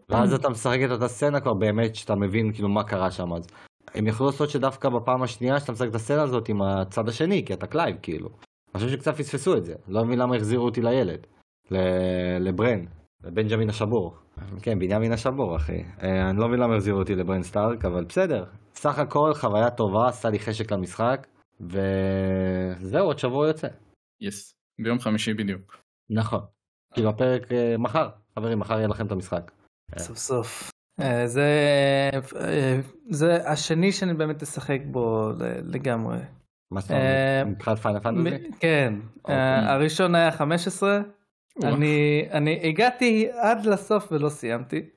ואז 0.09 0.33
אתה 0.33 0.49
משחק 0.49 0.77
את 0.86 0.91
אותה 0.91 1.07
סצנה 1.07 1.39
כבר 1.39 1.53
באמת 1.53 1.95
שאתה 1.95 2.15
מבין 2.15 2.53
כאילו 2.53 2.69
מה 2.69 2.83
קרה 2.83 3.11
שם 3.11 3.33
אז. 3.33 3.47
הם 3.93 4.07
יכלו 4.07 4.25
לעשות 4.25 4.49
שדווקא 4.49 4.89
בפעם 4.89 5.23
השנייה 5.23 5.59
שאתה 5.59 5.71
משחק 5.71 5.88
את 5.89 5.95
הסצנה 5.95 6.23
הזאת 6.23 6.49
עם 6.49 6.61
הצד 6.61 7.09
השני, 7.09 7.45
כי 7.45 7.53
אתה 7.53 7.67
קלייב 7.67 7.95
כאילו. 8.01 8.29
אני 8.29 8.83
חושב 8.83 8.89
שקצת 8.89 9.15
פספסו 9.15 9.57
את 9.57 9.65
זה, 9.65 9.73
לא 9.88 10.05
מבין 10.05 10.19
למה 10.19 10.36
החזירו 10.36 10.65
אותי 10.65 10.81
לילד, 10.81 11.27
לברן, 12.39 12.86
לבנג'מין 13.23 13.69
השבור. 13.69 14.15
כן, 14.61 14.79
בנימין 14.79 15.11
השבור 15.11 15.55
אחי. 15.55 15.83
אה, 16.03 16.29
אני 16.29 16.38
לא 16.38 16.47
מבין 16.47 16.59
למה 16.59 16.75
החזירו 16.75 16.99
אותי 16.99 17.15
לברן 17.15 17.43
סטארק, 17.43 17.86
אבל 17.86 18.03
בסדר. 18.03 18.45
סך 18.73 18.99
הכל 18.99 19.33
חוויה 19.33 19.69
טובה, 19.71 20.07
עשה 20.07 20.29
לי 20.29 20.39
חשק 20.39 20.71
למשחק, 20.71 21.27
וזהו, 21.61 23.05
עוד 23.05 23.19
שבוע 23.19 23.47
יוצא. 23.47 23.67
יס. 24.21 24.53
ביום 24.81 24.99
חמישי 24.99 25.33
בדיוק. 25.33 25.77
נכון. 26.09 26.39
כאילו 26.93 27.09
הפרק 27.09 27.51
אה, 27.51 27.77
מחר, 27.77 28.09
חברים, 28.39 28.59
מחר 28.59 28.77
יהיה 28.77 28.88
לכם 28.88 29.05
את 29.05 29.11
המשחק. 29.11 29.51
סוף 29.97 30.17
סוף. 30.17 30.71
אה, 30.99 31.27
זה, 31.27 31.49
אה, 32.36 32.79
זה 33.09 33.49
השני 33.49 33.91
שאני 33.91 34.13
באמת 34.13 34.43
אשחק 34.43 34.79
בו 34.86 35.31
לגמרי. 35.63 36.17
מה 36.71 36.81
זאת 36.81 36.91
אומרת? 36.91 37.03
אה, 37.05 37.43
מבחינת 37.45 37.77
פיינל 37.77 37.99
פנטזי? 37.99 38.49
כן, 38.59 38.93
אוקיי. 39.17 39.36
הראשון 39.65 40.15
היה 40.15 40.31
15, 40.31 40.99
אני, 41.63 42.25
אני 42.31 42.59
הגעתי 42.63 43.27
עד 43.41 43.65
לסוף 43.65 44.11
ולא 44.11 44.29
סיימתי. 44.29 44.89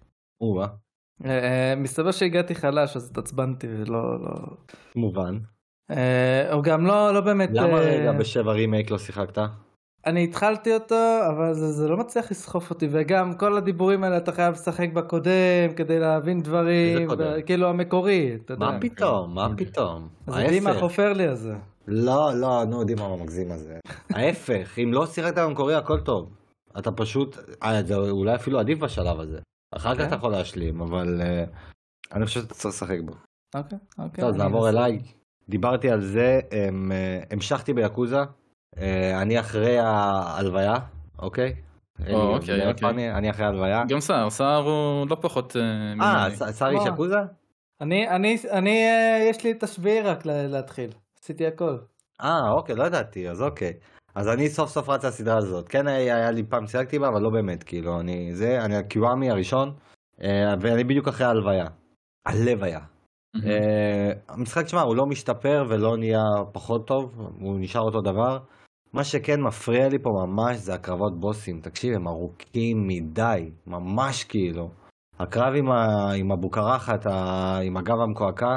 מסתבר 1.77 2.11
שהגעתי 2.11 2.55
חלש 2.55 2.97
אז 2.97 3.11
התעצבנתי 3.11 3.67
ולא... 3.71 4.21
לא... 4.21 4.31
מובן. 4.97 5.39
הוא 6.53 6.63
גם 6.63 6.87
לא, 6.87 7.15
לא 7.15 7.21
באמת... 7.21 7.49
למה 7.53 7.79
רגע 7.79 8.13
בשבע 8.13 8.53
רימייק 8.53 8.91
לא 8.91 8.99
שיחקת? 8.99 9.39
אני 10.07 10.25
התחלתי 10.25 10.75
אותו, 10.75 11.19
אבל 11.29 11.55
זה, 11.55 11.73
זה 11.73 11.89
לא 11.89 11.97
מצליח 11.97 12.31
לסחוף 12.31 12.71
אותי, 12.71 12.89
וגם 12.91 13.35
כל 13.35 13.57
הדיבורים 13.57 14.05
האלה 14.05 14.17
אתה 14.17 14.33
חייב 14.33 14.55
לשחק 14.55 14.89
בקודם 14.93 15.75
כדי 15.77 15.99
להבין 15.99 16.43
דברים, 16.43 17.09
ו... 17.19 17.47
כאילו 17.47 17.69
המקורי, 17.69 18.35
אתה 18.45 18.53
יודע. 18.53 18.67
מה 18.67 18.81
פתאום, 18.81 19.35
מה 19.35 19.49
פתאום? 19.57 20.09
אז 20.27 20.35
דימה 20.49 20.75
חופר 20.75 21.13
לי 21.13 21.27
על 21.27 21.35
זה. 21.35 21.55
לא, 21.89 22.31
לא, 22.35 22.65
נו, 22.65 22.85
דימה 22.85 23.17
מגזים 23.17 23.53
על 23.53 23.59
זה. 23.59 23.79
ההפך, 24.11 24.79
אם 24.79 24.93
לא 24.93 25.07
שיחקת 25.07 25.39
במקורי 25.39 25.75
הכל 25.75 26.01
טוב. 26.01 26.31
אתה 26.79 26.93
פשוט, 26.93 27.37
אה, 27.63 27.83
זה 27.83 27.97
אולי 27.97 28.35
אפילו 28.35 28.59
עדיף 28.59 28.79
בשלב 28.79 29.21
הזה. 29.21 29.39
אחר 29.75 29.95
כך 29.95 30.01
כן. 30.01 30.07
אתה 30.07 30.15
יכול 30.15 30.33
להשלים, 30.33 30.81
אבל 30.81 31.21
אה, 31.21 31.45
אני 32.13 32.27
חושב 32.27 32.41
שאתה 32.41 32.55
צריך 32.55 32.75
לשחק 32.75 32.99
בו. 33.05 33.13
אוקיי, 33.55 33.79
אוקיי. 33.99 34.25
טוב, 34.25 34.37
נעבור 34.37 34.69
אליי. 34.69 34.99
דיברתי 35.49 35.91
על 35.91 36.01
זה, 36.01 36.41
אה, 36.53 36.69
המשכתי 37.31 37.73
ביאקוזה. 37.73 38.23
אה, 38.79 39.23
אני 39.23 39.41
אחרי 39.41 39.79
ההלוויה, 39.79 40.75
אוקיי? 41.19 41.55
אוקיי, 42.01 42.69
אוקיי. 42.69 43.13
אני 43.13 43.31
אחרי 43.31 43.45
ההלוויה. 43.45 43.83
גם 43.89 44.01
סער, 44.01 44.31
סער 44.31 44.63
הוא 44.63 45.07
לא 45.11 45.17
פחות... 45.21 45.57
אה, 45.57 46.27
אה 46.27 46.31
סער 46.53 46.71
איש 46.71 46.87
יקוזה? 46.87 47.19
אני, 47.81 48.09
אני, 48.09 48.37
אני, 48.51 48.85
אה, 48.85 49.27
יש 49.31 49.45
לי 49.45 49.51
את 49.51 49.63
השביעי 49.63 50.01
רק 50.01 50.27
להתחיל. 50.27 50.91
עשיתי 51.23 51.47
הכל. 51.47 51.77
אה, 52.21 52.51
אוקיי, 52.51 52.75
לא 52.75 52.85
ידעתי, 52.85 53.29
אז 53.31 53.43
אוקיי. 53.43 53.73
אז 54.15 54.29
אני 54.29 54.49
סוף 54.49 54.71
סוף 54.71 54.89
רץ 54.89 55.05
לסדרה 55.05 55.37
הזאת. 55.37 55.69
כן 55.69 55.87
היה 55.87 56.31
לי 56.31 56.43
פעם 56.43 56.67
שיחקתי 56.67 56.99
בה, 56.99 57.09
אבל 57.09 57.21
לא 57.21 57.31
באמת, 57.31 57.63
כאילו, 57.63 58.01
אני 58.01 58.35
זה, 58.35 58.65
אני 58.65 58.77
הקיוואמי 58.77 59.31
הראשון, 59.31 59.75
ואני 60.61 60.85
בדיוק 60.85 61.09
אחרי 61.09 61.27
ההלוויה. 61.27 61.67
הלב 62.27 62.63
היה. 62.63 62.81
המשחק, 64.29 64.65
תשמע, 64.65 64.81
הוא 64.81 64.97
לא 64.97 65.07
משתפר 65.07 65.65
ולא 65.69 65.97
נהיה 65.97 66.25
פחות 66.53 66.87
טוב, 66.87 67.31
הוא 67.41 67.57
נשאר 67.61 67.83
אותו 67.83 68.01
דבר. 68.01 68.39
מה 68.93 69.05
שכן 69.05 69.41
מפריע 69.41 69.89
לי 69.89 69.99
פה 69.99 70.11
ממש 70.11 70.57
זה 70.57 70.75
הקרבות 70.75 71.21
בוסים. 71.21 71.61
תקשיב, 71.61 71.95
הם 71.95 72.09
ארוכים 72.09 72.87
מדי, 72.87 73.51
ממש 73.67 74.25
כאילו. 74.25 74.71
הקרב 75.19 75.55
עם, 75.57 75.71
ה... 75.71 76.13
עם 76.13 76.33
הבוקרחת, 76.33 77.07
ה... 77.07 77.59
עם 77.63 77.77
הגב 77.77 78.01
המקועקע, 78.01 78.57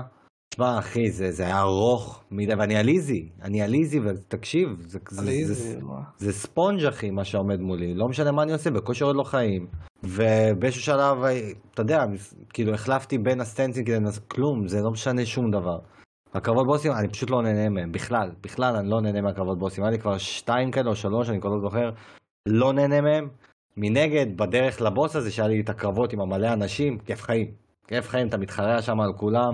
תשמע 0.53 0.79
אחי, 0.79 1.11
זה, 1.11 1.32
זה 1.32 1.43
היה 1.43 1.59
ארוך 1.59 2.23
מדי, 2.32 2.53
ואני 2.53 2.75
עליזי, 2.77 3.29
אני 3.41 3.61
עליזי, 3.61 3.99
ותקשיב, 3.99 4.67
זה, 4.79 4.99
זה, 5.09 5.21
זה, 5.21 5.53
זה, 5.53 5.79
זה 6.17 6.34
ספונג' 6.34 6.86
אחי, 6.86 7.11
מה 7.11 7.23
שעומד 7.23 7.59
מולי, 7.59 7.93
לא 7.93 8.07
משנה 8.07 8.32
מה 8.32 8.43
אני 8.43 8.51
עושה, 8.51 8.71
בקושי 8.71 9.03
עוד 9.03 9.15
לא 9.15 9.23
חיים. 9.23 9.67
ובאיזשהו 10.03 10.82
שלב, 10.82 11.17
אתה 11.73 11.82
יודע, 11.82 12.05
כאילו 12.53 12.73
החלפתי 12.73 13.17
בין 13.17 13.41
הסטנצים 13.41 13.86
כדי 13.86 13.95
לנסות, 13.95 14.23
כלום, 14.27 14.67
זה 14.67 14.82
לא 14.82 14.91
משנה 14.91 15.25
שום 15.25 15.51
דבר. 15.51 15.77
הקרבות 16.34 16.65
בוסים, 16.65 16.91
אני 16.91 17.07
פשוט 17.07 17.29
לא 17.29 17.41
נהנה 17.41 17.69
מהם, 17.69 17.91
בכלל, 17.91 18.32
בכלל 18.43 18.75
אני 18.75 18.89
לא 18.89 19.01
נהנה 19.01 19.21
מהקרבות 19.21 19.59
בוסים, 19.59 19.84
היה 19.84 19.91
לי 19.91 19.99
כבר 19.99 20.17
שתיים 20.17 20.71
כאלה 20.71 20.89
או 20.89 20.95
שלוש, 20.95 21.29
אני 21.29 21.41
כבר 21.41 21.49
לא 21.49 21.59
זוכר, 21.59 21.89
לא 22.47 22.73
נהנה 22.73 23.01
מהם. 23.01 23.27
מנגד, 23.77 24.38
בדרך 24.38 24.82
לבוס 24.82 25.15
הזה, 25.15 25.32
שהיה 25.32 25.47
לי 25.47 25.61
את 25.61 25.69
הקרבות 25.69 26.13
עם 26.13 26.21
המלא 26.21 26.53
אנשים, 26.53 26.97
כיף 26.97 27.21
חיים. 27.21 27.47
כיף 27.88 28.07
חיים, 28.07 28.27
אתה 28.27 28.38
מתחרע 28.38 28.82
שם 28.82 28.99
על 28.99 29.13
כולם. 29.17 29.53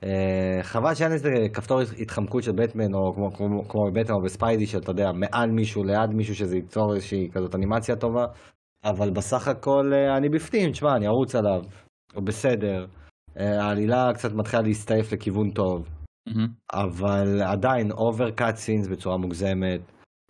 Uh, 0.00 0.04
חבל 0.62 0.94
שאין 0.94 1.12
איזה 1.12 1.30
כפתור 1.52 1.80
התחמקות 1.98 2.42
של 2.42 2.52
בטמן, 2.52 2.94
או 2.94 3.14
כמו, 3.14 3.32
כמו, 3.32 3.68
כמו 3.68 3.80
בבטמן 3.90 4.16
או 4.16 4.22
בספיידי, 4.22 4.66
שאתה 4.66 4.90
יודע, 4.90 5.12
מעל 5.12 5.50
מישהו, 5.50 5.84
ליד 5.84 6.10
מישהו, 6.10 6.34
שזה 6.34 6.56
ייצור 6.56 6.94
איזושהי 6.94 7.28
כזאת 7.32 7.54
אנימציה 7.54 7.96
טובה. 7.96 8.24
אבל 8.84 9.10
בסך 9.10 9.48
הכל 9.48 9.92
uh, 9.92 10.16
אני 10.16 10.28
בפנים, 10.28 10.72
תשמע, 10.72 10.96
אני 10.96 11.06
ארוץ 11.06 11.34
עליו, 11.34 11.60
הוא 12.14 12.22
בסדר. 12.24 12.86
אה, 13.40 13.64
העלילה 13.64 14.10
קצת 14.14 14.32
מתחילה 14.32 14.62
להסתעף 14.62 15.12
לכיוון 15.12 15.50
טוב, 15.50 15.88
מהמם. 16.26 16.48
אבל 16.72 17.42
עדיין 17.42 17.90
over 17.90 18.30
cutscenes 18.30 18.88
בצורה 18.88 19.16
מוגזמת. 19.16 19.80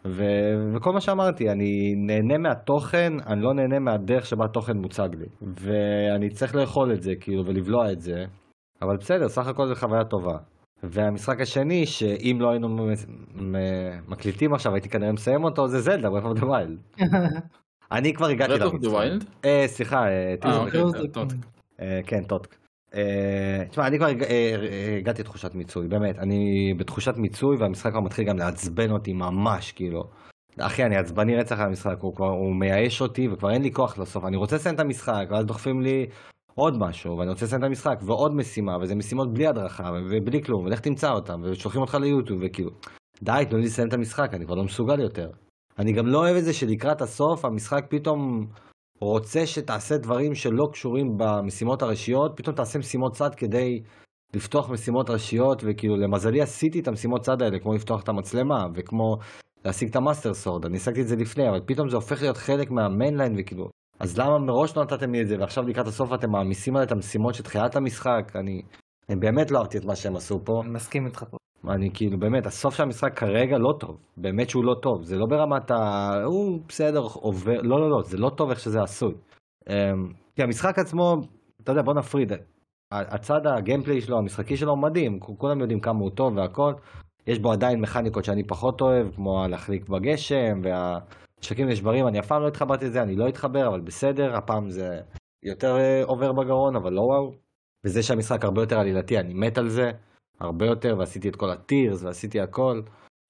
ו... 0.05 0.25
וכל 0.75 0.93
מה 0.93 1.01
שאמרתי, 1.01 1.51
אני 1.51 1.95
נהנה 1.97 2.39
מהתוכן, 2.39 3.13
אני 3.27 3.43
לא 3.43 3.55
נהנה 3.55 3.79
מהדרך 3.79 4.27
שבה 4.27 4.45
התוכן 4.45 4.77
מוצג 4.77 5.09
לי. 5.19 5.27
ואני 5.61 6.31
צריך 6.31 6.55
לאכול 6.55 6.93
את 6.93 7.03
זה, 7.03 7.15
כאילו, 7.21 7.47
ולבלוע 7.47 7.93
את 7.93 8.01
זה. 8.01 8.25
אבל 8.83 8.97
בסדר, 8.97 9.29
סך 9.29 9.47
הכל 9.47 9.69
זו 9.69 9.75
חוויה 9.75 10.05
טובה. 10.05 10.37
והמשחק 10.83 11.41
השני, 11.41 11.87
שאם 11.87 12.37
לא 12.41 12.51
היינו 12.51 12.89
מקליטים 14.09 14.55
עכשיו, 14.55 14.75
הייתי 14.75 14.89
כנראה 14.89 15.13
מסיים 15.13 15.45
אותו, 15.45 15.69
זה 15.69 15.81
זלדה, 15.81 16.09
of 16.09 16.39
the 16.39 16.47
Wild. 16.47 16.79
אני 17.93 18.15
כבר 18.15 18.27
הגעתי 18.27 18.55
Breath 18.55 18.73
of 18.73 18.85
the 18.85 18.89
Wild? 18.89 19.25
אה, 19.45 19.65
סליחה, 19.67 20.07
אה, 20.07 20.31
אה, 20.31 20.35
טיזר. 20.41 20.65
אוקיי, 20.65 21.01
זה 21.01 21.09
טוב. 21.09 21.29
אה, 21.81 22.01
כן, 22.07 22.25
TOTK. 22.25 22.62
אה, 22.95 23.65
תשמע, 23.71 23.87
אני 23.87 23.99
כבר 23.99 24.07
אה, 24.07 24.11
אה, 24.31 24.97
הגעתי 24.99 25.23
לתחושת 25.23 25.55
מיצוי, 25.55 25.89
באמת. 25.89 26.19
אני 26.19 26.75
בתחושת 26.79 27.17
מיצוי, 27.17 27.57
והמשחק 27.61 27.91
כבר 27.91 28.01
מתחיל 28.01 28.25
גם 28.29 28.39
לעצבן 28.39 28.91
אותי 28.91 29.13
ממש, 29.13 29.73
כאילו. 29.73 30.03
אחי, 30.61 30.85
אני 30.85 30.97
עצבני 30.97 31.37
רצח 31.37 31.59
על 31.59 31.67
המשחק, 31.67 31.97
הוא 32.01 32.15
כבר, 32.15 32.31
הוא 32.31 32.57
מייאש 32.61 33.03
אותי, 33.03 33.29
וכבר 33.29 33.51
אין 33.51 33.63
לי 33.63 33.73
כוח 33.73 33.99
לסוף. 33.99 34.25
אני 34.25 34.37
רוצה 34.37 34.57
לסיים 34.57 34.75
את 34.75 34.81
המשחק, 34.81 35.25
ואז 35.31 35.45
דוחפים 35.47 35.81
לי 35.81 36.07
עוד 36.55 36.79
משהו, 36.79 37.19
ואני 37.19 37.31
רוצה 37.31 37.45
לסיים 37.45 37.63
את 37.63 37.67
המשחק, 37.67 37.95
ועוד 38.07 38.35
משימה, 38.37 38.77
וזה 38.81 38.95
משימות 38.95 39.33
בלי 39.33 39.47
הדרכה, 39.47 39.91
ובלי 40.11 40.43
כלום, 40.43 40.65
ולך 40.65 40.81
תמצא 40.81 41.11
אותם, 41.11 41.41
ושולחים 41.45 41.81
אותך 41.81 41.95
ליוטיוב, 41.95 42.41
וכאילו, 42.45 42.71
די, 43.23 43.45
תנו 43.49 43.59
לי 43.59 43.65
לסיים 43.65 43.89
את 43.89 43.95
המשחק, 43.95 44.35
אני 44.35 44.47
כבר 44.47 44.55
לא 44.55 44.65
מסוגל 44.65 45.01
יותר. 45.01 45.29
אני 45.79 45.93
גם 45.93 46.07
לא 46.07 46.19
אוהב 46.19 46.37
את 46.37 46.45
זה 46.45 46.53
שלקראת 46.53 47.03
הסוף, 47.03 47.45
המשחק 47.45 47.85
פתאום 47.89 48.47
רוצה 49.03 49.47
שתעשה 49.47 49.97
דברים 49.97 50.35
שלא 50.35 50.69
קשורים 50.73 51.17
במשימות 51.17 51.83
הראשיות, 51.83 52.33
פתאום 52.37 52.57
תעשה 52.57 52.79
משימות 52.79 53.13
צד 53.13 53.35
כדי 53.35 53.83
לפתוח 54.35 54.71
משימות 54.71 55.11
ראשיות, 55.11 55.63
וכאילו 55.67 55.97
למזלי 55.97 56.43
עשיתי 56.43 56.81
את 56.81 56.89
המשימות 56.89 57.21
צד 57.23 57.43
האלה, 57.43 57.59
כמו 57.59 57.75
לפתוח 57.75 58.03
את 58.03 58.09
המצלמה, 58.09 58.67
וכמו 58.75 59.17
להשיג 59.65 59.89
את 59.89 59.97
ה 59.97 60.02
Master 60.02 60.35
Sword, 60.35 60.67
אני 60.67 60.77
השגתי 60.77 61.01
את 61.01 61.09
זה 61.09 61.17
לפני, 61.17 61.49
אבל 61.49 61.61
פתאום 61.67 61.89
זה 61.89 61.97
הופך 61.97 62.23
להיות 62.23 62.37
חלק 62.37 62.71
מה 62.71 62.82
mainline, 62.82 63.35
וכאילו, 63.39 63.69
אז 64.01 64.19
למה 64.19 64.39
מראש 64.39 64.77
לא 64.77 64.83
נתתם 64.83 65.13
לי 65.13 65.23
את 65.23 65.29
זה, 65.29 65.37
ועכשיו 65.41 65.65
לקראת 65.65 65.87
הסוף 65.87 66.13
אתם 66.15 66.31
מעמיסים 66.31 66.77
עליי 66.77 66.87
את 66.87 66.93
המשימות 66.93 67.35
של 67.35 67.43
תחילת 67.43 67.77
המשחק, 67.77 68.33
אני, 68.35 68.63
אני 69.09 69.21
באמת 69.21 69.51
לא 69.51 69.59
אהבתי 69.59 69.79
את 69.79 69.85
מה 69.85 69.97
שהם 69.97 70.17
עשו 70.17 70.41
פה. 70.45 70.61
אני 70.65 70.71
מסכים 70.73 71.07
איתך 71.07 71.25
פה. 71.31 71.37
אני 71.69 71.91
כאילו, 71.95 72.19
באמת, 72.19 72.47
הסוף 72.47 72.75
של 72.75 72.83
המשחק 72.83 73.19
כרגע 73.19 73.59
לא 73.59 73.73
טוב. 73.81 73.97
באמת 74.17 74.51
שהוא 74.51 74.65
לא 74.65 74.75
טוב. 74.83 75.03
זה 75.03 75.17
לא 75.17 75.27
ברמת 75.27 75.71
ה... 75.71 76.11
הוא 76.25 76.61
בסדר, 76.69 77.01
עובר... 77.01 77.63
לא, 77.63 77.81
לא, 77.81 77.91
לא, 77.91 78.03
זה 78.03 78.19
לא 78.19 78.31
טוב 78.37 78.51
איך 78.51 78.61
שזה 78.61 78.83
עשוי. 78.83 79.15
אמ, 79.71 79.75
כי 80.37 80.43
המשחק 80.43 80.79
עצמו, 80.79 81.17
אתה 81.63 81.73
יודע, 81.73 81.83
בוא 81.83 81.95
נפריד. 81.95 82.33
הצד 82.93 83.47
הגיימפליי 83.47 84.01
שלו, 84.01 84.19
המשחקי 84.19 84.57
שלו, 84.57 84.77
מדהים. 84.77 85.21
כולם 85.21 85.61
יודעים 85.61 85.81
כמה 85.81 85.99
הוא 85.99 86.11
טוב 86.11 86.37
והכל. 86.37 86.73
יש 87.27 87.39
בו 87.39 87.53
עדיין 87.53 87.81
מכניקות 87.81 88.25
שאני 88.25 88.47
פחות 88.47 88.81
אוהב, 88.81 89.15
כמו 89.15 89.47
להחליק 89.49 89.89
בגשם, 89.89 90.61
והשקים 90.63 91.69
נשברים, 91.69 92.09
אני 92.09 92.21
אף 92.21 92.27
פעם 92.27 92.43
לא 92.43 92.49
התחברתי 92.49 92.85
לזה, 92.85 93.03
אני 93.03 93.17
לא 93.17 93.29
אתחבר, 93.29 93.69
אבל 93.69 93.81
בסדר, 93.81 94.37
הפעם 94.37 94.71
זה 94.71 95.01
יותר 95.43 95.77
אה, 95.77 96.03
עובר 96.05 96.33
בגרון, 96.33 96.77
אבל 96.77 96.93
לא 96.93 97.01
וואו. 97.01 97.33
וזה 97.87 98.03
שהמשחק 98.03 98.45
הרבה 98.45 98.63
יותר 98.63 98.79
עלילתי, 98.79 99.19
אני 99.19 99.35
מת 99.35 99.59
על 99.59 99.69
זה. 99.69 99.91
הרבה 100.41 100.67
יותר, 100.67 100.95
ועשיתי 100.99 101.29
את 101.29 101.37
כל 101.37 101.51
הטירס, 101.51 102.03
ועשיתי 102.03 102.41
הכל, 102.41 102.81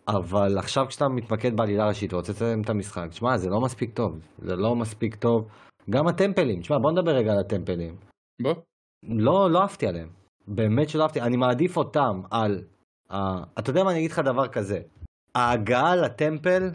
אבל 0.08 0.58
עכשיו 0.58 0.86
כשאתה 0.88 1.08
מתמקד 1.08 1.56
בעלילה 1.56 1.88
ראשית 1.88 2.14
ורוצה 2.14 2.32
לסיים 2.32 2.62
את 2.62 2.70
המשחק, 2.70 3.08
תשמע, 3.10 3.36
זה 3.36 3.50
לא 3.50 3.60
מספיק 3.60 3.94
טוב, 3.94 4.20
זה 4.38 4.56
לא 4.56 4.76
מספיק 4.76 5.14
טוב. 5.14 5.48
גם 5.90 6.06
הטמפלים, 6.08 6.60
תשמע, 6.60 6.78
בוא 6.78 6.92
נדבר 6.92 7.10
רגע 7.10 7.32
על 7.32 7.38
הטמפלים. 7.38 7.96
בוא. 8.42 8.54
לא, 9.02 9.50
לא 9.50 9.62
אהבתי 9.62 9.86
עליהם. 9.86 10.08
באמת 10.48 10.88
שלא 10.88 11.02
אהבתי, 11.02 11.20
אני 11.20 11.36
מעדיף 11.36 11.76
אותם 11.76 12.20
על... 12.30 12.64
Uh, 13.10 13.14
אתה 13.58 13.70
יודע 13.70 13.84
מה, 13.84 13.90
אני 13.90 13.98
אגיד 13.98 14.10
לך 14.10 14.18
דבר 14.18 14.48
כזה. 14.48 14.80
ההגעה 15.34 15.96
לטמפל 15.96 16.70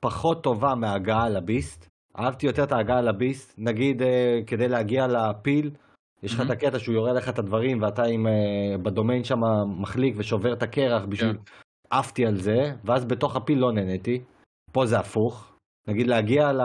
פחות 0.00 0.42
טובה 0.42 0.74
מההגעה 0.74 1.28
ל 1.28 1.37
beast. 1.37 1.88
אהבתי 2.18 2.46
יותר 2.46 2.64
את 2.64 2.72
ההגעה 2.72 3.00
ל 3.00 3.08
beast. 3.08 3.54
נגיד, 3.58 4.02
uh, 4.02 4.04
כדי 4.46 4.68
להגיע 4.68 5.06
לפיל, 5.06 5.70
יש 6.22 6.34
לך. 6.34 6.40
את 6.40 6.50
הקטע 6.50 6.78
שהוא 6.78 6.94
יורה 6.94 7.12
לך 7.12 7.28
את 7.28 7.38
הדברים, 7.38 7.82
ואתה 7.82 8.02
עם, 8.04 8.26
uh, 8.26 8.78
בדומיין 8.82 9.24
שם 9.24 9.40
מחליק 9.66 10.14
ושובר 10.16 10.52
את 10.52 10.62
הקרח 10.62 11.04
בשביל... 11.04 11.32
כן. 11.32 11.38
עפתי 11.90 12.26
על 12.26 12.36
זה, 12.36 12.72
ואז 12.84 13.04
בתוך 13.04 13.36
הפיל 13.36 13.58
לא 13.58 13.72
נהניתי. 13.72 14.24
פה 14.72 14.86
זה 14.86 14.98
הפוך. 14.98 15.52
נגיד 15.88 16.06
להגיע 16.06 16.52
ל... 16.52 16.60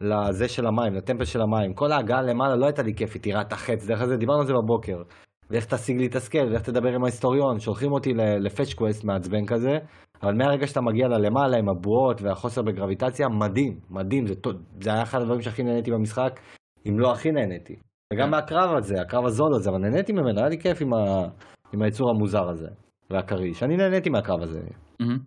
לזה 0.00 0.48
של 0.48 0.66
המים, 0.66 0.94
ל 0.94 0.98
temple 0.98 1.24
של 1.24 1.40
המים. 1.40 1.74
כל 1.74 1.92
ההגעה 1.92 2.22
למעלה 2.22 2.56
לא 2.56 2.66
הייתה 2.66 2.82
לי 2.82 2.94
כיפית, 2.94 3.22
תראה 3.22 3.40
את 3.40 3.52
החץ, 3.52 3.86
דרך 3.86 4.00
אגב, 4.00 4.12
דיברנו 4.12 4.40
על 4.40 4.46
זה 4.46 4.52
בבוקר. 4.52 5.02
ואיך 5.50 5.66
תשיג 5.66 5.96
לי 5.96 6.06
את 6.06 6.14
ה 6.14 6.19
scale, 6.19 6.52
ואיך 6.52 6.62
תדבר 6.62 6.88
עם 6.88 7.04
ההיסטוריון, 7.04 7.60
שולחים 7.60 7.92
אותי 7.92 8.14
ל 8.14 8.24
fetch 8.24 8.74
quest 8.74 9.04
מעצבן 9.04 9.46
כזה, 9.46 9.78
אבל 10.22 10.34
מהרגע 10.34 10.66
שאתה 10.66 10.80
מגיע 10.80 11.08
ללמעלה 11.08 11.56
עם 11.56 11.68
הבועות 11.68 12.22
והחוסר 12.22 12.62
בגרביטציה, 12.62 13.28
מדהים, 13.28 13.80
מדהים, 13.90 14.26
זה, 14.26 14.34
זה 14.80 14.90
היה 14.90 15.02
אחד 15.02 15.20
הדברים 15.20 15.40
שהכי 15.40 15.62
נהניתי 15.62 15.90
במשחק, 15.90 16.40
אם 16.88 16.98
לא 16.98 17.12
הכי 17.12 17.32
נהניתי. 17.32 17.76
וגם 18.12 18.24
כן. 18.26 18.30
מהקרב 18.30 18.70
הזה, 18.76 19.00
הקרב 19.00 19.24
הזול 19.26 19.54
הזה, 19.54 19.70
אבל 19.70 19.78
נהניתי 19.78 20.12
ממנו, 20.12 20.38
היה 20.40 20.48
לי 20.48 20.58
כיף 20.58 20.82
עם, 20.82 20.94
ה... 20.94 21.28
עם 21.72 21.82
היצור 21.82 22.10
המוזר 22.10 22.48
הזה, 22.48 22.68
והכריש. 23.10 23.62
אני 23.62 23.76
נהניתי 23.76 24.10
מהקרב 24.10 24.42
הזה, 24.42 24.60
מהמם. 25.00 25.18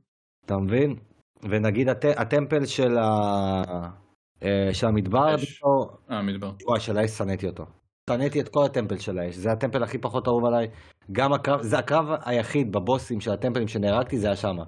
אתה 0.45 0.53
מבין? 0.57 0.95
ונגיד 1.49 1.89
הט... 1.89 2.05
הטמפל 2.05 2.65
של, 2.65 2.97
ה... 2.97 3.07
אה, 4.43 4.73
של 4.73 4.88
המדבר, 4.88 5.36
אש. 5.36 5.41
דווקא- 5.61 6.11
אה, 6.13 6.21
מדבר. 6.21 6.51
וואי, 6.67 6.79
של 6.79 6.97
האש 6.97 7.09
שנאתי 7.11 7.47
אותו. 7.47 7.63
שנאתי 8.09 8.41
את 8.41 8.49
כל 8.49 8.65
הטמפל 8.65 8.97
של 8.97 9.19
האש, 9.19 9.36
זה 9.36 9.51
הטמפל 9.51 9.83
הכי 9.83 9.97
פחות 9.97 10.27
אהוב 10.27 10.45
עליי. 10.45 10.67
גם 11.11 11.33
הקרב, 11.33 11.61
זה 11.61 11.77
הקרב 11.79 12.05
היחיד 12.25 12.71
בבוסים 12.71 13.19
של 13.19 13.31
הטמפלים 13.31 13.67
שנהרגתי, 13.67 14.17
זה 14.17 14.27
היה 14.27 14.36
שמה. 14.36 14.63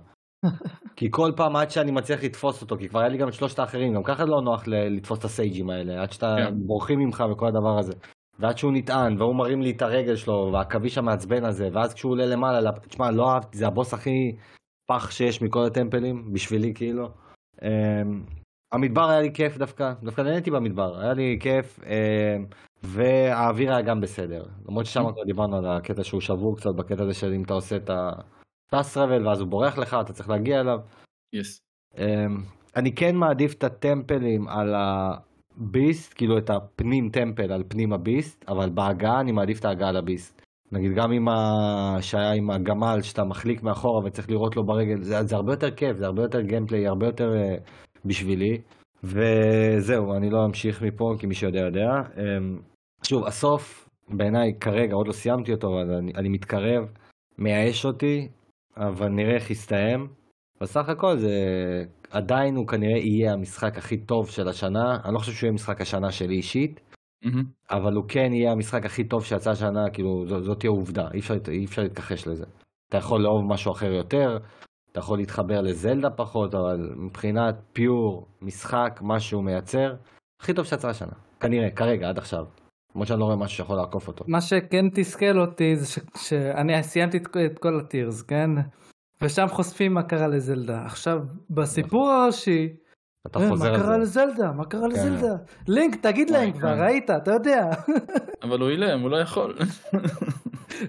כי 0.95 1.07
כל 1.11 1.31
פעם 1.35 1.55
עד 1.55 1.69
שאני 1.69 1.91
מצליח 1.91 2.23
לתפוס 2.23 2.61
אותו, 2.61 2.77
כי 2.77 2.89
כבר 2.89 2.99
היה 2.99 3.09
לי 3.09 3.17
גם 3.17 3.27
את 3.27 3.33
שלושת 3.33 3.59
האחרים, 3.59 3.93
גם 3.93 4.03
ככה 4.03 4.25
לא 4.25 4.41
נוח 4.41 4.63
לתפוס 4.67 5.19
את 5.19 5.23
הסייג'ים 5.23 5.69
האלה, 5.69 6.01
עד 6.01 6.11
שאתה 6.11 6.35
כן. 6.37 6.53
בורחים 6.67 6.99
ממך 6.99 7.23
וכל 7.31 7.47
הדבר 7.47 7.79
הזה. 7.79 7.93
ועד 8.39 8.57
שהוא 8.57 8.71
נטען, 8.73 9.21
והוא 9.21 9.35
מרים 9.35 9.61
לי 9.61 9.71
את 9.71 9.81
הרגל 9.81 10.15
שלו, 10.15 10.49
והעכביש 10.53 10.97
המעצבן 10.97 11.45
הזה, 11.45 11.69
ואז 11.73 11.93
כשהוא 11.93 12.11
עולה 12.11 12.25
למעלה, 12.25 12.71
תשמע, 12.87 13.11
לא 13.11 13.31
אהבתי, 13.31 13.57
זה 13.57 13.67
הבוס 13.67 13.93
הכי 13.93 14.35
פח 14.87 15.11
שיש 15.11 15.41
מכל 15.41 15.65
הטמפלים, 15.65 16.33
בשבילי 16.33 16.73
כאילו. 16.73 17.09
אמ, 17.63 18.23
המדבר 18.71 19.09
היה 19.09 19.21
לי 19.21 19.33
כיף 19.33 19.57
דווקא, 19.57 19.93
דווקא 20.03 20.21
נהניתי 20.21 20.51
במדבר, 20.51 20.99
היה 20.99 21.13
לי 21.13 21.37
כיף, 21.41 21.79
אמ, 21.85 22.45
והאוויר 22.83 23.71
היה 23.71 23.81
גם 23.81 24.01
בסדר. 24.01 24.43
למרות 24.69 24.85
ששם 24.85 25.01
כבר 25.01 25.23
דיברנו 25.25 25.57
על 25.57 25.65
הקטע 25.65 26.03
שהוא 26.03 26.21
שבור 26.21 26.57
קצת, 26.57 26.71
בקטע 26.75 27.03
הזה 27.03 27.13
של 27.13 27.33
אם 27.33 27.43
אתה 27.43 27.53
עושה 27.53 27.75
את 27.75 27.89
הטס 28.67 28.97
רבל, 28.97 29.27
ואז 29.27 29.39
הוא 29.39 29.47
בורח 29.47 29.77
לך, 29.77 29.97
אתה 30.01 30.13
צריך 30.13 30.29
להגיע 30.29 30.59
אליו. 30.59 30.77
יס. 31.33 31.59
אמ, 31.97 32.03
אני 32.75 32.95
כן 32.95 33.15
מעדיף 33.15 33.53
את 33.53 33.63
הטמפלים 33.63 34.47
על 34.47 34.73
הביסט, 34.75 36.13
כאילו 36.13 36.37
את 36.37 36.49
הפנים 36.49 37.09
טמפל 37.09 37.51
על 37.51 37.63
פנים 37.67 37.93
הביסט, 37.93 38.45
אבל 38.47 38.69
בהגעה 38.69 39.19
אני 39.19 39.31
מעדיף 39.31 39.59
את 39.59 39.65
ההגעה 39.65 39.91
לביסט. 39.91 40.41
נגיד 40.71 40.91
גם 40.95 41.11
עם 41.11 41.27
ה... 41.27 42.01
שהיה 42.01 42.31
עם 42.33 42.49
הגמל 42.49 43.01
שאתה 43.01 43.23
מחליק 43.23 43.63
מאחורה 43.63 44.05
וצריך 44.05 44.29
לראות 44.29 44.55
לו 44.55 44.65
ברגל, 44.65 45.01
זה, 45.01 45.23
זה 45.23 45.35
הרבה 45.35 45.53
יותר 45.53 45.71
כיף, 45.71 45.97
זה 45.97 46.05
הרבה 46.05 46.21
יותר 46.21 46.41
גיימפליי, 46.41 46.87
הרבה 46.87 47.05
יותר 47.05 47.31
uh, 47.31 47.61
בשבילי. 48.05 48.61
וזהו, 49.03 50.13
אני 50.17 50.29
לא 50.29 50.45
אמשיך 50.45 50.81
מפה, 50.81 51.13
כי 51.19 51.27
מי 51.27 51.33
שיודע 51.33 51.59
יודע. 51.59 51.89
Um, 52.15 52.19
שוב, 53.03 53.25
הסוף 53.25 53.89
בעיניי 54.09 54.53
כרגע, 54.59 54.93
עוד 54.93 55.07
לא 55.07 55.13
סיימתי 55.13 55.53
אותו, 55.53 55.67
אבל 55.67 55.93
אני, 55.93 56.11
אני 56.15 56.29
מתקרב, 56.29 56.83
מייאש 57.37 57.85
אותי, 57.85 58.27
אבל 58.77 59.07
נראה 59.09 59.35
איך 59.35 59.51
יסתיים. 59.51 60.07
בסך 60.61 60.89
הכל 60.89 61.17
זה 61.17 61.29
עדיין 62.11 62.55
הוא 62.55 62.67
כנראה 62.67 62.97
יהיה 62.97 63.33
המשחק 63.33 63.77
הכי 63.77 63.97
טוב 63.97 64.29
של 64.29 64.47
השנה, 64.47 64.97
אני 65.05 65.13
לא 65.13 65.19
חושב 65.19 65.31
שהוא 65.31 65.47
יהיה 65.47 65.53
משחק 65.53 65.81
השנה 65.81 66.11
שלי 66.11 66.35
אישית, 66.35 66.79
מהמם. 67.25 67.43
אבל 67.71 67.93
הוא 67.93 68.05
כן 68.07 68.33
יהיה 68.33 68.51
המשחק 68.51 68.85
הכי 68.85 69.03
טוב 69.03 69.25
שיצא 69.25 69.51
השנה, 69.51 69.89
כאילו 69.89 70.25
ז- 70.27 70.45
זאת 70.45 70.59
תהיה 70.59 70.69
עובדה, 70.69 71.07
אי 71.13 71.19
אפשר, 71.19 71.35
אי 71.47 71.65
אפשר 71.65 71.81
להתכחש 71.81 72.27
לזה. 72.27 72.45
אתה 72.89 72.97
יכול 72.97 73.21
לאהוב 73.21 73.45
משהו 73.53 73.71
אחר 73.71 73.91
יותר, 73.91 74.37
אתה 74.91 74.99
יכול 74.99 75.17
להתחבר 75.17 75.61
לזלדה 75.61 76.09
פחות, 76.09 76.55
אבל 76.55 76.93
מבחינת 76.95 77.55
פיור, 77.73 78.27
משחק, 78.41 78.99
מה 79.01 79.19
שהוא 79.19 79.43
מייצר, 79.43 79.95
הכי 80.41 80.53
טוב 80.53 80.65
שיצא 80.65 80.89
השנה, 80.89 81.13
כנראה, 81.39 81.69
כרגע, 81.71 82.09
עד 82.09 82.17
עכשיו. 82.17 82.45
למרות 82.95 83.07
שאני 83.07 83.19
לא 83.19 83.25
רואה 83.25 83.35
משהו 83.35 83.57
שיכול 83.57 83.75
לעקוף 83.77 84.07
אותו. 84.07 84.25
מה 84.27 84.41
שכן 84.41 84.89
תסכל 84.93 85.39
אותי 85.39 85.75
זה 85.75 85.85
ש- 85.85 85.99
שאני 86.27 86.83
סיימתי 86.83 87.17
את, 87.17 87.27
את 87.45 87.59
כל 87.59 87.79
הטירס, 87.79 88.21
כן? 88.21 88.49
ושם 89.21 89.45
חושפים 89.49 89.93
מה 89.93 90.03
קרה 90.03 90.27
לזלדה. 90.27 90.85
עכשיו, 90.85 91.19
בסיפור 91.49 92.09
הראשי, 92.09 92.69
אתה 93.27 93.39
אה, 93.39 93.49
חוזר 93.49 93.69
מה 93.69 93.75
על 93.75 93.81
קרה 93.81 93.91
זה. 93.93 93.97
לזלדה? 93.97 94.51
מה 94.51 94.65
קרה 94.65 94.81
כן. 94.81 94.89
לזלדה? 94.89 95.35
לינק, 95.67 95.95
תגיד 95.95 96.29
להם 96.29 96.51
כבר, 96.51 96.75
כן. 96.75 96.81
ראית, 96.83 97.09
אתה 97.09 97.31
יודע. 97.31 97.69
אבל 98.43 98.59
הוא 98.59 98.69
אילם, 98.69 99.01
הוא 99.01 99.09
לא 99.09 99.17
יכול. 99.17 99.55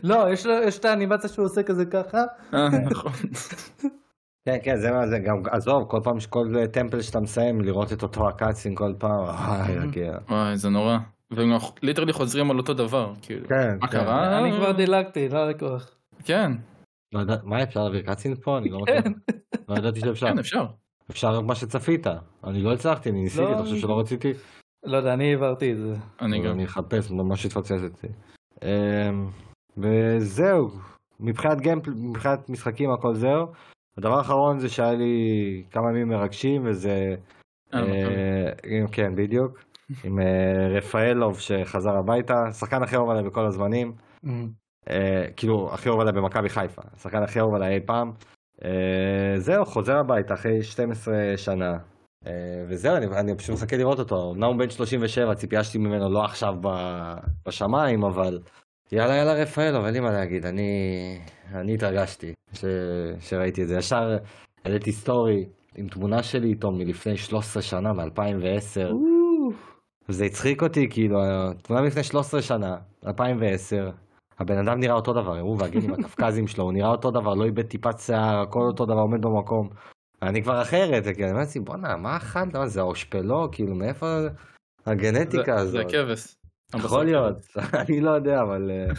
לא, 0.02 0.26
יש 0.66 0.78
את 0.78 0.84
האנימציה 0.84 1.30
שהוא 1.30 1.44
עושה 1.44 1.62
כזה 1.62 1.84
ככה. 1.86 2.24
אה, 2.54 2.68
נכון. 2.90 3.12
כן, 4.44 4.56
כן, 4.62 4.76
זה 4.76 4.90
מה 4.92 5.06
זה, 5.06 5.18
גם, 5.18 5.42
עזוב, 5.50 5.84
כל 5.88 6.00
פעם 6.04 6.20
שכל 6.20 6.46
טמפל 6.72 7.00
שאתה 7.00 7.20
מסיים, 7.20 7.60
לראות 7.60 7.92
את 7.92 8.02
אותו 8.02 8.28
הקאצין 8.28 8.74
כל 8.74 8.92
פעם, 8.98 9.24
יגיע. 9.84 10.12
וואי, 10.28 10.56
זה 10.56 10.68
נורא. 10.68 10.98
והם 11.30 11.50
ליטרלי 11.82 12.12
חוזרים 12.12 12.50
על 12.50 12.58
אותו 12.58 12.74
דבר, 12.74 13.12
כאילו, 13.22 13.48
כן, 13.48 13.78
מה 13.80 13.88
כן. 13.88 13.92
קרה? 13.92 14.38
אני 14.38 14.56
כבר 14.56 14.72
דילגתי, 14.72 15.28
לא 15.28 15.50
לקוח. 15.50 15.90
כן, 16.24 16.52
לא 17.12 17.20
יודע, 17.20 17.36
מה 17.44 17.62
אפשר 17.62 17.82
להעביר 17.82 18.02
קאצין 18.02 18.34
פה? 18.34 18.58
אני 18.58 18.68
לא 18.68 18.78
מכיר. 18.80 19.02
כן. 19.02 19.12
לא 19.68 19.74
ידעתי 19.74 20.00
שאפשר. 20.00 20.26
כן 20.26 20.38
אפשר. 20.38 20.66
אפשר 21.10 21.34
רק 21.34 21.44
מה 21.44 21.54
שצפית. 21.54 22.06
אני 22.44 22.62
לא 22.62 22.72
הצלחתי, 22.72 23.10
אני 23.10 23.22
ניסיתי, 23.22 23.42
לא, 23.42 23.52
אתה 23.52 23.62
חושב 23.62 23.76
שלא 23.76 24.00
רציתי? 24.00 24.32
לא 24.84 24.96
יודע, 24.96 25.14
אני 25.14 25.30
העברתי 25.30 25.72
את 25.72 25.78
זה. 25.78 25.94
אני 26.20 26.42
גם. 26.42 26.52
אני 26.52 26.64
אחפש, 26.64 27.10
ממש 27.10 27.46
התפוצצתי. 27.46 28.06
אמ, 28.62 29.30
וזהו, 29.76 30.70
מבחינת 31.20 31.60
גיימפל, 31.60 31.90
מבחינת 31.90 32.50
משחקים 32.50 32.90
הכל 32.90 33.14
זהו. 33.14 33.46
הדבר 33.98 34.18
האחרון 34.18 34.58
זה 34.58 34.68
שהיה 34.68 34.94
לי 34.94 35.62
כמה 35.70 35.90
ימים 35.90 36.08
מרגשים 36.08 36.62
וזה, 36.66 37.16
אה, 37.74 37.80
אה, 38.64 38.86
כן 38.92 39.16
בדיוק, 39.16 39.58
עם 40.04 40.18
אה, 40.18 40.68
רפאלוב 40.76 41.38
שחזר 41.38 41.96
הביתה, 41.98 42.34
שחקן 42.52 42.82
הכי 42.82 42.96
אהוב 42.96 43.10
עליי 43.10 43.22
בכל 43.24 43.46
הזמנים, 43.46 43.92
אמ, 44.24 44.48
אה, 44.90 45.24
כאילו 45.36 45.70
הכי 45.72 45.88
אהוב 45.88 46.00
עליי 46.00 46.12
במכבי 46.12 46.48
חיפה, 46.48 46.82
השחקן 46.94 47.22
הכי 47.22 47.40
אהוב 47.40 47.54
עליי 47.54 47.74
אי 47.74 47.80
פעם. 47.86 48.10
אה, 48.64 49.38
זהו, 49.38 49.64
חוזר 49.64 49.96
הביתה 49.98 50.34
אחרי 50.34 50.62
12 50.62 51.14
שנה. 51.36 51.72
וזהו, 52.68 52.96
אני, 52.96 53.06
אני 53.06 53.36
פשוט 53.36 53.56
מחכה 53.56 53.76
לראות 53.76 53.98
אותו. 53.98 54.32
אמנם 54.34 54.44
הוא 54.44 54.58
בן 54.58 54.70
37, 54.70 55.34
ציפייה 55.34 55.64
שלי 55.64 55.80
ממנו 55.80 56.12
לא 56.12 56.24
עכשיו 56.24 56.54
בשמיים, 57.46 58.04
אבל 58.04 58.38
יאללה 58.92 59.16
יאללה 59.16 59.32
רפאלוב, 59.32 59.84
אין 59.84 59.94
לי 59.94 60.00
מה 60.00 60.10
להגיד, 60.10 60.46
אני, 60.46 60.70
אני 61.54 61.74
התרגשתי 61.74 62.32
ש, 62.52 62.64
שראיתי 63.20 63.62
את 63.62 63.68
זה. 63.68 63.76
ישר 63.76 64.16
העליתי 64.64 64.92
סטורי 64.92 65.44
עם 65.76 65.88
תמונה 65.88 66.22
שלי 66.22 66.48
איתו 66.48 66.70
מלפני 66.70 67.16
13 67.16 67.62
שנה, 67.62 67.92
מ-2010. 67.92 69.17
וזה 70.08 70.24
הצחיק 70.24 70.62
אותי, 70.62 70.88
כאילו, 70.90 71.18
תמונה 71.62 71.82
מלפני 71.82 72.02
13 72.02 72.42
שנה, 72.42 72.76
2010, 73.06 73.90
הבן 74.38 74.58
אדם 74.68 74.80
נראה 74.80 74.94
אותו 74.94 75.12
דבר, 75.12 75.38
הוא 75.40 75.56
והגנים 75.60 75.94
הקפקזים 75.94 76.46
שלו, 76.46 76.64
הוא 76.64 76.72
נראה 76.72 76.88
אותו 76.90 77.10
דבר, 77.10 77.34
לא 77.34 77.44
איבד 77.44 77.62
טיפת 77.62 77.98
שיער, 77.98 78.40
הכל 78.42 78.60
אותו 78.60 78.84
דבר, 78.86 79.00
עומד 79.00 79.22
במקום. 79.22 79.68
אני 80.22 80.42
כבר 80.42 80.62
אחרת, 80.62 81.04
זה 81.04 81.14
כאילו, 81.14 81.28
אני 81.28 81.38
לעצמי, 81.38 81.64
בואנה, 81.64 81.96
מה 81.96 82.16
אכלת? 82.16 82.56
מה 82.56 82.66
זה 82.66 82.80
האושפלו? 82.80 83.48
כאילו, 83.52 83.74
מאיפה 83.74 84.06
הגנטיקה 84.86 85.44
זה- 85.44 85.54
הזאת? 85.62 85.72
זה 85.90 85.98
הכבש. 85.98 86.34
יכול 86.74 87.04
להיות, 87.04 87.36
אני 87.88 88.00
לא 88.00 88.10
יודע, 88.10 88.42
אבל 88.42 88.70
אה, 88.70 88.92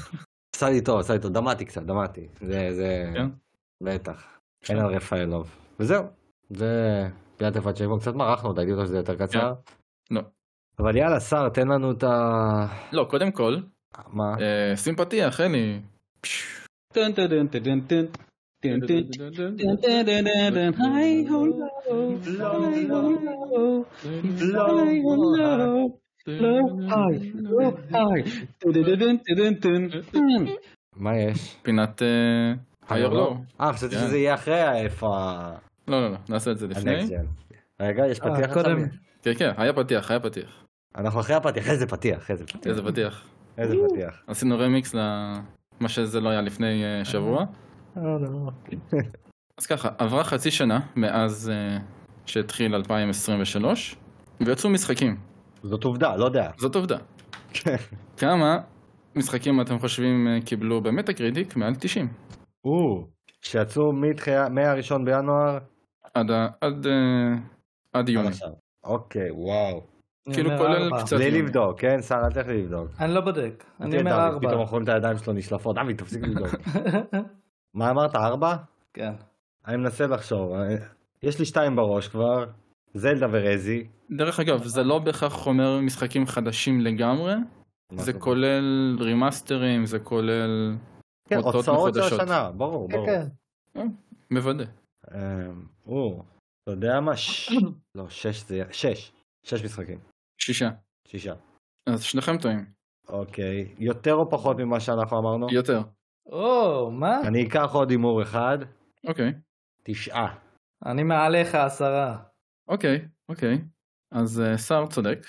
עשה 0.55 0.69
לי 0.69 0.81
טוב, 0.81 0.99
עשה 0.99 1.13
לי 1.13 1.19
טוב, 1.19 1.31
דמעתי 1.33 1.65
קצת, 1.65 1.81
דמעתי. 1.81 2.27
זה, 2.41 2.67
זה, 2.71 3.11
כן? 3.13 3.27
בטח. 3.83 4.23
אין 4.69 4.79
על 4.79 4.95
רפאלוב. 4.95 5.55
וזהו, 5.79 6.03
זה 6.49 7.03
פינת 7.37 7.55
איפה 7.55 7.73
צ'ייבון, 7.73 7.99
קצת 7.99 8.15
מרחנו 8.15 8.49
רוצה 8.49 8.85
שזה 8.85 8.97
יותר 8.97 9.15
קצר. 9.15 9.53
לא. 10.79 10.83
אבל 10.83 10.97
יאללה, 10.97 11.19
שר, 11.19 11.49
תן 11.49 11.67
לנו 11.67 11.91
את 11.91 12.03
ה... 12.03 12.65
לא, 12.91 13.07
קודם 13.09 13.31
כל, 13.31 13.55
מה? 14.13 14.35
אה, 14.41 14.77
שים 14.77 14.95
פתיח, 14.95 15.39
לא 15.39 15.47
לא. 25.57 25.85
מה 30.95 31.17
יש? 31.17 31.55
פינת 31.61 32.01
הייר 32.89 33.09
לואו. 33.09 33.35
אה, 33.61 33.73
חשבתי 33.73 33.95
כן. 33.95 34.01
שזה 34.01 34.17
יהיה 34.17 34.33
אחרי 34.33 34.61
האיפה 34.61 35.17
ה... 35.17 35.55
לא, 35.87 36.01
לא, 36.01 36.11
לא, 36.11 36.17
נעשה 36.29 36.51
את 36.51 36.57
זה 36.57 36.67
לפני. 36.67 36.93
רגע, 37.79 38.07
יש 38.07 38.19
אה, 38.19 38.35
פתיח 38.35 38.53
קודם. 38.53 38.77
כן, 39.21 39.33
כן, 39.33 39.51
היה 39.57 39.73
פתיח, 39.73 40.11
היה 40.11 40.19
פתיח. 40.19 40.65
אנחנו 40.95 41.19
אחרי 41.19 41.35
הפתיח, 41.35 41.69
איזה 41.69 41.87
פתיח, 41.87 42.31
איזה 42.31 42.45
פתיח. 42.45 42.65
איזה 42.65 42.83
פתיח. 42.83 43.27
איזה 43.57 43.75
פתיח. 43.89 44.23
עשינו 44.27 44.59
רמיקס 44.59 44.93
למה 44.93 45.87
שזה 45.87 46.19
לא 46.19 46.29
היה 46.29 46.41
לפני 46.41 46.83
אה, 46.85 47.05
שבוע. 47.05 47.45
אז 49.59 49.65
ככה, 49.65 49.89
עברה 49.97 50.23
חצי 50.23 50.51
שנה 50.51 50.79
מאז 50.95 51.49
אה, 51.49 51.77
שהתחיל 52.25 52.75
2023, 52.75 53.95
ויצאו 54.45 54.69
משחקים. 54.69 55.15
זאת 55.63 55.83
עובדה, 55.83 56.15
לא 56.15 56.25
יודע. 56.25 56.51
זאת 56.57 56.75
עובדה. 56.75 56.97
כמה 58.21 58.57
משחקים 59.15 59.61
אתם 59.61 59.79
חושבים 59.79 60.27
אה, 60.27 60.41
קיבלו 60.45 60.81
במטה 60.81 61.13
קריטיק 61.13 61.55
מעל 61.55 61.75
90? 61.75 62.07
או, 62.65 63.07
שיצאו 63.41 63.83
מהראשון 64.49 65.05
בינואר 65.05 65.57
עד, 66.13 66.31
עד, 67.93 68.09
יוני. 68.09 68.29
אוקיי, 68.83 69.31
וואו. 69.31 69.98
כאילו 70.33 70.49
כולל. 70.57 70.89
קצת- 71.03 71.17
בלי. 71.17 71.31
לבדוק, 71.41 71.79
כן, 71.79 72.01
שר, 72.01 72.15
אל 72.25 72.31
תלך 72.31 72.47
לבדוק. 72.47 72.87
אני 72.99 73.13
לא 73.13 73.21
בודק, 73.21 73.63
אני 73.81 73.99
אומר 73.99 74.11
ארבע. 74.11 74.39
פתאום 74.47 74.61
אנחנו 74.61 74.71
רואים 74.71 74.83
את 74.83 74.89
הידיים 74.89 75.17
שלו 75.17 75.33
נשלפות. 75.33 75.75
דוד, 75.75 75.95
תפסיק 75.97 76.23
לבדוק. 76.23 76.47
מה 77.73 77.89
אמרת, 77.89 78.15
ארבע? 78.15 78.55
כן. 78.93 79.13
אני 79.67 79.77
מנסה 79.77 80.07
לחשוב. 80.07 80.53
אה, 80.53 80.75
יש 81.23 81.39
לי 81.39 81.45
שתיים 81.45 81.75
בראש 81.75 82.07
כבר. 82.07 82.45
זלדה 82.93 83.27
ורזי. 83.31 83.87
דרך 84.11 84.39
אגב, 84.39 84.63
זה 84.63 84.83
לא 84.83 84.99
בהכרח 84.99 85.47
אומר 85.47 85.79
משחקים 85.81 86.25
חדשים 86.25 86.81
לגמרי, 86.81 87.33
זה 87.95 88.13
כולל 88.13 88.97
רימאסטרים, 88.99 89.85
זה 89.85 89.99
כולל 89.99 90.75
כן, 91.29 91.37
הוצאות 91.37 91.93
של. 91.93 92.01
השנה, 92.01 92.51
ברור, 92.51 92.89
כן, 92.89 92.95
ברור. 92.95 93.07
כן. 93.73 93.87
מוודא. 94.31 94.63
אמ, 95.15 95.19
אתה 96.63 96.71
יודע 96.71 96.99
מה? 96.99 97.11
לא, 97.95 98.09
שש 98.09 98.43
זה... 98.47 98.63
שש. 98.71 99.11
שש 99.43 99.63
משחקים. 99.65 99.97
שישה. 100.41 100.69
שישה. 101.07 101.33
אז 101.89 102.03
שניכם 102.03 102.37
טועים. 102.37 102.65
אוקיי. 103.09 103.75
יותר 103.79 104.13
או 104.13 104.29
פחות 104.29 104.57
ממה 104.57 104.79
שאנחנו 104.79 105.19
אמרנו? 105.19 105.47
יותר. 105.51 105.81
או, 106.25 106.91
מה? 106.91 107.21
אני 107.27 107.47
אקח 107.47 107.69
עוד 107.73 107.89
הימור 107.89 108.21
אחד. 108.21 108.57
אוקיי. 109.07 109.33
תשעה. 109.83 110.35
אני 110.85 111.03
מעליך 111.03 111.55
עשרה. 111.55 112.17
אוקיי. 112.67 113.07
אוקיי. 113.29 113.57
אז 114.11 114.41
אה, 114.41 114.57
סער 114.57 114.87
צודק. 114.87 115.19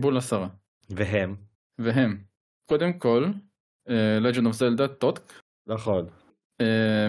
בול 0.00 0.16
עשרה. 0.16 0.48
והם? 0.90 1.36
והם. 1.78 2.24
קודם 2.68 2.98
כל, 2.98 3.24
אה, 3.88 4.18
Legend 4.18 4.44
of 4.44 4.54
Zelda 4.58 4.88
TOTK, 4.88 5.32
נכון. 5.66 6.06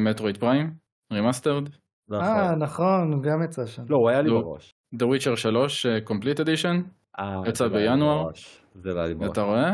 Metroid 0.02 0.38
Prime, 0.38 0.74
Remastered, 1.14 1.70
אה, 2.12 2.18
נכון. 2.20 2.64
נכון, 2.64 3.14
הוא 3.14 3.24
גם 3.24 3.44
יצא 3.44 3.66
שם. 3.66 3.84
לא, 3.90 3.98
הוא 3.98 4.10
היה 4.10 4.22
לי 4.22 4.30
לא. 4.30 4.42
בראש. 4.42 4.76
The 4.96 5.06
Witcher 5.06 5.36
3 5.36 5.86
אה, 5.86 5.98
Complete 6.08 6.40
Edition, 6.40 6.84
אה, 7.20 7.42
יצא 7.48 7.64
לא 7.66 7.70
בינואר. 7.70 8.30
זה 8.76 8.94
לא 8.94 9.00
היה 9.00 9.08
לי 9.08 9.14
בראש. 9.14 9.32
אתה 9.32 9.42
רואה? 9.42 9.72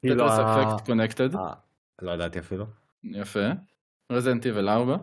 כאילו, 0.00 0.26
Effect 0.26 0.80
Connected, 0.86 1.38
אה, 1.38 1.52
לא 2.02 2.10
ידעתי 2.10 2.38
אפילו. 2.38 2.64
יפה. 3.04 3.48
Resident 4.12 4.42
Evil 4.42 4.68
4, 4.68 4.96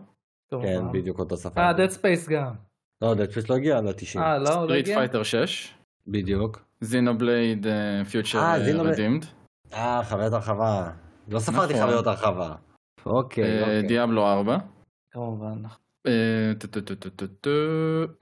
טוב, 0.50 0.62
כן, 0.62 0.86
אה. 0.86 0.92
בדיוק 0.92 1.18
אותו 1.18 1.36
שפה. 1.36 1.60
אה, 1.60 1.72
Dead 1.72 1.90
Space 1.90 2.30
גם. 2.30 2.54
לא, 3.02 3.14
דדפייס 3.14 3.48
לא 3.50 3.54
הגיע 3.54 3.80
ל-90. 3.80 4.20
אה, 4.20 4.38
לא, 4.38 4.54
הוא 4.54 4.68
לא 4.68 4.74
Street 4.74 4.78
הגיע? 4.78 5.04
Fighter 5.04 5.24
6, 5.24 5.74
בדיוק. 6.06 6.62
Xenoblade 6.84 7.66
אה, 7.66 8.02
Future 8.10 8.36
אה, 9.72 10.04
חוויית 10.04 10.32
הרחבה. 10.32 10.90
לא 11.28 11.38
ספרתי 11.38 11.72
נכון. 11.72 11.84
חוויות 11.84 12.06
הרחבה. 12.06 12.54
אוקיי, 13.06 13.44
אה, 13.44 13.60
אוקיי. 13.60 13.82
דיאבלו 13.82 14.26
4, 14.26 14.58
כמובן. 15.10 15.62
אה, 16.06 16.52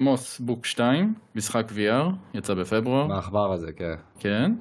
מוס 0.00 0.40
בוק 0.40 0.66
2, 0.66 1.14
משחק 1.34 1.64
VR, 1.70 2.12
יצא 2.34 2.54
בפברואר, 2.54 3.06
מהעכבר 3.06 3.52
הזה, 3.52 3.72
כן. 3.72 3.94
כן, 4.18 4.52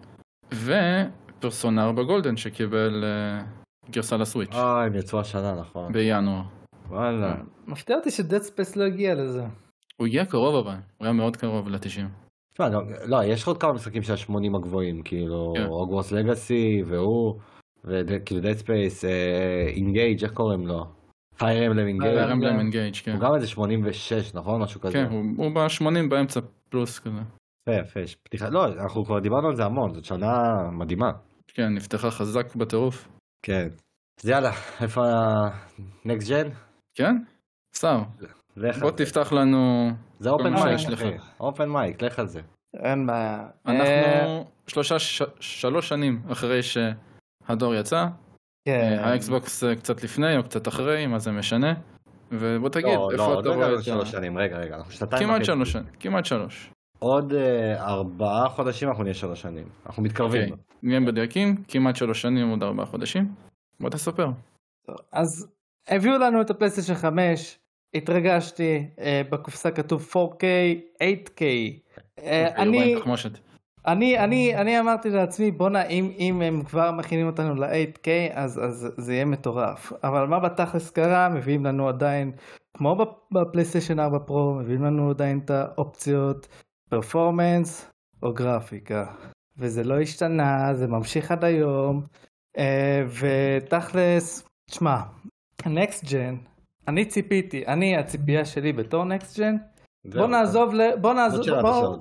ופרסונה 0.53 1.85
4 1.85 2.03
Golden 2.03 2.37
שקיבל 2.37 3.03
אה, 3.03 3.43
גרסה 3.89 4.17
ל 4.17 4.22
Switch 4.22 4.53
אה, 4.53 4.83
הם 4.83 4.95
יצאו 4.95 5.19
השנה, 5.19 5.55
נכון. 5.59 5.93
בינואר. 5.93 6.41
וואלה. 6.89 7.35
מפתיע 7.67 7.95
אותי 7.95 8.11
ש 8.11 8.21
Dead 8.21 8.41
Space 8.41 8.75
לא 8.75 8.83
הגיע 8.83 9.15
לזה. 9.15 9.43
הוא 9.97 10.07
הגיע 10.07 10.25
קרוב 10.25 10.55
אבל, 10.55 10.75
הוא 10.97 11.05
היה 11.05 11.13
מאוד 11.13 11.37
קרוב 11.37 11.69
ל-90. 11.69 12.07
תשמע, 12.53 12.69
לא, 12.69 12.81
לא, 13.05 13.23
יש 13.23 13.47
עוד 13.47 13.57
כמה 13.57 13.73
משחקים 13.73 14.03
של 14.03 14.13
ה-80 14.13 14.57
הגבוהים, 14.57 15.01
כאילו, 15.03 15.53
כן. 15.55 15.65
Hogwarts 15.65 16.11
Legacy, 16.11 16.83
והוא, 16.85 17.39
וכאילו 17.83 18.41
Dead 18.41 18.53
Space, 18.53 19.05
Engage, 19.75 20.23
איך 20.23 20.33
קוראים 20.33 20.67
לו? 20.67 20.96
Fire 21.37 21.71
Emblem 21.71 21.75
Fire 21.75 21.87
Engage. 21.87 22.31
Emblem 22.31 22.59
Engage, 22.59 22.95
כן. 23.03 23.11
הוא 23.11 23.19
גם 23.21 23.35
איזה 23.35 23.47
86, 23.47 24.33
נכון? 24.33 24.61
משהו 24.61 24.81
כזה. 24.81 24.93
כן, 24.93 25.05
הוא- 25.11 25.23
הוא 25.37 25.55
ב-80 25.55 26.09
באמצע 26.09 26.39
פלוס 26.69 26.99
כזה. 26.99 27.17
יפה, 27.69 27.79
יפה, 27.81 27.99
יש 27.99 28.15
פתיחה, 28.15 28.49
לא, 28.49 28.65
אנחנו 28.67 29.05
כבר 29.05 29.19
דיברנו 29.19 29.47
על 29.47 29.55
זה 29.55 29.65
המון, 29.65 29.93
זאת 29.93 30.05
שנה 30.05 30.43
מדהימה. 30.71 31.11
כן, 31.53 31.73
נפתחה 31.73 32.11
חזק 32.11 32.55
בטירוף. 32.55 33.07
כן. 33.45 33.67
אז 34.23 34.29
יאללה, 34.29 34.51
איפה 34.81 35.01
ה 36.05 36.10
next 36.10 36.29
gen? 36.29 36.47
כן? 36.95 37.15
לך 38.57 38.79
בוא. 38.79 38.91
תפתח 38.91 39.31
לנו... 39.33 39.89
זה 40.19 40.29
open 40.29 40.53
mic. 40.53 41.21
open 41.39 41.69
mic, 41.69 42.01
לך 42.01 42.19
על 42.19 42.27
זה. 42.27 42.41
אין 42.83 43.07
בעיה. 43.07 43.47
אה, 43.67 43.71
אנחנו 43.73 44.45
שלושה, 44.67 44.99
ש- 44.99 45.21
שלוש 45.39 45.89
שנים 45.89 46.21
אחרי 46.31 46.59
שהדור 46.63 47.75
יצא, 47.75 48.05
כן. 48.67 48.97
ה 48.99 49.12
Xbox 49.12 49.63
אה, 49.63 49.75
קצת 49.75 50.03
לפני 50.03 50.37
או 50.37 50.43
קצת 50.43 50.67
אחרי, 50.67 51.07
מה 51.07 51.19
זה 51.19 51.31
משנה? 51.31 51.73
ובוא 52.31 52.69
תגיד, 52.69 52.85
לא, 52.85 53.11
איפה 53.11 53.23
לא, 53.23 53.25
אתה 53.25 53.33
עוד 53.33 53.45
לא 53.45 53.53
רואה 53.53 53.73
את 53.73 53.83
שלוש 53.83 54.07
ה... 54.07 54.11
שנים, 54.11 54.37
רגע, 54.37 54.57
רגע, 54.57 54.75
אנחנו 54.75 54.91
שנתיים 54.91 55.27
כמעט. 55.27 55.45
שלוש 55.45 55.71
שנים, 55.71 55.85
כמעט 55.99 56.25
שלוש. 56.25 56.71
עוד 56.99 57.33
אה, 57.33 57.83
ארבעה 57.87 58.49
חודשים 58.49 58.89
אנחנו 58.89 59.03
נהיה 59.03 59.13
שלוש 59.13 59.41
שנים. 59.41 59.69
אנחנו 59.85 60.03
מתקרבים. 60.03 60.51
אוקיי, 60.51 60.57
נהיה 60.83 60.99
מדויקים, 60.99 61.55
כמעט 61.67 61.95
שלוש 61.95 62.21
שנים 62.21 62.49
עוד 62.49 62.63
ארבעה 62.63 62.85
חודשים. 62.85 63.33
בוא 63.79 63.89
תספר. 63.89 64.27
אז 65.11 65.47
הביאו 65.87 66.17
לנו 66.17 66.41
את 66.41 66.49
הפלייסטיישן 66.49 66.95
5, 66.95 67.59
התרגשתי, 67.93 68.87
אה, 68.99 69.21
בקופסה 69.31 69.71
כתוב 69.71 70.09
4K, 70.13 70.43
8K. 71.03 71.41
אה, 72.19 72.55
אני. 72.55 72.95
אני, 73.87 74.19
אני, 74.19 74.55
אני 74.55 74.79
אמרתי 74.79 75.09
לעצמי, 75.09 75.51
בואנה, 75.51 75.83
אם, 75.85 76.11
אם 76.19 76.41
הם 76.41 76.63
כבר 76.63 76.91
מכינים 76.91 77.27
אותנו 77.27 77.55
ל-8K, 77.55 78.07
אז, 78.33 78.59
אז 78.65 78.87
זה 78.97 79.13
יהיה 79.13 79.25
מטורף. 79.25 79.93
אבל 80.03 80.27
מה 80.27 80.39
בתכלס 80.39 80.89
קרה? 80.89 81.29
מביאים 81.29 81.65
לנו 81.65 81.89
עדיין, 81.89 82.31
כמו 82.77 82.95
בפ- 82.95 83.33
בפלייסטיישן 83.35 83.99
4 83.99 84.19
פרו, 84.19 84.53
מביאים 84.53 84.83
לנו 84.83 85.09
עדיין 85.09 85.39
את 85.45 85.49
האופציות 85.51 86.47
פרפורמנס 86.89 87.89
או 88.23 88.33
גרפיקה. 88.33 89.05
וזה 89.57 89.83
לא 89.83 89.99
השתנה, 90.01 90.73
זה 90.73 90.87
ממשיך 90.87 91.31
עד 91.31 91.43
היום. 91.43 92.03
אה, 92.57 93.03
ותכלס, 93.19 94.47
תשמע, 94.69 94.97
נקסט 95.65 96.05
ג'ן, 96.11 96.35
אני 96.87 97.05
ציפיתי, 97.05 97.65
אני, 97.67 97.97
הציפייה 97.97 98.45
שלי 98.45 98.73
בתור 98.73 99.03
נקסט 99.05 99.39
ג'ן, 99.39 99.55
בוא 100.05 100.27
נעזוב, 100.27 100.73
ל- 100.73 100.95
בוא 101.01 101.13
נעזוב, 101.13 101.45
בוא. 101.61 101.97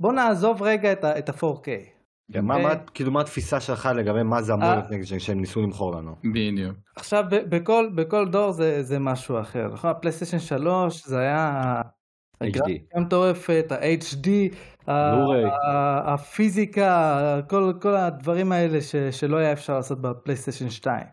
בוא 0.00 0.12
נעזוב 0.12 0.62
רגע 0.62 0.92
את, 0.92 1.04
ה- 1.04 1.18
את 1.18 1.28
ה-4K. 1.28 1.66
כן, 2.32 2.44
מה-. 2.44 2.58
מה- 2.58 2.74
כאילו 2.94 3.10
מה 3.10 3.20
התפיסה 3.20 3.60
שלך 3.60 3.88
לגבי 3.96 4.22
מה 4.22 4.42
זה 4.42 4.52
אמור 4.52 4.68
אה. 4.68 4.74
להיות 4.74 4.90
נגד 4.90 5.04
שהם 5.18 5.40
ניסו 5.40 5.62
למכור 5.62 5.94
לנו? 5.94 6.14
בדיוק. 6.24 6.76
עכשיו 6.96 7.24
ב- 7.30 7.56
בכל, 7.56 7.90
בכל 7.94 8.28
דור 8.28 8.52
זה, 8.52 8.82
זה 8.82 8.98
משהו 8.98 9.40
אחר, 9.40 9.68
נכון? 9.72 9.90
הפלייסטיישן 9.90 10.38
3 10.38 11.06
זה 11.06 11.18
היה 11.18 11.80
הגרפיקה 12.40 13.00
מטורפת, 13.00 13.72
ה-HD, 13.72 14.28
הפיזיקה, 16.04 17.20
כל, 17.48 17.72
כל 17.82 17.96
הדברים 17.96 18.52
האלה 18.52 18.80
ש, 18.80 18.96
שלא 19.10 19.36
היה 19.36 19.52
אפשר 19.52 19.74
לעשות 19.76 20.00
בפלייסטיישן 20.02 20.70
2. 20.70 21.04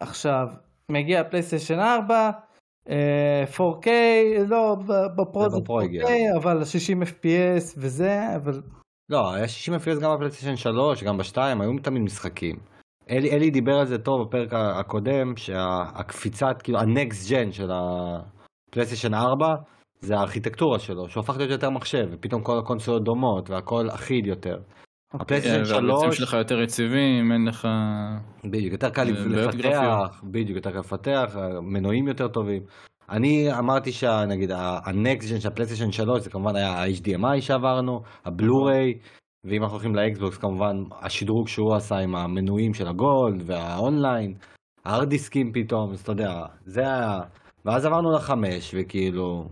עכשיו, 0.00 0.48
מגיע 0.90 1.20
הפלייסטיישן 1.20 1.78
4, 1.80 2.14
אה, 2.14 2.30
4K, 3.44 3.88
לא, 4.48 4.76
ב- 4.86 5.20
בפרו 5.20 5.42
זה 5.42 5.48
זה 5.48 5.60
בפרו 5.62 5.80
הגיע. 5.80 6.02
4K, 6.02 6.10
אבל 6.36 6.64
60 6.64 7.02
FPS 7.02 7.74
וזה, 7.78 8.36
אבל 8.36 8.60
לא, 9.10 9.34
היה 9.34 9.48
60 9.48 9.74
FPS 9.74 10.02
גם 10.02 10.14
ב 10.14 10.18
PlayStation 10.18 10.56
3, 10.56 11.04
גם 11.04 11.16
ב-2, 11.18 11.36
היו 11.36 11.78
תמיד 11.82 12.02
משחקים. 12.02 12.56
אלי, 13.10 13.30
אלי 13.30 13.50
דיבר 13.50 13.72
על 13.72 13.86
זה 13.86 13.98
טוב 13.98 14.22
בפרק 14.26 14.48
הקודם, 14.52 15.36
שהקפיצת, 15.36 16.62
כאילו, 16.62 16.78
ה 16.78 16.88
next 16.88 17.30
gen 17.30 17.52
של 17.52 17.68
ה 17.70 17.82
PlayStation 17.82 19.14
4, 19.14 19.46
זה 20.00 20.14
הארכיטקטורה 20.16 20.78
שלו, 20.78 21.08
שהוא 21.08 21.20
הפך 21.20 21.36
להיות 21.36 21.50
יותר 21.50 21.70
מחשב, 21.70 22.06
ופתאום 22.12 22.42
כל 22.42 22.58
הקונסולות 22.58 23.04
דומות, 23.04 23.50
והכל 23.50 23.90
אחיד 23.94 24.26
יותר. 24.26 24.56
ה 25.14 25.18
PlayStation 25.18 25.64
כן, 25.64 25.74
והביצועים 25.74 26.16
שלך 26.16 26.32
יותר 26.32 26.60
יציבים, 26.62 27.32
אין 27.32 27.48
לך... 27.48 27.68
בדיוק, 28.44 28.72
יותר 28.72 28.90
קל 28.90 29.04
לפתח. 29.04 30.20
בדיוק, 30.24 30.56
יותר 30.56 30.70
קל 30.70 30.78
לפתח, 30.78 31.36
מנועים 31.62 32.08
יותר 32.08 32.28
טובים. 32.28 32.62
אני 33.10 33.58
אמרתי 33.58 33.92
שנגיד 33.92 34.50
ה 34.84 34.95
next 34.95 35.40
של 35.40 35.48
ה 35.48 35.52
PlayStation 35.52 35.92
3 35.92 36.22
זה 36.22 36.30
כמובן 36.30 36.56
היה 36.56 36.70
ה-HDMI 36.70 37.40
שעברנו, 37.40 38.00
הבלו-ריי, 38.24 38.94
ואם 39.44 39.62
אנחנו 39.62 39.74
הולכים 39.74 39.94
ל 39.94 40.02
Xbox 40.02 40.36
כמובן 40.36 40.76
השדרוג 41.02 41.48
שהוא 41.48 41.74
עשה 41.74 41.96
עם 41.96 42.14
המנועים 42.16 42.74
של 42.74 42.88
ה 42.88 42.99
Gold 42.99 43.42
וה 43.46 43.66
online, 43.66 44.34
הארד 44.84 45.08
דיסקים 45.08 45.52
פתאום, 45.54 45.92
אז 45.92 46.00
אתה 46.00 46.12
יודע, 46.12 46.32
זה 46.64 46.80
היה, 46.80 47.18
ואז 47.64 47.84
עברנו 47.86 48.12
לחמש 48.12 48.74
וכאילו, 48.78 49.44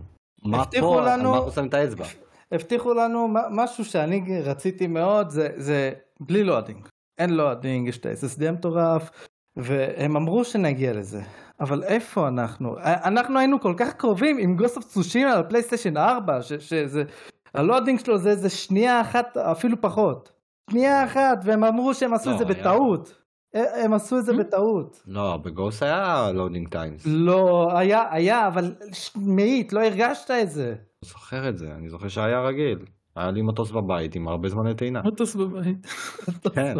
מה 0.45 0.63
פה, 0.79 1.01
לנו- 1.01 1.31
מה 1.31 1.37
אנחנו 1.37 1.51
שמים 1.51 1.67
את 1.67 1.73
האצבע? 1.73 2.05
הבטיחו 2.51 2.93
לנו 2.93 3.27
משהו 3.51 3.85
שאני 3.85 4.41
רציתי 4.43 4.87
מאוד, 4.87 5.29
זה, 5.29 5.49
זה 5.57 5.91
בלי 6.19 6.43
loading. 6.43 6.87
אין 7.17 7.29
loading, 7.29 7.87
יש 7.87 7.97
את 7.97 8.05
ה-SSD 8.05 8.45
המטורף, 8.47 9.09
והם 9.55 10.15
אמרו 10.15 10.43
שנגיע 10.43 10.93
לזה. 10.93 11.21
אבל 11.59 11.83
איפה 11.83 12.27
אנחנו? 12.27 12.75
אנחנו 12.83 13.39
היינו 13.39 13.61
כל 13.61 13.73
כך 13.77 13.93
קרובים 13.93 14.37
עם 14.39 14.55
Ghost 14.55 14.77
of 14.77 14.85
Tsushima 14.85 15.27
על 15.27 15.39
ה 15.39 15.44
PlayStation 15.44 15.97
4, 15.97 16.41
ש- 16.41 16.53
שזה... 16.53 17.03
ה 17.53 17.59
loading 17.59 17.99
שלו 17.99 18.17
זה 18.17 18.29
איזה 18.29 18.49
שנייה 18.49 19.01
אחת, 19.01 19.37
אפילו 19.37 19.81
פחות. 19.81 20.31
שנייה 20.71 21.05
אחת, 21.05 21.37
והם 21.43 21.63
אמרו 21.63 21.93
שהם 21.93 22.13
עשו 22.13 22.29
לא, 22.29 22.33
את 22.33 22.37
זה 22.39 22.45
היה. 22.53 22.53
בטעות. 22.53 23.15
הם 23.53 23.93
עשו 23.93 24.17
את 24.17 24.25
זה 24.25 24.33
בטעות. 24.33 25.03
לא, 25.07 25.37
בגוס 25.37 25.83
היה 25.83 26.31
loading 26.33 26.67
times, 26.69 27.03
לא, 27.05 27.69
היה, 27.77 28.03
היה, 28.11 28.47
אבל 28.47 28.75
מאית, 29.15 29.73
לא 29.73 29.83
הרגשת 29.85 30.31
את 30.31 30.51
זה. 30.51 30.75
זוכר 31.05 31.49
את 31.49 31.57
זה, 31.57 31.71
אני 31.75 31.89
זוכר 31.89 32.07
שהיה 32.07 32.41
רגיל, 32.41 32.79
היה 33.15 33.31
לי 33.31 33.41
מטוס 33.41 33.71
בבית 33.71 34.15
עם 34.15 34.27
הרבה 34.27 34.49
זמני 34.49 34.73
טעינה. 34.75 35.01
מטוס 35.05 35.35
בבית. 35.35 35.87
כן. 36.55 36.77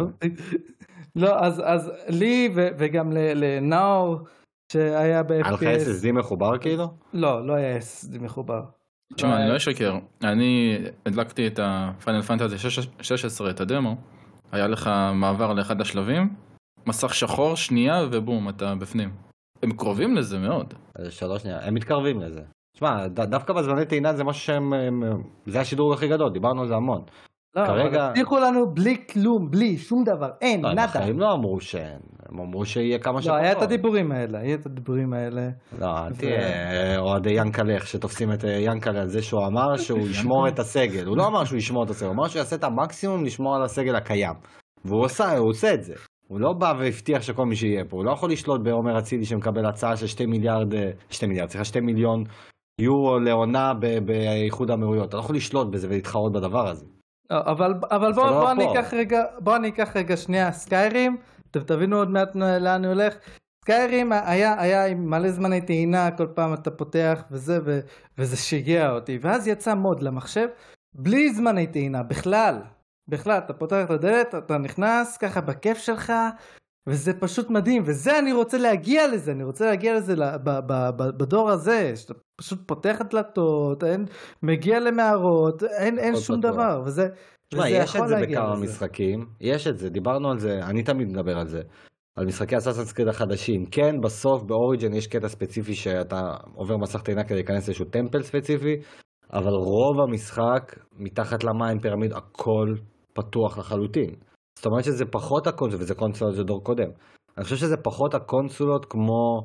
לא, 1.16 1.44
אז, 1.44 1.62
אז 1.64 1.90
לי 2.08 2.48
ו, 2.54 2.68
וגם 2.78 3.12
ל- 3.12 3.32
לנאור 3.34 4.18
שהיה 4.72 4.98
היה 5.00 5.22
לך 5.22 5.28
ב-FPS, 5.62 6.04
SSD 6.04 6.12
מחובר 6.12 6.58
כאילו? 6.58 6.86
לא, 7.12 7.46
לא 7.46 7.52
היה 7.52 7.78
SSD 7.78 8.18
מחובר. 8.20 8.60
תשמע, 9.14 9.34
אני 9.34 9.42
היה- 9.42 9.52
לא 9.52 9.56
אשקר. 9.56 9.98
אני 10.24 10.78
הדלקתי 11.06 11.46
את 11.46 11.60
הפיינל 11.62 12.22
פנטזי 12.22 12.56
16, 13.02 13.50
את 13.50 13.60
הדמו. 13.60 13.96
היה 14.52 14.66
לך 14.68 14.90
מעבר 15.14 15.52
לאחד 15.54 15.80
השלבים, 15.80 16.34
מסך 16.86 17.14
שחור, 17.14 17.54
שנייה, 17.56 17.94
ובום, 18.12 18.48
אתה 18.48 18.74
בפנים. 18.74 19.10
הם 19.62 19.72
קרובים 19.76 20.16
לזה 20.16 20.38
מאוד. 20.38 20.74
אז 20.96 21.12
שלוש 21.12 21.42
שנייה, 21.42 21.66
הם 21.66 21.74
מתקרבים 21.74 22.20
לזה. 22.20 22.42
תשמע, 22.72 23.06
דווקא 23.08 23.52
בזמני 23.52 23.84
טעינה 23.86 24.12
זה 24.14 24.24
משהו 24.24 24.42
שהם, 24.42 24.72
הם- 24.72 25.02
זה 25.46 25.60
השדרוג 25.60 25.92
הכי 25.92 26.08
גדול, 26.08 26.30
דיברנו 26.32 26.60
על 26.62 26.68
זה 26.68 26.74
המון. 26.74 27.00
לא, 27.56 27.66
כרגע- 27.66 27.88
אבל 27.88 27.98
הבטיחו 28.00 28.38
לנו 28.38 28.74
בלי 28.74 28.96
כלום, 29.12 29.50
בלי 29.50 29.76
שום 29.78 30.04
דבר, 30.04 30.28
אין, 30.40 30.62
לא, 30.62 30.68
הם 30.68 30.74
נאדה. 30.76 30.86
בחיים 31.00 31.18
לא 31.18 31.32
אמרו 31.32 31.60
שאין, 31.60 31.98
הם 32.28 32.40
אמרו 32.40 32.64
שיהיה 32.64 32.98
כמה 32.98 33.14
לא, 33.14 33.20
שפחות. 33.20 33.38
היה 33.40 33.52
את 33.52 33.62
הדיבורים 33.62 34.12
האלה, 34.12 34.38
היה 34.38 34.54
את 34.54 34.66
הדיבורים 34.66 35.12
האלה. 35.12 35.48
לא, 35.78 35.88
תהיה 36.18 36.98
אוהדי 36.98 37.30
ינקלה, 37.30 37.74
איך 37.74 37.86
שתופסים 37.86 38.32
את 38.32 38.44
אה, 38.44 38.50
ינקלה 38.50 39.00
על 39.00 39.08
זה 39.08 39.22
שהוא 39.22 39.46
אמר 39.46 39.76
שהוא 39.76 39.98
ישמור 40.10 40.48
את 40.48 40.58
הסגל. 40.58 41.06
הוא 41.06 41.16
לא 41.16 41.26
אמר 41.26 41.44
שהוא 41.44 41.58
ישמור 41.58 41.84
את 41.84 41.90
הסגל, 41.90 42.06
הוא 42.06 42.14
אמר 42.14 42.28
שהוא 42.28 42.38
יעשה 42.40 42.56
את 42.56 42.64
המקסימום 42.64 43.24
לשמור 43.24 43.56
על 43.56 43.62
הסגל 43.62 43.96
הקיים. 43.96 44.34
והוא 44.84 45.04
עושה, 45.04 45.36
הוא 45.38 45.48
עושה 45.48 45.74
את 45.74 45.82
זה. 45.82 45.94
הוא 46.28 46.40
לא 46.40 46.52
בא 46.52 46.74
והבטיח 46.78 47.22
שכל 47.22 47.44
מי 47.46 47.56
שיהיה 47.56 47.84
פה, 47.84 47.96
הוא 47.96 48.04
לא 48.04 48.10
יכול 48.12 48.30
לשלוט 48.30 48.60
בעומר 48.64 48.98
אצילי 48.98 49.24
שמקבל 49.24 49.66
הצעה 49.66 49.96
של 49.96 50.06
2 50.06 50.30
מיליארד, 50.30 50.74
אה, 50.74 50.90
2 51.10 51.30
מיליארד, 51.30 51.48
סליחה, 51.50 51.64
2 51.64 51.86
מיליון 51.86 52.24
יורו 52.80 53.18
לעונה 53.18 53.74
באיחוד 54.04 54.70
האמירויות. 54.70 55.08
אתה 55.08 55.16
לא 55.16 55.22
יכול 55.22 55.36
לשלוט 55.36 55.68
בזה 55.68 55.88
ולהתחרות 55.88 56.32
בדבר 56.32 56.68
הזה. 56.68 56.84
אבל, 57.30 57.74
אבל 57.90 58.12
בוא, 58.12 58.24
זה 58.24 58.30
לא 58.30 58.40
בוא. 58.40 58.50
אני 58.50 58.72
אקח 58.72 58.94
רגע, 58.94 59.22
בוא 59.38 59.56
אני 59.56 59.68
אקח 59.68 59.96
רגע 59.96 60.16
שנייה 60.16 60.52
סקיירים, 60.52 61.16
אתם 61.50 61.60
תבינו 61.60 61.96
עוד 61.96 62.10
מעט 62.10 62.36
לאן 62.36 62.66
אני 62.66 62.86
הולך. 62.86 63.14
סקיירים 63.64 64.12
היה, 64.12 64.60
היה 64.62 64.86
עם 64.86 65.10
מלא 65.10 65.30
זמני 65.30 65.60
טעינה, 65.60 66.10
כל 66.10 66.26
פעם 66.34 66.54
אתה 66.54 66.70
פותח 66.70 67.22
וזה, 67.30 67.58
ו, 67.64 67.80
וזה 68.18 68.36
שיגע 68.36 68.90
אותי. 68.90 69.18
ואז 69.22 69.48
יצא 69.48 69.74
מוד 69.74 70.02
למחשב, 70.02 70.48
בלי 70.94 71.32
זמני 71.34 71.66
טעינה, 71.66 72.02
בכלל. 72.02 72.62
בכלל, 73.08 73.38
אתה 73.38 73.52
פותח 73.52 73.84
את 73.84 73.90
הדלת, 73.90 74.34
אתה 74.34 74.58
נכנס 74.58 75.16
ככה 75.16 75.40
בכיף 75.40 75.78
שלך, 75.78 76.12
וזה 76.88 77.20
פשוט 77.20 77.50
מדהים, 77.50 77.82
וזה 77.86 78.18
אני 78.18 78.32
רוצה 78.32 78.58
להגיע 78.58 79.08
לזה, 79.08 79.32
אני 79.32 79.44
רוצה 79.44 79.66
להגיע 79.66 79.94
לזה 79.96 80.14
ב- 80.16 80.60
ב- 80.66 80.90
ב- 80.96 81.18
בדור 81.18 81.50
הזה, 81.50 81.96
שאתה 81.96 82.14
פשוט 82.40 82.58
פותח 82.66 82.98
דלתות, 83.10 83.84
אין, 83.84 84.04
מגיע 84.42 84.80
למערות, 84.80 85.62
אין, 85.62 85.98
אין 85.98 86.16
שום 86.16 86.40
פתוח. 86.40 86.52
דבר, 86.52 86.82
וזה, 86.86 87.08
תשמע, 87.48 87.62
וזה 87.62 87.68
יש 87.68 87.96
את 87.96 88.08
זה 88.08 88.14
בכמה 88.22 88.52
לזה. 88.52 88.64
משחקים, 88.64 89.26
יש 89.40 89.66
את 89.66 89.78
זה, 89.78 89.90
דיברנו 89.90 90.30
על 90.30 90.38
זה, 90.38 90.58
אני 90.62 90.82
תמיד 90.82 91.08
מדבר 91.08 91.38
על 91.38 91.46
זה, 91.46 91.60
על 92.16 92.26
משחקי 92.26 92.56
אסאסנס 92.56 92.92
קריד 92.92 93.08
החדשים. 93.08 93.66
כן, 93.70 94.00
בסוף 94.02 94.42
באוריג'ן 94.42 94.94
יש 94.94 95.06
קטע 95.06 95.28
ספציפי 95.28 95.74
שאתה 95.74 96.20
עובר 96.54 96.76
מסך 96.76 97.02
טעינה 97.02 97.24
כדי 97.24 97.34
להיכנס 97.34 97.68
לאיזשהו 97.68 97.84
טמפל 97.84 98.22
ספציפי, 98.22 98.76
אבל 99.32 99.52
רוב 99.52 100.00
המשחק, 100.08 100.76
מתחת 100.98 101.44
למים, 101.44 101.78
פירמיד, 101.78 102.12
הכל 102.12 102.74
פתוח 103.12 103.58
לחלוטין. 103.58 104.10
זאת 104.58 104.66
אומרת 104.66 104.84
שזה 104.84 105.04
פחות 105.04 105.46
הקונסולות, 105.46 105.82
וזה 105.82 105.94
קונסולות 105.94 106.34
של 106.34 106.42
דור 106.42 106.64
קודם. 106.64 106.88
אני 107.36 107.44
חושב 107.44 107.56
שזה 107.56 107.76
פחות 107.76 108.14
הקונסולות 108.14 108.84
כמו 108.84 109.40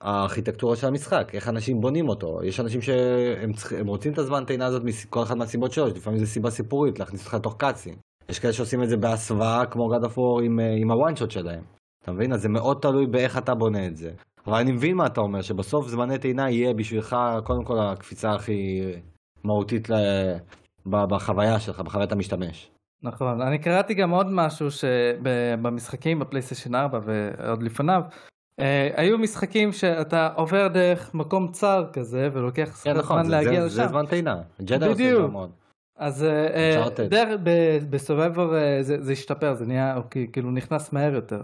הארכיטקטורה 0.00 0.76
של 0.76 0.86
המשחק, 0.86 1.30
איך 1.34 1.48
אנשים 1.48 1.80
בונים 1.80 2.08
אותו. 2.08 2.38
יש 2.44 2.60
אנשים 2.60 2.80
שהם 2.80 3.52
צריכים, 3.52 3.78
הם 3.78 3.86
רוצים 3.86 4.12
את 4.12 4.18
הזמן 4.18 4.44
טעינה 4.44 4.66
הזאת 4.66 4.82
מכל 4.84 5.22
אחד 5.22 5.36
מהסיבות 5.36 5.72
שלו, 5.72 5.86
לפעמים 5.86 6.18
זו 6.18 6.26
סיבה 6.26 6.50
סיפורית, 6.50 6.98
להכניס 6.98 7.20
אותך 7.20 7.34
לתוך 7.34 7.56
קאצים. 7.58 7.94
יש 8.28 8.38
כאלה 8.38 8.52
שעושים 8.52 8.82
את 8.82 8.88
זה 8.88 8.96
בהסוואה 8.96 9.66
כמו 9.66 9.94
God 9.94 10.04
of 10.04 10.16
War 10.16 10.44
עם, 10.44 10.60
אה, 10.60 10.74
עם 10.80 10.90
הוואן 10.90 11.16
שוט 11.16 11.30
שלהם. 11.30 11.62
אתה 12.02 12.12
מבין? 12.12 12.32
אז 12.32 12.42
זה 12.42 12.48
מאוד 12.48 12.78
תלוי 12.82 13.06
באיך 13.06 13.38
אתה 13.38 13.54
בונה 13.54 13.86
את 13.86 13.96
זה. 13.96 14.10
אבל 14.46 14.58
אני 14.58 14.72
מבין 14.72 14.96
מה 14.96 15.06
אתה 15.06 15.20
אומר, 15.20 15.42
שבסוף 15.42 15.88
זמני 15.88 16.18
טעינה 16.18 16.50
יהיה 16.50 16.74
בשבילך 16.74 17.16
קודם 17.44 17.64
כל 17.64 17.78
הקפיצה 17.78 18.30
הכי 18.30 18.80
מהותית 19.44 19.90
ל... 19.90 19.94
בחוויה 20.86 21.60
שלך, 21.60 21.80
בחוויית 21.80 22.12
המשתמש. 22.12 22.70
נכון, 23.02 23.42
אני 23.42 23.58
קראתי 23.58 23.94
גם 23.94 24.10
עוד 24.10 24.26
משהו 24.30 24.70
שבמשחקים 24.70 26.18
בפלייסטיישן 26.18 26.74
4 26.74 26.98
ועוד 27.04 27.62
לפניו, 27.62 28.00
היו 28.96 29.18
משחקים 29.18 29.72
שאתה 29.72 30.28
עובר 30.34 30.68
דרך 30.68 31.14
מקום 31.14 31.48
צר 31.52 31.84
כזה 31.92 32.28
ולוקח 32.32 32.80
כן, 32.84 32.92
זמן 32.92 33.00
נכון, 33.02 33.24
זה, 33.24 33.30
להגיע 33.30 33.60
זה, 33.60 33.66
לשם. 33.66 33.74
זה 33.76 33.86
זמן 33.88 34.06
טעינה. 34.06 34.36
ג'די 34.62 34.74
עושה 34.74 34.90
את 34.92 34.96
זה 34.96 35.04
בדיוק. 35.04 35.24
המון. 35.24 35.50
אז 35.98 36.24
אה, 36.24 36.46
אה, 36.54 36.82
זה 38.82 39.02
זה 39.02 39.12
השתפר, 39.12 39.54
זה 39.54 39.66
נהיה, 39.66 39.96
אוקיי, 39.96 40.26
כאילו 40.32 40.50
נכנס 40.50 40.92
מהר 40.92 41.14
יותר. 41.14 41.42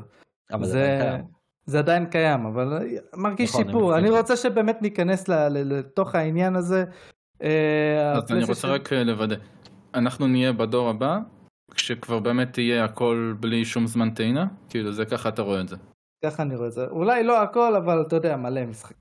אבל 0.52 0.64
זה 0.64 0.72
זה- 0.72 0.94
עדיין 0.94 1.10
קיים. 1.12 1.24
זה 1.66 1.78
עדיין 1.78 2.06
קיים, 2.06 2.46
אבל 2.46 2.78
מרגיש 3.16 3.50
נכון, 3.50 3.62
אני 3.62 3.72
שיפור. 3.72 3.90
מסכים. 3.90 4.04
אני 4.04 4.18
רוצה 4.18 4.36
שבאמת 4.36 4.82
ניכנס 4.82 5.28
ל- 5.28 5.48
ל- 5.48 5.78
לתוך 5.78 6.14
העניין 6.14 6.56
הזה. 6.56 6.84
אה, 7.42 8.12
אז 8.12 8.32
אני 8.32 8.44
רוצה 8.44 8.68
הפלייסטיישן- 8.68 8.74
רק 8.74 8.92
אה, 8.92 9.04
לוודא. 9.04 9.36
אנחנו 9.94 10.26
נהיה 10.26 10.52
בדור 10.52 10.88
הבא, 10.90 11.18
כשכבר 11.74 12.18
באמת 12.18 12.52
תהיה 12.52 12.84
הכל 12.84 13.34
בלי 13.40 13.64
שום 13.64 13.86
זמן 13.86 14.10
טעינה? 14.10 14.46
כאילו 14.68 14.92
זה 14.92 15.04
ככה 15.04 15.28
אתה 15.28 15.42
רואה 15.42 15.60
את 15.60 15.68
זה. 15.68 15.76
ככה 16.30 16.42
אני 16.42 16.56
רואה 16.56 16.68
את 16.68 16.72
זה. 16.72 16.86
אולי 16.86 17.24
לא 17.24 17.42
הכל, 17.42 17.76
אבל 17.76 18.02
אתה 18.06 18.16
יודע, 18.16 18.36
מלא 18.36 18.66
משחק. 18.66 18.94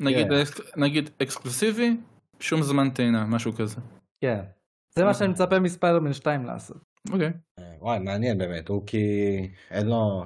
נגיד, 0.00 0.26
כן. 0.28 0.34
אקס- 0.34 0.76
נגיד 0.76 1.10
אקסקלוסיבי, 1.22 1.96
שום 2.40 2.62
זמן 2.62 2.90
טעינה, 2.90 3.24
משהו 3.26 3.52
כזה. 3.52 3.76
כן. 4.20 4.40
זה 4.98 5.04
מה 5.04 5.14
שאני 5.14 5.30
מצפה 5.30 5.58
מספיידרמן 5.58 6.12
2 6.12 6.44
לעשות. 6.44 6.76
אוקיי. 7.12 7.32
אה, 7.58 7.64
וואי, 7.80 7.98
מעניין 7.98 8.38
באמת, 8.38 8.68
הוא 8.68 8.82
כי 8.86 9.06
אין 9.70 9.86
לו... 9.86 10.24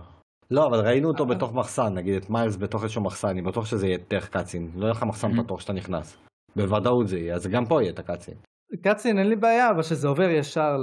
לא, 0.51 0.66
אבל 0.66 0.80
ראינו 0.86 1.09
אותו 1.09 1.26
בתוך 1.26 1.55
מחסן, 1.55 1.94
נגיד 1.94 2.14
את 2.14 2.30
מיילס 2.30 2.57
בתוך 2.57 2.82
איזשהו 2.82 3.03
מחסן, 3.03 3.28
אני 3.28 3.42
בטוח 3.42 3.66
שזה 3.66 3.86
יהיה 3.86 3.98
דרך 4.11 4.28
קאצין, 4.28 4.70
לא 4.74 4.84
יהיה 4.84 4.92
לך 4.92 5.03
מחסן. 5.03 5.42
פתוח 5.42 5.61
שאתה 5.61 5.72
נכנס. 5.72 6.16
בוודאות 6.57 7.09
זה 7.09 7.18
יהיה, 7.18 7.34
אז 7.34 7.46
גם 7.46 7.66
פה 7.66 7.82
יהיה 7.82 7.92
את 7.92 7.98
הקאצין. 7.98 8.34
קצין 8.82 9.18
אין 9.18 9.28
לי 9.28 9.36
בעיה, 9.36 9.70
אבל 9.70 9.82
שזה 9.82 10.09
עובר 10.09 10.28
ישר 10.30 10.76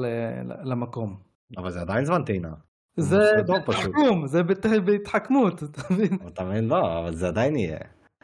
למקום. 0.63 1.17
אבל 1.57 1.71
זה 1.71 1.81
עדיין 1.81 2.05
זמן 2.05 2.23
טעינה. 2.25 2.53
זה. 2.97 3.19
בהתחכמות, 3.47 4.27
זה 4.29 4.43
בת- 4.43 4.65
בהתחכמות, 4.85 5.63
אתה 5.63 5.81
מבין? 5.93 6.17
אתה 6.27 6.43
מבין? 6.43 6.67
לא, 6.67 6.99
אבל 6.99 7.15
זה 7.15 7.27
עדיין 7.27 7.55
יהיה. 7.55 7.77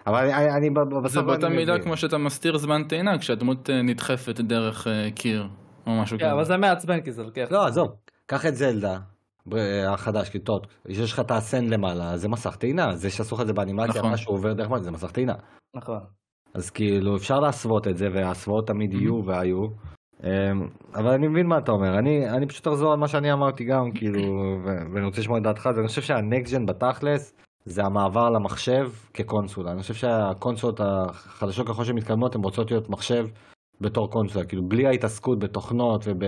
אבל 0.08 0.18
אני, 0.18 0.34
אני, 0.34 0.52
אני 0.58 0.70
ב- 0.70 0.94
זה 0.94 1.00
בסוף 1.04 1.26
באותה 1.26 1.50
מידה. 1.50 1.80
כמו 1.80 1.98
שאתה 1.98 2.18
מסתיר 2.18 2.58
זמן 2.58 2.84
טעינה 2.84 3.18
כשהדמות 3.18 3.70
אה, 3.70 3.82
נדחפת 3.82 4.40
דרך 4.40 4.88
אה, 4.88 5.08
קיר 5.16 5.48
או 5.88 5.92
משהו 6.02 6.18
כן, 6.20 6.26
אבל 6.30 6.40
כזה. 6.42 6.48
זה 6.48 6.58
מעצבן 6.58 7.02
כי 7.02 7.12
זה 7.12 7.24
לוקח. 7.24 7.48
לא, 7.52 7.66
עזוב, 7.66 7.88
קח 8.26 8.46
את 8.46 8.56
זלדה. 8.56 8.98
ב- 9.46 9.56
החדש, 9.88 10.30
כיתות, 10.30 10.68
יש 10.90 11.14
לך 11.14 11.20
את 11.20 11.32
האסן 11.32 11.66
למעלה, 11.66 12.18
זה 12.18 12.30
מסך 12.30 12.56
טעינה, 12.56 12.96
זה 12.96 13.10
שעשו 13.10 13.36
לך 13.36 13.42
את 13.42 13.48
זה 13.48 13.54
באנימציה, 13.54 14.00
נכון. 14.00 14.12
מה 14.12 14.18
שהוא 14.18 14.36
עובר 14.36 14.54
דרך 14.54 14.70
מה 14.70 14.80
זה 14.80 14.92
מסך 14.92 15.12
טעינה. 15.12 15.34
נכון. 15.76 16.00
אז 16.54 16.70
כאילו 16.70 17.16
אפשר 17.18 17.40
להסוות 17.40 17.88
את 17.88 17.98
זה, 17.98 18.06
וההסוות 18.14 18.68
תמיד 18.68 18.94
יהיו 18.94 19.26
והיו. 19.26 19.68
אמ, 20.24 20.68
אבל 20.96 21.08
אני 21.08 21.28
מבין 21.28 21.48
מה 21.48 21.58
אתה 21.58 21.72
אומר, 21.72 22.00
אני, 22.00 22.30
אני 22.30 22.48
פשוט 22.48 22.68
אחזור 22.68 22.92
על 22.92 23.00
מה 23.00 23.08
שאני 23.08 23.34
אמרתי 23.34 23.64
גם, 23.64 23.92
כאילו, 23.92 24.22
ואני 24.94 25.06
רוצה 25.06 25.22
לשמוע 25.22 25.38
את 25.38 25.44
דעתך, 25.44 25.70
אני 25.80 25.88
חושב 25.88 26.02
שהנקסט 26.02 26.54
ג'ן 26.54 26.66
בתכלס, 26.66 27.34
זה 27.66 27.84
המעבר 27.84 28.30
למחשב 28.30 28.90
כקונסולה. 29.14 29.72
אני 29.72 29.82
חושב 29.82 29.94
שהקונסולות 29.94 30.80
החדשות 30.80 31.68
ככל 31.68 31.84
שהן 31.84 31.96
מתקדמות, 31.96 32.36
הן 32.36 32.42
רוצות 32.42 32.72
להיות 32.72 32.90
מחשב 32.90 33.26
בתור 33.82 34.12
קונסולה, 34.12 34.46
כאילו 34.46 34.64
בלי 34.68 34.88
ההתעסקות 34.88 35.40
בתוכנות 35.40 36.04
וב... 36.08 36.24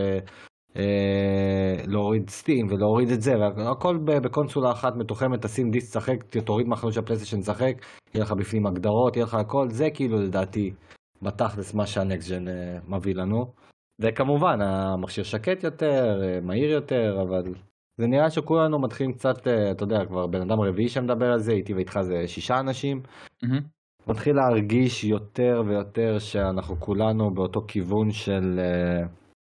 אה, 0.78 1.76
להוריד 1.88 2.30
סטים 2.30 2.68
ולהוריד 2.70 3.10
את 3.10 3.22
זה 3.22 3.34
והכל 3.39 3.98
בקונסולה 3.98 4.72
אחת 4.72 4.96
מתוחמת 4.96 5.41
תשים 5.41 5.72
דיסק 5.72 5.89
תשחק 5.89 6.38
תוריד 6.46 6.68
מהחנות 6.68 6.93
של 6.93 7.00
הפלייסטיישן 7.00 7.41
תשחק 7.41 7.74
יהיה 8.14 8.24
לך 8.24 8.32
בפנים 8.32 8.68
הגדרות 8.68 9.16
יהיה 9.16 9.26
לך 9.26 9.34
הכל. 9.34 9.70
זה 9.70 9.89
כאילו 9.89 10.18
לדעתי 10.18 10.74
בתכלס 11.22 11.74
מה 11.74 11.88
שה 11.88 12.06
next 12.06 12.32
gen 12.32 12.48
אה, 12.48 12.78
מביא 12.88 13.16
לנו 13.16 13.46
וכמובן 14.02 14.62
המכשיר 14.62 15.24
שקט 15.24 15.64
יותר 15.64 16.22
מהיר 16.43 16.72
יותר 16.72 17.22
אבל 17.22 17.43
זה 17.98 18.08
נראה 18.08 18.30
שכולנו 18.30 18.82
מתחילים 18.82 19.14
קצת 19.14 19.48
אה, 19.48 19.72
אתה 19.72 19.84
יודע 19.84 20.06
כבר 20.08 20.28
בן 20.28 20.41
אדם 20.41 20.62
רביעי 20.62 20.89
שמדבר 20.89 21.26
על 21.26 21.39
זה 21.39 21.52
איתי 21.52 21.74
ואיתך 21.74 22.00
זה 22.02 22.28
שישה 22.28 22.60
אנשים 22.60 23.02
מהמם. 23.43 23.60
מתחיל 24.08 24.36
להרגיש 24.36 25.04
יותר 25.04 25.62
ויותר 25.68 26.20
שאנחנו 26.20 26.76
כולנו 26.80 27.34
באותו 27.34 27.60
כיוון 27.68 28.12
של 28.12 28.60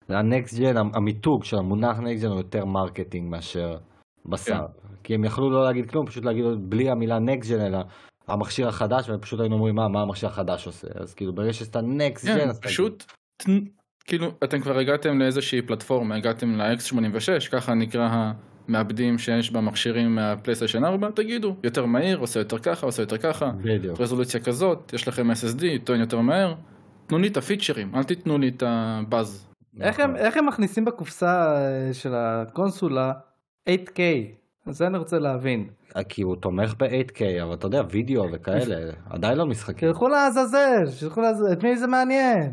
ה 0.08 0.18
next 0.18 0.58
gen, 0.60 0.76
המיתוג 0.94 1.44
של 1.44 1.56
המונח 1.56 1.98
next 2.00 2.22
gen 2.22 2.30
הוא 2.30 2.38
יותר 2.38 2.64
marketing 2.64 3.30
מאשר 3.30 3.76
בשר. 4.26 4.66
כי 5.04 5.14
הם 5.14 5.24
יכלו 5.24 5.50
לא 5.50 5.64
להגיד 5.64 5.90
כלום, 5.90 6.06
פשוט 6.06 6.24
להגיד 6.24 6.44
בלי 6.68 6.90
המילה 6.90 7.18
next 7.18 7.50
gen 7.50 7.60
אלא 7.60 7.78
המכשיר 8.28 8.68
החדש, 8.68 9.10
ופשוט 9.10 9.40
היינו 9.40 9.54
אומרים 9.54 9.74
מה, 9.74 9.88
מה 9.88 10.02
המכשיר 10.02 10.28
החדש 10.28 10.66
עושה. 10.66 10.88
אז 11.00 11.14
כאילו 11.14 11.34
ברגע 11.34 11.52
שיש 11.52 11.68
את 11.68 11.76
הנקסט 11.76 12.26
ג'ן, 12.26 12.38
כן, 12.38 12.48
אז 12.48 12.60
פשוט, 12.60 13.04
תן- 13.36 13.52
כאילו, 14.06 14.32
אתם 14.44 14.60
כבר 14.60 14.78
הגעתם 14.78 15.18
לאיזושהי 15.18 15.62
פלטפורמה, 15.62 16.14
הגעתם 16.16 16.54
ל-X86, 16.56 17.50
ככה 17.52 17.74
נקרא 17.74 18.08
המעבדים 18.68 19.18
שיש 19.18 19.50
במכשירים 19.50 20.14
מהפלייסטיישן 20.14 20.84
4, 20.84 21.10
תגידו, 21.10 21.56
יותר 21.64 21.86
מהיר, 21.86 22.18
עושה 22.18 22.40
יותר 22.40 22.58
ככה, 22.58 22.86
עושה 22.86 23.02
יותר 23.02 23.18
ככה, 23.18 23.50
בדיוק. 23.64 24.00
רזולוציה 24.00 24.40
כזאת, 24.40 24.92
יש 24.94 25.08
לכם 25.08 25.30
SSD, 25.30 25.62
טוען 25.84 26.00
יותר 26.00 26.20
מהר, 26.20 26.54
תנו 27.06 27.18
לי 27.18 27.28
את 27.28 27.36
הפיצ'רים, 27.36 27.94
אל 27.94 28.02
תיתנו 28.02 28.38
לי 28.38 28.48
את 28.48 28.62
הבאז. 28.66 29.48
איך 29.80 30.00
הם- 30.00 30.16
איך 30.16 30.36
הם 30.36 30.46
מכניסים 30.46 30.84
בקופסה 30.84 31.54
אה, 31.56 31.94
של 31.94 32.14
הקונסולה 32.14 33.12
8K? 33.68 33.98
זה 34.70 34.86
אני 34.86 34.98
רוצה 34.98 35.18
להבין. 35.18 35.68
אה, 35.96 36.04
כי 36.04 36.22
הוא 36.22 36.36
תומך 36.36 36.74
ב-8K, 36.78 37.20
אבל 37.42 37.54
אתה 37.54 37.66
יודע, 37.66 37.82
וידאו 37.90 38.24
וכאלה, 38.32 38.76
עדיין 39.10 39.38
לא 39.38 39.46
משחקים. 39.46 39.88
תלכו 39.88 40.08
לעזאזל, 40.08 40.90
שילכו 40.90 41.20
לעזאזל, 41.20 41.52
את 41.52 41.62
מי 41.64 41.76
זה 41.76 41.86
מעניין? 41.86 42.52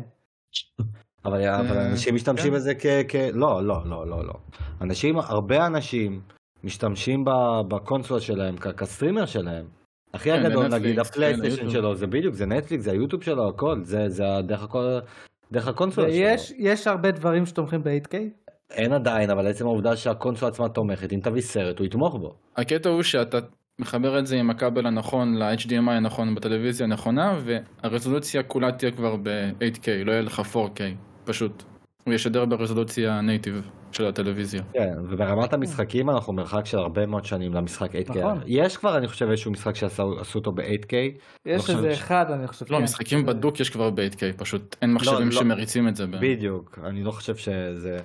אבל, 1.24 1.48
אבל 1.48 1.78
אנשים 1.78 2.14
משתמשים 2.14 2.50
כן. 2.50 2.56
בזה 2.56 2.74
כ... 2.74 2.86
כ... 3.08 3.14
לא, 3.14 3.66
לא, 3.66 3.76
לא, 3.84 4.06
לא, 4.06 4.26
לא. 4.26 4.34
אנשים, 4.82 5.18
הרבה 5.18 5.66
אנשים 5.66 6.20
משתמשים 6.64 7.24
בקונסולה 7.68 8.20
שלהם 8.20 8.56
כ 8.56 8.70
streamer 8.70 9.26
שלהם. 9.26 9.66
הכי 10.14 10.30
כן, 10.30 10.46
הגדול, 10.46 10.66
נגיד, 10.66 10.94
כן, 10.94 11.00
ה 11.00 11.05
PlayStation. 11.05 11.70
שלו, 11.70 11.94
זה 11.94 12.06
בדיוק, 12.06 12.34
זה 12.34 12.46
נטפליקס, 12.46 12.84
זה 12.84 12.90
ה 12.90 12.94
YouTube 12.94 13.22
שלו, 13.22 13.48
הכל, 13.48 13.74
זה, 13.82 14.08
זה 14.08 14.24
דרך 14.48 14.62
הכל, 14.62 14.98
דרך 15.52 15.68
הקונסולה 15.68 16.08
שלו. 16.10 16.56
יש 16.58 16.86
הרבה 16.86 17.10
דברים 17.10 17.46
שתומכים 17.46 17.82
ב-8K? 17.82 18.14
אין 18.70 18.92
עדיין, 18.92 19.30
אבל 19.30 19.46
עצם 19.46 19.66
העובדה 19.66 19.96
שהקונסולה 19.96 20.50
עצמה 20.50 20.68
תומכת, 20.68 21.12
אם 21.12 21.18
תביא 21.22 21.40
סרט, 21.40 21.78
הוא 21.78 21.86
יתמוך 21.86 22.14
בו. 22.14 22.34
הקטע 22.56 22.90
הוא 22.90 23.02
שאתה 23.02 23.38
מחבר 23.80 24.18
את 24.18 24.26
זה 24.26 24.36
עם 24.36 24.50
הכבל 24.50 24.86
הנכון 24.86 25.34
ל-HDMI 25.34 25.90
הנכון 25.90 26.34
בטלוויזיה 26.34 26.86
הנכונה, 26.86 27.38
והרזולוציה 27.44 28.42
כולה 28.42 28.72
תהיה 28.72 28.92
כבר 28.92 29.16
ב-8K, 29.16 29.88
לא 30.04 30.12
יהיה 30.12 30.22
לך 30.22 30.40
4K, 30.40 30.80
פשוט. 31.24 31.62
הוא 32.04 32.14
ישדר 32.14 32.44
ברזולוציה 32.44 33.20
נייטיב 33.20 33.70
של 33.92 34.06
הטלוויזיה. 34.06 34.62
כן, 34.72 34.94
וברמת 35.08 35.52
המשחקים 35.52 36.10
אנחנו 36.10 36.32
מרחק 36.32 36.66
של 36.66 36.78
הרבה 36.78 37.06
מאוד 37.06 37.24
שנים 37.24 37.54
למשחק 37.54 37.94
8K. 37.94 38.18
נכון. 38.18 38.38
יש 38.46 38.76
כבר, 38.76 38.98
אני 38.98 39.08
חושב, 39.08 39.28
איזשהו 39.28 39.50
משחק 39.50 39.76
שעשו 39.76 40.20
עשו 40.20 40.38
אותו 40.38 40.52
ב-8K. 40.52 40.94
יש 41.46 41.60
חושב 41.60 41.76
איזה 41.76 41.92
אחד, 41.92 42.24
אני 42.30 42.46
חושב. 42.46 42.66
לא, 42.70 42.76
כן. 42.76 42.82
משחקים 42.82 43.26
בדוק 43.26 43.60
יש 43.60 43.70
כבר 43.70 43.90
ב-8K, 43.90 44.38
פשוט 44.38 44.76
אין 44.82 44.92
מחשבים 44.94 45.26
לא. 45.26 45.32
שמריצים 45.32 45.88
את 45.88 45.96
זה. 45.96 46.06
בדיוק, 46.06 46.78
אני 46.84 47.02
לא 47.04 47.10
חושב 47.10 47.36
שזה... 47.36 47.96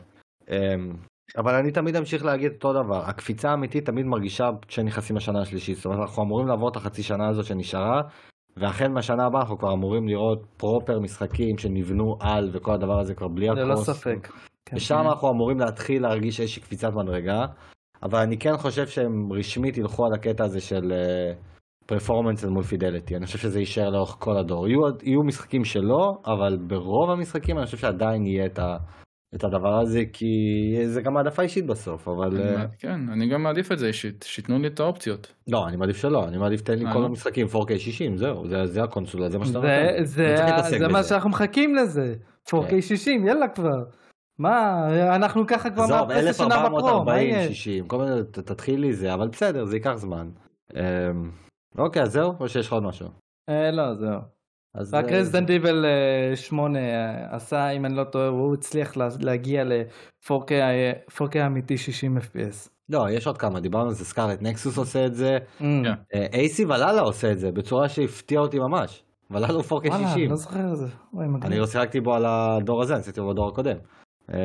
אמ, 0.50 0.94
אבל 1.38 1.56
אני 1.56 1.72
תמיד 1.72 1.96
אמשיך 1.96 2.26
להגיד 2.26 2.52
אותו 2.52 2.74
דבר, 2.74 3.04
הקפיצה 3.06 3.50
האמיתית 3.50 3.86
תמיד 3.86 4.06
מרגישה 4.06 4.50
כשנכנסים 4.68 5.16
לשנה 5.16 5.42
השלישית, 5.42 5.76
זאת 5.76 5.86
אומרת 5.86 6.00
אנחנו 6.00 6.24
אמורים 6.24 6.48
לעבור 6.48 6.70
את 6.70 6.76
החצי 6.76 7.04
שנה 7.04 7.28
הזאת 7.28 7.46
שנשארה, 7.46 8.02
והחל 8.60 8.88
מהשנה 8.88 9.26
הבאה 9.26 9.42
אנחנו 9.42 9.58
כבר 9.58 9.74
אמורים 9.74 10.08
לראות 10.08 10.46
פרופר 10.58 11.00
משחקים 11.00 11.58
שנבנו 11.58 12.18
על 12.20 12.50
וכל 12.54 12.72
הדבר 12.72 13.00
הזה 13.00 13.16
כבר 13.16 13.28
בלי 13.28 13.48
ללא 13.48 13.72
הקרוס. 13.72 13.90
ספק. 13.90 14.30
כן. 14.66 14.76
ושם 14.76 14.96
אנחנו 14.96 15.30
אמורים 15.30 15.60
להתחיל 15.60 16.02
להרגיש 16.02 16.40
איזושהי 16.40 16.62
קפיצת 16.62 16.94
מדרגה, 16.94 17.46
אבל 18.04 18.20
אני 18.20 18.38
כן 18.38 18.58
חושב 18.58 18.88
שהם 18.88 19.34
רשמית 19.34 19.78
ילכו 19.78 20.06
על 20.06 20.14
הקטע 20.14 20.44
הזה 20.44 20.62
של 20.62 20.94
פרפורמנס 21.86 22.46
אל 22.46 22.50
מול 22.50 22.64
פידליטי, 22.64 23.16
אני 23.16 23.26
חושב 23.26 23.38
שזה 23.38 23.60
יישאר 23.60 23.90
לאורך 23.90 24.16
כל 24.20 24.38
הדור. 24.38 24.68
יהיו, 24.68 24.82
יהיו 25.04 25.24
משחקים 25.24 25.66
שלא, 25.66 26.18
אבל 26.26 26.58
ברוב 26.68 27.10
המשחקים 27.10 27.58
אני 27.58 27.66
חושב 27.66 27.78
שעדיין 27.78 28.26
יהיה 28.26 28.46
את, 28.46 28.60
ה, 28.60 28.78
את 29.36 29.44
הדבר 29.44 29.80
הזה, 29.80 30.04
כי 30.14 30.34
זה 30.86 31.02
גם 31.02 31.18
העדפה 31.18 31.42
אישית 31.42 31.66
בסוף, 31.66 32.08
אבל... 32.08 32.28
אני 32.38 32.56
אה, 32.56 32.66
כן, 32.80 33.10
אני 33.10 33.28
גם 33.30 33.44
מעדיף 33.44 33.72
את 33.72 33.80
זה 33.80 33.88
אישית, 33.88 34.26
שייתנו 34.28 34.60
לי 34.60 34.68
את 34.68 34.80
האופציות. 34.80 35.34
לא, 35.48 35.68
אני 35.68 35.78
מעדיף 35.78 35.98
שלא, 35.98 36.28
אני 36.28 36.38
מעדיף 36.38 36.62
תן 36.62 36.80
לי 36.80 36.86
אה, 36.86 36.94
כל 36.94 37.00
לא? 37.00 37.06
המשחקים 37.06 37.48
4K 37.48 37.78
60, 37.80 38.18
זהו, 38.18 38.48
זה, 38.48 38.66
זה 38.68 38.84
הקונסולה, 38.84 39.30
זה 39.30 39.38
מה 39.40 39.46
שאתה 39.46 39.62
זה- 39.62 39.68
נותן. 39.92 40.04
זה 40.06 40.34
צריך 40.38 40.50
ה- 40.50 40.56
להתעסק 40.56 40.78
זה 40.78 40.88
מה. 40.88 41.04
שאנחנו 41.04 41.30
מחכים 41.30 41.76
לזה. 41.76 42.16
4K 42.50 42.70
כן. 42.70 42.82
60, 42.82 43.28
יאללה 43.28 43.48
כבר. 43.48 43.84
מה, 44.40 44.86
אנחנו 45.16 45.48
ככה 45.48 45.70
כבר 45.70 45.84
עזוב, 45.84 45.98
מהפלסטיישן 46.08 46.52
4 46.52 46.70
פרו, 46.70 46.80
מה 46.80 47.20
1440, 47.20 47.30
יהיה? 47.30 47.48
60, 47.54 47.88
כל 47.88 47.98
מיני, 47.98 48.24
ת- 48.32 48.40
תתחיל 48.40 48.80
לי 48.80 48.94
זה, 48.94 49.14
אבל 49.14 49.28
בסדר, 49.28 49.66
זה 49.66 49.76
ייקח 49.76 49.94
זמן. 49.96 50.30
אמ, 50.76 50.80
אוקיי, 51.78 52.02
אז 52.02 52.12
זהו, 52.12 52.34
או 52.40 52.50
שיש 52.50 52.68
לך 52.68 52.74
עוד 52.74 52.84
משהו? 52.84 53.08
אה, 53.50 53.72
לא, 53.72 53.96
זהו. 53.96 54.20
אז, 54.78 54.94
רק 54.94 55.06
אה, 55.12 55.18
Resident 55.20 55.50
Evil 55.50 55.86
8 56.36 56.80
אה, 56.80 56.86
עשה, 57.36 57.70
אם 57.70 57.86
אני 57.86 57.96
לא 57.96 58.04
טועה, 58.04 58.28
הוא 58.28 58.54
הצליח 58.54 58.98
לה- 58.98 59.08
להגיע 59.20 59.64
ל-4K 59.64 60.52
אה, 60.52 60.92
4K 61.12 61.46
אמיתי 61.48 61.78
60 61.78 62.18
FPS. 62.18 62.70
לא, 62.90 63.06
יש 63.12 63.28
עוד 63.28 63.38
כמה, 63.38 63.60
דיברנו 63.60 63.86
על 63.88 63.94
זה, 63.94 64.06
Scarlet 64.06 64.42
Nexus 64.42 64.78
עושה 64.78 65.06
את 65.06 65.16
זה, 65.16 65.38
Mm. 65.60 65.64
כן. 65.64 65.94
AC 66.34 66.66
Valhalla 66.66 67.02
עושה 67.02 67.32
את 67.32 67.40
זה, 67.40 67.52
בצורה 67.52 67.90
שהפתיעה 67.90 68.42
אותי 68.42 68.60
ממש. 68.60 69.04
ולאלה 69.32 69.54
הוא 69.54 69.62
4K 69.64 69.70
וואלה, 69.90 70.08
60. 70.08 70.22
אני 70.24 70.28
לא 70.30 70.36
זוכר 70.36 70.72
את 70.72 70.78
זה. 70.78 70.88
אני 71.44 71.60
לא 71.60 71.66
שיחקתי 71.68 72.00
בו 72.02 72.14
על 72.14 72.26
הדור 72.26 72.82
הזה, 72.82 72.94
אני 72.96 73.04
שיחקתי 73.04 73.22
בו 73.22 73.30
בדור 73.30 73.48
הקודם. 73.48 73.78
אמ, 74.34 74.38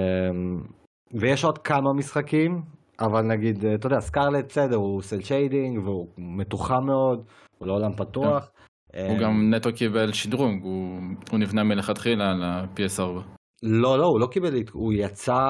ויש 1.20 1.44
עוד 1.44 1.58
כמה 1.58 1.92
משחקים, 1.96 2.62
אבל 3.00 3.22
נגיד, 3.22 3.64
אתה 3.64 3.86
יודע, 3.86 4.00
Scarlet 4.00 4.44
בסדר, 4.48 4.76
הוא 4.76 5.02
cel 5.02 5.20
shading, 5.20 5.78
והוא 5.84 6.06
מתוחם 6.18 6.84
מאוד, 6.86 7.22
הוא 7.58 7.68
לא 7.68 7.72
עולם 7.72 7.92
פתוח. 7.96 8.50
הוא 8.94 9.16
אמ, 9.16 9.22
גם 9.22 9.54
נטו 9.54 9.72
קיבל 9.72 10.12
שדרוג, 10.12 10.62
הוא 10.62 11.00
הוא 11.30 11.38
נבנה 11.38 11.64
מלכתחילה 11.64 12.30
על 12.30 12.42
ה-PS4. 12.42 13.22
לא, 13.62 13.98
לא, 13.98 14.04
הוא 14.04 14.20
לא 14.20 14.26
קיבל, 14.26 14.54
הוא 14.72 14.92
יצא 14.92 15.40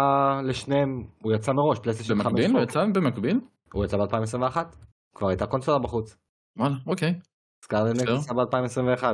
לשניהם, 0.45 0.88
הוא 1.22 1.32
יצא 1.32 1.53
מראש, 1.53 1.78
פלייסטיישן 1.78 2.14
5 2.14 2.26
במקביל? 2.26 2.53
הוא 2.53 2.62
יצא 2.62 2.80
במקביל? 2.95 3.41
הוא 3.72 3.84
יצא 3.84 3.97
ב-2021, 3.97 4.57
כבר 5.16 5.28
הייתה 5.28 5.47
קונסולה 5.47 5.78
בחוץ. 5.78 6.16
וואלה, 6.59 6.74
אוקיי. 6.86 7.14
סקארלט 7.64 7.97
בסדר. 7.97 8.14
נקס 8.14 8.24
יצא 8.24 8.34
ב-2021. 8.34 9.05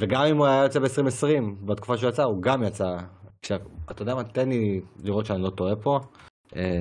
וגם 0.00 0.22
אם 0.30 0.36
הוא 0.36 0.46
היה 0.46 0.62
יוצא 0.62 0.80
ב-2020, 0.80 1.66
בתקופה 1.66 1.96
שהוא 1.96 2.10
יצא, 2.10 2.22
הוא 2.22 2.42
גם 2.42 2.62
יצא. 2.62 2.96
עכשיו, 3.40 3.58
אתה 3.90 4.02
יודע 4.02 4.14
מה, 4.14 4.24
תן 4.24 4.48
לי 4.48 4.80
לראות 5.04 5.26
שאני 5.26 5.42
לא 5.42 5.50
טועה 5.50 5.76
פה. 5.76 5.98
אה, 6.56 6.80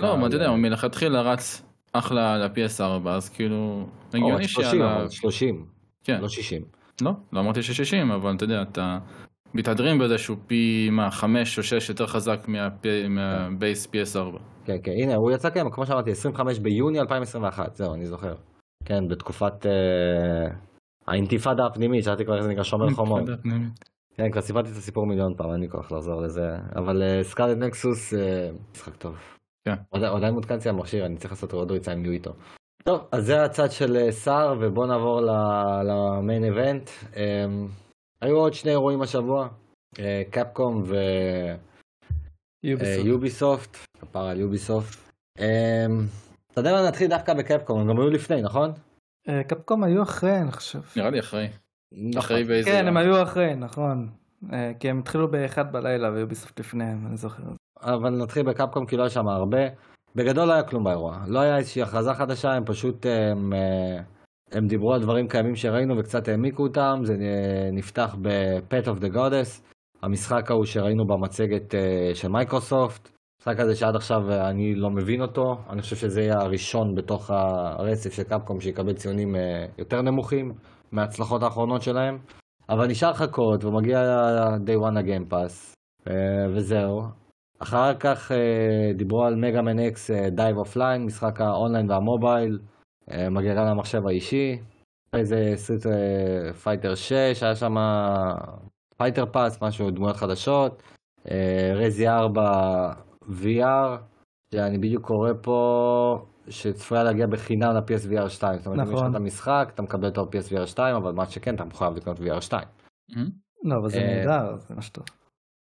לא, 0.00 0.18
מה 0.18 0.26
אתה 0.26 0.36
יודע, 0.36 0.48
הוא 0.48 0.58
מלכתחילה 0.58 1.22
רץ 1.22 1.62
אחלה 1.92 2.38
ל-PS4, 2.38 3.08
אז 3.08 3.28
כאילו, 3.28 3.86
הגיוני 4.14 4.48
30, 4.48 4.70
שעל 4.70 4.82
ה... 4.82 4.96
אבל 4.96 5.08
30, 5.10 5.73
כן, 6.04 6.20
לא 6.20 6.28
60. 6.28 6.62
לא, 7.02 7.10
לא 7.32 7.40
אמרתי 7.40 7.62
ש-60, 7.62 8.14
אבל 8.14 8.34
אתה 8.36 8.44
יודע, 8.44 8.62
אתה 8.62 8.98
מתהדרים 9.54 9.98
בזה 9.98 10.18
שהוא 10.18 10.36
פי, 10.46 10.88
מה, 10.92 11.10
5 11.10 11.58
או 11.58 11.62
6 11.62 11.88
יותר 11.88 12.06
חזק 12.06 12.38
מה- 12.48 12.68
מהבייס 13.08 13.86
PS4. 13.86 14.38
כן, 14.64 14.76
כן, 14.82 14.92
הנה, 15.02 15.14
הוא 15.14 15.30
יצא 15.30 15.50
כן, 15.50 15.70
כמו 15.72 15.86
שאמרתי, 15.86 16.10
25 16.10 16.58
ביוני 16.58 17.00
2021, 17.00 17.74
זהו, 17.76 17.94
אני 17.94 18.06
זוכר. 18.06 18.34
כן, 18.84 19.08
בתקופת 19.08 19.66
אה, 19.66 20.54
האינתיפאדה 21.06 21.66
הפנימית, 21.66 22.04
שאלתי 22.04 22.24
כבר 22.24 22.34
איך 22.34 22.42
זה 22.42 22.48
נקרא 22.48 22.62
שומר 22.62 22.90
חומות. 22.90 23.22
כן, 24.16 24.30
כבר 24.30 24.40
סיפרתי 24.40 24.70
את 24.70 24.76
הסיפור 24.76 25.06
מיליון 25.06 25.34
פעם, 25.36 25.52
אין 25.52 25.60
לי 25.60 25.68
כוח 25.68 25.92
לחזור 25.92 26.22
לזה. 26.22 26.48
אבל 26.76 27.02
סקארלט 27.22 27.58
נקסוס, 27.58 28.14
אה, 28.14 28.50
משחק 28.74 28.96
טוב. 28.96 29.16
כן. 29.68 29.74
עדיין 29.92 30.32
מעודכן 30.32 30.54
אצלי 30.54 30.70
המכשיר, 30.70 31.06
אני 31.06 31.16
צריך 31.16 31.32
לעשות 31.32 31.52
עוד 31.52 31.70
ריצה 31.70 31.92
עם 31.92 32.04
יו 32.04 32.12
איתו. 32.12 32.32
טוב, 32.88 33.08
אז 33.12 33.26
זה 33.26 33.44
הצד 33.44 33.70
של 33.70 33.96
אה, 33.96 34.12
סער, 34.12 34.54
ובואו 34.60 34.86
נעבור 34.86 35.20
למיין 35.84 36.44
איבנט. 36.44 36.90
היו 38.20 38.36
עוד 38.36 38.54
שני 38.54 38.70
אירועים 38.70 39.02
השבוע, 39.02 39.48
אה, 39.98 40.22
קפקום 40.30 40.84
יוביסופט. 42.64 43.04
ויוביסופט, 43.04 43.76
כפרה 44.00 44.30
על 44.30 44.40
יוביסופט. 44.40 44.98
אה, 45.40 45.86
אתה 46.52 46.60
יודע 46.60 46.72
מה, 46.72 46.88
נתחיל 46.88 47.10
דווקא 47.10 47.34
בקפקום, 47.34 47.80
הם 47.80 47.88
גם 47.88 48.00
היו 48.00 48.10
לפני, 48.10 48.42
נכון? 48.42 48.72
אה, 49.28 49.44
קפקום 49.44 49.84
היו 49.84 50.02
אחרי, 50.02 50.40
אני 50.40 50.52
חושב. 50.52 50.80
נראה 50.96 51.10
לי 51.10 51.20
אחרי. 51.20 51.48
נכון. 51.92 52.18
אחרי 52.18 52.44
באיזה... 52.44 52.70
כן. 52.70 52.86
הם 52.88 52.96
היו 52.96 53.22
אחרי, 53.22 53.54
נכון. 53.56 54.08
אה, 54.52 54.72
כי 54.80 54.90
הם 54.90 54.98
התחילו 54.98 55.30
באחד 55.30 55.72
בלילה 55.72 56.10
ויוביסופט 56.12 56.60
לפניהם, 56.60 57.06
אני 57.06 57.16
זוכר. 57.16 57.42
אבל 57.80 58.10
נתחיל 58.10 58.42
בקפקום 58.42 58.86
כי 58.86 58.96
לא 58.96 59.02
היה 59.02 59.10
שם 59.10 59.28
הרבה. 59.28 59.62
בגדול 60.16 60.48
לא 60.48 60.52
היה 60.52 60.62
כלום 60.62 60.84
באירוע. 60.84 61.18
לא 61.26 61.40
היה 61.40 61.56
איזושהי 61.56 61.82
הכרזה 61.82 62.14
חדשה, 62.14 62.52
הם 62.52 62.64
פשוט 62.64 63.06
הם, 63.06 63.52
אה, 63.52 64.02
הם 64.52 64.66
דיברו 64.66 64.94
על 64.94 65.02
דברים 65.02 65.28
קיימים 65.28 65.54
שראינו 65.54 65.98
וקצת 65.98 66.28
העמיקו 66.28 66.62
אותם. 66.62 67.00
זה 67.02 67.14
נפתח 67.72 68.16
ב-Pet 68.22 68.86
of 68.86 69.00
the 69.00 69.14
Goddess, 69.14 69.62
המשחק 70.02 70.50
ההוא 70.50 70.64
שראינו 70.64 71.06
במצגת 71.06 71.74
אה, 71.74 72.14
של 72.14 72.28
מייקרוסופט. 72.28 73.10
משחק 73.40 73.60
הזה 73.60 73.74
שעד 73.74 73.96
עכשיו 73.96 74.30
אה, 74.30 74.50
אני 74.50 74.74
לא 74.74 74.90
מבין 74.90 75.22
אותו. 75.22 75.56
אני 75.70 75.82
חושב 75.82 75.96
שזה 75.96 76.20
יהיה 76.20 76.40
הראשון 76.40 76.94
בתוך 76.94 77.30
הרצף 77.30 78.12
של 78.12 78.22
קפקום 78.22 78.60
שיקבל 78.60 78.92
ציונים 78.92 79.36
יותר 79.78 80.02
נמוכים 80.02 80.52
מההצלחות 80.92 81.42
האחרונות 81.42 81.82
שלהם. 81.82 82.18
אבל 82.68 82.86
נשאר 82.86 83.10
לחכות 83.10 83.64
ומגיע 83.64 83.98
day 84.66 84.88
one 84.88 84.98
ל 84.98 85.04
Game 85.04 85.26
Pass 85.28 85.74
וזהו. 86.54 87.23
אחר 87.64 87.94
כך 87.94 88.32
אה, 88.32 88.92
דיברו 88.96 89.24
על 89.24 89.34
Mega 89.36 89.62
Man 89.62 89.78
X 89.78 90.10
DiVE 90.10 90.56
Offline, 90.56 91.04
משחק 91.04 91.40
האונליין 91.40 91.90
וה 91.90 92.05
mobile, 92.05 92.58
אה, 93.10 93.30
מגירה 93.30 93.70
למחשב 93.70 94.06
האישי. 94.08 94.58
אחרי 95.10 95.24
זה 95.24 95.52
Street 95.54 95.86
Fighter 96.62 96.94
6, 96.94 97.12
היה 97.42 97.54
שם 97.54 97.74
Fighter 98.96 99.26
Pass, 99.26 99.62
משהו, 99.62 99.90
דמויות 99.90 100.16
חדשות. 100.16 100.82
Resi 101.74 102.08
4 102.08 102.42
VR, 103.30 103.98
שאני 104.54 104.78
בדיוק 104.78 105.06
קורא 105.06 105.30
פה 105.42 105.58
שצפויה 106.48 107.02
להגיע 107.02 107.26
בחינם 107.26 107.70
ל-PSVR 107.74 108.28
2. 108.28 108.58
זאת 108.58 108.66
אומרת, 108.66 108.80
אם 108.80 108.84
יש 108.86 108.92
נכון. 108.92 109.04
לך 109.04 109.10
את 109.10 109.20
המשחק, 109.20 109.70
אתה 109.74 109.82
מקבל 109.82 110.06
אותו 110.06 110.24
ב-PSVR 110.24 110.66
2, 110.66 110.96
אבל 110.96 111.12
מה 111.12 111.26
שכן, 111.26 111.54
אתה 111.54 111.64
מחויב 111.64 111.96
לקנות 111.96 112.18
VR 112.18 112.40
2. 112.40 112.62
מהמם. 113.16 113.28
לא, 113.64 113.76
אבל 113.80 113.88
זה 113.88 113.98
אה, 113.98 114.06
נהדר, 114.06 114.56
זה 114.56 114.74
מה 114.74 114.82
שטוב. 114.82 115.04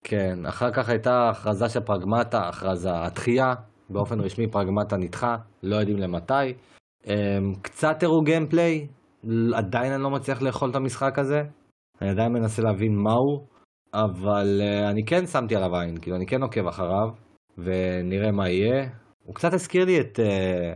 כן, 0.05 0.46
אחר 0.46 0.72
כך 0.72 0.88
הייתה 0.88 1.30
הכרזה 1.30 1.68
של 1.68 1.80
פרגמטה, 1.80 2.48
הכרזה, 2.48 2.90
התחייה, 2.92 3.55
באופן 3.90 4.20
רשמי 4.20 4.50
פרגמטה 4.50 4.96
נדחה, 4.96 5.36
לא 5.62 5.76
יודעים 5.76 5.98
למתי. 5.98 6.55
אמ, 7.07 7.55
קצת 7.62 8.03
הראו 8.03 8.22
גיימפליי, 8.22 8.86
עדיין 9.55 9.92
אני 9.92 10.03
לא 10.03 10.11
מצליח 10.11 10.42
לאכול 10.42 10.70
את 10.70 10.76
המשחק 10.76 11.18
הזה, 11.18 11.42
אני 12.00 12.11
עדיין 12.11 12.32
מנסה 12.32 12.62
להבין 12.62 12.96
מהו, 12.96 13.46
אבל 13.94 14.61
אה, 14.61 14.90
אני 14.90 15.05
כן 15.07 15.26
שמתי 15.26 15.57
עליו 15.57 15.76
עין, 15.76 15.96
כאילו 16.00 16.16
אני 16.16 16.26
כן 16.26 16.42
עוקב 16.42 16.66
אחריו, 16.66 17.09
ונראה 17.59 18.32
מה 18.32 18.48
יהיה. 18.48 18.88
הוא 19.22 19.34
קצת 19.34 19.53
הזכיר 19.53 19.84
לי 19.84 20.00
את... 20.00 20.20
אה, 20.20 20.72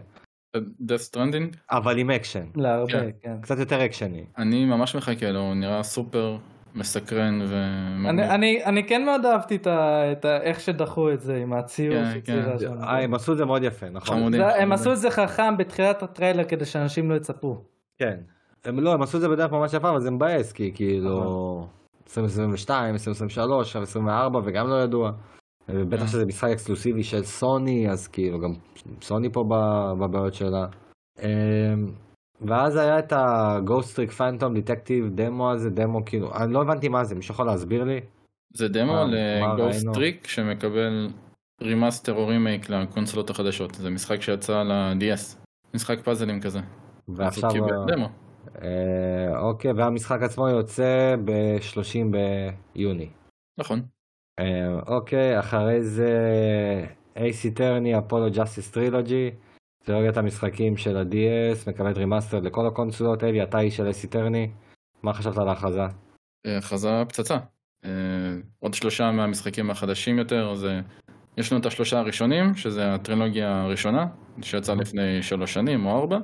death 0.56 1.10
stranding? 1.10 1.56
אבל 1.70 1.98
עם 1.98 2.10
אקשן, 2.10 2.46
להרבה, 2.56 2.92
כן. 2.92 3.10
כן. 3.22 3.40
קצת 3.42 3.58
יותר 3.58 3.84
אקשני. 3.84 4.24
אני 4.38 4.64
ממש 4.64 4.96
מחכה 4.96 5.30
לו, 5.30 5.40
הוא 5.40 5.54
נראה 5.54 5.82
סופר 5.82 6.36
מסקרן 6.76 7.40
אני, 7.40 7.44
ומגניב. 7.98 8.30
אני, 8.30 8.64
אני 8.64 8.84
כן 8.88 9.04
מאוד 9.04 9.26
אהבתי 9.26 9.56
את, 9.56 9.66
ה, 9.66 10.12
את 10.12 10.24
ה, 10.24 10.36
איך 10.42 10.60
שדחו 10.60 11.12
את 11.12 11.20
זה 11.20 11.36
עם 11.36 11.52
הציור 11.52 11.94
כן, 12.04 12.10
של 12.12 12.20
כן. 12.24 12.42
צירה 12.42 12.58
שם. 12.58 12.82
אה, 12.82 13.02
הם 13.02 13.14
עשו 13.14 13.32
את 13.32 13.36
זה 13.36 13.44
מאוד 13.44 13.62
יפה, 13.62 13.86
נכון? 13.88 14.16
חמודים. 14.16 14.40
זה- 14.40 14.46
הם 14.46 14.52
חמודים. 14.52 14.72
עשו 14.72 14.92
את 14.92 14.98
זה 14.98 15.10
חכם 15.10 15.56
בתחילת 15.56 16.02
הטריילר 16.02 16.44
כדי 16.44 16.64
שאנשים 16.64 17.10
לא 17.10 17.14
יצפו. 17.14 17.60
כן. 17.98 18.16
הם 18.64 18.80
לא, 18.80 18.92
הם 18.94 19.02
עשו 19.02 19.16
את 19.16 19.22
זה 19.22 19.28
בדרך 19.28 19.52
ממש 19.52 19.74
יפה, 19.74 19.90
אבל 19.90 20.00
זה 20.00 20.10
מבאס, 20.10 20.52
כי 20.52 20.72
כאילו... 20.74 21.66
2022, 22.06 22.92
2023, 22.94 23.66
עכשיו 23.66 23.82
24, 23.82 24.40
וגם 24.44 24.68
לא 24.68 24.82
ידוע. 24.82 25.10
בטח 25.68 26.00
כן. 26.00 26.06
שזה 26.06 26.26
משחק 26.26 26.48
אקסקלוסיבי 26.48 27.02
של 27.02 27.22
סוני, 27.22 27.90
אז 27.90 28.08
כאילו 28.08 28.40
גם 28.40 28.52
סוני 29.02 29.32
פה 29.32 29.44
ב- 29.48 29.92
בבעיות 30.04 30.34
שלה. 30.34 30.66
ואז 32.40 32.76
היה 32.76 32.98
את 32.98 33.12
Trick 33.96 34.10
Phantom 34.18 34.42
Detective 34.68 35.08
דמו 35.14 35.50
הזה, 35.52 35.70
דמו 35.70 36.04
כאילו, 36.04 36.34
אני 36.34 36.52
לא 36.52 36.62
הבנתי 36.62 36.88
מה 36.88 37.04
זה, 37.04 37.14
מישהו 37.14 37.34
יכול 37.34 37.46
להסביר 37.46 37.84
לי? 37.84 38.00
זה 38.54 38.68
דמו 38.68 38.92
מה- 38.92 39.06
מה 39.40 39.54
ל 39.54 39.58
Ghost 39.58 39.76
ראינו? 39.78 39.92
Trick 39.92 40.26
שמקבל 40.26 41.08
remaster 41.62 42.12
או 42.14 42.26
רימייק 42.26 42.70
לקונסולות 42.70 43.30
החדשות. 43.30 43.74
זה 43.74 43.90
משחק 43.90 44.22
שיצא 44.22 44.62
ל-DS. 44.62 45.36
משחק 45.74 46.00
פאזלים 46.00 46.40
כזה. 46.40 46.60
ועכשיו... 47.08 47.50
דמו. 47.86 48.08
אה, 48.62 49.38
אוקיי, 49.38 49.72
והמשחק 49.72 50.22
עצמו 50.22 50.48
יוצא 50.48 51.14
ב-30 51.24 52.16
ביוני. 52.74 53.08
נכון. 53.58 53.82
אה, 54.40 54.78
אוקיי, 54.86 55.38
אחרי 55.38 55.82
זה 55.82 56.10
Ace 57.16 57.44
Attorney, 57.44 57.98
Apollo 57.98 58.30
Justice 58.30 58.70
Trilogy, 58.70 59.30
טרילוגיית 59.86 60.16
המשחקים 60.16 60.76
של 60.76 60.96
ה-DS, 60.96 61.70
מקבלת 61.70 61.96
remaster 61.98 62.40
לכל 62.40 62.66
הקונסולות, 62.66 63.24
אלי, 63.24 63.42
אתה 63.42 63.60
איש 63.60 63.76
של 63.76 63.84
Ace 63.84 64.02
Attorney, 64.04 64.50
מה 65.02 65.12
חשבת 65.12 65.38
על 65.38 65.48
ההכרזה? 65.48 65.82
אה, 66.46 66.58
הכרזה 66.58 67.02
פצצה. 67.08 67.36
אה, 67.84 67.90
עוד 68.58 68.74
שלושה 68.74 69.10
מהמשחקים 69.10 69.70
החדשים 69.70 70.18
יותר, 70.18 70.54
זה... 70.54 70.80
יש 71.36 71.52
לנו 71.52 71.60
את 71.60 71.66
השלושה 71.66 71.98
הראשונים, 71.98 72.54
שזה 72.54 72.94
הטרילוגיה 72.94 73.62
הראשונה, 73.62 74.06
שיצאה 74.42 74.74
לפני 74.74 75.22
שלוש 75.22 75.54
שנים 75.54 75.86
או 75.86 75.98
ארבע, 75.98 76.18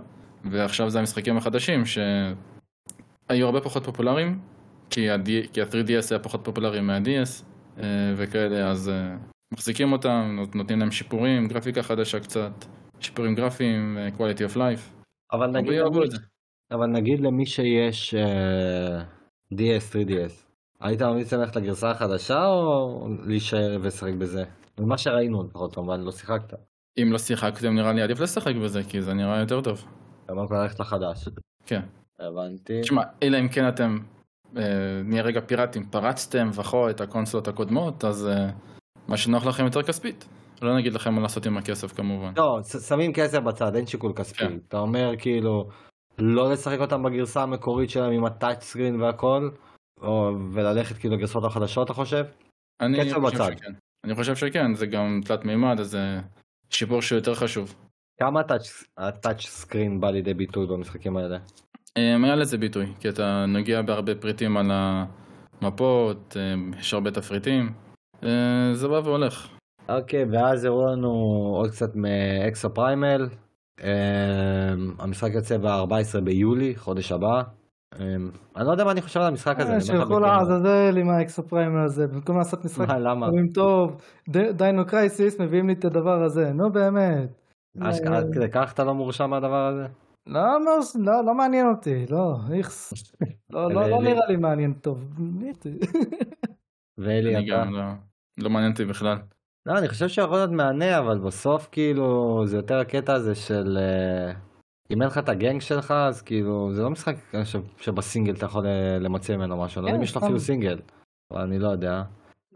ועכשיו 0.51 0.91
זה 0.91 0.99
המשחקים 0.99 1.37
החדשים, 1.37 1.83
שהיו 1.87 3.47
הרבה 3.47 3.61
פחות 3.61 3.85
פופולריים, 3.85 4.39
כי 4.91 5.11
ה-D- 5.11 5.49
כי 5.53 5.63
ה-3DS 5.63 6.07
היה 6.11 6.19
פחות 6.19 6.41
פופולרי 6.45 6.81
מה-DS, 6.81 7.45
אה, 7.79 7.85
וכאלה, 8.17 8.71
אז 8.71 8.89
אה, 8.89 9.17
מחזיקים 9.55 9.93
אותם, 9.93 10.33
נות- 10.37 10.55
נותנים 10.55 10.79
להם 10.81 10.91
שיפורים, 10.91 11.49
גרפיקה 11.49 11.83
חדשה 11.83 12.21
קצת, 12.21 12.65
שיפורים 13.05 13.35
גרפיים, 13.35 13.99
אה, 13.99 14.09
quality 14.09 14.53
of 14.53 14.57
life, 14.57 15.03
אבל 15.33 15.47
נגיד, 15.47 15.81
זה. 16.11 16.19
אבל 16.71 16.87
נגיד 16.87 17.21
למי 17.21 17.47
שיש 17.47 18.15
אה, 18.15 19.03
DS, 19.55 19.93
3DS, 19.93 20.33
היית 20.81 21.03
ממליץ 21.03 21.33
ללכת 21.33 21.57
לגרסה 21.57 21.91
החדשה 21.91 22.47
או 22.47 23.09
להישאר 23.27 23.79
ולשחק 23.83 24.13
בזה? 24.19 24.45
ממה 24.81 24.99
שראינו 24.99 25.43
לפחות, 25.43 25.75
כמובן, 25.75 26.01
לא 26.01 26.13
שיחקת. 26.13 26.55
אם 26.99 27.13
לא 27.13 27.19
שיחקתם 27.19 27.75
נראה 27.75 27.93
לי 27.93 28.03
עדיף 28.03 28.21
לשחק 28.21 28.55
בזה, 28.65 28.83
כי 28.89 29.03
זה 29.03 29.15
נראה 29.15 29.41
יותר 29.41 29.61
טוב. 29.61 29.85
אמרת 30.31 30.51
ללכת 30.51 30.81
לחדש. 30.81 31.29
כן. 31.67 31.81
הבנתי. 32.21 32.81
תשמע, 32.81 33.03
אלא 33.23 33.39
אם 33.39 33.49
כן 33.49 33.69
אתם, 33.69 33.99
אה, 34.57 34.63
נהיה 35.05 35.23
רגע 35.23 35.41
פיראטים, 35.41 35.85
פרצתם 35.85 36.51
וכו 36.55 36.91
את 36.91 37.01
הקונסולות 37.01 37.49
הקודמות, 37.49 38.05
אז 38.05 38.27
אה, 38.27 38.51
מה 39.09 39.17
שנוח 39.17 39.47
לכם 39.47 39.65
יותר 39.65 39.83
כספית. 39.83 40.29
לא 40.63 40.77
נגיד 40.77 40.93
לכם 40.93 41.15
מה 41.15 41.21
לעשות 41.21 41.47
עם 41.47 41.57
הכסף 41.57 41.93
כמובן. 41.93 42.33
לא, 42.37 42.59
שמים 42.89 43.13
כסף 43.13 43.39
בצד, 43.39 43.77
אין 43.77 43.87
שיקול 43.87 44.13
כספי. 44.13 44.39
כן. 44.39 44.53
אתה 44.69 44.79
אומר 44.79 45.13
כאילו, 45.19 45.69
לא 46.19 46.53
לשחק 46.53 46.79
אותם 46.81 47.03
בגרסה 47.03 47.43
המקורית 47.43 47.91
שלהם 47.91 48.13
עם 48.13 48.25
הטאצ' 48.25 48.63
סקרין 48.65 49.01
והכל, 49.01 49.49
או, 50.03 50.31
וללכת 50.53 50.97
כאילו 50.97 51.17
לגרסות 51.17 51.45
החדשות, 51.45 51.85
אתה 51.87 51.95
חושב? 51.95 52.25
אני 52.81 53.05
חושב 53.05 53.21
בצד. 53.21 53.53
שכן. 53.59 53.73
אני 54.05 54.15
חושב 54.15 54.37
שכן, 54.37 54.75
זה 54.75 54.87
גם 54.87 55.21
תלת 55.25 55.45
מימד, 55.45 55.81
אז 55.81 55.91
זה 55.91 56.19
שיפור 56.71 57.03
שיותר 57.03 57.35
חשוב. 57.35 57.75
כמה 58.21 58.41
הטאצ'- 58.99 59.47
סקרין 59.47 60.01
בא 60.01 60.11
לידי 60.11 60.35
ביטוי 60.35 60.67
במשחקים 60.67 61.17
האלה? 61.17 61.39
אה, 61.97 62.17
היה 62.25 62.37
לזה 62.37 62.59
ביטוי, 62.59 62.87
כי 63.01 63.09
אתה 63.09 63.45
נוגע 63.49 63.83
בהרבה 63.83 64.15
פריטים 64.15 64.57
על 64.57 64.71
המפות, 65.63 66.37
אה, 66.37 66.55
יש 66.79 66.95
הרבה 66.95 67.11
תפריטים, 67.11 67.73
אה, 68.25 68.71
זה 68.75 68.89
בא 68.89 69.01
והולך. 69.05 69.49
אוקיי, 69.89 70.25
ואז 70.31 70.65
הראו 70.65 70.87
לנו 70.93 71.11
עוד 71.57 71.71
קצת 71.71 71.97
מאקסו 71.97 72.75
פריימל. 72.75 73.29
המשחק 74.99 75.31
יוצא 75.35 75.59
ב-14 75.59 76.21
ביולי, 76.25 76.77
חודש 76.77 77.13
הבא. 77.13 77.43
אמ, 78.01 78.31
אני 78.57 78.67
לא 78.67 78.71
יודע 78.71 78.85
מה 78.85 78.93
אני 78.93 79.03
חושב 79.03 79.21
על 79.21 79.27
המשחק 79.27 79.61
הזה. 79.61 79.73
אה, 79.73 79.81
שילכו 79.81 80.19
לעזאזל 80.19 80.97
עם 80.99 81.09
ה 81.11 81.18
Exoprimal 81.18 81.85
הזה, 81.85 82.07
במקום 82.07 82.39
לעשות 82.39 82.65
משחק 82.65 82.89
מה, 82.89 82.99
למה? 82.99 83.27
אומרים 83.27 83.49
טוב, 83.55 84.03
Dino 84.29 84.87
Crisis 84.87 85.41
מביאים 85.41 85.67
לי 85.67 85.73
את 85.73 85.85
הדבר 85.85 86.23
הזה, 86.23 86.53
נו 86.53 86.73
באמת. 86.73 87.43
אשכרה 87.81 88.19
עד 88.19 88.27
כדי 88.33 88.51
כך 88.53 88.73
אתה 88.73 88.85
לא 88.85 88.95
מורשם 88.95 89.27
מהדבר 89.27 89.67
הזה? 89.67 89.87
לא, 90.27 90.41
לא, 90.41 90.79
לא, 90.95 91.25
לא 91.27 91.35
מעניין 91.35 91.67
אותי, 91.67 92.07
לא, 92.11 92.37
איכס. 92.53 92.93
לא, 93.51 93.75
לא, 93.75 93.89
לא 93.89 94.03
נראה 94.03 94.27
לי 94.29 94.37
מעניין 94.37 94.73
טוב. 94.73 95.09
ואלי 96.99 97.39
אתה? 97.39 97.65
לא, 97.71 97.83
לא 98.39 98.51
מעניין 98.51 98.73
אותי 98.73 98.85
בכלל. 98.85 99.17
לא, 99.67 99.79
אני 99.79 99.89
חושב 99.89 100.09
שיכול 100.09 100.37
להיות 100.37 100.51
מהנה, 100.51 100.99
אבל 100.99 101.19
בסוף 101.19 101.69
כאילו 101.73 102.43
זה 102.47 102.57
יותר 102.57 102.79
הקטע 102.79 103.13
הזה 103.15 103.35
של 103.35 103.79
אה, 103.81 104.33
אם 104.93 105.03
אין 105.03 105.09
לך 105.09 105.19
את 105.19 105.29
הגנג 105.29 105.61
שלך, 105.61 105.91
אז 105.91 106.23
כאילו 106.23 106.73
זה 106.73 106.83
לא 106.83 106.91
משחק 106.91 107.15
ש- 107.45 107.57
שבסינגל 107.85 108.33
אתה 108.35 108.47
יכול 108.47 108.67
אה, 108.67 108.99
למציא 108.99 109.37
ממנו 109.37 109.63
משהו, 109.63 109.79
אני 109.79 109.85
לא 109.85 109.89
יודע 109.91 109.99
אם 109.99 110.03
יש 110.03 110.15
לו. 110.17 110.23
אפילו 110.23 110.41
סינגל, 110.41 110.79
אבל 111.33 111.41
אני 111.41 111.59
לא 111.59 111.69
יודע. 111.69 112.03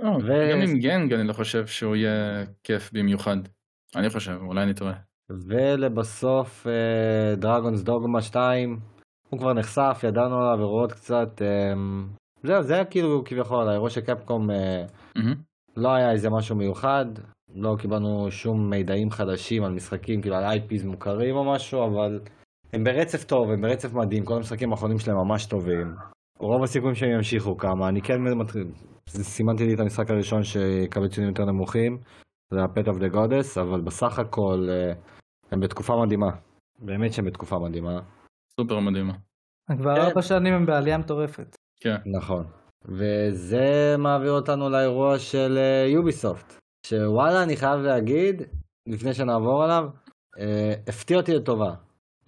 לא, 0.00 0.08
ו- 0.10 0.50
גם 0.52 0.60
עם 0.68 0.78
גנג 0.78 1.12
אני 1.12 1.28
לא 1.28 1.32
חושב 1.32 1.66
שהוא 1.66 1.96
יהיה 1.96 2.44
כיף 2.64 2.90
במיוחד. 2.92 3.36
אני 3.96 4.10
חושב, 4.10 4.36
אולי 4.46 4.62
אני 4.62 4.74
טועה. 4.74 4.94
ולבסוף 5.46 6.66
דרגונס 7.36 7.82
דוגמה 7.82 8.22
2, 8.22 8.78
הוא 9.30 9.40
כבר 9.40 9.52
נחשף, 9.52 10.00
ידענו 10.08 10.36
עליו 10.42 10.64
ורואות 10.64 10.92
קצת, 10.92 11.42
אה, 11.42 11.74
זהו, 12.42 12.62
זה 12.62 12.74
היה 12.74 12.84
כאילו 12.84 13.22
כביכול 13.24 13.68
האירוע 13.68 13.90
של 13.90 14.00
קפקום. 14.00 14.50
לא 15.76 15.94
היה 15.94 16.12
איזה 16.12 16.28
משהו 16.30 16.56
מיוחד, 16.56 17.06
לא 17.54 17.76
קיבלנו 17.78 18.30
שום 18.30 18.70
מידעים 18.70 19.10
חדשים 19.10 19.64
על 19.64 19.72
משחקים, 19.72 20.20
כאילו 20.22 20.36
על 20.36 20.58
IPs 20.58 20.86
מוכרים 20.86 21.36
או 21.36 21.52
משהו, 21.52 21.84
אבל 21.84 22.20
הם 22.72 22.84
ברצף 22.84 23.24
טוב, 23.24 23.50
הם 23.50 23.60
ברצף 23.60 23.94
מדהים, 23.94 24.24
כל 24.24 24.34
המשחקים 24.34 24.72
האחרונים 24.72 24.98
שלהם 24.98 25.16
ממש 25.16 25.46
טובים. 25.46 25.94
רוב 26.38 26.62
הסיכויים 26.62 26.94
שהם 26.94 27.10
ימשיכו 27.10 27.56
כמה, 27.56 27.88
אני 27.88 28.02
כן 28.02 28.14
מתחיל, 28.36 28.64
סימנתי 29.08 29.66
לי 29.66 29.74
את 29.74 29.80
המשחק 29.80 30.10
הראשון 30.10 30.42
שיקבל 30.42 31.08
ציונים 31.08 31.30
יותר 31.30 31.44
נמוכים, 31.44 31.98
זה 32.50 32.60
ה-Pet 32.60 32.86
of 32.86 33.00
the 33.00 33.14
Goddess, 33.14 33.60
אבל 33.60 33.80
בסך 33.80 34.18
הכל 34.18 34.66
אה, 34.68 34.92
הם 35.50 35.60
בתקופה 35.60 35.92
מדהימה. 36.04 36.30
באמת 36.78 37.12
שהם 37.12 37.24
בתקופה 37.24 37.56
מדהימה. 37.58 38.00
סופר 38.60 38.80
מדהימה. 38.80 39.12
כבר 39.78 39.94
כן. 39.94 40.00
ארבע 40.00 40.22
שנים 40.22 40.54
הם 40.54 40.66
בעלייה 40.66 40.98
מטורפת. 40.98 41.56
כן. 41.80 41.96
נכון. 42.18 42.44
וזה 42.88 43.96
מעביר 43.98 44.32
אותנו 44.32 44.68
לאירוע 44.68 45.18
של 45.18 45.58
יוביסופט, 45.94 46.58
שוואלה 46.86 47.42
אני 47.42 47.56
חייב 47.56 47.80
להגיד, 47.80 48.42
לפני 48.88 49.14
שנעבור 49.14 49.64
עליו, 49.64 49.84
אה, 50.40 50.72
הפתיע 50.88 51.16
אותי 51.16 51.34
לטובה. 51.34 51.74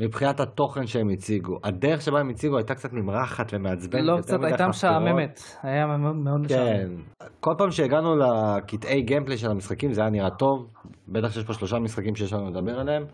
מבחינת 0.03 0.41
התוכן 0.41 0.87
שהם 0.87 1.09
הציגו. 1.13 1.59
הדרך 1.65 2.01
שבה 2.03 2.21
הם 2.21 2.29
הציגו 2.29 2.57
הייתה 2.57 2.75
קצת 2.75 2.93
נמרחת 2.93 3.55
ומעצבנת. 3.55 4.03
לא, 4.05 4.21
קצת 4.21 4.39
הייתה. 4.43 4.69
משעממת. 4.69 5.41
היה 5.63 5.87
מאוד 5.87 6.41
משעמם. 6.41 7.03
כן. 7.19 7.25
כל 7.41 7.55
פעם 7.59 7.71
שהגענו 7.71 8.17
לקטעי 8.17 9.03
גיימפליי 9.03 9.37
של 9.37 9.51
המשחקים 9.51 9.93
זה 9.93 10.01
היה 10.01 10.11
נראה 10.11 10.31
טוב. 10.31 10.67
בטח 11.09 11.31
שיש 11.31 11.45
פה 11.45 11.53
שלושה 11.53 11.79
משחקים 11.79 12.15
שיש 12.15 12.33
לנו 12.33 12.51
לדבר 12.51 12.81
עליהם. 12.81 13.05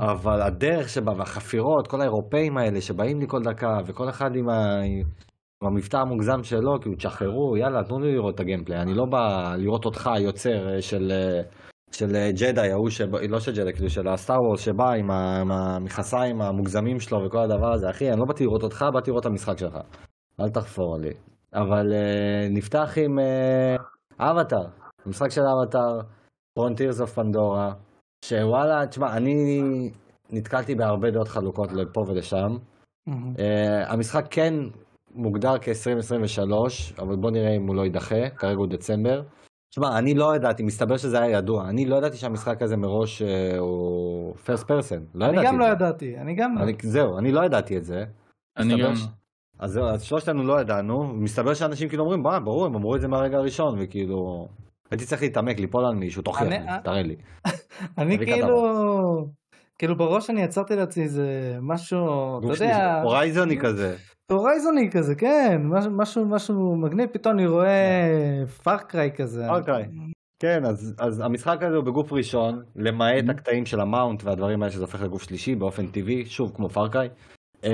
אבל 0.00 0.42
הדרך 0.42 0.88
שבה 0.88 1.12
והחפירות, 1.18 1.86
כל 1.86 2.00
האירופאים 2.00 2.58
האלה 2.58 2.80
שבאים 2.80 3.20
לי 3.20 3.26
כל 3.28 3.42
דקה, 3.42 3.78
וכל 3.86 4.08
אחד 4.08 4.30
עם, 4.36 4.48
ה... 4.48 4.80
עם 5.62 5.68
המבטא 5.68 5.96
המוגזם 5.96 6.42
שלו, 6.42 6.80
כאילו 6.80 6.96
תשחררו, 6.96 7.56
יאללה, 7.56 7.84
תנו 7.84 7.98
לי 7.98 8.14
לראות 8.14 8.34
את 8.34 8.40
ה 8.40 8.44
gameplay. 8.44 8.82
אני 8.82 8.94
לא 8.94 9.04
בא 9.10 9.54
לראות 9.58 9.84
אותך, 9.84 10.06
היוצר 10.06 10.74
אה, 10.74 10.82
של, 10.82 11.12
אה, 11.12 11.40
של 11.92 12.16
אה, 12.16 12.30
ג'די, 12.32 12.70
ההוא, 12.70 12.90
שבא, 12.90 13.18
לא 13.28 13.40
של 13.40 13.52
ג'די, 13.52 13.72
כאילו 13.72 13.90
של 13.90 14.08
ה 14.08 14.15
Star 14.15 14.42
Wars 14.42 14.60
שבא 14.60 14.90
עם, 14.92 15.10
ה... 15.10 15.40
עם 15.40 15.52
המכנסיים 15.52 16.40
המוגזמים 16.40 17.00
שלו 17.00 17.18
וכל 17.26 17.38
הדבר 17.38 17.72
הזה. 17.72 17.90
אחי, 17.90 18.10
אני 18.10 18.20
לא 18.20 18.24
באתי 18.24 18.44
לראות 18.44 18.62
אותך, 18.62 18.84
באתי 18.94 19.10
לראות 19.10 19.26
את 19.26 19.30
המשחק 19.30 19.58
שלך. 19.58 19.78
אל 20.40 20.48
תחפור 20.48 20.98
לי. 20.98 21.12
אבל 21.54 21.92
אה, 21.92 22.48
נפתח 22.50 22.98
עם 23.04 23.18
אה, 23.18 23.76
אבטאר, 24.30 24.66
המשחק 25.06 25.30
של 25.30 25.40
Avatar, 25.40 26.00
Frontiers 26.54 27.00
of 27.00 27.12
Pandora, 27.12 27.72
שוואלה, 28.24 28.86
תשמע, 28.86 29.16
אני 29.16 29.60
נתקלתי 30.32 30.74
בהרבה 30.74 31.10
דעות 31.10 31.28
חלוקות 31.28 31.72
לפה 31.72 32.00
ולשם. 32.08 32.48
מהמם. 33.06 33.32
Uh, 33.34 33.92
המשחק 33.92 34.24
כן 34.30 34.54
מוגדר 35.14 35.54
כ-2023, 35.58 36.52
אבל 37.02 37.16
בוא 37.16 37.30
נראה 37.30 37.56
אם 37.56 37.66
הוא 37.66 37.76
לא 37.76 37.82
יידחה, 37.82 38.30
כרגע 38.36 38.56
הוא 38.58 38.66
דצמבר. 38.66 39.22
תשמע, 39.70 39.98
אני 39.98 40.14
לא 40.14 40.36
ידעתי, 40.36 40.62
מסתבר 40.62 40.96
שזה 40.96 41.20
היה 41.20 41.38
ידוע, 41.38 41.68
אני 41.68 41.86
לא 41.86 41.96
ידעתי 41.96 42.16
שהמשחק 42.16 42.62
הזה 42.62 42.76
מראש 42.76 43.22
uh, 43.22 43.56
הוא 43.58 44.34
first 44.34 44.62
person, 44.64 45.00
לא 45.14 45.24
אני 45.24 45.32
ידעתי 45.32 45.46
גם 45.46 45.54
את 45.54 45.60
לא 45.60 45.66
זה. 45.66 45.72
ידעתי, 45.72 46.18
אני 46.18 46.34
גם 46.34 46.54
לא. 46.58 46.62
אני, 46.62 46.72
זהו, 46.82 47.18
אני 47.18 47.32
לא 47.32 47.44
ידעתי 47.44 47.76
את 47.76 47.84
זה. 47.84 48.04
אני 48.58 48.74
מסתבר 48.74 48.88
גם... 48.88 48.94
ש- 48.96 49.06
אז 49.58 49.70
זהו, 49.72 49.84
אז 49.86 50.02
שלושתנו 50.02 50.42
לא 50.42 50.60
ידענו, 50.60 51.04
מסתבר 51.14 51.54
שאנשים 51.54 51.88
כאילו 51.88 52.02
אומרים, 52.04 52.22
בוא, 52.22 52.38
ברור, 52.38 52.66
הם 52.66 52.74
אמרו 52.74 52.96
את 52.96 53.00
זה 53.00 53.08
מהרגע 53.08 53.36
הראשון, 53.38 53.78
וכאילו... 53.80 54.48
הייתי 54.90 55.04
צריך 55.04 55.22
להתעמק, 55.22 55.58
ליפול 55.58 55.84
על 55.84 55.94
מישהו, 55.94 56.22
תוכיח 56.22 56.42
אני- 56.42 56.58
לי, 56.58 56.72
תראה 56.84 57.02
לי. 57.02 57.16
אני 57.98 58.18
כאילו... 58.18 58.56
כאילו 59.78 59.96
בראש 59.96 60.30
אני 60.30 60.42
יצרתי 60.42 60.76
לעצמי 60.76 61.04
איזה 61.04 61.26
משהו, 61.62 61.98
אתה 62.38 62.46
שלישי, 62.46 62.64
יודע, 62.64 63.02
הורייזוני 63.02 63.58
כזה. 63.60 63.96
הורייזוני 64.30 64.90
כזה, 64.90 65.14
כן, 65.14 65.62
משהו- 65.90 66.26
משהו 66.26 66.76
מגניב, 66.76 67.08
פתאום 67.12 67.34
אני 67.34 67.46
רואה 67.46 68.44
Far 68.62 68.86
Cry 68.86 69.10
כזה. 69.16 69.44
Far 69.48 69.63
Cry. 69.63 69.84
כן, 70.42 70.64
אז, 70.64 70.94
אז 70.98 71.20
המשחק 71.20 71.62
הזה 71.62 71.76
הוא 71.76 71.84
בגוף 71.84 72.12
ראשון, 72.12 72.62
למעט 72.76 73.24
אהם. 73.26 73.30
הקטעים 73.30 73.66
של 73.66 73.80
ה 73.80 73.87
mount 73.87 74.24
והדברים 74.24 74.62
האלה 74.62 74.72
שזה 74.72 74.82
הופך 74.82 75.02
לגוף 75.02 75.22
שלישי 75.22 75.54
באופן 75.54 75.86
טבעי, 75.86 76.26
שוב 76.26 76.52
כמו 76.56 76.68
Far 76.68 76.85
Cry. 76.85 77.08
אמ, 77.62 77.66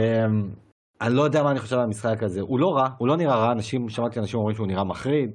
אני 1.01 1.15
לא 1.15 1.23
יודע 1.23 1.43
מה 1.43 1.51
אני 1.51 1.59
חושב 1.59 1.77
על 1.77 1.83
המשחק 1.83 2.23
הזה, 2.23 2.41
הוא 2.41 2.61
לא 2.61 2.67
רע, 2.77 2.89
הוא 2.99 3.09
לא 3.09 3.17
נראה 3.17 3.37
רע, 3.37 3.53
אנשים, 3.53 3.89
שמעתי 3.89 4.21
אנשים 4.21 4.39
אומרים 4.39 4.57
שהוא 4.57 4.67
נראה 4.67 4.85
מחריד. 4.85 5.31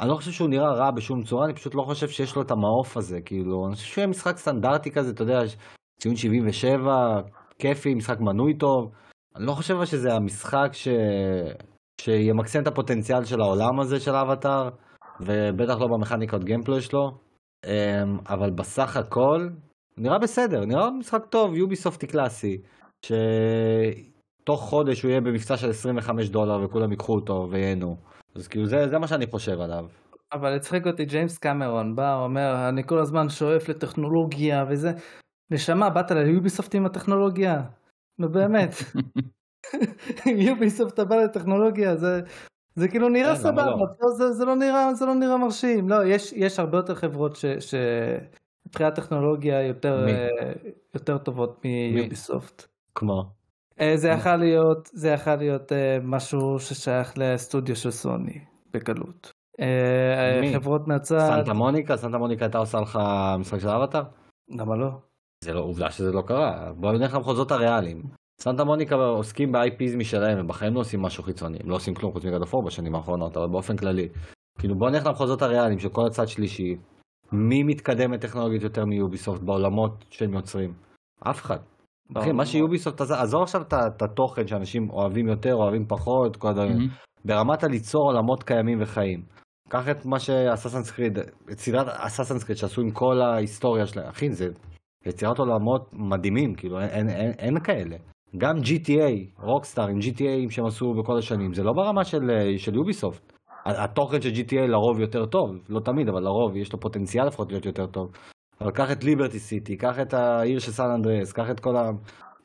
אני 0.00 0.08
לא 0.08 0.14
חושב 0.14 0.30
שהוא 0.30 0.48
נראה 0.48 0.72
רע 0.72 0.90
בשום 0.90 1.22
צורה, 1.24 1.44
אני 1.44 1.54
פשוט 1.54 1.74
לא 1.74 1.82
חושב 1.82 2.08
שיש 2.08 2.36
לו 2.36 2.42
את 2.42 2.50
המעוף 2.50 2.96
הזה, 2.96 3.20
כאילו, 3.20 3.66
אני 3.66 3.74
חושב 3.74 3.86
שהוא 3.86 4.02
יהיה 4.02 4.06
משחק 4.10 4.36
סטנדרטי 4.36 4.90
כזה, 4.90 5.10
אתה 5.10 5.22
יודע, 5.22 5.40
ציון 6.00 6.16
77, 6.16 7.20
כיפי, 7.58 7.94
משחק 7.94 8.20
מנוי 8.20 8.54
טוב. 8.54 8.90
אני 9.36 9.46
לא 9.46 9.52
חושב 9.52 9.74
שזה 9.84 10.12
המשחק 10.12 10.68
ש... 10.72 10.88
שימקסם 12.00 12.62
את 12.62 12.66
הפוטנציאל 12.66 13.24
של 13.24 13.40
העולם 13.40 13.80
הזה 13.80 14.00
של 14.00 14.14
האבטאר. 14.14 14.68
ובטח 15.20 15.80
לא 15.80 15.86
במכניקות 15.86 16.44
גיימפלוי 16.44 16.80
שלו, 16.80 17.10
אמ, 17.66 18.18
אבל 18.28 18.50
בסך 18.50 18.96
הכל 18.96 19.48
נראה 19.96 20.18
בסדר, 20.18 20.64
נראה 20.64 20.90
משחק 20.90 21.24
טוב, 21.30 21.54
יוביסופטי 21.54 22.06
קלאסי, 22.06 22.58
שתוך 23.06 24.60
חודש 24.60 25.02
הוא 25.02 25.10
יהיה 25.10 25.20
במבצע 25.20 25.56
של 25.56 25.70
25 25.70 26.28
דולר 26.28 26.64
וכולם 26.64 26.90
ייקחו 26.90 27.14
אותו 27.14 27.48
וייהנו. 27.50 27.96
אז 28.36 28.48
כאילו 28.48 28.66
זה, 28.66 28.88
זה 28.88 28.98
מה 28.98 29.06
שאני 29.06 29.26
חושב 29.26 29.60
עליו. 29.60 29.84
אבל 30.32 30.56
הצחיק 30.56 30.86
אותי 30.86 31.04
ג'יימס 31.04 31.38
קמרון, 31.38 31.96
בא, 31.96 32.14
אומר, 32.14 32.68
אני 32.68 32.82
כל 32.86 32.98
הזמן 32.98 33.28
שואף 33.28 33.68
לטכנולוגיה 33.68 34.64
וזה. 34.70 34.90
נשמה, 35.50 35.90
באת 35.90 36.10
ליוביסופט 36.10 36.74
עם 36.74 36.86
הטכנולוגיה? 36.86 37.54
נו 38.18 38.28
באמת. 38.28 38.74
יוביסופט 40.46 40.94
אתה 40.94 41.04
בא 41.04 41.16
לטכנולוגיה, 41.16 41.96
זה, 41.96 42.20
זה 42.74 42.88
כאילו 42.88 43.08
נראה 43.08 43.36
כן, 43.36 43.40
סבבה, 43.40 43.66
לא? 43.66 44.10
זה, 44.10 44.32
זה, 44.32 44.44
לא 44.44 44.54
נראה, 44.54 44.94
זה 44.94 45.06
לא 45.06 45.14
נראה 45.14 45.36
מרשים. 45.36 45.88
לא, 45.88 46.04
יש, 46.06 46.32
יש 46.32 46.58
הרבה 46.58 46.78
יותר 46.78 46.94
חברות 46.94 47.36
ש... 47.36 47.46
ש... 47.46 47.74
מבחינת 48.66 48.94
טכנולוגיה 48.94 49.62
יותר? 49.62 50.08
אה, 50.08 50.52
יותר 50.94 51.18
טובות 51.18 51.64
מיוביסופט. 51.64 52.66
כמו. 52.94 53.24
אה, 53.80 53.96
זה 53.96 54.08
יכול 54.08 54.36
להיות, 54.36 54.90
זה 54.92 55.08
יכול 55.08 55.34
להיות 55.34 55.72
אה, 55.72 55.98
משהו 56.02 56.58
ששייך 56.58 57.12
לסטודיו 57.16 57.76
של 57.76 57.90
סוני, 57.90 58.38
בקלות. 58.72 59.32
חברות 60.54 60.88
מהצד, 60.88 61.18
סנטה 61.18 61.52
מוניקה? 61.52 61.96
סנטה 61.96 62.18
מוניקה 62.18 62.44
הייתה 62.44 62.58
עושה 62.58 62.80
לך 62.80 62.98
משחק 63.38 63.58
של 63.58 63.68
אבטאר? 63.68 64.02
למה 64.48 64.76
לא? 64.76 64.90
זה 65.42 65.52
לא 65.52 65.60
עובדה 65.60 65.90
שזה 65.90 66.12
לא 66.12 66.22
קרה. 66.26 66.72
בוא 66.76 66.92
נלך 66.92 67.14
למחוזות 67.14 67.50
הריאליים. 67.50 68.02
סנטה 68.40 68.64
מוניקה 68.64 68.94
עוסקים 68.94 69.52
ב-IPs 69.52 69.96
משלהם, 69.98 70.38
הם 70.38 70.46
בחיים 70.46 70.74
לא 70.74 70.80
עושים 70.80 71.02
משהו 71.02 71.22
חיצוני, 71.24 71.58
הם 71.62 71.70
לא 71.70 71.74
עושים 71.74 71.94
כלום 71.94 72.12
חוץ 72.12 72.24
מגד 72.24 72.42
אפור 72.42 72.64
בשנים 72.66 72.94
האחרונות, 72.94 73.36
אבל 73.36 73.46
באופן 73.52 73.76
כללי. 73.76 74.08
כאילו 74.58 74.74
בוא 74.74 74.90
נלך 74.90 75.06
למחוזות 75.06 75.42
הריאליים 75.42 75.78
של 75.78 75.88
כל 75.88 76.02
הצד 76.06 76.26
שלישי. 76.26 76.76
מי 77.32 77.62
מתקדם 77.62 78.16
טכנולוגית 78.16 78.62
יותר 78.62 78.84
מיוביסופט 78.84 79.42
בעולמות 79.42 80.04
שהם 80.10 80.34
יוצרים? 80.34 80.72
אף 81.30 81.40
אחד. 81.42 81.58
אחי, 82.16 82.32
מה 82.32 82.46
שיוביסופט 82.46 83.00
עשה, 83.00 83.22
עזוב 83.22 83.42
עכשיו 83.42 83.62
את 83.62 84.02
התוכן 84.02 84.46
שאנשים 84.46 84.90
אוהבים 84.90 85.28
יותר, 85.28 85.54
אוהבים 85.54 85.84
פחות, 85.88 86.36
כל 86.36 86.48
הדברים. 86.48 86.76
ברמת 87.24 87.64
הליצור 87.64 88.02
עולמות 88.02 88.42
קיימים 88.42 88.82
וחיים. 88.82 89.22
קח 89.68 89.88
את 89.88 90.06
מה 90.06 90.18
שאססנס 90.18 90.90
קריד, 90.90 91.18
את 91.52 91.58
סדרת 91.58 91.86
אססנס 91.88 92.44
קריד 92.44 92.58
שעשו 92.58 92.82
עם 92.82 92.90
כל 92.90 93.20
ההיסטוריה 93.20 93.86
שלהם, 93.86 94.08
אחי 94.08 94.30
זה 94.30 94.48
יצירת 95.06 95.38
עולמות 95.38 95.90
מדהימים, 95.92 96.54
כאילו 96.54 96.80
אין, 96.80 96.90
אין, 96.90 97.08
אין, 97.08 97.32
אין 97.38 97.60
כאלה. 97.64 97.96
גם 98.36 98.56
GTA, 98.56 99.42
רוקסטאר 99.42 99.86
עם 99.88 99.98
GTA 99.98 100.50
שהם 100.50 100.66
עשו 100.66 100.94
בכל 100.94 101.18
השנים, 101.18 101.54
זה 101.54 101.62
לא 101.62 101.72
ברמה 101.72 102.04
של, 102.04 102.30
של 102.56 102.74
יוביסופט. 102.74 103.32
התוכן 103.64 104.20
של 104.20 104.30
GTA 104.30 104.66
לרוב 104.68 105.00
יותר 105.00 105.26
טוב, 105.26 105.50
לא 105.68 105.80
תמיד, 105.80 106.08
אבל 106.08 106.20
לרוב 106.20 106.56
יש 106.56 106.72
לו 106.72 106.80
פוטנציאל 106.80 107.26
לפחות 107.26 107.52
להיות 107.52 107.66
יותר 107.66 107.86
טוב. 107.86 108.06
אבל 108.60 108.70
קח 108.70 108.92
את 108.92 109.04
ליברטי 109.04 109.38
סיטי, 109.38 109.76
קח 109.76 110.00
את 110.02 110.14
העיר 110.14 110.58
של 110.58 110.72
סן 110.72 110.90
אנדרס, 110.96 111.32
קח 111.32 111.50
את 111.50 111.60
כל 111.60 111.76
ה... 111.76 111.90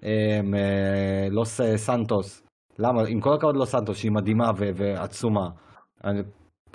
אמ, 0.04 0.56
אה, 0.56 1.28
לוס 1.30 1.62
סנטוס. 1.76 2.44
למה? 2.80 3.02
עם 3.08 3.22
כל 3.22 3.34
הכבוד 3.34 3.56
לוס 3.56 3.72
סנטוס, 3.72 3.98
שהיא 3.98 4.12
מדהימה 4.12 4.52
ו- 4.58 4.70
ועצומה. 4.76 5.50
אני, 6.04 6.20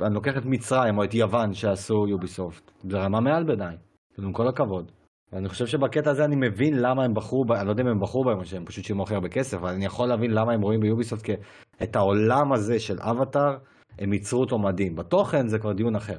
אני 0.02 0.14
לוקח 0.14 0.36
את 0.36 0.42
מצרים 0.44 0.98
או 0.98 1.04
את 1.04 1.14
יוון 1.14 1.52
שעשו 1.52 2.08
יוביסופט. 2.08 2.70
זה 2.82 2.98
רמה 2.98 3.20
מעל 3.20 3.44
בעיניי, 3.44 3.76
עם 4.18 4.32
כל 4.32 4.48
הכבוד. 4.48 4.92
ואני 5.32 5.48
חושב 5.48 5.66
שבקטע 5.66 6.10
הזה 6.10 6.24
אני 6.24 6.36
מבין 6.36 6.74
למה 6.78 7.04
הם 7.04 7.14
בחרו, 7.14 7.44
אני 7.54 7.66
לא 7.66 7.70
יודע 7.70 7.82
אם 7.82 7.88
הם 7.88 8.00
בחרו 8.00 8.24
בהם 8.24 8.38
או 8.38 8.44
שהם 8.44 8.64
פשוט 8.64 8.84
שילמו 8.84 9.02
הכי 9.02 9.14
הרבה 9.14 9.28
כסף, 9.28 9.58
אבל 9.58 9.70
אני 9.70 9.84
יכול 9.84 10.08
להבין 10.08 10.30
למה 10.30 10.52
הם 10.52 10.60
רואים 10.60 10.80
ביוביסופט 10.80 11.30
את 11.82 11.96
העולם 11.96 12.52
הזה 12.52 12.78
של 12.78 12.96
אבטאר, 13.00 13.56
הם 13.98 14.12
ייצרו 14.12 14.40
אותו 14.40 14.58
מדהים. 14.58 14.94
בתוכן 14.96 15.46
זה 15.46 15.58
כבר 15.58 15.72
דיון 15.72 15.96
אחר. 15.96 16.18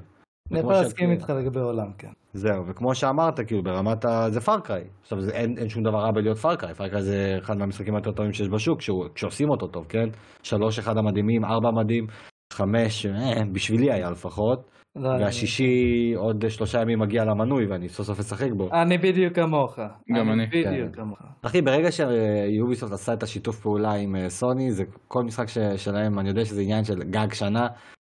אני 0.52 0.60
יכול 0.60 0.73
להסכים 0.73 1.11
איתך 1.11 1.30
לגבי 1.30 1.60
עולם, 1.60 1.94
כן. 1.98 2.11
זהו, 2.34 2.68
וכמו 2.68 2.95
שאמרת, 2.95 3.40
כאילו 3.48 3.64
ברמת 3.64 4.06
ה... 4.06 4.30
זה 4.30 4.41
Far 4.41 4.59
Cry. 4.59 4.84
עכשיו, 5.02 5.22
זה, 5.22 5.31
אין, 5.31 5.57
אין 5.57 5.69
שום 5.69 5.84
דבר 5.84 5.98
רע 5.98 6.11
בלהיות 6.11 6.38
Far 6.38 6.53
Cry. 6.53 6.73
Far 6.73 6.88
Cry 6.88 7.01
זה 7.02 7.35
אחד 7.38 7.57
מהמשחקים 7.57 7.95
היותר 7.95 8.11
טובים 8.11 8.34
שיש 8.34 8.49
בשוק, 8.49 8.81
שהוא, 8.81 9.06
כשעושים 9.15 9.49
אותו 9.49 9.68
טוב, 9.68 9.85
כן? 9.90 10.10
שלוש 10.44 10.80
אחד 10.80 10.98
המדהימים, 10.98 11.45
ארבע 11.45 11.72
מדהים, 11.72 12.07
חמש, 12.53 13.06
אה, 13.06 13.41
בשבילי 13.53 13.91
היה 13.91 14.11
לפחות. 14.11 14.60
לא, 14.95 15.09
והשישי 15.09 16.13
עוד 16.15 16.49
שלושה 16.49 16.81
ימים 16.81 16.99
מגיע 16.99 17.25
למנוי 17.25 17.65
ואני 17.65 17.89
סוף 17.89 18.07
סוף 18.07 18.19
אשחק 18.19 18.51
בו. 18.51 18.69
אני 18.73 18.97
בדיוק 18.97 19.35
כמוך. 19.35 19.79
גם 20.17 20.31
אני. 20.31 20.45
בדיוק 20.47 20.95
כן. 20.95 21.01
כמוך. 21.01 21.19
אחי, 21.41 21.61
ברגע 21.61 21.89
ש 21.91 22.14
Ubisoft 22.14 22.93
עשה 22.93 23.13
את 23.13 23.23
השיתוף 23.23 23.59
פעולה 23.59 23.93
עם 23.93 24.15
אה, 24.15 24.29
סוני, 24.29 24.71
זה 24.71 24.83
כל 25.07 25.23
משחק 25.23 25.45
שלהם, 25.77 26.19
אני 26.19 26.29
יודע 26.29 26.45
שזה 26.45 26.61
עניין 26.61 26.83
של 26.83 27.03
גג 27.03 27.33
שנה, 27.33 27.67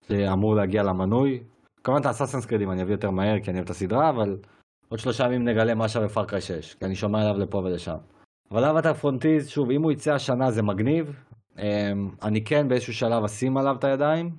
שאמור 0.08 0.56
להגיע 0.56 0.84
למנוי. 0.84 1.40
כמובן 1.84 2.02
את 2.02 2.06
ה 2.06 2.09
Assassin's 2.09 2.46
Creedים 2.46 2.72
אני 2.72 2.82
אביא 2.82 2.94
יותר 2.94 3.12
מהר 3.12 3.40
כי 3.44 3.52
אני 3.52 3.58
אוהב 3.58 3.66
את 3.66 3.70
הסדרה, 3.70 4.10
אבל 4.10 4.38
עוד 4.90 5.00
שלושה 5.00 5.26
ימים 5.26 5.44
נגלה 5.44 5.76
מה 5.76 5.88
שווה 5.88 6.10
Far 6.10 6.26
Cry 6.26 6.42
6, 6.42 6.74
כי 6.74 6.86
אני 6.86 6.96
שומע 6.96 7.22
עליו 7.22 7.38
לפה 7.38 7.58
ולשם. 7.58 7.98
אבל 8.52 8.66
Avatar 8.66 8.94
Frontiers, 8.94 9.50
שוב, 9.50 9.72
אם 9.72 9.84
הוא 9.84 9.92
יצא 9.92 10.14
השנה 10.14 10.52
זה 10.52 10.62
מגניב. 10.64 11.24
אמ, 11.60 12.10
אני 12.24 12.44
כן 12.44 12.68
באיזשהו 12.68 12.94
שלב 12.94 13.24
אשים 13.24 13.58
עליו 13.58 13.76
את 13.80 13.84
הידיים, 13.84 14.30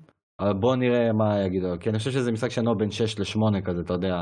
בוא 0.61 0.77
נראה 0.77 1.13
מה 1.13 1.45
יגידו, 1.47 1.69
כי 1.81 1.91
אני 1.91 1.99
חושב 1.99 2.11
שזה 2.11 2.33
משחק 2.33 2.51
שנוע 2.51 2.75
בין 2.79 2.91
6 2.91 3.19
ל-8 3.19 3.61
כזה, 3.65 3.81
אתה 3.81 3.93
יודע. 3.93 4.15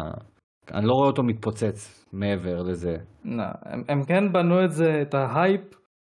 אני 0.75 0.87
לא 0.87 0.93
רואה 0.93 1.07
אותו 1.07 1.23
מתפוצץ 1.23 2.07
מעבר 2.13 2.63
לזה. 2.63 2.97
לא, 3.25 3.45
הם, 3.63 3.83
הם 3.89 4.05
כן 4.05 4.33
בנו 4.33 4.65
את 4.65 4.73
זה, 4.73 5.03
את 5.03 5.15
ההייפ, 5.15 5.61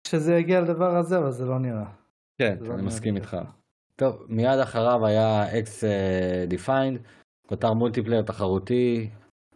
שזה 0.07 0.35
יגיע 0.35 0.61
לדבר 0.61 0.97
הזה, 0.97 1.17
אבל 1.17 1.31
זה 1.31 1.45
לא 1.45 1.59
נראה. 1.59 1.85
כן, 2.41 2.55
לא 2.59 2.65
אני 2.65 2.69
נראה 2.69 2.85
מסכים 2.85 3.15
איתך. 3.15 3.37
טוב, 3.95 4.25
מיד 4.29 4.59
אחריו 4.63 5.05
היה 5.05 5.59
XDefiant, 5.59 6.99
כותר 7.47 7.73
multiplayer 7.73 8.21
תחרותי. 8.21 9.09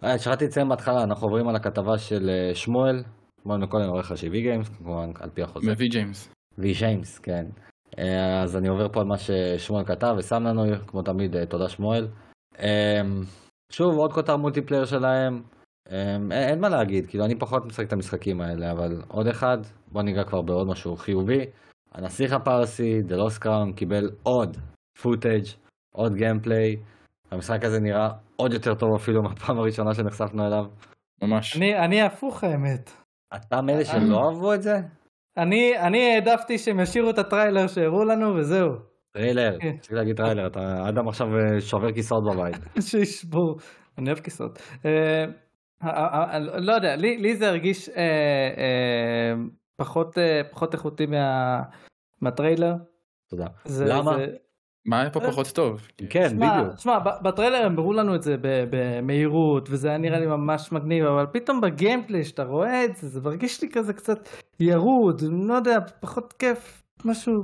אה, 0.03 0.19
שכחתי 0.19 0.45
לציין 0.45 0.69
בהתחלה, 0.69 1.03
אנחנו 1.03 1.27
עוברים 1.27 1.47
על 1.47 1.55
הכתבה 1.55 1.97
של 1.97 2.29
אה, 2.29 2.55
שמואל, 2.55 3.03
שמואל 3.43 3.57
מקודם 3.57 3.89
עורך 3.89 4.17
של 4.17 4.29
V 4.31 4.41
Games, 4.41 4.69
כמובן 4.69 5.11
על 5.19 5.29
פי 5.29 5.41
החוזה. 5.41 5.71
מ 5.71 5.80
V 5.80 5.89
Games. 5.89 6.33
V 6.57 6.73
Games, 6.73 7.19
כן. 7.19 7.45
אה, 7.99 8.41
אז 8.43 8.57
אני 8.57 8.67
עובר 8.67 8.89
פה 8.89 8.99
על 8.99 9.07
מה 9.07 9.17
ששמואל 9.17 9.85
כתב 9.85 10.15
ושם 10.17 10.43
לנו, 10.43 10.63
כמו 10.87 11.01
תמיד, 11.01 11.35
אה, 11.35 11.45
תודה 11.45 11.69
שמואל. 11.69 12.07
אה, 12.59 13.01
שוב, 13.71 13.97
עוד 13.97 14.13
כותר 14.13 14.37
multiplayer 14.37 14.85
שלהם. 14.85 15.41
אין, 15.85 16.31
אין 16.31 16.59
מה 16.59 16.69
להגיד, 16.69 17.07
כאילו 17.07 17.25
אני 17.25 17.39
פחות 17.39 17.65
משחק 17.65 17.87
את 17.87 17.93
המשחקים 17.93 18.41
האלה, 18.41 18.71
אבל 18.71 19.01
עוד 19.07 19.27
אחד, 19.27 19.57
בוא 19.91 20.01
ניגע 20.01 20.23
כבר 20.23 20.41
בעוד 20.41 20.67
משהו 20.67 20.95
חיובי. 20.95 21.45
הנסיך 21.91 22.33
הפרסי, 22.33 22.99
The 23.07 23.13
Lost 23.13 23.43
Crown, 23.43 23.75
קיבל 23.75 24.09
עוד 24.23 24.57
footage, 25.01 25.43
עוד 25.95 26.13
gameplay. 26.15 26.75
המשחק 27.31 27.63
הזה 27.63 27.79
נראה 27.79 28.09
עוד 28.35 28.53
יותר 28.53 28.75
טוב 28.75 28.89
אפילו 28.95 29.23
מהפעם 29.23 29.59
הראשונה 29.59 29.93
שנחשפנו 29.93 30.47
אליו. 30.47 30.65
ממש. 31.21 31.57
אני, 31.57 31.77
אני 31.85 32.01
הפוך 32.01 32.43
האמת. 32.43 32.91
אתה 33.35 33.61
מאלה 33.61 33.85
שלא 33.85 34.17
אהבו 34.29 34.53
את 34.53 34.61
זה? 34.61 34.75
אני, 35.37 35.79
אני 35.79 36.13
העדפתי 36.13 36.57
שהם 36.57 36.79
ישאירו 36.79 37.09
את 37.09 37.17
הטריילר 37.17 37.67
שהראו 37.67 38.03
לנו 38.03 38.35
וזהו. 38.35 38.69
טריילר, 39.11 39.57
כן. 39.59 39.77
צריך 39.77 39.93
להגיד 39.93 40.17
טריילר, 40.17 40.47
אתה 40.47 40.89
אדם 40.89 41.07
עכשיו 41.07 41.27
אה, 41.37 41.61
שובר 41.61 41.91
כיסאות 41.91 42.23
בבית. 42.23 42.55
שישבור. 42.89 43.59
אני 43.97 44.09
אוהב 44.09 44.19
כיסאות. 44.19 44.59
אה, 44.85 45.25
לא 46.39 46.73
יודע, 46.73 46.95
לי, 46.95 47.35
זה 47.35 47.49
הרגיש 47.49 47.89
אה, 47.89 49.33
פחות, 49.77 50.17
איכותי 50.73 51.05
מה, 51.05 51.61
מהטריילר. 52.21 52.73
תודה. 53.29 53.45
למה? 53.85 54.17
מה 54.85 55.01
היה 55.01 55.09
פה 55.09 55.19
פחות 55.19 55.47
טוב? 55.47 55.87
כן, 56.09 56.35
בדיוק. 56.37 56.77
שמע, 56.79 56.99
ב- 56.99 57.23
בטריילר 57.27 57.65
הם 57.65 57.79
הראו 57.79 57.93
לנו 57.93 58.15
את 58.15 58.23
זה 58.23 58.35
ב- 58.41 58.63
במהירות 58.71 59.67
וזה 59.71 59.89
היה 59.89 59.97
נראה 59.97 60.19
לי 60.19 60.27
ממש 60.27 60.71
מגניב 60.71 61.05
אבל 61.05 61.25
פתאום 61.31 61.61
בגיימפלי 61.61 62.23
שאתה 62.23 62.43
רואה 62.43 62.85
את 62.85 62.95
זה 62.95 63.07
זה 63.09 63.21
מרגיש 63.21 63.61
לי 63.61 63.69
כזה 63.71 63.93
קצת 63.93 64.29
ירוד 64.59 65.21
לא 65.47 65.53
יודע 65.53 65.77
פחות 65.99 66.33
כיף 66.33 66.83
משהו 67.05 67.43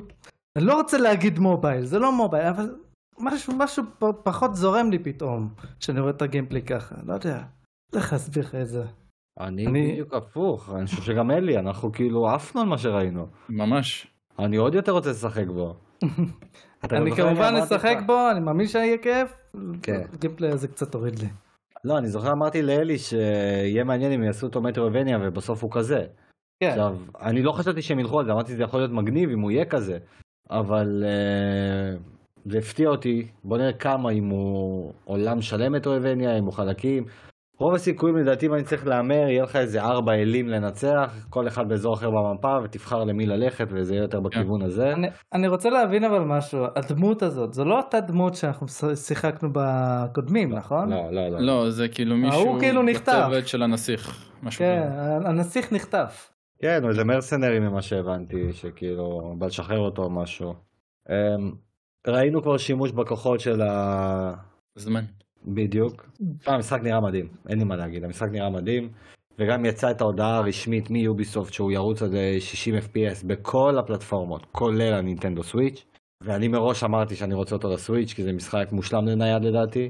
אני 0.58 0.66
לא 0.66 0.74
רוצה 0.78 0.98
להגיד 0.98 1.40
מובייל 1.40 1.86
זה 1.86 2.00
לא 2.00 2.12
מובייל 2.12 2.48
אבל 2.48 2.76
משהו 3.20 3.54
משהו 3.58 3.84
פחות 4.24 4.56
זורם 4.56 4.92
לי 4.92 5.00
פתאום 5.00 5.50
כשאני 5.80 6.00
רואה 6.00 6.12
את 6.12 6.22
הגיימפלי 6.22 6.62
ככה 6.62 6.96
לא 7.06 7.14
יודע. 7.14 7.44
איך 7.96 8.14
להסביר 8.14 8.44
לך 8.44 8.56
את 8.56 8.68
זה. 8.68 8.84
אני 9.40 9.68
אני- 9.68 9.92
בדיוק 9.92 10.14
הפוך, 10.14 10.70
אני 10.76 10.86
חושב 10.86 11.02
שגם 11.02 11.32
אלי, 11.32 11.58
אנחנו 11.58 11.92
כאילו 11.92 12.30
עפנו 12.30 12.62
על 12.62 12.68
מה 12.68 12.78
שראינו. 12.78 13.28
ממש. 13.50 14.08
אני 14.40 14.58
עוד 14.58 14.76
יותר 14.76 14.92
רוצה 14.92 15.10
לשחק 15.10 15.48
בו. 15.48 15.74
אני 16.84 17.16
כמובן 17.16 17.54
אשחק 17.64 17.98
בו 18.06 18.32
אני 18.32 18.40
מאמין 18.40 18.68
שיהיה 18.68 18.98
כיף. 18.98 19.34
כן. 19.82 20.02
הגיימפלי 20.14 20.50
הזה 20.50 20.68
קצת 20.68 20.96
הוריד 20.96 21.20
לי. 21.20 21.28
לא, 21.84 21.98
אני 21.98 22.08
זוכר 22.08 22.32
אמרתי 22.32 22.62
לאלי 22.62 22.98
שיהיה 22.98 23.84
מעניין 23.84 24.12
אם 24.12 24.24
יעשו 24.24 24.48
אותו 24.48 24.62
מטרווניה 24.62 25.18
ובסוף 25.22 25.64
הוא 25.64 25.72
כזה. 25.72 26.06
כן. 26.60 26.70
עכשיו, 26.70 26.98
אני 27.22 27.44
לא 27.44 27.52
חשבתי 27.52 27.82
שהם 27.82 28.00
ילכו 28.00 28.20
על 28.20 28.26
זה, 28.26 28.32
אמרתי 28.32 28.52
שזה 28.52 28.64
יכול 28.64 28.80
להיות 28.80 28.92
מגניב 28.92 29.30
אם 29.30 29.40
הוא 29.40 29.52
יהיה 29.52 29.66
כזה, 29.66 29.98
אבל 30.50 31.04
אה, 31.06 31.98
זה 32.46 32.58
הפתיע 32.58 32.90
אותי, 32.90 33.28
בוא 33.44 33.58
נראה 33.58 33.74
כמה, 33.74 34.12
אם 34.12 34.30
הוא 34.30 34.94
עולם 35.06 35.42
שלם 35.42 35.74
מטרווניה, 35.74 36.38
אם 36.38 36.44
הוא 36.44 36.54
חלקים. 36.54 37.06
רוב 37.60 37.74
הסיכויים 37.74 38.18
לדעתי 38.18 38.46
אם 38.46 38.54
אני 38.54 38.64
צריך 38.64 38.88
להמר, 38.88 39.16
יהיה 39.16 39.44
לך 39.44 39.56
איזה 39.56 39.82
ארבע 39.82 40.14
אלים 40.14 40.48
לנצח, 40.48 41.26
כל 41.30 41.48
אחד 41.48 41.70
באזור 41.70 41.94
אחר 41.94 42.10
במפה, 42.12 42.60
ותבחר 42.64 43.04
למי 43.04 43.26
ללכת, 43.26 43.68
וזה 43.70 43.94
יהיה 43.94 44.04
יותר 44.04 44.20
בכיוון 44.20 44.62
הזה. 44.62 44.94
אני, 44.94 45.08
אני 45.34 45.48
רוצה 45.48 45.70
להבין 45.70 46.04
אבל 46.04 46.20
משהו, 46.20 46.66
הדמות 46.76 47.24
הזאת, 47.24 47.54
זו 47.54 47.66
לא 47.66 47.78
אותה 47.78 48.00
דמות 48.00 48.36
שאנחנו 48.36 48.68
שיחקנו 48.96 49.50
בקודמים, 49.54 50.54
נכון? 50.54 50.90
לא, 50.90 51.12
לא, 51.12 51.30
לא. 51.30 51.40
לא, 51.40 51.70
זה 51.70 51.88
כאילו 51.88 52.16
מישהו 52.16 52.60
כאילו 52.60 52.84
נחטף. 52.84 53.26
בצוות 53.28 53.48
של 53.48 53.64
הנסיך. 53.64 54.32
משהו 54.44 54.66
כן. 54.66 54.90
הנסיך 55.26 55.74
נחטף. 55.74 56.34
כן, 56.62 56.80
הוא 56.82 56.90
איזה 56.90 57.04
מרסנרי 57.04 57.60
ממה 57.60 57.82
שהבנתי, 57.82 58.54
שכאילו, 58.54 59.36
בא 59.38 59.46
לשחרר 59.46 59.80
אותו 59.80 60.04
או 60.04 60.10
משהו. 60.10 60.54
אמ, 61.10 61.52
ראינו 62.08 62.42
כבר 62.42 62.58
שימוש 62.58 62.92
בכוחות 62.92 63.40
של 63.40 63.62
ה... 63.62 64.34
זמן. 64.76 65.04
בדיוק. 65.46 66.10
תשמע, 66.40 66.54
המשחק 66.54 66.80
נראה 66.84 67.02
מדהים, 67.02 67.28
אין 67.50 67.58
לי 67.58 67.64
מה 67.64 67.76
להגיד, 67.76 68.04
המשחק 68.04 68.28
נראה 68.32 68.50
מדהים. 68.50 68.90
וגם 69.40 69.66
יצאה 69.66 69.92
את 69.92 70.02
ההודעה 70.02 70.38
הרשמית 70.38 70.90
מיוביסופט 70.90 71.54
שהוא 71.54 71.72
ירוץ 71.72 72.02
עד 72.02 72.16
אה, 72.16 72.36
60 72.40 72.76
FPS 72.76 73.28
בכל 73.28 73.78
הפלטפורמות, 73.80 74.46
כולל 74.52 74.94
הנינטנדו 74.94 75.44
סוויץ'. 75.44 75.86
ואני 76.24 76.48
מראש 76.48 76.84
אמרתי 76.84 77.16
שאני 77.16 77.34
רוצה 77.34 77.56
אותו 77.56 77.74
לסוויץ', 77.74 78.14
כי 78.14 78.24
זה 78.24 78.34
משחק 78.34 78.68
מושלם 78.72 79.06
לנייד 79.06 79.44
לדעתי. 79.44 79.90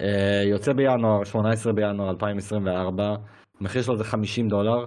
אה, 0.00 0.42
יוצא 0.50 0.72
בינואר, 0.72 1.24
18 1.24 1.72
בינואר 1.72 2.10
2024, 2.10 3.14
המחיר 3.60 3.82
שלו 3.82 3.96
זה 3.96 4.04
50 4.04 4.48
דולר. 4.48 4.84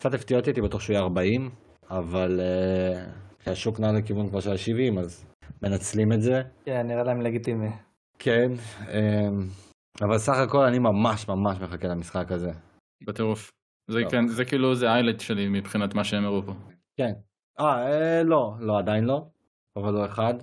קצת 0.00 0.14
הפתיע 0.14 0.36
אותי, 0.36 0.50
הייתי 0.50 0.60
בטוח 0.60 0.80
שהוא 0.80 0.94
יהיה 0.94 1.02
40, 1.02 1.50
אבל 1.90 2.40
אה, 2.40 3.04
כשהשוק 3.38 3.80
נע 3.80 3.92
לכיוון 3.92 4.28
כבר 4.28 4.40
של 4.40 4.50
ה-70, 4.50 5.00
אז 5.00 5.26
מנצלים 5.62 6.12
את 6.12 6.22
זה. 6.22 6.42
כן, 6.64 6.86
נראה 6.86 7.02
להם 7.02 7.20
לגיטימי. 7.20 7.68
כן, 8.28 8.52
אמ, 8.92 9.48
אבל 10.00 10.18
סך 10.18 10.36
הכל 10.36 10.64
אני 10.64 10.78
ממש 10.78 11.28
ממש 11.28 11.58
מחכה 11.60 11.88
למשחק 11.88 12.32
הזה. 12.32 12.50
בטירוף. 13.06 13.52
זה. 13.90 14.00
כן, 14.10 14.26
זה 14.26 14.44
כאילו 14.44 14.74
זה 14.74 14.90
האיילייט 14.90 15.20
שלי 15.20 15.48
מבחינת 15.48 15.94
מה 15.94 16.04
שהם 16.04 16.24
הראו 16.24 16.42
פה. 16.42 16.52
כן. 16.96 17.12
אה, 17.60 17.86
אה, 17.86 18.22
לא, 18.22 18.54
לא, 18.60 18.78
עדיין 18.78 19.04
לא, 19.04 19.26
אבל 19.76 19.92
לא 19.92 20.06
אחד. 20.06 20.34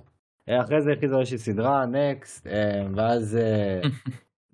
אה, 0.48 0.60
אחרי 0.60 0.82
זה 0.82 0.92
הכריזו 0.92 1.20
איזושהי 1.20 1.38
סדרה, 1.38 1.86
נקסט, 1.86 2.46
ואז 2.94 3.36
אה, 3.36 3.80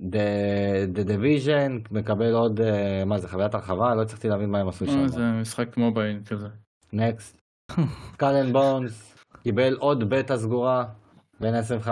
The 0.00 0.96
The 0.96 1.08
Division 1.08 1.88
מקבל 1.90 2.32
עוד, 2.32 2.60
מה 3.06 3.18
זה, 3.18 3.28
חוויית 3.28 3.54
הרחבה? 3.54 3.94
לא 3.94 4.02
הצלחתי 4.02 4.28
להבין 4.28 4.50
מה 4.50 4.60
הם 4.60 4.68
עשו 4.68 4.86
שם. 4.86 5.08
זה 5.08 5.22
משחק 5.40 5.76
mobile 5.76 6.20
כזה. 6.26 6.48
Next. 6.92 7.42
and 8.22 8.52
Bones 8.52 9.14
קיבל 9.42 9.74
עוד 9.74 10.10
בטא 10.10 10.36
סגורה 10.36 10.84
בין 11.40 11.54
ה-25 11.54 11.88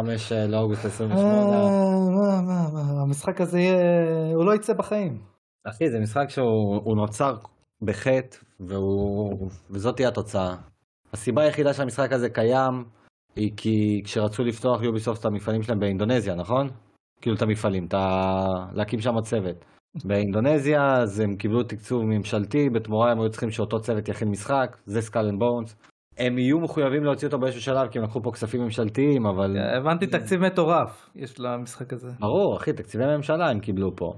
לאוגוסט 0.48 0.84
28. 0.84 1.30
אה, 1.32 2.40
מה, 2.42 2.42
מה, 2.42 2.68
מה, 2.72 3.02
המשחק 3.02 3.40
הזה 3.40 3.58
יהיה, 3.58 4.34
הוא 4.34 4.44
לא 4.44 4.54
יצא 4.54 4.72
בחיים. 4.72 5.18
אחי, 5.64 5.90
זה 5.90 5.98
משחק 6.00 6.30
שהוא 6.30 6.80
הוא 6.84 6.96
נוצר 6.96 7.36
בחטא, 7.82 8.36
והוא, 8.60 9.50
וזאת 9.70 9.96
תהיה 9.96 10.08
התוצאה. 10.08 10.56
הסיבה 11.12 11.42
היחידה 11.42 11.74
שהמשחק 11.74 12.12
הזה 12.12 12.28
קיים, 12.28 12.84
היא 13.36 13.52
כי 13.56 14.02
כשרצו 14.04 14.44
לפתוח 14.44 14.82
Ubisoft 14.82 15.20
את 15.20 15.24
המפעלים 15.24 15.62
שלהם 15.62 15.80
באינדונזיה, 15.80 16.34
נכון? 16.34 16.68
כאילו 17.20 17.36
את 17.36 17.42
המפעלים, 17.42 17.86
את 17.86 17.94
ה... 17.94 17.98
להקים 18.72 19.00
שם 19.00 19.20
צוות. 19.20 19.64
באינדונזיה 20.04 20.96
אז 21.02 21.20
הם 21.20 21.36
קיבלו 21.36 21.62
תקצוב 21.62 22.02
ממשלתי, 22.04 22.70
בתמורה 22.70 23.12
הם 23.12 23.20
היו 23.20 23.30
צריכים 23.30 23.50
שאותו 23.50 23.80
צוות 23.80 24.08
יכין 24.08 24.28
משחק, 24.28 24.76
זה 24.86 25.00
Skull 25.00 25.26
and 25.26 25.38
Bones. 25.38 25.76
הם 26.20 26.38
יהיו 26.38 26.60
מחויבים 26.60 27.04
להוציא 27.04 27.28
אותו 27.28 27.38
באיזשהו 27.38 27.62
שלב 27.62 27.88
כי 27.88 27.98
הם 27.98 28.04
לקחו 28.04 28.22
פה 28.22 28.30
כספים 28.32 28.60
ממשלתיים, 28.60 29.26
אבל... 29.26 29.56
הבנתי 29.78 30.06
תקציב 30.06 30.40
מטורף 30.40 31.10
יש 31.14 31.40
למשחק 31.40 31.92
הזה. 31.92 32.10
ברור, 32.18 32.56
אחי, 32.56 32.72
תקציבי 32.72 33.04
ממשלה 33.16 33.50
הם 33.50 33.60
קיבלו 33.60 33.96
פה. 33.96 34.12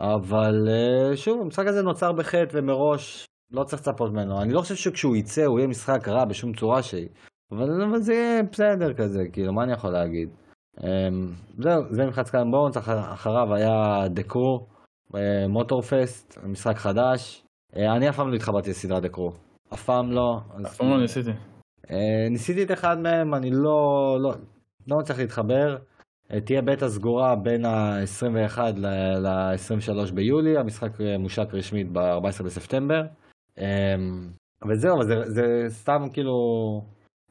אבל 0.00 0.68
אה, 0.68 1.16
שוב, 1.16 1.40
המשחק 1.40 1.66
הזה 1.66 1.82
נוצר 1.82 2.12
בחטא 2.12 2.58
ומראש 2.58 3.26
לא 3.52 3.64
צריך 3.64 3.82
לצפות 3.82 4.12
ממנו. 4.12 4.42
אני 4.42 4.52
לא 4.52 4.60
חושב 4.60 4.74
שכשהוא 4.74 5.16
יצא 5.16 5.44
הוא 5.44 5.58
יהיה 5.58 5.68
משחק 5.68 6.08
רע 6.08 6.24
בשום 6.24 6.52
צורה 6.52 6.82
שהיא. 6.82 7.08
אבל, 7.52 7.82
אבל 7.82 8.00
זה 8.00 8.14
יהיה 8.14 8.42
בסדר 8.42 8.94
כזה, 8.94 9.20
כאילו, 9.32 9.52
מה 9.52 9.64
אני 9.64 9.72
יכול 9.72 9.90
להגיד? 9.90 10.28
אמ, 10.84 11.26
זהו, 11.58 11.82
זה 11.90 12.06
מבחינת 12.06 12.26
סקאלן 12.26 12.50
בונס, 12.50 12.76
אחריו 13.12 13.54
היה 13.54 14.08
דקרו, 14.08 14.66
מוטורפסט, 15.48 16.38
משחק 16.44 16.76
חדש. 16.76 17.44
אה, 17.76 17.96
אני 17.96 18.08
אף 18.08 18.16
פעם 18.16 18.30
לא 18.30 18.34
התחברתי 18.34 18.70
לסדרת 18.70 19.02
דקרו. 19.02 19.32
אף 19.74 19.84
פעם 19.84 20.12
לא. 20.12 20.40
אף 20.66 20.76
פעם 20.76 20.90
לא 20.90 21.00
ניסיתי. 21.00 21.30
אה, 21.90 22.28
ניסיתי 22.30 22.62
את 22.62 22.72
אחד 22.72 22.98
מהם, 22.98 23.34
אני 23.34 23.50
לא, 23.50 24.16
לא, 24.20 24.32
לא 24.88 24.98
מצליח 24.98 25.18
להתחבר. 25.18 25.76
אה, 26.32 26.40
תהיה 26.40 26.62
בטא 26.62 26.88
סגורה 26.88 27.36
בין 27.36 27.64
ה-21 27.64 28.58
ל-23 28.76 30.14
ביולי, 30.14 30.58
המשחק 30.58 30.90
מושק 31.18 31.48
רשמית 31.52 31.92
ב-14 31.92 32.42
בספטמבר. 32.44 33.02
אמ, 33.58 33.64
וזהו, 34.68 34.96
אבל 34.96 35.06
זה, 35.06 35.14
זה 35.26 35.64
סתם 35.68 36.02
כאילו, 36.12 36.32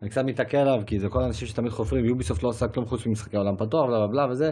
אני 0.01 0.09
קצת 0.09 0.21
מתעכל 0.25 0.57
עליו, 0.57 0.81
כי 0.85 0.99
זה 0.99 1.09
כל 1.09 1.21
האנשים 1.21 1.47
שתמיד 1.47 1.71
חופרים, 1.71 2.05
יוביסופט 2.05 2.43
לא 2.43 2.49
עושה 2.49 2.67
כלום 2.67 2.85
חוץ 2.85 3.05
ממשחקי 3.05 3.37
עולם 3.37 3.57
פתוח, 3.57 3.85
בלה 3.85 3.97
בלה 3.97 4.07
בלה 4.07 4.27
וזה. 4.31 4.51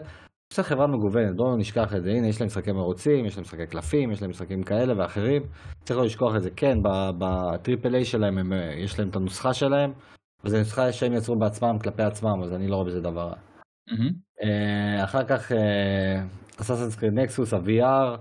יש 0.51 0.57
לה 0.59 0.63
חברה 0.63 0.87
מגוונת, 0.87 1.35
בואו 1.35 1.57
נשכח 1.57 1.95
את 1.95 2.03
זה, 2.03 2.09
הנה 2.09 2.27
יש 2.27 2.41
להם 2.41 2.47
משחקי 2.47 2.71
מרוצים, 2.71 3.25
יש 3.25 3.37
להם 3.37 3.41
משחקי 3.41 3.67
קלפים, 3.67 4.11
יש 4.11 4.21
להם 4.21 4.29
משחקים 4.29 4.63
כאלה 4.63 4.93
ואחרים, 4.97 5.41
צריך 5.83 5.99
לא 5.99 6.05
לשכוח 6.05 6.35
את 6.35 6.43
זה, 6.43 6.49
כן, 6.49 6.77
בטריפל 7.19 7.95
איי 7.95 8.05
שלהם 8.05 8.37
הם, 8.37 8.53
יש 8.77 8.99
להם 8.99 9.09
את 9.09 9.15
הנוסחה 9.15 9.53
שלהם, 9.53 9.91
וזו 10.43 10.57
נוסחה 10.57 10.91
שהם 10.91 11.13
יצרו 11.13 11.35
בעצמם 11.39 11.77
כלפי 11.83 12.03
עצמם, 12.03 12.43
אז 12.43 12.53
אני 12.53 12.67
לא 12.67 12.75
רואה 12.75 12.87
בזה 12.87 13.01
דבר 13.01 13.21
רע. 13.21 13.35
Mm-hmm. 13.89 14.43
אחר 15.03 15.23
כך 15.23 15.51
אסאסנס 16.61 16.95
קריד 16.95 17.13
נקסוס, 17.13 17.53
ה-VR, 17.53 18.17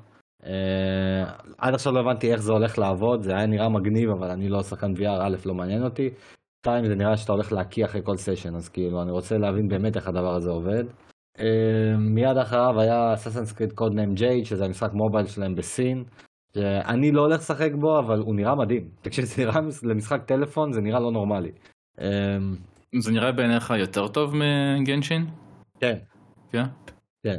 עד 1.59 1.75
עכשיו 1.75 1.93
לא 1.93 2.01
הבנתי 2.01 2.33
איך 2.33 2.43
זה 2.43 2.53
הולך 2.53 2.79
לעבוד, 2.79 3.23
זה 3.23 3.33
היה 3.37 3.47
נראה 3.47 3.69
מגניב, 3.69 4.11
אבל 4.11 4.31
אני 4.31 4.49
לא 4.49 4.63
שחקן 4.63 4.93
VR, 4.97 5.23
א', 5.23 5.37
לא 5.47 5.55
מעניין 5.55 5.83
אותי, 5.85 6.11
שתיים, 6.59 6.85
זה 6.85 6.95
נראה 6.95 7.17
שאתה 7.17 7.33
הולך 7.33 7.53
להקיא 7.53 7.85
אחרי 7.85 8.01
כל 8.05 8.17
סשן, 8.17 8.55
אז 8.55 8.69
כאילו, 8.69 9.03
אני 9.03 9.11
רוצה 9.11 9.39
להבין 9.39 9.69
באמת 9.69 9.97
איך 9.97 10.09
הדבר 10.09 10.35
הזה 10.35 10.51
עובד. 10.51 10.85
Uh, 11.37 11.41
מיד 11.99 12.37
אחריו 12.37 12.81
היה 12.81 13.15
אססנס 13.15 13.53
קריד 13.53 13.73
קוד 13.73 13.95
ניים 13.95 14.15
ג'ייד, 14.15 14.45
שזה 14.45 14.65
המשחק 14.65 14.93
מובייל 14.93 15.27
שלהם 15.27 15.55
בסין. 15.55 16.05
שאני 16.55 17.13
לא 17.13 17.21
הולך 17.21 17.41
לשחק 17.41 17.71
בו, 17.81 17.99
אבל 17.99 18.19
הוא 18.19 18.35
נראה 18.35 18.55
מדהים. 18.55 18.89
תקשיב, 19.03 19.25
זה 19.25 19.43
נראה 19.43 19.61
למשחק 19.83 20.25
טלפון, 20.27 20.73
זה 20.73 20.81
נראה 20.81 21.01
לא 21.01 21.13
נורמלי. 21.13 21.51
Uh, 21.99 22.03
זה 22.99 23.13
נראה 23.13 23.33
בעיניך 23.33 23.71
יותר 23.79 24.09
טוב 24.09 24.35
מגנשין? 24.35 25.27
כן. 25.81 25.99
כן? 26.51 26.65
כן. 27.23 27.39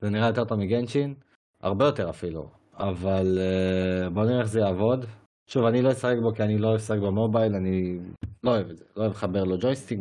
זה 0.00 0.10
נראה 0.10 0.26
יותר 0.26 0.44
טוב 0.44 0.58
מגנשין, 0.58 1.14
הרבה 1.62 1.84
יותר 1.84 2.10
אפילו. 2.10 2.48
אבל 2.78 3.38
uh, 3.38 4.10
בוא 4.14 4.24
נראה 4.24 4.38
איך 4.38 4.48
זה 4.48 4.60
יעבוד. 4.60 5.04
שוב, 5.46 5.64
אני 5.64 5.82
לא 5.82 5.90
אשחק 5.92 6.14
בו 6.22 6.34
כי 6.34 6.42
אני 6.42 6.58
לא 6.58 6.76
אשחק 6.76 6.98
במובייל, 6.98 7.54
אני 7.54 7.98
לא 8.44 8.50
אוהב 8.50 8.70
את 8.70 8.76
זה. 8.76 8.84
לא 8.96 9.02
אוהב 9.02 9.12
לחבר 9.12 9.44
לו 9.44 9.56
ג'ויסטיק, 9.60 9.98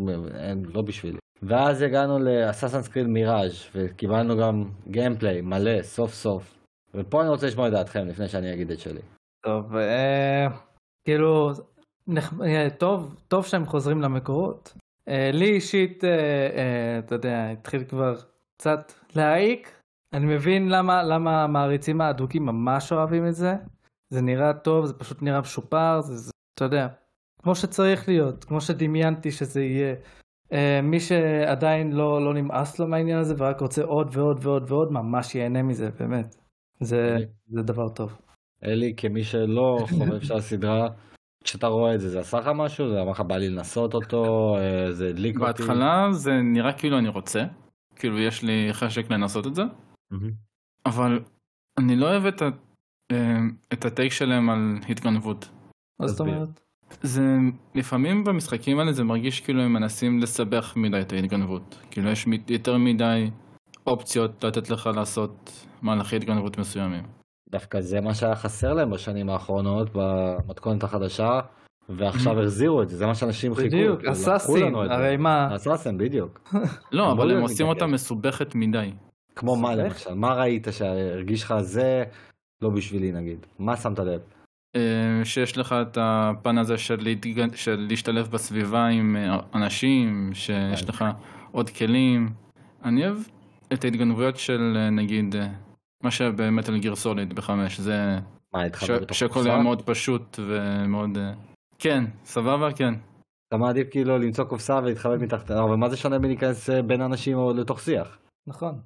לא 0.73 0.81
בשבילי. 0.81 1.22
ואז 1.47 1.81
הגענו 1.81 2.19
לאססנס 2.19 2.87
קריד 2.87 3.07
מיראז' 3.07 3.65
וקיבלנו 3.75 4.37
גם 4.37 4.63
גיימפליי 4.87 5.41
מלא, 5.41 5.81
סוף 5.81 6.13
סוף. 6.13 6.57
ופה 6.93 7.21
אני 7.21 7.29
רוצה 7.29 7.47
לשמוע 7.47 7.67
את 7.67 7.73
דעתכם 7.73 8.07
לפני 8.07 8.27
שאני 8.27 8.53
אגיד 8.53 8.71
את 8.71 8.79
שלי. 8.79 9.01
טוב, 9.45 9.75
אה, 9.75 10.47
כאילו, 11.05 11.51
נח... 12.07 12.33
אה, 12.41 12.67
טוב, 12.77 13.15
טוב 13.27 13.45
שהם 13.45 13.65
חוזרים 13.65 14.01
למקורות. 14.01 14.73
אה, 15.07 15.29
לי 15.33 15.51
אישית, 15.51 16.03
אה, 16.03 16.09
אה, 16.57 16.99
אתה 16.99 17.15
יודע, 17.15 17.49
התחיל 17.51 17.83
כבר 17.83 18.15
קצת 18.57 18.93
להעיק. 19.15 19.81
אני 20.13 20.25
מבין 20.25 20.69
למה, 20.69 21.03
למה 21.03 21.43
המעריצים 21.43 22.01
האדוקים 22.01 22.45
ממש 22.45 22.91
אוהבים 22.91 23.27
את 23.27 23.35
זה. 23.35 23.55
זה 24.09 24.21
נראה 24.21 24.53
טוב, 24.53 24.85
זה 24.85 24.93
פשוט 24.93 25.21
נראה 25.21 25.41
משופר, 25.41 26.01
זה, 26.01 26.17
זה, 26.17 26.31
אתה 26.55 26.65
יודע, 26.65 26.87
כמו 27.43 27.55
שצריך 27.55 28.07
להיות, 28.07 28.43
כמו 28.43 28.61
שדמיינתי 28.61 29.31
שזה 29.31 29.61
יהיה. 29.61 29.95
Uh, 30.53 30.55
מי 30.83 30.99
שעדיין 30.99 31.91
לא, 31.91 32.25
לא 32.25 32.33
נמאס 32.33 32.79
לו 32.79 32.87
מהעניין 32.87 33.17
הזה 33.19 33.35
ורק 33.37 33.59
רוצה 33.59 33.83
עוד 33.83 34.07
ועוד 34.11 34.39
ועוד 34.41 34.71
ועוד, 34.71 34.91
ממש 34.91 35.35
ייהנה 35.35 35.63
מזה, 35.63 35.89
באמת. 35.99 36.35
זה, 36.79 37.17
זה 37.47 37.61
דבר 37.61 37.89
טוב. 37.89 38.17
אלי, 38.63 38.93
כמי 38.97 39.23
שלא 39.23 39.85
חובב 39.89 40.21
של 40.21 40.33
הסדרה, 40.33 40.89
כשאתה 41.43 41.67
רואה 41.67 41.95
את 41.95 41.99
זה, 41.99 42.09
זה 42.09 42.19
עשה 42.19 42.39
לך 42.39 42.49
משהו? 42.55 42.89
זה 42.89 43.01
אמר 43.01 43.11
לך 43.11 43.21
בא 43.21 43.37
לי 43.37 43.49
לנסות 43.49 43.93
אותו? 43.93 44.55
אה, 44.57 44.91
זה 44.91 45.09
הדליק 45.09 45.35
אותי? 45.35 45.45
בהתחלה 45.45 46.07
זה 46.11 46.31
נראה 46.31 46.73
כאילו 46.73 46.97
אני 46.97 47.07
רוצה, 47.07 47.43
כאילו 47.95 48.19
יש 48.19 48.43
לי 48.43 48.69
חשק 48.71 49.11
לנסות 49.11 49.47
את 49.47 49.55
זה, 49.55 49.63
אבל 50.85 51.19
אני 51.77 51.95
לא 51.95 52.05
אוהב 52.05 52.25
את, 52.25 52.41
ה... 52.41 52.45
אה, 53.11 53.37
את 53.73 53.85
הטייק 53.85 54.11
שלהם 54.11 54.49
על 54.49 54.59
התגנבות. 54.89 55.49
מה 55.99 56.07
זאת 56.07 56.19
אומרת? 56.19 56.49
זה 57.01 57.21
לפעמים 57.75 58.23
במשחקים 58.23 58.79
האלה 58.79 58.91
זה 58.91 59.03
מרגיש 59.03 59.41
כאילו 59.41 59.61
הם 59.61 59.73
מנסים 59.73 60.19
לסבך 60.19 60.73
מדי 60.77 61.01
את 61.01 61.13
ההתגנבות. 61.13 61.79
כאילו 61.91 62.09
יש 62.09 62.25
יותר 62.49 62.77
מדי 62.77 63.29
אופציות 63.87 64.43
לתת 64.43 64.69
לך 64.69 64.89
לעשות 64.95 65.65
מהלכי 65.81 66.15
התגנבות 66.15 66.57
מסוימים. 66.57 67.03
דווקא 67.51 67.81
זה 67.81 68.01
מה 68.01 68.13
שהיה 68.13 68.35
חסר 68.35 68.73
להם 68.73 68.91
בשנים 68.91 69.29
האחרונות 69.29 69.89
במתכונת 69.93 70.83
החדשה, 70.83 71.39
ועכשיו 71.89 72.39
החזירו 72.39 72.81
את 72.81 72.89
זה, 72.89 72.97
זה 72.97 73.05
מה 73.05 73.15
שאנשים 73.15 73.53
חיכו. 73.53 73.67
בדיוק, 73.67 74.05
אסאסין, 74.05 74.75
הרי 74.75 75.17
מה... 75.17 75.55
אסאסין, 75.55 75.97
בדיוק. 75.97 76.39
לא, 76.97 77.11
אבל 77.11 77.31
הם 77.31 77.41
עושים 77.41 77.67
אותה 77.67 77.87
מסובכת 77.87 78.55
מדי. 78.55 78.91
כמו 79.35 79.55
מה 79.55 79.75
למשל? 79.75 80.13
מה 80.13 80.33
ראית 80.33 80.67
שהרגיש 80.71 81.43
לך 81.43 81.53
זה 81.59 82.03
לא 82.61 82.69
בשבילי 82.69 83.11
נגיד? 83.11 83.45
מה 83.59 83.77
שמת 83.77 83.99
לב? 83.99 84.21
שיש 85.23 85.57
לך 85.57 85.75
את 85.81 85.97
הפן 86.01 86.57
הזה 86.57 86.77
של, 86.77 86.97
להתג... 86.99 87.55
של 87.55 87.85
להשתלב 87.89 88.27
בסביבה 88.27 88.85
עם 88.85 89.15
אנשים, 89.55 90.29
שיש 90.33 90.89
לך 90.89 91.05
עוד 91.51 91.69
כלים. 91.69 92.29
אני 92.83 93.07
אוהב 93.07 93.17
את 93.73 93.83
ההתגנבויות 93.83 94.37
של 94.37 94.89
נגיד, 94.91 95.35
מה 96.03 96.11
שבמטל 96.11 96.77
גיר 96.77 96.95
סוליד 96.95 97.33
בחמש, 97.33 97.79
זה 97.79 98.19
מה, 98.53 98.61
ש... 98.79 98.91
שהכל 99.11 99.39
היה 99.45 99.57
מאוד 99.57 99.81
פשוט 99.81 100.39
ומאוד... 100.47 101.17
כן, 101.79 102.03
סבבה, 102.25 102.71
כן. 102.71 102.93
אתה 103.47 103.57
מעדיף 103.57 103.87
כאילו 103.91 104.17
למצוא 104.17 104.45
קופסה 104.45 104.79
ולהתחבא 104.83 105.17
מתחתיה, 105.17 105.63
אבל 105.63 105.75
מה 105.75 105.89
זה 105.89 105.97
שונה 105.97 106.19
מלהיכנס 106.19 106.69
בין 106.69 107.01
אנשים 107.01 107.37
או 107.37 107.53
לתוך 107.53 107.79
שיח? 107.79 108.17
נכון. 108.47 108.79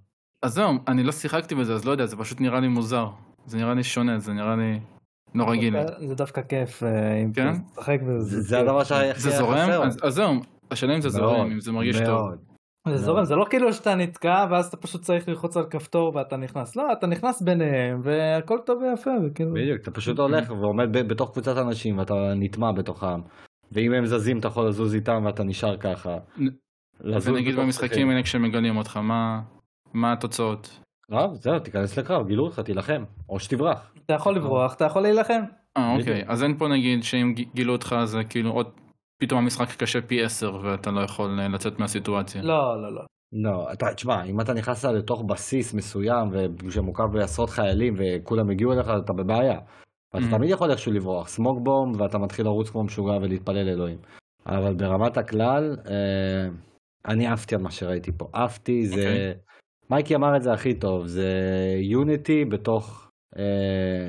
אז 0.43 0.53
זהו, 0.53 0.73
אני 0.87 1.03
לא 1.03 1.11
שיחקתי 1.11 1.55
בזה, 1.55 1.73
אז 1.73 1.85
לא 1.85 1.91
יודע, 1.91 2.05
זה 2.05 2.17
פשוט 2.17 2.41
נראה 2.41 2.59
לי 2.59 2.67
מוזר. 2.67 3.07
זה 3.45 3.57
נראה 3.57 3.73
לי 3.73 3.83
שונה, 3.83 4.19
זה 4.19 4.33
נראה 4.33 4.55
לי... 4.55 4.79
לא 5.35 5.45
רגיל. 5.49 5.75
זה 6.07 6.15
דווקא 6.15 6.41
כיף 6.41 6.83
אם 7.23 7.33
כן? 7.33 7.51
תשחק 7.75 7.99
בזה. 8.01 8.41
זה 8.41 8.59
הדבר 8.59 8.83
שהכי 8.83 9.19
זה 9.19 9.29
זורם? 9.29 9.69
אז 10.03 10.13
זהו, 10.13 10.33
השאלה 10.71 10.95
אם 10.95 11.01
זה 11.01 11.09
זורם, 11.09 11.51
אם 11.51 11.59
זה 11.59 11.71
מרגיש 11.71 11.97
טוב. 12.05 12.31
זה 12.87 12.97
זורם, 12.97 13.23
זה 13.23 13.35
לא 13.35 13.45
כאילו 13.49 13.73
שאתה 13.73 13.95
נתקע 13.95 14.45
ואז 14.51 14.65
אתה 14.67 14.77
פשוט 14.77 15.01
צריך 15.01 15.29
ללחוץ 15.29 15.57
על 15.57 15.63
כפתור 15.69 16.15
ואתה 16.15 16.37
נכנס, 16.37 16.75
לא, 16.75 16.83
אתה 16.97 17.07
נכנס 17.07 17.41
ביניהם 17.41 17.99
והכל 18.03 18.57
טוב 18.65 18.81
ויפה. 18.81 19.11
בדיוק, 19.53 19.81
אתה 19.81 19.91
פשוט 19.91 20.19
הולך 20.19 20.49
ועומד 20.49 20.89
בתוך 20.91 21.31
קבוצת 21.31 21.57
אנשים 21.57 21.97
ואתה 21.97 22.13
נטמע 22.35 22.71
בתוכם. 22.71 23.19
ואם 23.71 23.93
הם 23.93 24.05
זזים 24.05 24.39
אתה 24.39 24.47
יכול 24.47 24.67
לזוז 24.67 24.95
איתם 24.95 25.21
ואתה 25.25 25.43
נשאר 25.43 25.77
ככה. 25.77 26.17
ונגיד 27.25 27.55
במשחקים 27.55 28.09
האלה 28.09 28.23
כשמגלים 28.23 28.77
אותך, 28.77 28.99
מה 29.93 30.13
התוצאות? 30.13 30.79
קרב, 31.11 31.35
זהו, 31.35 31.59
תיכנס 31.59 31.97
לקרב, 31.97 32.27
גילו 32.27 32.43
אותך, 32.43 32.59
תילחם, 32.59 33.03
או 33.29 33.39
שתברח. 33.39 33.93
אתה 34.05 34.13
יכול 34.13 34.35
לברוח, 34.35 34.73
אתה 34.73 34.85
יכול 34.85 35.01
להילחם. 35.01 35.41
אה, 35.77 35.95
אוקיי, 35.97 36.23
אז 36.27 36.43
אין 36.43 36.57
פה 36.57 36.67
נגיד 36.67 37.03
שאם 37.03 37.33
גילו 37.55 37.73
אותך 37.73 37.95
זה 38.03 38.23
כאילו 38.23 38.51
עוד, 38.51 38.67
פתאום 39.21 39.39
המשחק 39.39 39.67
קשה 39.77 40.01
פי 40.01 40.23
10 40.23 40.59
ואתה 40.63 40.91
לא 40.91 41.01
יכול 41.01 41.39
לצאת 41.53 41.79
מהסיטואציה. 41.79 42.41
לא, 42.41 42.81
לא, 42.81 42.95
לא. 42.95 43.01
לא, 43.33 43.73
אתה, 43.73 43.93
תשמע, 43.93 44.23
אם 44.23 44.41
אתה 44.41 44.53
נכנס 44.53 44.85
לתוך 44.85 45.23
בסיס 45.23 45.73
מסוים 45.73 46.29
שמורכב 46.69 47.03
בעשרות 47.13 47.49
חיילים 47.49 47.95
וכולם 47.97 48.49
הגיעו 48.49 48.73
אליך, 48.73 48.87
אתה 49.03 49.13
בבעיה. 49.13 49.59
אתה 50.09 50.25
תמיד 50.31 50.49
יכול 50.49 50.71
איכשהו 50.71 50.91
לברוח, 50.91 51.27
סמוק 51.27 51.59
בום, 51.63 51.91
ואתה 51.97 52.17
מתחיל 52.17 52.45
לרוץ 52.45 52.69
כמו 52.69 52.83
משוגע 52.83 53.13
ולהתפלל 53.21 53.63
לאלוהים. 53.63 53.97
אבל 54.45 54.73
ברמת 54.73 55.17
הכלל, 55.17 55.75
אה, 55.89 56.49
אני 57.07 57.27
עפתי 57.27 57.55
על 57.55 57.61
מה 57.61 57.71
שראיתי 57.71 58.11
פה. 58.17 58.29
עפתי, 58.33 58.87
זה... 58.87 59.33
מייקי 59.89 60.15
אמר 60.15 60.37
את 60.37 60.41
זה 60.41 60.51
הכי 60.51 60.73
טוב, 60.73 61.07
זה 61.07 61.29
יוניטי 61.81 62.45
בתוך... 62.45 63.11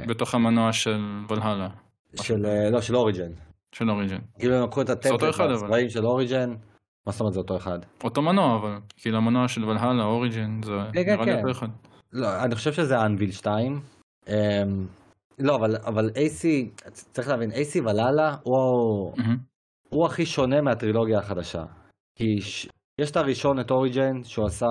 בתוך 0.09 0.35
המנוע 0.35 0.73
של 0.73 1.01
ולהלה. 1.31 1.69
של, 2.15 2.35
לא, 2.73 2.81
של 2.81 2.97
אוריג'ן. 2.97 3.33
של 3.73 3.91
אוריג'ן. 3.91 4.19
כאילו 4.39 4.55
הם 4.55 4.65
לקחו 4.65 4.83
את 4.83 4.91
הטמפלט 4.91 5.35
הצבעים 5.41 5.89
של 5.89 6.07
אוריג'ן, 6.07 6.55
מה 7.07 7.13
זאת 7.13 7.21
אומרת 7.21 7.33
זה 7.33 7.41
אותו 7.41 7.57
אחד? 7.57 7.79
אותו 8.05 8.23
מנוע, 8.23 8.57
אבל 8.57 8.79
כאילו 8.97 9.17
המנוע 9.17 9.49
של 9.49 9.65
ולהלה, 9.65 10.05
אוריג'ין, 10.05 10.61
זה 10.63 10.73
כן, 10.93 11.01
נראה 11.01 11.25
לי 11.25 11.33
כן. 11.33 11.39
אותו 11.39 11.51
אחד. 11.51 11.67
לא, 12.13 12.45
אני 12.45 12.55
חושב 12.55 12.73
שזה 12.73 13.01
אנביל 13.01 13.31
2. 13.31 13.81
אמ, 14.29 14.35
לא, 15.39 15.57
אבל, 15.57 15.77
אבל 15.77 16.11
AC, 16.11 16.45
צריך 16.91 17.29
להבין, 17.29 17.51
AC 17.51 17.81
ולאלה 17.81 18.37
הוא, 18.43 19.13
מהמם. 19.17 19.37
הוא 19.89 20.07
הכי 20.07 20.27
שונה 20.27 20.61
מהטרילוגיה 20.61 21.19
החדשה. 21.19 21.65
כי 22.15 22.41
ש... 22.41 22.69
יש 22.99 23.11
את 23.11 23.17
הראשון, 23.17 23.61
את 23.61 23.71
אוריג'ן, 23.71 24.23
שהוא 24.23 24.47
עשה 24.47 24.67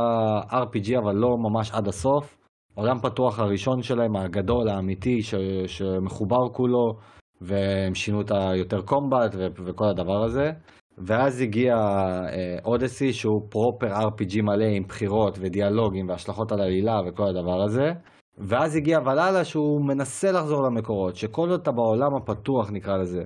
RPG 0.52 1.00
אבל 1.04 1.16
לא 1.16 1.30
ממש 1.38 1.72
עד 1.72 1.88
הסוף. 1.88 2.38
עולם 2.76 3.00
פתוח 3.00 3.40
הראשון 3.40 3.82
שלהם, 3.82 4.16
הגדול, 4.16 4.70
האמיתי, 4.70 5.22
ש... 5.22 5.36
שמחובר 5.68 6.50
כולו, 6.54 6.94
והם 7.42 7.96
שינו 7.96 8.22
את 8.22 8.32
היותר 8.32 8.82
קומבט 8.82 9.36
ו... 9.36 9.48
וכל 9.66 9.86
הדבר 9.86 10.24
הזה. 10.24 10.52
ואז 10.98 11.42
הגיע 11.42 11.76
אה, 11.76 12.58
אודסי 12.66 13.14
שהוא 13.14 13.42
פרופר 13.50 13.88
RPG 13.88 14.42
מלא 14.42 14.66
עם 14.66 14.84
בחירות 14.84 15.38
ודיאלוגים 15.42 16.10
והשלכות 16.10 16.52
על 16.52 16.62
העלילה 16.62 16.96
וכל 17.08 17.24
הדבר 17.24 17.62
הזה. 17.66 17.92
ואז 18.38 18.76
הגיע 18.76 19.00
ולאלה 19.00 19.44
שהוא 19.44 19.88
מנסה 19.88 20.32
לחזור 20.32 20.64
למקורות, 20.64 21.16
שכל 21.16 21.50
עוד 21.50 21.60
אתה 21.62 21.72
בעולם 21.72 22.16
הפתוח 22.16 22.72
נקרא 22.72 22.98
לזה, 22.98 23.22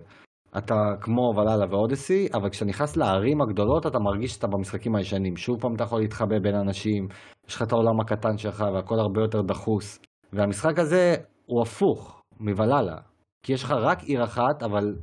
אתה 0.57 0.75
כמו 1.01 1.33
ולאלה 1.35 1.65
ואודסי, 1.69 2.27
אבל 2.33 2.49
כשאתה 2.49 2.65
נכנס 2.65 2.97
לערים 2.97 3.41
הגדולות 3.41 3.87
אתה 3.87 3.99
מרגיש 3.99 4.31
שאתה 4.31 4.47
במשחקים 4.47 4.95
הישנים. 4.95 5.35
שוב 5.35 5.61
פעם 5.61 5.75
אתה 5.75 5.83
יכול 5.83 5.99
להתחבא 5.99 6.39
בין 6.39 6.55
אנשים, 6.55 7.07
יש 7.47 7.55
לך 7.55 7.61
את 7.61 7.71
העולם 7.71 7.99
הקטן 7.99 8.37
שלך 8.37 8.65
והכל 8.73 8.99
הרבה 8.99 9.21
יותר 9.21 9.41
דחוס. 9.41 9.99
והמשחק 10.33 10.79
הזה 10.79 11.15
הוא 11.45 11.61
הפוך 11.61 12.21
מוולאלה, 12.39 12.97
כי 13.43 13.53
יש 13.53 13.63
לך 13.63 13.71
רק 13.71 14.03
עיר 14.03 14.23
אחת, 14.23 14.63
אבל 14.63 14.95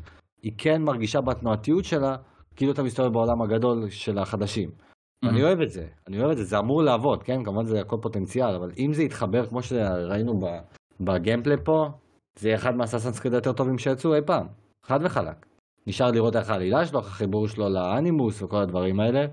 היא 0.42 0.52
כן 0.58 0.82
מרגישה 0.82 1.20
בתנועתיות 1.20 1.84
שלה, 1.84 2.16
כאילו 2.56 2.72
אתה 2.72 2.82
מסתובב 2.82 3.12
בעולם 3.12 3.42
הגדול 3.42 3.90
של 3.90 4.18
החדשים. 4.18 4.70
אני 5.24 5.42
אוהב 5.42 5.60
את 5.60 5.70
זה, 5.70 5.86
אני 6.08 6.18
אוהב 6.18 6.30
את 6.30 6.36
זה, 6.36 6.44
זה 6.44 6.58
אמור 6.58 6.82
לעבוד, 6.82 7.22
כן? 7.22 7.44
כמובן 7.44 7.64
זה 7.64 7.80
הכל 7.80 7.96
פוטנציאל, 8.02 8.54
אבל 8.54 8.70
אם 8.78 8.92
זה 8.92 9.02
יתחבר 9.02 9.46
כמו 9.46 9.62
שראינו 9.62 10.32
ב 11.00 11.06
gameplay 11.06 11.56
פה, 11.64 11.86
זה 12.38 12.48
יהיה 12.48 12.58
אחד 12.58 12.74
מה 12.76 12.83
Assassin's 12.83 13.17
Creed 13.17 13.34
היותר 13.34 13.52
טובים 13.52 13.78
שיצאו 13.78 14.14
אי 14.14 14.20
פעם, 14.26 14.46
חד 14.88 14.98
וחלק. 15.04 15.46
נשאר 15.86 16.10
לראות 16.10 16.36
איך 16.36 16.50
העלילה 16.50 16.86
שלו, 16.86 16.98
איך 16.98 17.08
החיבור 17.08 17.48
שלו 17.48 17.68
ל 17.68 17.79
Animus 17.79 18.42
וכל 18.42 18.56
הדברים 18.56 19.00
האלה, 19.00 19.26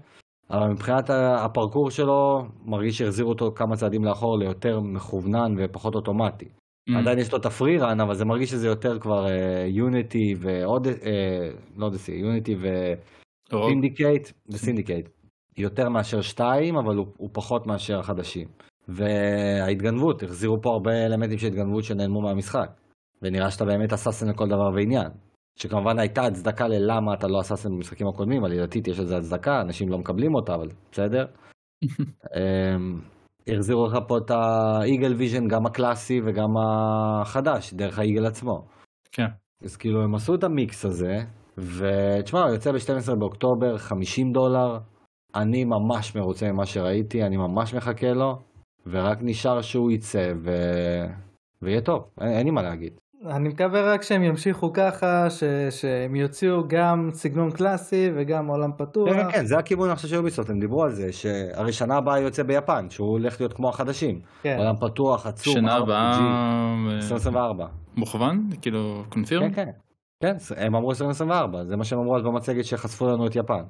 אבל 0.51 0.67
מבחינת 0.67 1.09
הפרקור 1.45 1.89
שלו, 1.89 2.41
מרגיש 2.65 2.97
שהחזירו 2.97 3.29
אותו 3.29 3.51
כמה 3.55 3.75
צעדים 3.75 4.03
לאחור 4.05 4.39
ליותר 4.39 4.79
מכוונן 4.79 5.55
ופחות 5.57 5.95
אוטומטי. 5.95 6.45
מהמם. 6.89 7.01
עדיין 7.01 7.19
יש 7.19 7.31
לו 7.31 7.37
את 7.37 7.45
ה 7.45 7.52
free 7.52 7.77
run, 7.77 8.01
אבל 8.01 8.13
זה 8.13 8.25
מרגיש 8.25 8.49
שזה 8.49 8.67
יותר 8.67 8.99
כבר 8.99 9.25
Unity 9.67 10.33
ועוד, 10.39 10.87
אה, 10.87 11.49
לא 11.77 11.85
Odyssey, 11.85 12.11
Unity 12.11 12.55
ו... 12.55 12.67
Rogue. 13.51 13.69
Syndicate 13.69 14.29
ו 14.49 14.55
Syndicate. 14.55 15.09
יותר 15.57 15.89
מאשר 15.89 16.21
שתיים, 16.21 16.75
אבל 16.77 16.95
הוא, 16.95 17.05
הוא 17.17 17.29
פחות 17.33 17.67
מאשר 17.67 17.99
החדשים. 17.99 18.47
וההתגנבות, 18.87 20.23
החזירו 20.23 20.61
פה 20.61 20.69
הרבה 20.69 21.05
אלמנטים 21.05 21.37
של 21.37 21.47
התגנבות 21.47 21.83
שנעלמו 21.83 22.21
מהמשחק. 22.21 22.69
ונראה 23.21 23.51
שאתה 23.51 23.65
באמת 23.65 23.93
assassin 23.93 24.29
לכל 24.29 24.47
דבר 24.47 24.69
ועניין. 24.75 25.07
שכמובן 25.59 25.99
הייתה 25.99 26.21
הצדקה 26.25 26.67
ללמה 26.67 27.13
אתה 27.13 27.27
לא 27.27 27.41
assassin 27.41 27.69
במשחקים 27.69 28.07
הקודמים, 28.07 28.43
עלילתית 28.43 28.87
יש 28.87 28.99
לזה 28.99 29.17
הצדקה, 29.17 29.61
אנשים 29.61 29.89
לא 29.89 29.97
מקבלים 29.97 30.35
אותה, 30.35 30.55
אבל 30.55 30.67
בסדר. 30.91 31.25
אמ, 32.35 32.99
החזירו 33.47 33.87
לך 33.87 33.97
פה 34.07 34.17
את 34.17 34.31
ה 34.31 34.45
Eagle 34.45 35.13
Vision, 35.13 35.47
גם 35.47 35.65
הקלאסי 35.65 36.21
וגם 36.25 36.49
החדש, 36.57 37.73
דרך 37.73 37.99
ה 37.99 38.03
eagle 38.03 38.25
עצמו. 38.25 38.65
כן. 39.11 39.27
אז 39.63 39.77
כאילו 39.77 40.03
הם 40.03 40.15
עשו 40.15 40.35
את 40.35 40.43
המיקס 40.43 40.85
הזה, 40.85 41.17
ותשמע, 41.57 42.41
הוא 42.41 42.49
יוצא 42.49 42.71
ב-12 42.71 43.15
באוקטובר, 43.15 43.77
50 43.77 44.31
דולר. 44.31 44.77
אני 45.35 45.65
ממש 45.65 46.15
מרוצה 46.15 46.51
ממה 46.51 46.65
שראיתי, 46.65 47.23
אני 47.23 47.37
ממש 47.37 47.73
מחכה 47.73 48.13
לו, 48.13 48.35
ורק 48.87 49.17
נשאר 49.21 49.61
שהוא 49.61 49.91
יצא, 49.91 50.33
ו... 50.43 50.51
ויהיה 51.61 51.81
טוב, 51.81 52.03
אין, 52.21 52.29
אין 52.29 52.45
לי 52.45 52.51
מה 52.51 52.61
להגיד. 52.61 52.93
אני 53.29 53.49
מקווה 53.49 53.93
רק 53.93 54.01
שהם 54.01 54.23
ימשיכו 54.23 54.73
ככה, 54.73 55.29
ש... 55.29 55.43
שהם 55.69 56.15
יוציאו 56.15 56.67
גם 56.67 57.09
סגנון 57.13 57.51
קלאסי 57.51 58.11
וגם 58.15 58.47
עולם 58.47 58.71
פתוח. 58.77 59.09
כן, 59.13 59.31
כן, 59.31 59.45
זה 59.45 59.57
הכיוון 59.57 59.89
עכשיו 59.89 60.09
של 60.09 60.17
אוביסופט, 60.17 60.49
הם 60.49 60.59
דיברו 60.59 60.83
על 60.83 60.91
זה, 60.91 61.11
שהרי 61.11 61.73
שנה 61.73 61.97
הבאה 61.97 62.19
יוצא 62.19 62.43
ביפן, 62.43 62.89
שהוא 62.89 63.09
הולך 63.09 63.41
להיות 63.41 63.53
כמו 63.53 63.69
החדשים. 63.69 64.19
כן. 64.41 64.57
עולם 64.57 64.75
פתוח, 64.75 65.25
עצום, 65.25 65.53
שנה 65.53 65.75
הבאה 65.75 66.13
RPG, 66.13 66.21
אה, 66.91 66.95
2024. 66.95 67.65
מוכוון? 67.97 68.49
כאילו 68.61 69.03
קונפירם? 69.09 69.51
כן, 69.51 69.65
כן. 69.65 69.71
כן, 70.23 70.35
הם 70.57 70.75
אמרו 70.75 70.89
2024, 70.89 71.63
זה 71.63 71.75
מה 71.75 71.83
שהם 71.83 71.99
אמרו 71.99 72.17
אז 72.17 72.23
במצגת 72.23 72.65
שחשפו 72.65 73.07
לנו 73.07 73.27
את 73.27 73.35
יפן. 73.35 73.63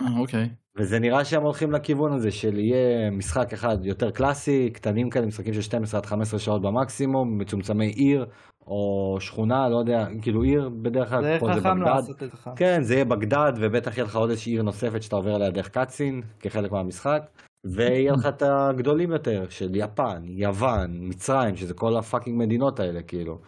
אה, 0.00 0.06
אוקיי. 0.18 0.48
וזה 0.78 0.98
נראה 0.98 1.24
שהם 1.24 1.42
הולכים 1.42 1.72
לכיוון 1.72 2.12
הזה 2.12 2.30
של 2.30 2.58
יהיה 2.58 3.10
משחק 3.10 3.52
אחד 3.52 3.76
יותר 3.82 4.10
קלאסי, 4.10 4.70
קטנים 4.70 5.10
כאלה, 5.10 5.26
משחקים 5.26 5.54
של 5.54 5.60
12 5.60 6.00
עד 6.00 6.06
15 6.06 6.40
שעות 6.40 6.62
במקסימום, 6.62 7.38
מצומצמי 7.38 7.86
עיר 7.86 8.26
או 8.66 9.16
שכונה, 9.20 9.68
לא 9.68 9.76
יודע, 9.78 10.06
כאילו 10.22 10.42
עיר 10.42 10.68
בדרך 10.82 11.08
כלל, 11.08 11.22
זה 11.22 11.36
פה 11.40 11.46
זה 11.46 11.60
חכם 11.60 11.80
בגדד. 11.80 11.86
לעשות 11.86 12.22
את 12.22 12.30
זה. 12.30 12.36
כן, 12.56 12.82
זה 12.82 12.94
יהיה 12.94 13.04
בגדד, 13.04 13.52
ובטח 13.60 13.96
יהיה 13.96 14.04
לך 14.04 14.16
עוד 14.16 14.30
איזושהי 14.30 14.52
עיר 14.52 14.62
נוספת 14.62 15.02
שאתה 15.02 15.16
עובר 15.16 15.34
עליה 15.34 15.50
דרך 15.50 15.68
קאצין, 15.68 16.20
כחלק 16.40 16.72
מהמשחק, 16.72 17.22
ויהיה 17.66 18.12
לך 18.12 18.26
את 18.26 18.42
הגדולים 18.42 19.12
יותר, 19.12 19.44
של 19.48 19.76
יפן, 19.76 20.22
יוון, 20.24 20.90
מצרים, 21.00 21.56
שזה 21.56 21.74
כל 21.74 21.96
הפאקינג 21.96 22.42
מדינות 22.42 22.80
האלה, 22.80 23.02
כאילו. 23.02 23.38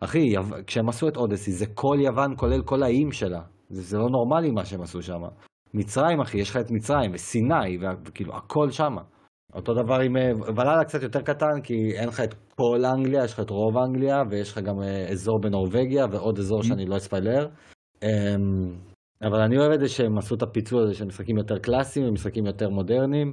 אחי, 0.00 0.18
יו... 0.18 0.42
כשהם 0.66 0.88
עשו 0.88 1.08
את 1.08 1.16
אודסי, 1.16 1.52
זה 1.52 1.66
כל 1.74 1.96
יוון, 2.00 2.34
כולל 2.36 2.62
כל 2.62 2.82
האיים 2.82 3.12
שלה. 3.12 3.40
זה, 3.68 3.82
זה 3.82 3.98
לא 3.98 4.08
נורמלי 4.10 4.50
מה 4.50 4.64
שהם 4.64 4.82
עשו 4.82 5.02
שם. 5.02 5.20
מצרים, 5.74 6.20
אחי, 6.20 6.38
יש 6.38 6.50
לך 6.50 6.56
את 6.56 6.70
מצרים, 6.70 7.10
וסיני, 7.14 7.78
וכאילו, 8.06 8.36
הכל 8.36 8.70
שם. 8.70 8.96
אותו 9.54 9.74
דבר 9.74 10.00
עם 10.00 10.16
אה, 10.16 10.30
ולאלה 10.56 10.84
קצת 10.84 11.02
יותר 11.02 11.22
קטן, 11.22 11.60
כי 11.62 11.74
אין 11.98 12.08
לך 12.08 12.20
את 12.20 12.34
כל 12.34 12.84
אנגליה, 12.84 13.24
יש 13.24 13.32
לך 13.32 13.40
את 13.40 13.50
רוב 13.50 13.76
אנגליה, 13.76 14.22
ויש 14.30 14.52
לך 14.52 14.58
גם 14.58 14.82
אה, 14.82 15.08
אזור 15.10 15.40
בנורבגיה, 15.40 16.06
ועוד 16.10 16.38
אזור 16.38 16.62
שאני 16.62 16.86
לא 16.86 16.96
אספיילר. 16.96 17.48
אמ, 18.02 18.76
אבל 19.22 19.40
אני 19.40 19.58
אוהב 19.58 19.72
את 19.72 19.80
זה 19.80 19.88
שהם 19.88 20.18
עשו 20.18 20.34
את 20.34 20.42
הפיצול 20.42 20.82
הזה 20.82 20.94
של 20.94 21.04
משחקים 21.04 21.38
יותר 21.38 21.58
קלאסיים 21.58 22.08
ומשחקים 22.08 22.46
יותר 22.46 22.68
מודרניים. 22.68 23.32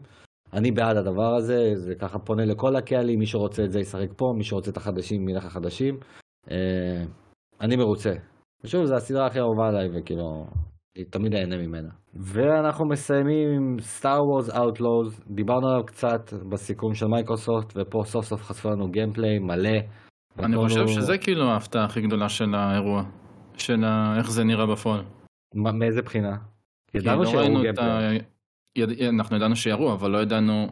אני 0.53 0.71
בעד 0.71 0.97
הדבר 0.97 1.35
הזה, 1.35 1.75
זה 1.75 1.95
ככה 1.95 2.19
פונה 2.19 2.45
לכל 2.45 2.75
הקהלים, 2.75 3.19
מי 3.19 3.25
שרוצה 3.25 3.63
את 3.63 3.71
זה 3.71 3.79
ישחק 3.79 4.13
פה, 4.17 4.33
מי 4.37 4.43
שרוצה 4.43 4.71
את 4.71 4.77
החדשים 4.77 5.29
ילך 5.29 5.45
לחדשים. 5.45 5.97
אה, 6.51 7.03
אני 7.61 7.75
מרוצה. 7.75 8.11
ושוב, 8.63 8.85
זו 8.85 8.95
הסדרה 8.95 9.25
הכי 9.25 9.39
אהובה 9.39 9.67
עליי, 9.67 9.87
וכאילו, 9.93 10.45
אני 10.97 11.05
תמיד 11.05 11.35
אהנה 11.35 11.57
ממנה. 11.57 11.89
ואנחנו 12.13 12.87
מסיימים 12.87 13.47
עם 13.55 13.79
Star 13.79 14.23
Wars 14.25 14.49
Outlaws, 14.49 15.23
דיברנו 15.35 15.67
עליו 15.69 15.85
קצת 15.85 16.33
בסיכום 16.51 16.93
של 16.93 17.05
מייקרוסופט, 17.07 17.73
ופה 17.77 18.01
סוף 18.05 18.25
סוף 18.25 18.41
חשפו 18.41 18.69
לנו 18.69 18.91
gameplay 18.91 19.39
מלא. 19.39 19.69
אני 20.39 20.55
חושב 20.57 20.79
הוא- 20.79 20.87
שזה 20.87 21.17
כאילו 21.17 21.43
ההפתעה 21.49 21.85
הכי 21.85 22.01
גדולה 22.01 22.29
של 22.29 22.55
האירוע. 22.55 23.03
של 23.57 23.83
ה- 23.83 24.13
איך 24.17 24.31
זה 24.31 24.43
נראה 24.43 24.65
בפועל. 24.65 25.01
מה- 25.55 25.71
מאיזה 25.71 26.01
בחינה? 26.01 26.37
כי 26.91 26.97
ידענו 26.97 27.23
לא 27.23 27.29
את 27.29 27.61
gameplay. 27.61 28.17
ה... 28.17 28.21
יד... 28.77 28.89
אנחנו 29.13 29.35
ידענו 29.37 29.55
שיראו, 29.55 29.93
אבל 29.93 30.11
לא 30.11 30.17
ידענו 30.17 30.67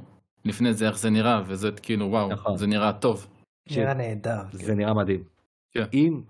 לפני 0.45 0.73
זה 0.73 0.87
איך 0.87 0.97
זה 0.97 1.09
נראה, 1.09 1.41
וזה 1.47 1.69
כאילו 1.81 2.05
וואו, 2.05 2.29
נכון. 2.29 2.57
זה 2.57 2.67
נראה 2.67 2.93
טוב. 2.93 3.27
נראה 3.77 3.93
נהדר. 3.93 4.41
זה 4.51 4.73
נראה 4.75 4.93
מדהים. 4.93 5.23
כן. 5.71 5.83
אם, 5.93 6.21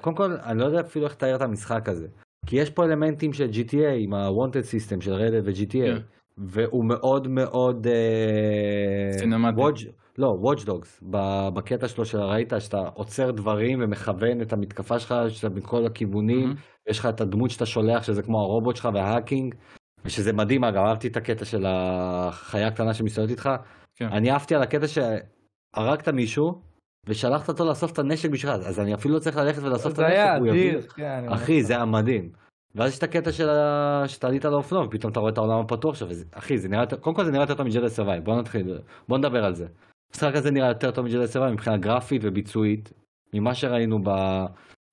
קודם 0.00 0.16
כל, 0.16 0.32
אני 0.44 0.58
לא 0.58 0.64
יודע 0.64 0.80
אפילו 0.80 1.04
איך 1.04 1.14
לתאר 1.14 1.36
את 1.36 1.42
המשחק 1.42 1.88
הזה. 1.88 2.06
כי 2.46 2.56
יש 2.56 2.70
פה 2.70 2.84
אלמנטים 2.84 3.32
של 3.32 3.46
GTA 3.50 3.94
עם 3.98 4.14
ה-Wanted 4.14 4.64
System 4.64 5.00
של 5.00 5.12
רדד 5.12 5.42
ו-GTA, 5.48 5.72
כן. 5.72 5.96
והוא 6.38 6.84
מאוד 6.84 7.28
מאוד... 7.28 7.86
אה, 7.86 9.12
סינמטי. 9.18 9.60
Watch- 9.60 9.86
לא, 10.18 10.28
Watch 10.42 10.66
Dogs, 10.66 11.04
בקטע 11.54 11.88
שלו 11.88 12.04
שראית 12.04 12.52
שאתה 12.58 12.78
עוצר 12.94 13.30
דברים 13.30 13.78
ומכוון 13.82 14.42
את 14.42 14.52
המתקפה 14.52 14.98
שלך 14.98 15.14
שאתה 15.28 15.54
מכל 15.54 15.86
הכיוונים, 15.86 16.40
מהמם. 16.40 16.54
יש 16.90 16.98
לך 16.98 17.06
את 17.06 17.20
הדמות 17.20 17.50
שאתה 17.50 17.66
שולח 17.66 18.02
שזה 18.02 18.22
כמו 18.22 18.38
הרובוט 18.40 18.76
שלך 18.76 18.88
וההאקינג, 18.94 19.54
ושזה 20.04 20.32
מדהים 20.32 20.64
אגב, 20.64 20.82
אהבתי 20.84 21.08
את 21.08 21.16
הקטע 21.16 21.44
של 21.44 21.64
החיה 21.66 22.66
הקטנה 22.68 22.94
שמסתובבת 22.94 23.30
איתך, 23.30 23.48
כן. 23.96 24.06
אני 24.12 24.30
אהבתי 24.30 24.54
על 24.54 24.62
הקטע 24.62 24.86
שהרגת 24.86 26.08
מישהו 26.08 26.71
ושלחת 27.06 27.48
אותו 27.48 27.64
לאסוף 27.64 27.92
את 27.92 27.98
הנשק 27.98 28.30
בשבילך, 28.30 28.56
אז 28.66 28.80
אני 28.80 28.94
אפילו 28.94 29.14
לא 29.14 29.18
צריך 29.20 29.36
ללכת 29.36 29.62
ולאסוף 29.62 29.92
את 29.92 29.98
הנשק, 29.98 30.10
היה 30.12 30.36
הוא 30.36 30.46
יביא-. 30.46 30.88
כן, 30.96 31.24
אחי. 31.32 31.62
זה 31.62 31.74
היה 31.74 31.84
מדהים. 31.84 32.28
ואז 32.74 32.92
יש 32.92 32.98
את 32.98 33.02
הקטע 33.02 33.32
של 33.32 33.48
ה... 33.48 34.02
שאתה 34.06 34.26
עלית 34.26 34.44
על 34.44 34.52
האופנוע 34.52 34.84
ופתאום 34.84 35.12
אתה 35.12 35.20
רואה 35.20 35.32
את 35.32 35.38
העולם 35.38 35.60
הפתוח 35.60 35.94
שלו, 35.94 36.08
וזה- 36.08 36.24
אחי 36.34 36.58
זה 36.58 36.68
נראה 36.68 36.86
קודם 37.00 37.16
כל 37.16 37.24
זה 37.24 37.30
נראה 37.30 37.42
יותר 37.42 37.54
טוב 37.54 37.66
מ 37.66 37.70
Jedi 37.70 37.88
Survivor, 37.88 38.24
בוא 38.24 38.40
נתחיל, 38.40 38.78
בוא 39.08 39.18
נדבר 39.18 39.44
על 39.44 39.54
זה. 39.54 39.66
המשחק 40.10 40.34
הזה 40.34 40.50
נראה 40.50 40.68
יותר 40.68 40.90
טוב 40.90 41.04
מ 41.04 41.08
Jedi 41.08 41.26
Survivor 41.26 41.52
מבחינה 41.54 41.76
גרפית 41.76 42.22
וביצועית, 42.24 42.92
ממה 43.34 43.54
שראינו 43.54 43.98
ב... 43.98 44.10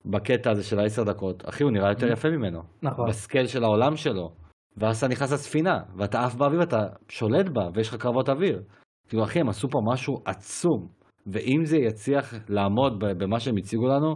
בקטע 0.04 0.50
הזה 0.50 0.62
של 0.64 0.78
העשר 0.80 1.02
דקות, 1.04 1.48
אחי 1.48 1.62
הוא 1.64 1.72
נראה 1.72 1.88
יותר 1.90 2.12
יפה 2.12 2.28
ממנו. 2.28 2.60
נכון. 2.82 3.08
ב 3.08 3.14
scale 3.14 3.46
של 3.46 3.64
העולם 3.64 3.96
שלו. 3.96 4.30
ואז 4.76 4.98
אתה 4.98 5.08
נכנס 5.08 5.32
לספינה, 5.32 5.78
ואתה 5.96 6.20
עף 6.24 6.34
באוויר 6.34 6.60
ואתה 6.60 6.76
שולט 7.08 7.46
בה, 7.48 7.62
ויש 7.74 7.88
לך 7.88 7.94
קרבות 7.96 8.28
אוויר. 8.28 8.62
כאילו 9.08 9.24
אחי, 9.24 9.40
הם 9.40 9.48
עשו 9.48 9.68
פה 9.70 9.78
משהו 9.92 10.14
עצום. 10.24 10.99
ואם 11.26 11.64
זה 11.64 11.76
יצליח 11.76 12.34
לעמוד 12.48 12.92
במה 13.18 13.40
שהם 13.40 13.56
הציגו 13.56 13.86
לנו, 13.88 14.14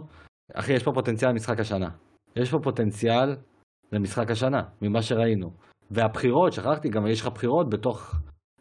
אחי, 0.53 0.73
יש 0.73 0.83
פה 0.83 0.91
פוטנציאל 0.93 1.31
למשחק 1.31 1.59
השנה. 1.59 1.89
יש 2.35 2.51
פה 2.51 2.57
פוטנציאל 2.63 3.35
למשחק 3.91 4.31
השנה, 4.31 4.61
ממה 4.81 5.01
שראינו. 5.01 5.49
והבחירות, 5.91 6.53
שכחתי, 6.53 6.89
גם 6.89 7.07
יש 7.07 7.21
לך 7.21 7.27
בחירות 7.27 7.69
בתוך 7.69 8.15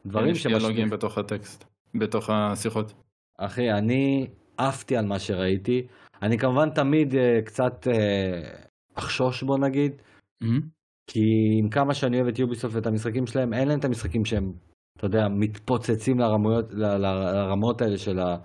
דברים 0.07 0.31
יש 0.31 0.47
דיאלוגים. 0.47 0.91
בתוך 0.91 1.19
הטקסט, 1.19 1.65
בתוך 1.95 2.31
השיחות. 2.31 2.95
אחי, 3.39 3.71
אני 3.71 4.27
עפתי 4.57 4.97
על 4.97 5.07
מה 5.07 5.19
שראיתי. 5.19 5.87
אני 6.23 6.39
כמובן 6.39 6.71
תמיד 6.71 7.15
אה, 7.15 7.43
קצת 7.45 7.89
אה, 7.89 8.65
אחשוש 8.95 9.43
בוא 9.43 9.59
נגיד, 9.59 9.93
מהמם. 10.41 10.61
כי 11.07 11.21
עם 11.61 11.69
כמה 11.71 11.95
שאני 11.95 12.17
אוהב 12.17 12.29
את 12.29 12.39
יוביסופט 12.39 12.75
ואת 12.75 12.87
המשחקים 12.87 13.27
שלהם, 13.27 13.55
אין 13.55 13.69
להם 13.69 13.79
את 13.79 13.85
המשחקים 13.85 14.25
שהם, 14.25 14.53
אתה 14.99 15.07
יודע, 15.07 15.29
מתפוצצים 15.29 16.19
לרמות, 16.19 16.65
ל- 16.73 16.85
ל- 16.85 17.33
לרמות 17.35 17.83
האלה 17.83 17.99
של 17.99 18.19
ה... 18.19 18.37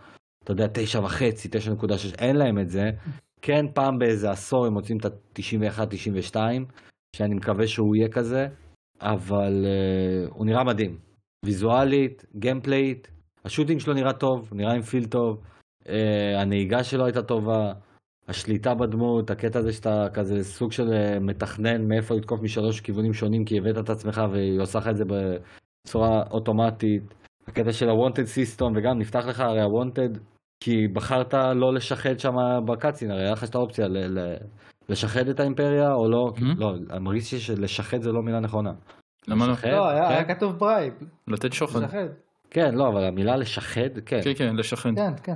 אתה 0.44 0.52
יודע, 0.52 0.68
תשע 0.74 1.00
וחצי, 1.00 1.50
תשע 1.52 1.72
נקודה 1.72 1.98
שש, 1.98 2.14
אין 2.14 2.36
להם 2.36 2.60
את 2.60 2.70
זה. 2.70 2.90
כן, 3.42 3.66
פעם 3.74 3.98
באיזה 4.00 4.32
עשור 4.32 4.66
הם 4.66 4.74
מוצאים 4.74 4.98
את 4.98 5.06
ה-91-92, 5.06 6.36
שאני 7.16 7.36
מקווה 7.36 7.68
שהוא 7.68 7.96
יהיה 7.96 8.10
כזה, 8.10 8.48
אבל 9.02 9.66
uh, 9.66 10.34
הוא 10.34 10.46
נראה 10.46 10.64
מדהים. 10.64 10.98
ויזואלית, 11.46 12.26
gameplay, 12.36 13.08
ה 13.46 13.50
shooting 13.50 13.80
שלו 13.80 13.94
נראה 13.94 14.14
טוב, 14.14 14.50
נראה 14.54 14.74
עם 14.74 14.82
feel 14.82 15.06
טוב, 15.06 15.38
uh, 15.84 15.90
הנהיגה 16.42 16.84
שלו 16.84 17.06
הייתה 17.06 17.22
טובה, 17.22 17.74
השליטה 18.30 18.76
בדמות, 18.76 19.32
הקטע 19.32 19.60
הזה 19.60 19.74
שאתה 19.74 20.06
כזה 20.14 20.44
סוג 20.44 20.72
של 20.72 20.94
אה, 20.94 21.20
מתכנן 21.20 21.88
מאיפה 21.88 22.16
לתקוף 22.16 22.42
משלוש 22.42 22.82
כיוונים 22.82 23.14
שונים 23.14 23.46
כי 23.46 23.58
הבאת 23.58 23.78
את 23.78 23.90
עצמך 23.90 24.22
והיא 24.32 24.62
עושה 24.62 24.80
לך 24.80 24.88
את 24.88 24.98
זה 24.98 25.04
בצורה 25.88 26.24
אוטומטית. 26.32 27.04
הקטע 27.48 27.72
של 27.72 27.90
ה-wanted 27.90 28.26
system 28.36 28.64
וגם 28.76 29.00
נפתח 29.00 29.26
לך 29.28 29.40
הרי 29.40 29.62
ה-wanted 29.62 30.20
כי 30.64 30.88
בחרת 30.94 31.34
לא 31.34 31.74
לשחד 31.74 32.20
שם 32.20 32.34
ב 32.68 32.72
cutscene, 32.72 33.12
הרי 33.12 33.22
היה 33.24 33.32
לך 33.32 33.44
את 33.44 33.56
האופציה 33.56 33.88
ל- 33.88 34.20
ל- 34.20 34.36
לשחד 34.90 35.28
את 35.28 35.40
האימפריה 35.40 35.94
או 35.94 36.10
לא, 36.12 36.32
Mhm. 36.36 36.42
לא, 36.58 36.74
אני 36.90 37.00
מרגיש 37.00 37.36
שלשחד 37.36 38.02
זה 38.02 38.12
לא 38.12 38.22
מילה 38.22 38.40
נכונה. 38.40 38.72
למה 39.28 39.48
לא? 39.48 39.54
לא, 39.72 39.90
היה 39.90 40.08
כן? 40.08 40.14
היה 40.14 40.36
כתוב 40.36 40.58
bribe. 40.58 40.94
לתת 41.28 41.54
שוחד. 41.54 41.80
לשחד. 41.84 42.08
כן, 42.52 42.76
לא, 42.76 42.88
אבל 42.88 43.04
המילה 43.04 43.36
לשחד, 43.38 43.82
כן, 44.06 44.20
כן, 44.24 44.34
כן, 44.38 44.56
לשחד. 44.56 44.90
כן, 44.96 45.14
כן. 45.24 45.36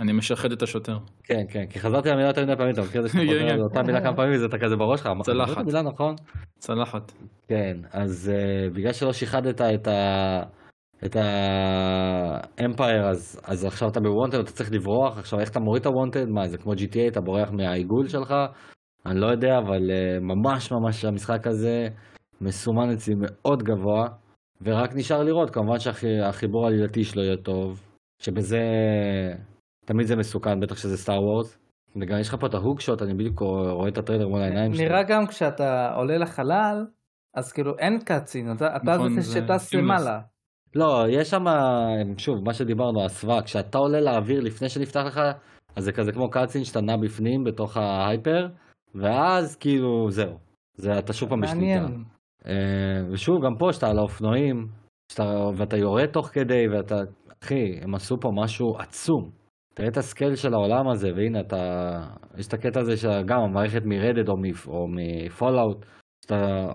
אני 0.00 0.12
משחד 0.12 0.52
את 0.52 0.62
השוטר. 0.62 0.98
כן, 1.24 1.42
כן, 1.50 1.66
כי 1.70 1.78
חזרתי 1.78 2.08
למילה 2.08 2.28
יותר 2.28 2.42
מדי 2.42 2.56
פעמים, 2.56 2.72
אתה 2.72 2.82
מכיר 2.82 3.00
את 3.00 3.06
זה 3.06 3.12
שאתה 3.12 3.20
כן, 3.20 3.26
חוזר 3.26 3.48
כן. 3.48 3.54
על 3.54 3.60
אותה 3.60 3.82
מילה 3.82 4.00
כמה 4.00 4.16
פעמים 4.16 4.34
וזה 4.34 4.46
אתה 4.46 4.58
כזה 4.58 4.76
בראש 4.76 5.00
שלך, 5.00 5.08
צלחת. 5.22 5.58
המילה 5.58 5.82
נכון? 5.82 6.14
צלחת. 6.58 7.12
כן, 7.48 7.76
אז 7.92 8.32
uh, 8.34 8.74
בגלל 8.76 8.92
שלא 8.92 9.12
שיחדת 9.12 9.60
את 9.60 9.88
ה... 9.88 10.42
את 11.04 11.16
האמפייר, 12.58 13.08
אז, 13.08 13.40
אז 13.44 13.64
עכשיו 13.64 13.88
אתה 13.88 14.00
בוונטד, 14.00 14.38
אתה 14.38 14.52
צריך 14.52 14.72
לברוח, 14.72 15.18
עכשיו 15.18 15.40
איך 15.40 15.50
אתה 15.50 15.60
מוריד 15.60 15.80
את 15.80 15.86
הוונטד? 15.86 16.28
מה, 16.28 16.48
זה 16.48 16.58
כמו 16.58 16.72
GTA, 16.72 17.08
אתה 17.08 17.20
בורח 17.20 17.50
מהעיגול 17.52 18.08
שלך? 18.08 18.34
אני 19.06 19.20
לא 19.20 19.26
יודע, 19.26 19.58
אבל 19.58 19.90
uh, 19.90 20.20
ממש 20.20 20.72
ממש 20.72 21.04
המשחק 21.04 21.46
הזה 21.46 21.88
מסומן 22.40 22.90
אצלי 22.90 23.14
מאוד 23.18 23.62
גבוה, 23.62 24.08
ורק 24.62 24.90
נשאר 24.94 25.22
לראות, 25.22 25.50
כמובן 25.50 25.78
שהחיבור 25.78 26.66
העלילתי 26.66 27.04
שלו 27.04 27.22
יהיה 27.22 27.36
טוב, 27.36 27.82
שבזה 28.22 28.60
תמיד 29.88 30.06
זה 30.06 30.16
מסוכן, 30.16 30.60
בטח 30.60 30.76
שזה 30.76 30.96
סטאר 30.96 31.22
וורס. 31.22 31.58
וגם 31.96 32.18
יש 32.20 32.28
לך 32.28 32.36
פה 32.40 32.46
את 32.46 32.54
ההוג 32.54 32.80
שוט, 32.80 33.02
אני 33.02 33.14
בדיוק 33.14 33.40
רואה 33.70 33.88
את 33.88 33.98
הטריילר 33.98 34.28
מול 34.28 34.42
העיניים 34.42 34.74
שלי. 34.74 34.84
נראה 34.84 35.02
גם 35.02 35.26
כשאתה 35.26 35.92
עולה 35.94 36.18
לחלל, 36.18 36.86
אז 37.34 37.52
כאילו 37.52 37.78
אין 37.78 37.98
קאצין, 38.04 38.52
אתה 38.52 38.76
אתה 38.76 38.94
נכון, 38.94 39.14
זה 39.14 39.20
זה 39.20 39.40
שטס 39.40 39.74
seamless. 39.74 39.78
למעלה. 39.78 40.20
לא, 40.74 41.04
יש 41.08 41.30
שם, 41.30 41.44
שוב, 42.18 42.44
מה 42.44 42.54
שדיברנו, 42.54 43.04
הסוואה, 43.04 43.42
כשאתה 43.42 43.78
עולה 43.78 44.00
לאוויר 44.00 44.40
לפני 44.40 44.68
שנפתח 44.68 45.00
לך, 45.06 45.20
אז 45.76 45.84
זה 45.84 45.92
כזה 45.92 46.12
כמו 46.12 46.30
קאצין 46.30 46.64
שאתה 46.64 46.80
נע 46.80 46.96
בפנים 46.96 47.44
בתוך 47.44 47.76
ההייפר, 47.76 48.48
ואז 48.94 49.56
כאילו 49.56 50.10
זהו, 50.10 50.38
זה 50.74 50.98
אתה 50.98 51.12
שוב 51.12 51.28
פעם 51.28 51.40
בשליטה. 51.40 51.58
מעניין. 51.60 52.04
אה, 52.46 53.12
ושוב, 53.12 53.44
גם 53.44 53.56
פה 53.58 53.72
שאתה 53.72 53.86
על 53.86 53.98
האופנועים, 53.98 54.66
שאתה, 55.12 55.24
ואתה 55.56 55.76
יורד 55.76 56.06
תוך 56.06 56.26
כדי, 56.32 56.68
ואתה, 56.68 56.94
אחי, 57.44 57.80
הם 57.82 57.94
עשו 57.94 58.16
פה 58.20 58.30
משהו 58.34 58.78
עצום. 58.78 59.38
תראה 59.78 59.88
את 59.88 59.96
ה 59.96 60.02
scale 60.02 60.34
של 60.34 60.54
העולם 60.54 60.88
הזה, 60.88 61.08
והנה 61.16 61.40
אתה, 61.40 61.56
יש 62.38 62.46
את 62.46 62.54
הקטע 62.54 62.80
הזה 62.80 62.96
שגם 62.96 63.40
המערכת 63.40 63.82
מ 63.84 63.90
Red 63.90 64.06
Dead 64.06 64.28
או, 64.28 64.36
מ- 64.36 64.68
או 64.68 64.86
מ 64.88 64.99
Fallout, 64.99 65.86
שאתה 66.24 66.66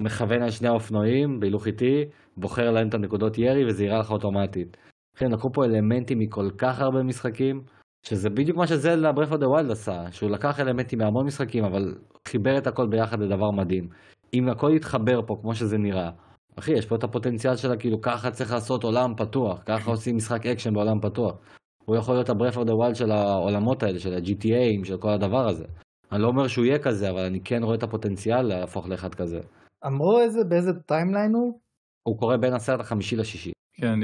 מכוון 0.00 0.42
על 0.42 0.50
שני 0.50 0.68
האופנועים 0.68 1.40
בהילוך 1.40 1.66
איטי, 1.66 2.04
בוחר 2.36 2.70
להם 2.70 2.88
את 2.88 2.94
הנקודות 2.94 3.38
ירי 3.38 3.64
וזה 3.66 3.84
יראה 3.84 3.98
לך 3.98 4.10
אוטומטית. 4.10 4.76
לכן 5.16 5.30
לקחו 5.30 5.52
פה 5.52 5.64
אלמנטים 5.64 6.18
מכל 6.18 6.50
כך 6.58 6.80
הרבה 6.80 7.02
משחקים, 7.02 7.60
שזה 8.06 8.30
בדיוק 8.30 8.58
מה 8.58 8.66
ש 8.66 8.79
Zelda 8.79 9.12
Breath 9.12 9.32
of 9.32 9.40
the 9.40 9.48
Wild 9.48 9.70
עשה, 9.70 10.12
שהוא 10.12 10.30
לקח 10.30 10.60
אלמנטים 10.60 10.98
מהמון 10.98 11.26
משחקים, 11.26 11.64
אבל 11.64 11.94
חיבר 12.28 12.58
את 12.58 12.66
הכל 12.66 12.86
ביחד 12.90 13.20
לדבר 13.20 13.50
מדהים. 13.50 13.88
אם 14.34 14.48
הכל 14.48 14.70
יתחבר 14.76 15.20
פה 15.26 15.34
כמו 15.42 15.54
שזה 15.54 15.78
נראה, 15.78 16.10
אחי, 16.58 16.72
יש 16.72 16.86
פה 16.86 16.96
את 16.96 17.04
הפוטנציאל 17.04 17.56
שלה, 17.56 17.76
כאילו 17.76 18.00
ככה 18.00 18.30
צריך 18.30 18.52
לעשות 18.52 18.84
עולם 18.84 19.14
פתוח, 19.16 19.62
ככה 19.66 19.90
עושים 19.90 20.16
משחק 20.16 20.46
אקשן 20.46 20.74
בעולם 20.74 21.00
פתוח. 21.00 21.59
הוא 21.90 21.96
יכול 21.96 22.14
להיות 22.14 22.28
ה 22.28 22.32
Breath 22.32 22.56
of 22.56 22.66
the 22.66 22.74
Wild 22.74 22.94
של 22.94 23.10
העולמות 23.10 23.82
האלה, 23.82 23.98
של 23.98 24.14
ה-GTAים, 24.14 24.84
של 24.84 24.96
כל 24.98 25.08
הדבר 25.08 25.48
הזה. 25.48 25.64
אני 26.12 26.22
לא 26.22 26.28
אומר 26.28 26.48
שהוא 26.48 26.64
יהיה 26.64 26.78
כזה, 26.78 27.10
אבל 27.10 27.24
אני 27.24 27.40
כן 27.44 27.62
רואה 27.62 27.76
את 27.76 27.82
הפוטנציאל 27.82 28.42
להפוך 28.42 28.88
לאחד 28.88 29.14
כזה. 29.14 29.38
אמרו 29.86 30.20
איזה, 30.20 30.40
באיזה 30.48 30.70
timeline 30.86 31.32
הוא? 31.34 31.60
הוא 32.08 32.18
קורה 32.18 32.36
בין 32.36 32.52
הסרט 32.54 32.80
החמישי 32.80 33.16
לשישי. 33.16 33.52
כן, 33.74 33.94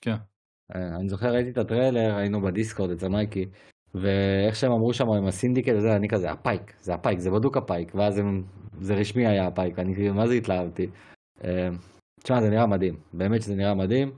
כן. 0.00 0.16
אה, 0.74 0.96
אני 1.00 1.08
זוכר 1.08 1.26
ראיתי 1.26 1.50
את 1.50 1.58
הטריילר, 1.58 2.16
היינו 2.16 2.42
בדיסקורד 2.42 2.90
אצל 2.90 3.08
מייקי, 3.08 3.44
ואיך 3.94 4.56
שהם 4.56 4.72
אמרו 4.72 4.92
שם 4.92 5.04
עם 5.18 5.26
הסינדיקט 5.26 5.72
וזה, 5.76 5.96
אני 5.96 6.08
כזה, 6.08 6.30
הפייק, 6.30 6.72
זה 6.80 6.94
הפייק, 6.94 7.18
זה 7.18 7.30
בדוק 7.30 7.56
הפייק, 7.56 7.94
ואז 7.94 8.18
הם, 8.18 8.42
זה 8.80 8.94
רשמי 8.94 9.26
היה 9.26 9.46
הפייק, 9.46 9.78
אני 9.78 9.94
כאילו, 9.94 10.14
מה 10.14 10.26
זה 10.26 10.34
התלהבתי. 10.34 10.86
אה, 11.44 11.68
תשמע, 12.22 12.40
זה 12.40 12.50
נראה 12.50 12.66
מדהים, 12.66 12.94
באמת 13.14 13.42
שזה 13.42 13.54
נראה 13.54 13.74
מדהים. 13.74 14.12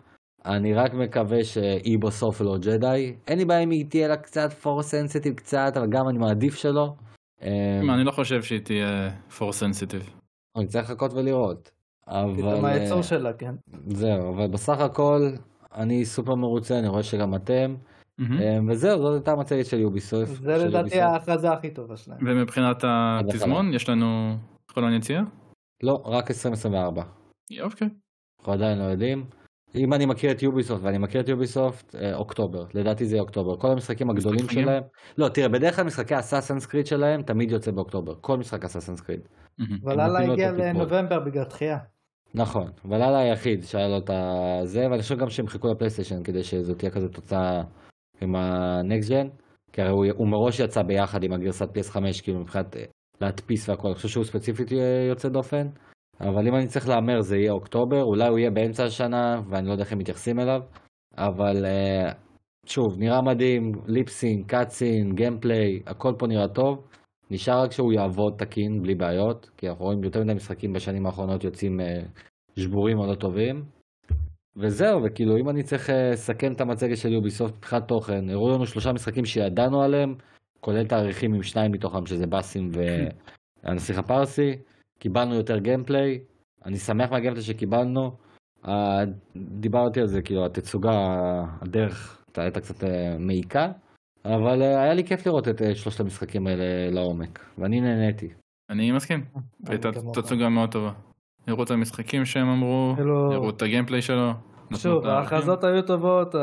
אני 0.47 0.75
רק 0.75 0.95
מקווה 0.95 1.45
שהיא 1.45 1.99
בסוף 1.99 2.41
לא 2.41 2.59
ג'די. 2.59 3.15
אין 3.29 3.39
לי 3.39 3.45
בעיה 3.45 3.61
אם 3.61 3.71
היא 3.71 3.87
תהיה 3.89 4.09
לה 4.09 4.17
קצת 4.17 4.53
פור 4.53 4.83
סנסיטיב 4.83 5.35
קצת, 5.35 5.73
אבל 5.77 5.87
גם 5.91 6.09
אני 6.09 6.19
מעדיף 6.19 6.55
שלא. 6.55 6.95
מה, 7.83 7.95
אני 7.95 8.05
לא 8.05 8.11
חושב 8.11 8.43
שהיא 8.43 8.61
תהיה 8.61 9.11
for 9.31 9.43
sensitive. 9.43 10.11
אני 10.57 10.67
צריך 10.67 10.91
לחכות 10.91 11.13
ולראות. 11.13 11.71
אבל... 12.07 12.65
היצור 12.65 12.99
אה, 12.99 13.03
שלה, 13.03 13.33
כן. 13.33 13.55
זהו, 13.87 14.35
אבל 14.35 14.47
בסך 14.47 14.81
הכל 14.81 15.31
אני 15.75 16.05
סופר 16.05 16.35
מרוצה, 16.35 16.79
אני 16.79 16.89
רואה 16.89 17.03
שגם 17.03 17.35
אתם. 17.35 17.75
אה, 18.21 18.59
וזהו, 18.69 19.03
זאת 19.03 19.15
הייתה 19.15 19.33
המצגת 19.33 19.67
של 19.67 19.81
יוביסופט. 19.81 20.43
זה 20.43 20.57
לדעתי. 20.57 21.01
ההכרזה 21.01 21.53
הכי 21.53 21.71
טובה 21.71 21.97
שלהם. 21.97 22.19
ומבחינת 22.27 22.85
התזמון, 22.85 23.75
יש 23.75 23.89
לנו 23.89 24.37
חלון 24.71 24.95
יציאה? 24.95 25.23
לא, 25.83 26.03
רק 26.05 26.31
2024. 26.31 27.03
אוקיי. 27.61 27.89
אנחנו 28.39 28.53
עדיין 28.53 28.79
לא 28.79 28.85
יודעים. 28.85 29.25
אם 29.75 29.93
אני 29.93 30.07
מכיר 30.07 30.31
את 30.31 30.43
יוביסופט, 30.43 30.83
ואני 30.83 30.99
מכיר 30.99 31.21
את 31.21 31.29
יוביסופט, 31.29 31.95
אה, 31.95 32.15
אוקטובר. 32.15 32.65
לדעתי 32.75 33.05
זה 33.05 33.15
יהיה 33.15 33.23
אוקטובר. 33.23 33.57
כל 33.57 33.69
המשחקים 33.71 34.11
הגדולים 34.11 34.45
משחקים? 34.45 34.63
שלהם. 34.63 34.83
לא, 35.19 35.29
תראה, 35.29 35.49
בדרך 35.49 35.77
כלל 35.77 35.85
משחקי 35.85 36.19
אסאסנס 36.19 36.67
קריד 36.67 36.87
שלהם 36.87 37.23
תמיד 37.23 37.51
יוצא 37.51 37.71
באוקטובר. 37.71 38.15
כל 38.21 38.37
משחק 38.37 38.65
אסאסנס 38.65 39.01
קריד. 39.01 39.21
את 40.25 40.31
הגיע. 40.31 40.53
לנובמבר 40.53 41.21
בגלל 41.21 41.45
דחייה. 41.45 41.79
נכון, 42.35 42.71
ולאללה 42.85 43.19
היחיד 43.19 43.65
שהיה 43.65 43.89
לו 43.89 43.99
את 43.99 44.11
הזה, 44.11 44.81
ואני 44.91 45.03
חושב 45.03 45.19
גם 45.19 45.31
שהם 45.31 45.47
חיכו 45.47 45.69
לפלייסטיישן 45.69 46.23
כדי 46.23 46.43
שזו 46.43 46.75
תהיה 46.75 46.91
כזה 46.91 47.09
תוצאה 47.09 47.63
עם 48.21 48.37
ה 48.37 48.52
next 48.52 49.11
gen, 49.11 49.29
כי 49.73 49.83
הרי 49.83 49.91
הוא, 49.91 50.05
הוא 50.17 50.29
מראש 50.29 50.61
יצא 50.61 50.83
ביחד 50.83 51.25
עם 51.25 51.33
הגרסת 51.33 51.69
PS5, 51.77 52.23
כאילו 52.23 52.41
מבחינת 52.41 52.77
אה, 52.77 52.85
להדפיס 53.21 53.69
והכל, 53.69 53.89
אני 53.89 53.95
חושב 53.95 54.09
שהוא 54.09 54.25
ספציפית 54.25 54.73
יהיה 54.73 55.09
יוצא 55.09 55.29
דופן, 55.29 55.67
אבל 56.23 56.49
אם 56.49 56.55
אני 56.55 56.67
צריך 56.67 56.89
להמר 56.89 57.21
זה 57.21 57.37
יהיה 57.37 57.53
אוקטובר, 57.53 58.03
אולי 58.03 58.29
הוא 58.29 58.39
יהיה 58.39 58.51
באמצע 58.51 58.85
השנה, 58.85 59.41
ואני 59.51 59.67
לא 59.67 59.73
יודע 59.73 59.85
איך 59.85 59.93
הם 59.93 59.99
מתייחסים 59.99 60.41
אליו, 60.41 60.61
אבל 61.19 61.65
אה, 61.65 62.13
שוב, 62.67 62.99
נראה 62.99 63.23
מדהים, 63.23 63.73
lip 63.87 64.09
sync, 64.09 64.47
cutscene, 64.47 65.15
gameplay, 65.15 65.81
הכל 65.87 66.13
פה 66.19 66.27
נראה 66.27 66.49
טוב. 66.49 66.87
נשאר 67.31 67.63
רק 67.63 67.73
שהוא 67.73 67.93
יעבוד 67.93 68.35
תקין, 68.39 68.83
בלי 68.83 68.95
בעיות, 68.95 69.51
כי 69.57 69.69
אנחנו 69.69 69.85
רואים 69.85 70.05
יותר 70.05 70.21
מדי 70.21 70.35
משחקים 70.35 70.73
בשנים 70.73 71.07
האחרונות 71.07 71.45
יוצאים 71.45 71.81
אה, 71.81 72.03
שבורים 72.57 72.99
או 72.99 73.07
לא 73.07 73.15
טובים. 73.15 73.63
וזהו, 74.57 75.01
וכאילו 75.05 75.37
אם 75.37 75.49
אני 75.49 75.63
צריך 75.63 75.91
אה, 75.91 76.11
לסכם 76.11 76.53
את 76.53 76.61
המצגת 76.61 76.97
של 76.97 77.13
יוביסופט 77.13 77.57
מבחינת 77.57 77.89
תוכן, 77.89 78.31
הראו 78.31 78.51
לנו 78.51 78.67
שלושה 78.67 78.93
משחקים 78.93 79.25
שידענו 79.25 79.83
עליהם, 79.83 80.15
כולל 80.61 80.87
תאריכים 80.87 81.35
עם 81.35 81.43
שניים 81.43 81.73
מתוכם 81.73 82.07
שזה 82.07 82.27
באסים 82.27 82.71
והנסיך 83.65 83.99
הפרסי, 83.99 84.53
קיבלנו 85.03 85.35
יותר 85.35 85.59
גיימפליי, 85.59 86.21
אני 86.67 86.77
שמח 86.77 87.11
מהגיימפליי 87.11 87.45
שקיבלנו, 87.45 88.17
אה, 88.69 89.05
דיברתי 89.37 90.01
על 90.01 90.07
זה, 90.07 90.23
כאילו 90.23 90.47
התצוגה, 90.47 90.91
הדרך 91.63 92.25
הייתה 92.37 92.61
קצת 92.61 92.85
אה, 92.85 93.17
מעיקה, 93.19 93.73
אבל 94.25 94.63
אה, 94.63 94.83
היה 94.83 94.95
לי 94.95 95.05
כיף 95.05 95.27
לראות 95.27 95.49
את 95.49 95.63
שלושת 95.75 96.01
המשחקים 96.01 96.47
האלה 96.47 96.91
לעומק, 96.91 97.45
ואני 97.59 97.81
נהניתי. 97.81 98.29
אני 98.71 98.93
מסכים. 98.93 99.25
הייתה. 99.69 99.89
תצוגה 100.13 100.49
מאוד 100.49 100.73
טובה. 100.73 100.93
הראו 101.47 101.63
את 101.63 101.71
המשחקים 101.71 102.25
שהם 102.25 102.49
אמרו, 102.49 102.93
כאילו- 102.97 103.33
הראו 103.33 103.51
את 103.51 103.63
ה 103.63 103.67
gameplay 103.67 104.03
שלו. 104.03 104.31
שוב. 104.75 105.07
ההכרזות 105.07 105.65
היו 105.65 105.83
טובות, 105.83 106.35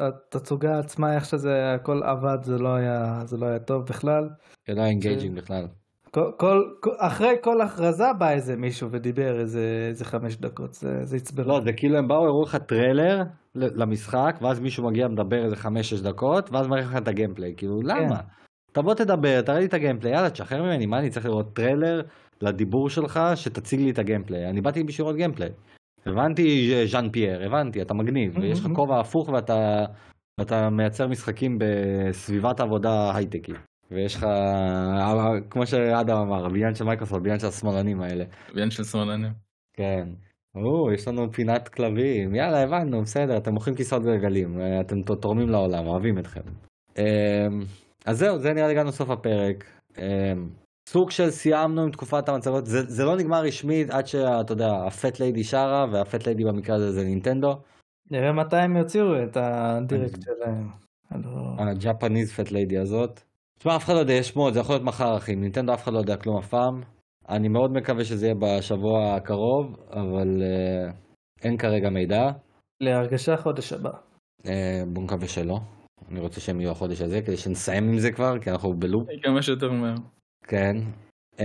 התצוגה 0.00 0.78
עצמה, 0.78 1.14
איך 1.14 1.24
שזה 1.24 1.74
הכל 1.74 2.02
עבד, 2.02 2.38
זה 2.42 2.58
לא 2.58 2.74
היה 2.74 3.22
זה 3.24 3.36
לא 3.36 3.46
היה 3.46 3.58
טוב 3.58 3.82
בכלל. 3.82 4.28
זה 4.68 4.74
לא 4.74 4.80
היה 4.80 4.90
engaging 4.90 5.36
בכלל. 5.36 5.66
כל, 6.14 6.32
כל, 6.80 6.90
אחרי 6.98 7.34
כל 7.42 7.60
הכרזה 7.60 8.12
בא 8.18 8.30
איזה 8.30 8.56
מישהו 8.56 8.88
ודיבר 8.90 9.40
איזה, 9.40 9.86
איזה 9.88 10.04
חמש 10.04 10.36
דקות, 10.36 10.72
זה, 10.74 11.04
זה 11.04 11.16
עצבן. 11.16 11.44
לא, 11.44 11.60
זה 11.60 11.72
כאילו 11.72 11.98
הם 11.98 12.08
באו, 12.08 12.24
הראו 12.24 12.42
לך 12.42 12.56
טריילר 12.56 13.22
למשחק, 13.54 14.38
ואז 14.42 14.60
מישהו 14.60 14.84
מגיע 14.84 15.08
מדבר 15.08 15.44
איזה 15.44 15.56
חמש-שש 15.56 16.00
דקות, 16.00 16.52
ואז 16.52 16.68
מראה 16.68 16.80
לך 16.80 16.96
את 16.96 17.08
ה 17.08 17.13
gameplay, 17.13 17.54
כאילו 17.56 17.82
למה? 17.82 18.20
תבוא 18.72 18.94
תדבר, 18.94 19.40
תראה 19.40 19.58
לי 19.58 19.64
את 19.64 19.74
ה 19.74 19.78
gameplay, 19.78 20.12
יאללה, 20.12 20.30
תשחרר 20.30 20.62
ממני, 20.62 20.86
מה 20.86 20.98
אני 20.98 21.10
צריך 21.10 21.26
לראות 21.26 21.56
טריילר 21.56 22.02
לדיבור 22.42 22.88
שלך 22.88 23.20
שתציג 23.34 23.80
לי 23.80 23.90
את 23.90 23.98
ה 23.98 24.03
gameplay? 24.03 24.50
אני 24.50 24.60
באתי 24.60 24.84
בשביל 24.84 25.04
לראות 25.04 25.16
gameplay. 25.16 25.50
הבנתי 26.06 26.70
ז'אן 26.86 27.10
פייר, 27.10 27.42
הבנתי, 27.46 27.82
אתה 27.82 27.94
מגניב, 27.94 28.38
ויש 28.38 28.60
לך 28.60 28.66
כובע 28.74 29.00
הפוך 29.00 29.28
ואתה, 29.28 29.84
ואתה 30.40 30.70
מייצר 30.70 31.08
משחקים 31.08 31.58
בסביבת 31.58 32.60
עבודה 32.60 33.16
הייטקית. 33.16 33.71
ויש 33.94 34.16
לך, 34.16 34.26
כמו 35.50 35.66
שאדם 35.66 36.16
אמר, 36.16 36.46
הבניין 36.46 36.74
של 36.74 36.84
מייקרוסופט, 36.84 37.18
הבניין 37.18 37.38
של 37.38 37.46
השמאלנים 37.46 38.00
האלה. 38.00 38.24
הבניין 38.48 38.70
של 38.70 38.84
שמאלנים. 38.84 39.32
כן. 39.72 40.08
או, 40.54 40.92
יש 40.92 41.08
לנו 41.08 41.32
פינת 41.32 41.68
כלבים, 41.68 42.34
יאללה, 42.34 42.62
הבנו, 42.62 43.02
בסדר, 43.02 43.36
אתם 43.36 43.52
מוכרים 43.52 43.76
כיסאות 43.76 44.02
גלגלים, 44.02 44.60
אתם 44.80 45.02
תורמים 45.02 45.48
לעולם, 45.48 45.86
אוהבים 45.86 46.18
אתכם. 46.18 46.40
אמ, 46.98 47.04
אז 48.06 48.18
זהו, 48.18 48.38
זה 48.38 48.52
נראה 48.52 48.68
לי 48.68 48.74
גם 48.74 48.86
לסוף 48.86 49.10
הפרק. 49.10 49.64
אמ, 49.98 50.48
סוג 50.88 51.10
של 51.10 51.30
סיימנו 51.30 51.82
עם 51.82 51.90
תקופת 51.90 52.28
המצגות, 52.28 52.66
זה, 52.66 52.82
זה 52.82 53.04
לא 53.04 53.16
נגמר 53.16 53.42
רשמית 53.42 53.90
עד 53.90 54.06
שאתה 54.06 54.52
יודע, 54.52 54.70
הפט 54.86 55.20
ליידי 55.20 55.44
שרה, 55.44 55.86
והפט 55.92 56.26
ליידי 56.26 56.44
במקרה 56.44 56.76
הזה 56.76 56.92
זה 56.92 57.04
נינטנדו. 57.04 57.52
נראה 58.10 58.32
מתי 58.32 58.56
הם 58.56 58.76
יוציאו 58.76 59.22
את 59.22 59.36
הדירקט 59.36 60.22
שלהם. 60.22 60.68
הג'פניז 61.58 62.32
פט 62.32 62.50
ליידי 62.50 62.78
הזאת. 62.78 63.20
תשמע, 63.62 63.76
אף 63.76 63.84
אחד 63.84 63.94
לא 63.94 63.98
יודע, 63.98 64.12
יש 64.12 64.28
שמות, 64.28 64.54
זה 64.54 64.60
יכול 64.60 64.74
להיות 64.74 64.84
מחר 64.84 65.16
אחי, 65.16 65.36
נינטנדו 65.36 65.74
אף 65.74 65.82
אחד 65.82 65.92
לא 65.92 65.98
יודע 65.98 66.16
כלום 66.16 66.38
אף 66.38 66.48
פעם. 66.48 66.82
אני 67.28 67.48
מאוד 67.48 67.72
מקווה 67.72 68.04
שזה 68.04 68.26
יהיה 68.26 68.34
בשבוע 68.34 69.14
הקרוב, 69.14 69.76
אבל 69.90 70.42
uh, 70.42 70.92
אין 71.42 71.56
כרגע 71.56 71.90
מידע. 71.90 72.30
להרגשה 72.80 73.36
חודש 73.36 73.72
הבא. 73.72 73.90
Uh, 74.42 74.46
בוא 74.86 75.02
נקווה 75.02 75.28
שלא. 75.28 75.58
אני 76.10 76.20
רוצה 76.20 76.40
שהם 76.40 76.60
יהיו 76.60 76.70
החודש 76.70 77.02
הזה, 77.02 77.22
כדי 77.22 77.36
שנסיים 77.36 77.88
עם 77.88 77.98
זה 77.98 78.12
כבר, 78.12 78.38
כי 78.38 78.50
אנחנו 78.50 78.74
בלופ. 78.74 79.08
כמה 79.22 79.42
שיותר 79.42 79.72
מהר. 79.72 79.94
כן. 80.46 80.76
Uh, 81.36 81.40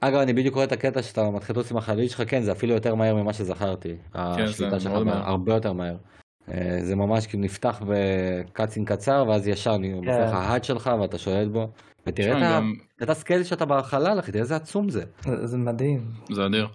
אגב, 0.00 0.18
אני 0.18 0.32
בדיוק 0.32 0.54
רואה 0.54 0.66
את 0.66 0.72
הקטע 0.72 1.02
שאתה 1.02 1.30
מתחיל 1.30 1.56
לרוץ 1.56 1.70
עם 1.70 1.76
החללית 1.76 2.10
שלך, 2.10 2.22
כן, 2.30 2.42
זה 2.42 2.52
אפילו 2.52 2.74
יותר 2.74 2.94
מהר 2.94 3.14
ממה 3.14 3.32
שזכרתי. 3.32 3.96
כן, 4.12 4.18
השליטה 4.20 4.80
שלך 4.80 4.92
הרבה 5.06 5.54
יותר 5.54 5.72
מהר. 5.72 5.96
אה, 6.48 6.78
זה 6.80 6.96
ממש 6.96 7.26
כאילו 7.26 7.42
נפתח 7.42 7.82
בקאצין 7.88 8.84
קצר 8.84 9.24
ואז 9.28 9.48
ישר 9.48 9.76
נופל 9.76 10.24
לך 10.24 10.32
ההאד 10.32 10.64
שלך 10.64 10.90
ואתה 11.00 11.18
שולט 11.18 11.48
בו. 11.48 11.68
ותראה 12.06 12.60
את 13.02 13.10
הסקייל 13.10 13.44
שאתה 13.44 13.64
בחלל 13.64 14.18
אחי, 14.18 14.32
תראה 14.32 14.42
איזה 14.42 14.56
עצום 14.56 14.88
זה. 14.88 15.02
זה 15.44 15.58
מדהים. 15.58 16.00
זה 16.32 16.46
אדיר. 16.46 16.68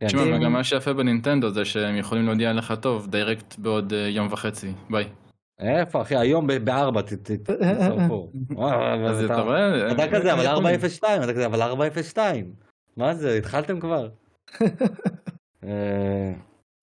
כן. 0.00 0.06
תשמע, 0.06 0.38
גם 0.38 0.52
מה 0.52 0.64
שיפה 0.64 0.92
בנינטנדו 0.92 1.50
זה 1.50 1.64
שהם 1.64 1.96
יכולים 1.96 2.26
להודיע 2.26 2.52
לך 2.52 2.74
טוב, 2.80 3.06
דיירקט 3.06 3.58
בעוד 3.58 3.92
אה, 3.92 4.08
יום 4.08 4.28
וחצי, 4.30 4.72
ביי. 4.90 5.04
איפה 5.58 6.02
אחי, 6.02 6.16
היום 6.16 6.46
בארבע 6.64 7.02
תצטרפו. 7.02 8.30
אז 9.08 9.24
אתה 9.24 9.40
רואה? 9.40 9.92
אתה 9.92 10.08
כזה, 10.10 10.32
אבל 10.32 10.46
402, 10.46 11.22
אתה 11.22 11.32
כזה, 11.32 11.46
אבל 11.46 11.62
402. 11.62 12.52
מה 12.96 13.14
זה, 13.14 13.34
התחלתם 13.38 13.80
כבר? 13.80 14.08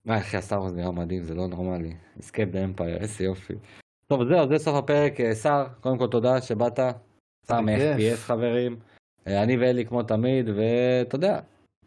אה, 0.10 0.14
מה 0.14 0.18
אחי 0.20 0.38
הסטאר 0.38 0.72
נראה 0.72 0.92
מדהים 0.92 1.24
זה 1.24 1.36
לא 1.36 1.48
נורמלי. 1.48 1.94
הסקייפ 2.20 2.50
באמפייר 2.50 2.98
איזה 2.98 3.24
יופי. 3.24 3.54
טוב 4.08 4.24
זהו 4.28 4.48
זה 4.48 4.58
סוף 4.58 4.76
הפרק 4.76 5.14
שר 5.44 5.68
קודם 5.82 5.98
כל 5.98 6.08
תודה 6.08 6.42
שבאת. 6.42 6.80
שר 7.48 7.62
מ-FPS 7.62 8.18
חברים. 8.18 8.80
אה, 9.28 9.44
אני 9.44 9.58
ואלי 9.58 9.86
כמו 9.86 10.04
תמיד 10.04 10.50
ואתה 10.50 11.16
יודע 11.16 11.40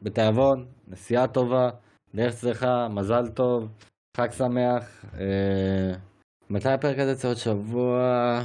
בתיאבון 0.02 0.66
נסיעה 0.88 1.26
טובה 1.26 1.70
דרך 2.14 2.34
צלחה 2.34 2.88
מזל 2.88 3.28
טוב 3.28 3.68
חג 4.16 4.30
שמח. 4.30 5.04
אה, 5.20 5.94
מתי 6.50 6.68
הפרק 6.68 6.98
הזה 6.98 7.14
צריך 7.14 7.24
להיות 7.24 7.38
שבוע? 7.38 8.40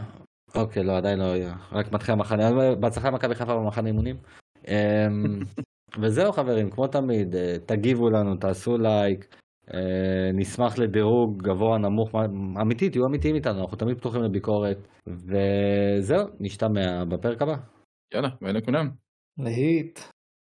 אוקיי 0.55 0.83
לא 0.83 0.97
עדיין 0.97 1.19
לא 1.19 1.23
יהיה 1.23 1.55
רק 1.71 1.91
מתחיל 1.91 2.13
המחנה 2.13 2.75
בהצלחה 2.75 3.09
למכבי 3.09 3.35
חיפה 3.35 3.55
במחנה 3.55 3.87
אימונים. 3.87 4.15
אמ, 4.67 5.39
וזהו 6.01 6.31
חברים 6.31 6.69
כמו 6.69 6.87
תמיד 6.87 7.35
תגיבו 7.65 8.09
לנו 8.09 8.35
תעשו 8.35 8.77
לייק 8.77 9.27
אה, 9.33 9.48
נשמח 10.33 10.77
לדירוג 10.77 11.43
גבוה 11.43 11.77
נמוך 11.77 12.15
אמיתי 12.61 12.89
תהיו 12.89 13.05
אמיתיים 13.05 13.35
איתנו 13.35 13.61
אנחנו 13.61 13.77
תמיד 13.77 13.97
פתוחים 13.97 14.23
לביקורת 14.23 14.87
וזהו 15.07 16.27
נשתמע 16.39 17.03
בפרק 17.05 17.41
הבא. 17.41 17.55
יאללה 18.13 18.29
ביי 18.41 18.53
לכולם. 18.53 18.89
להיט. 19.37 19.99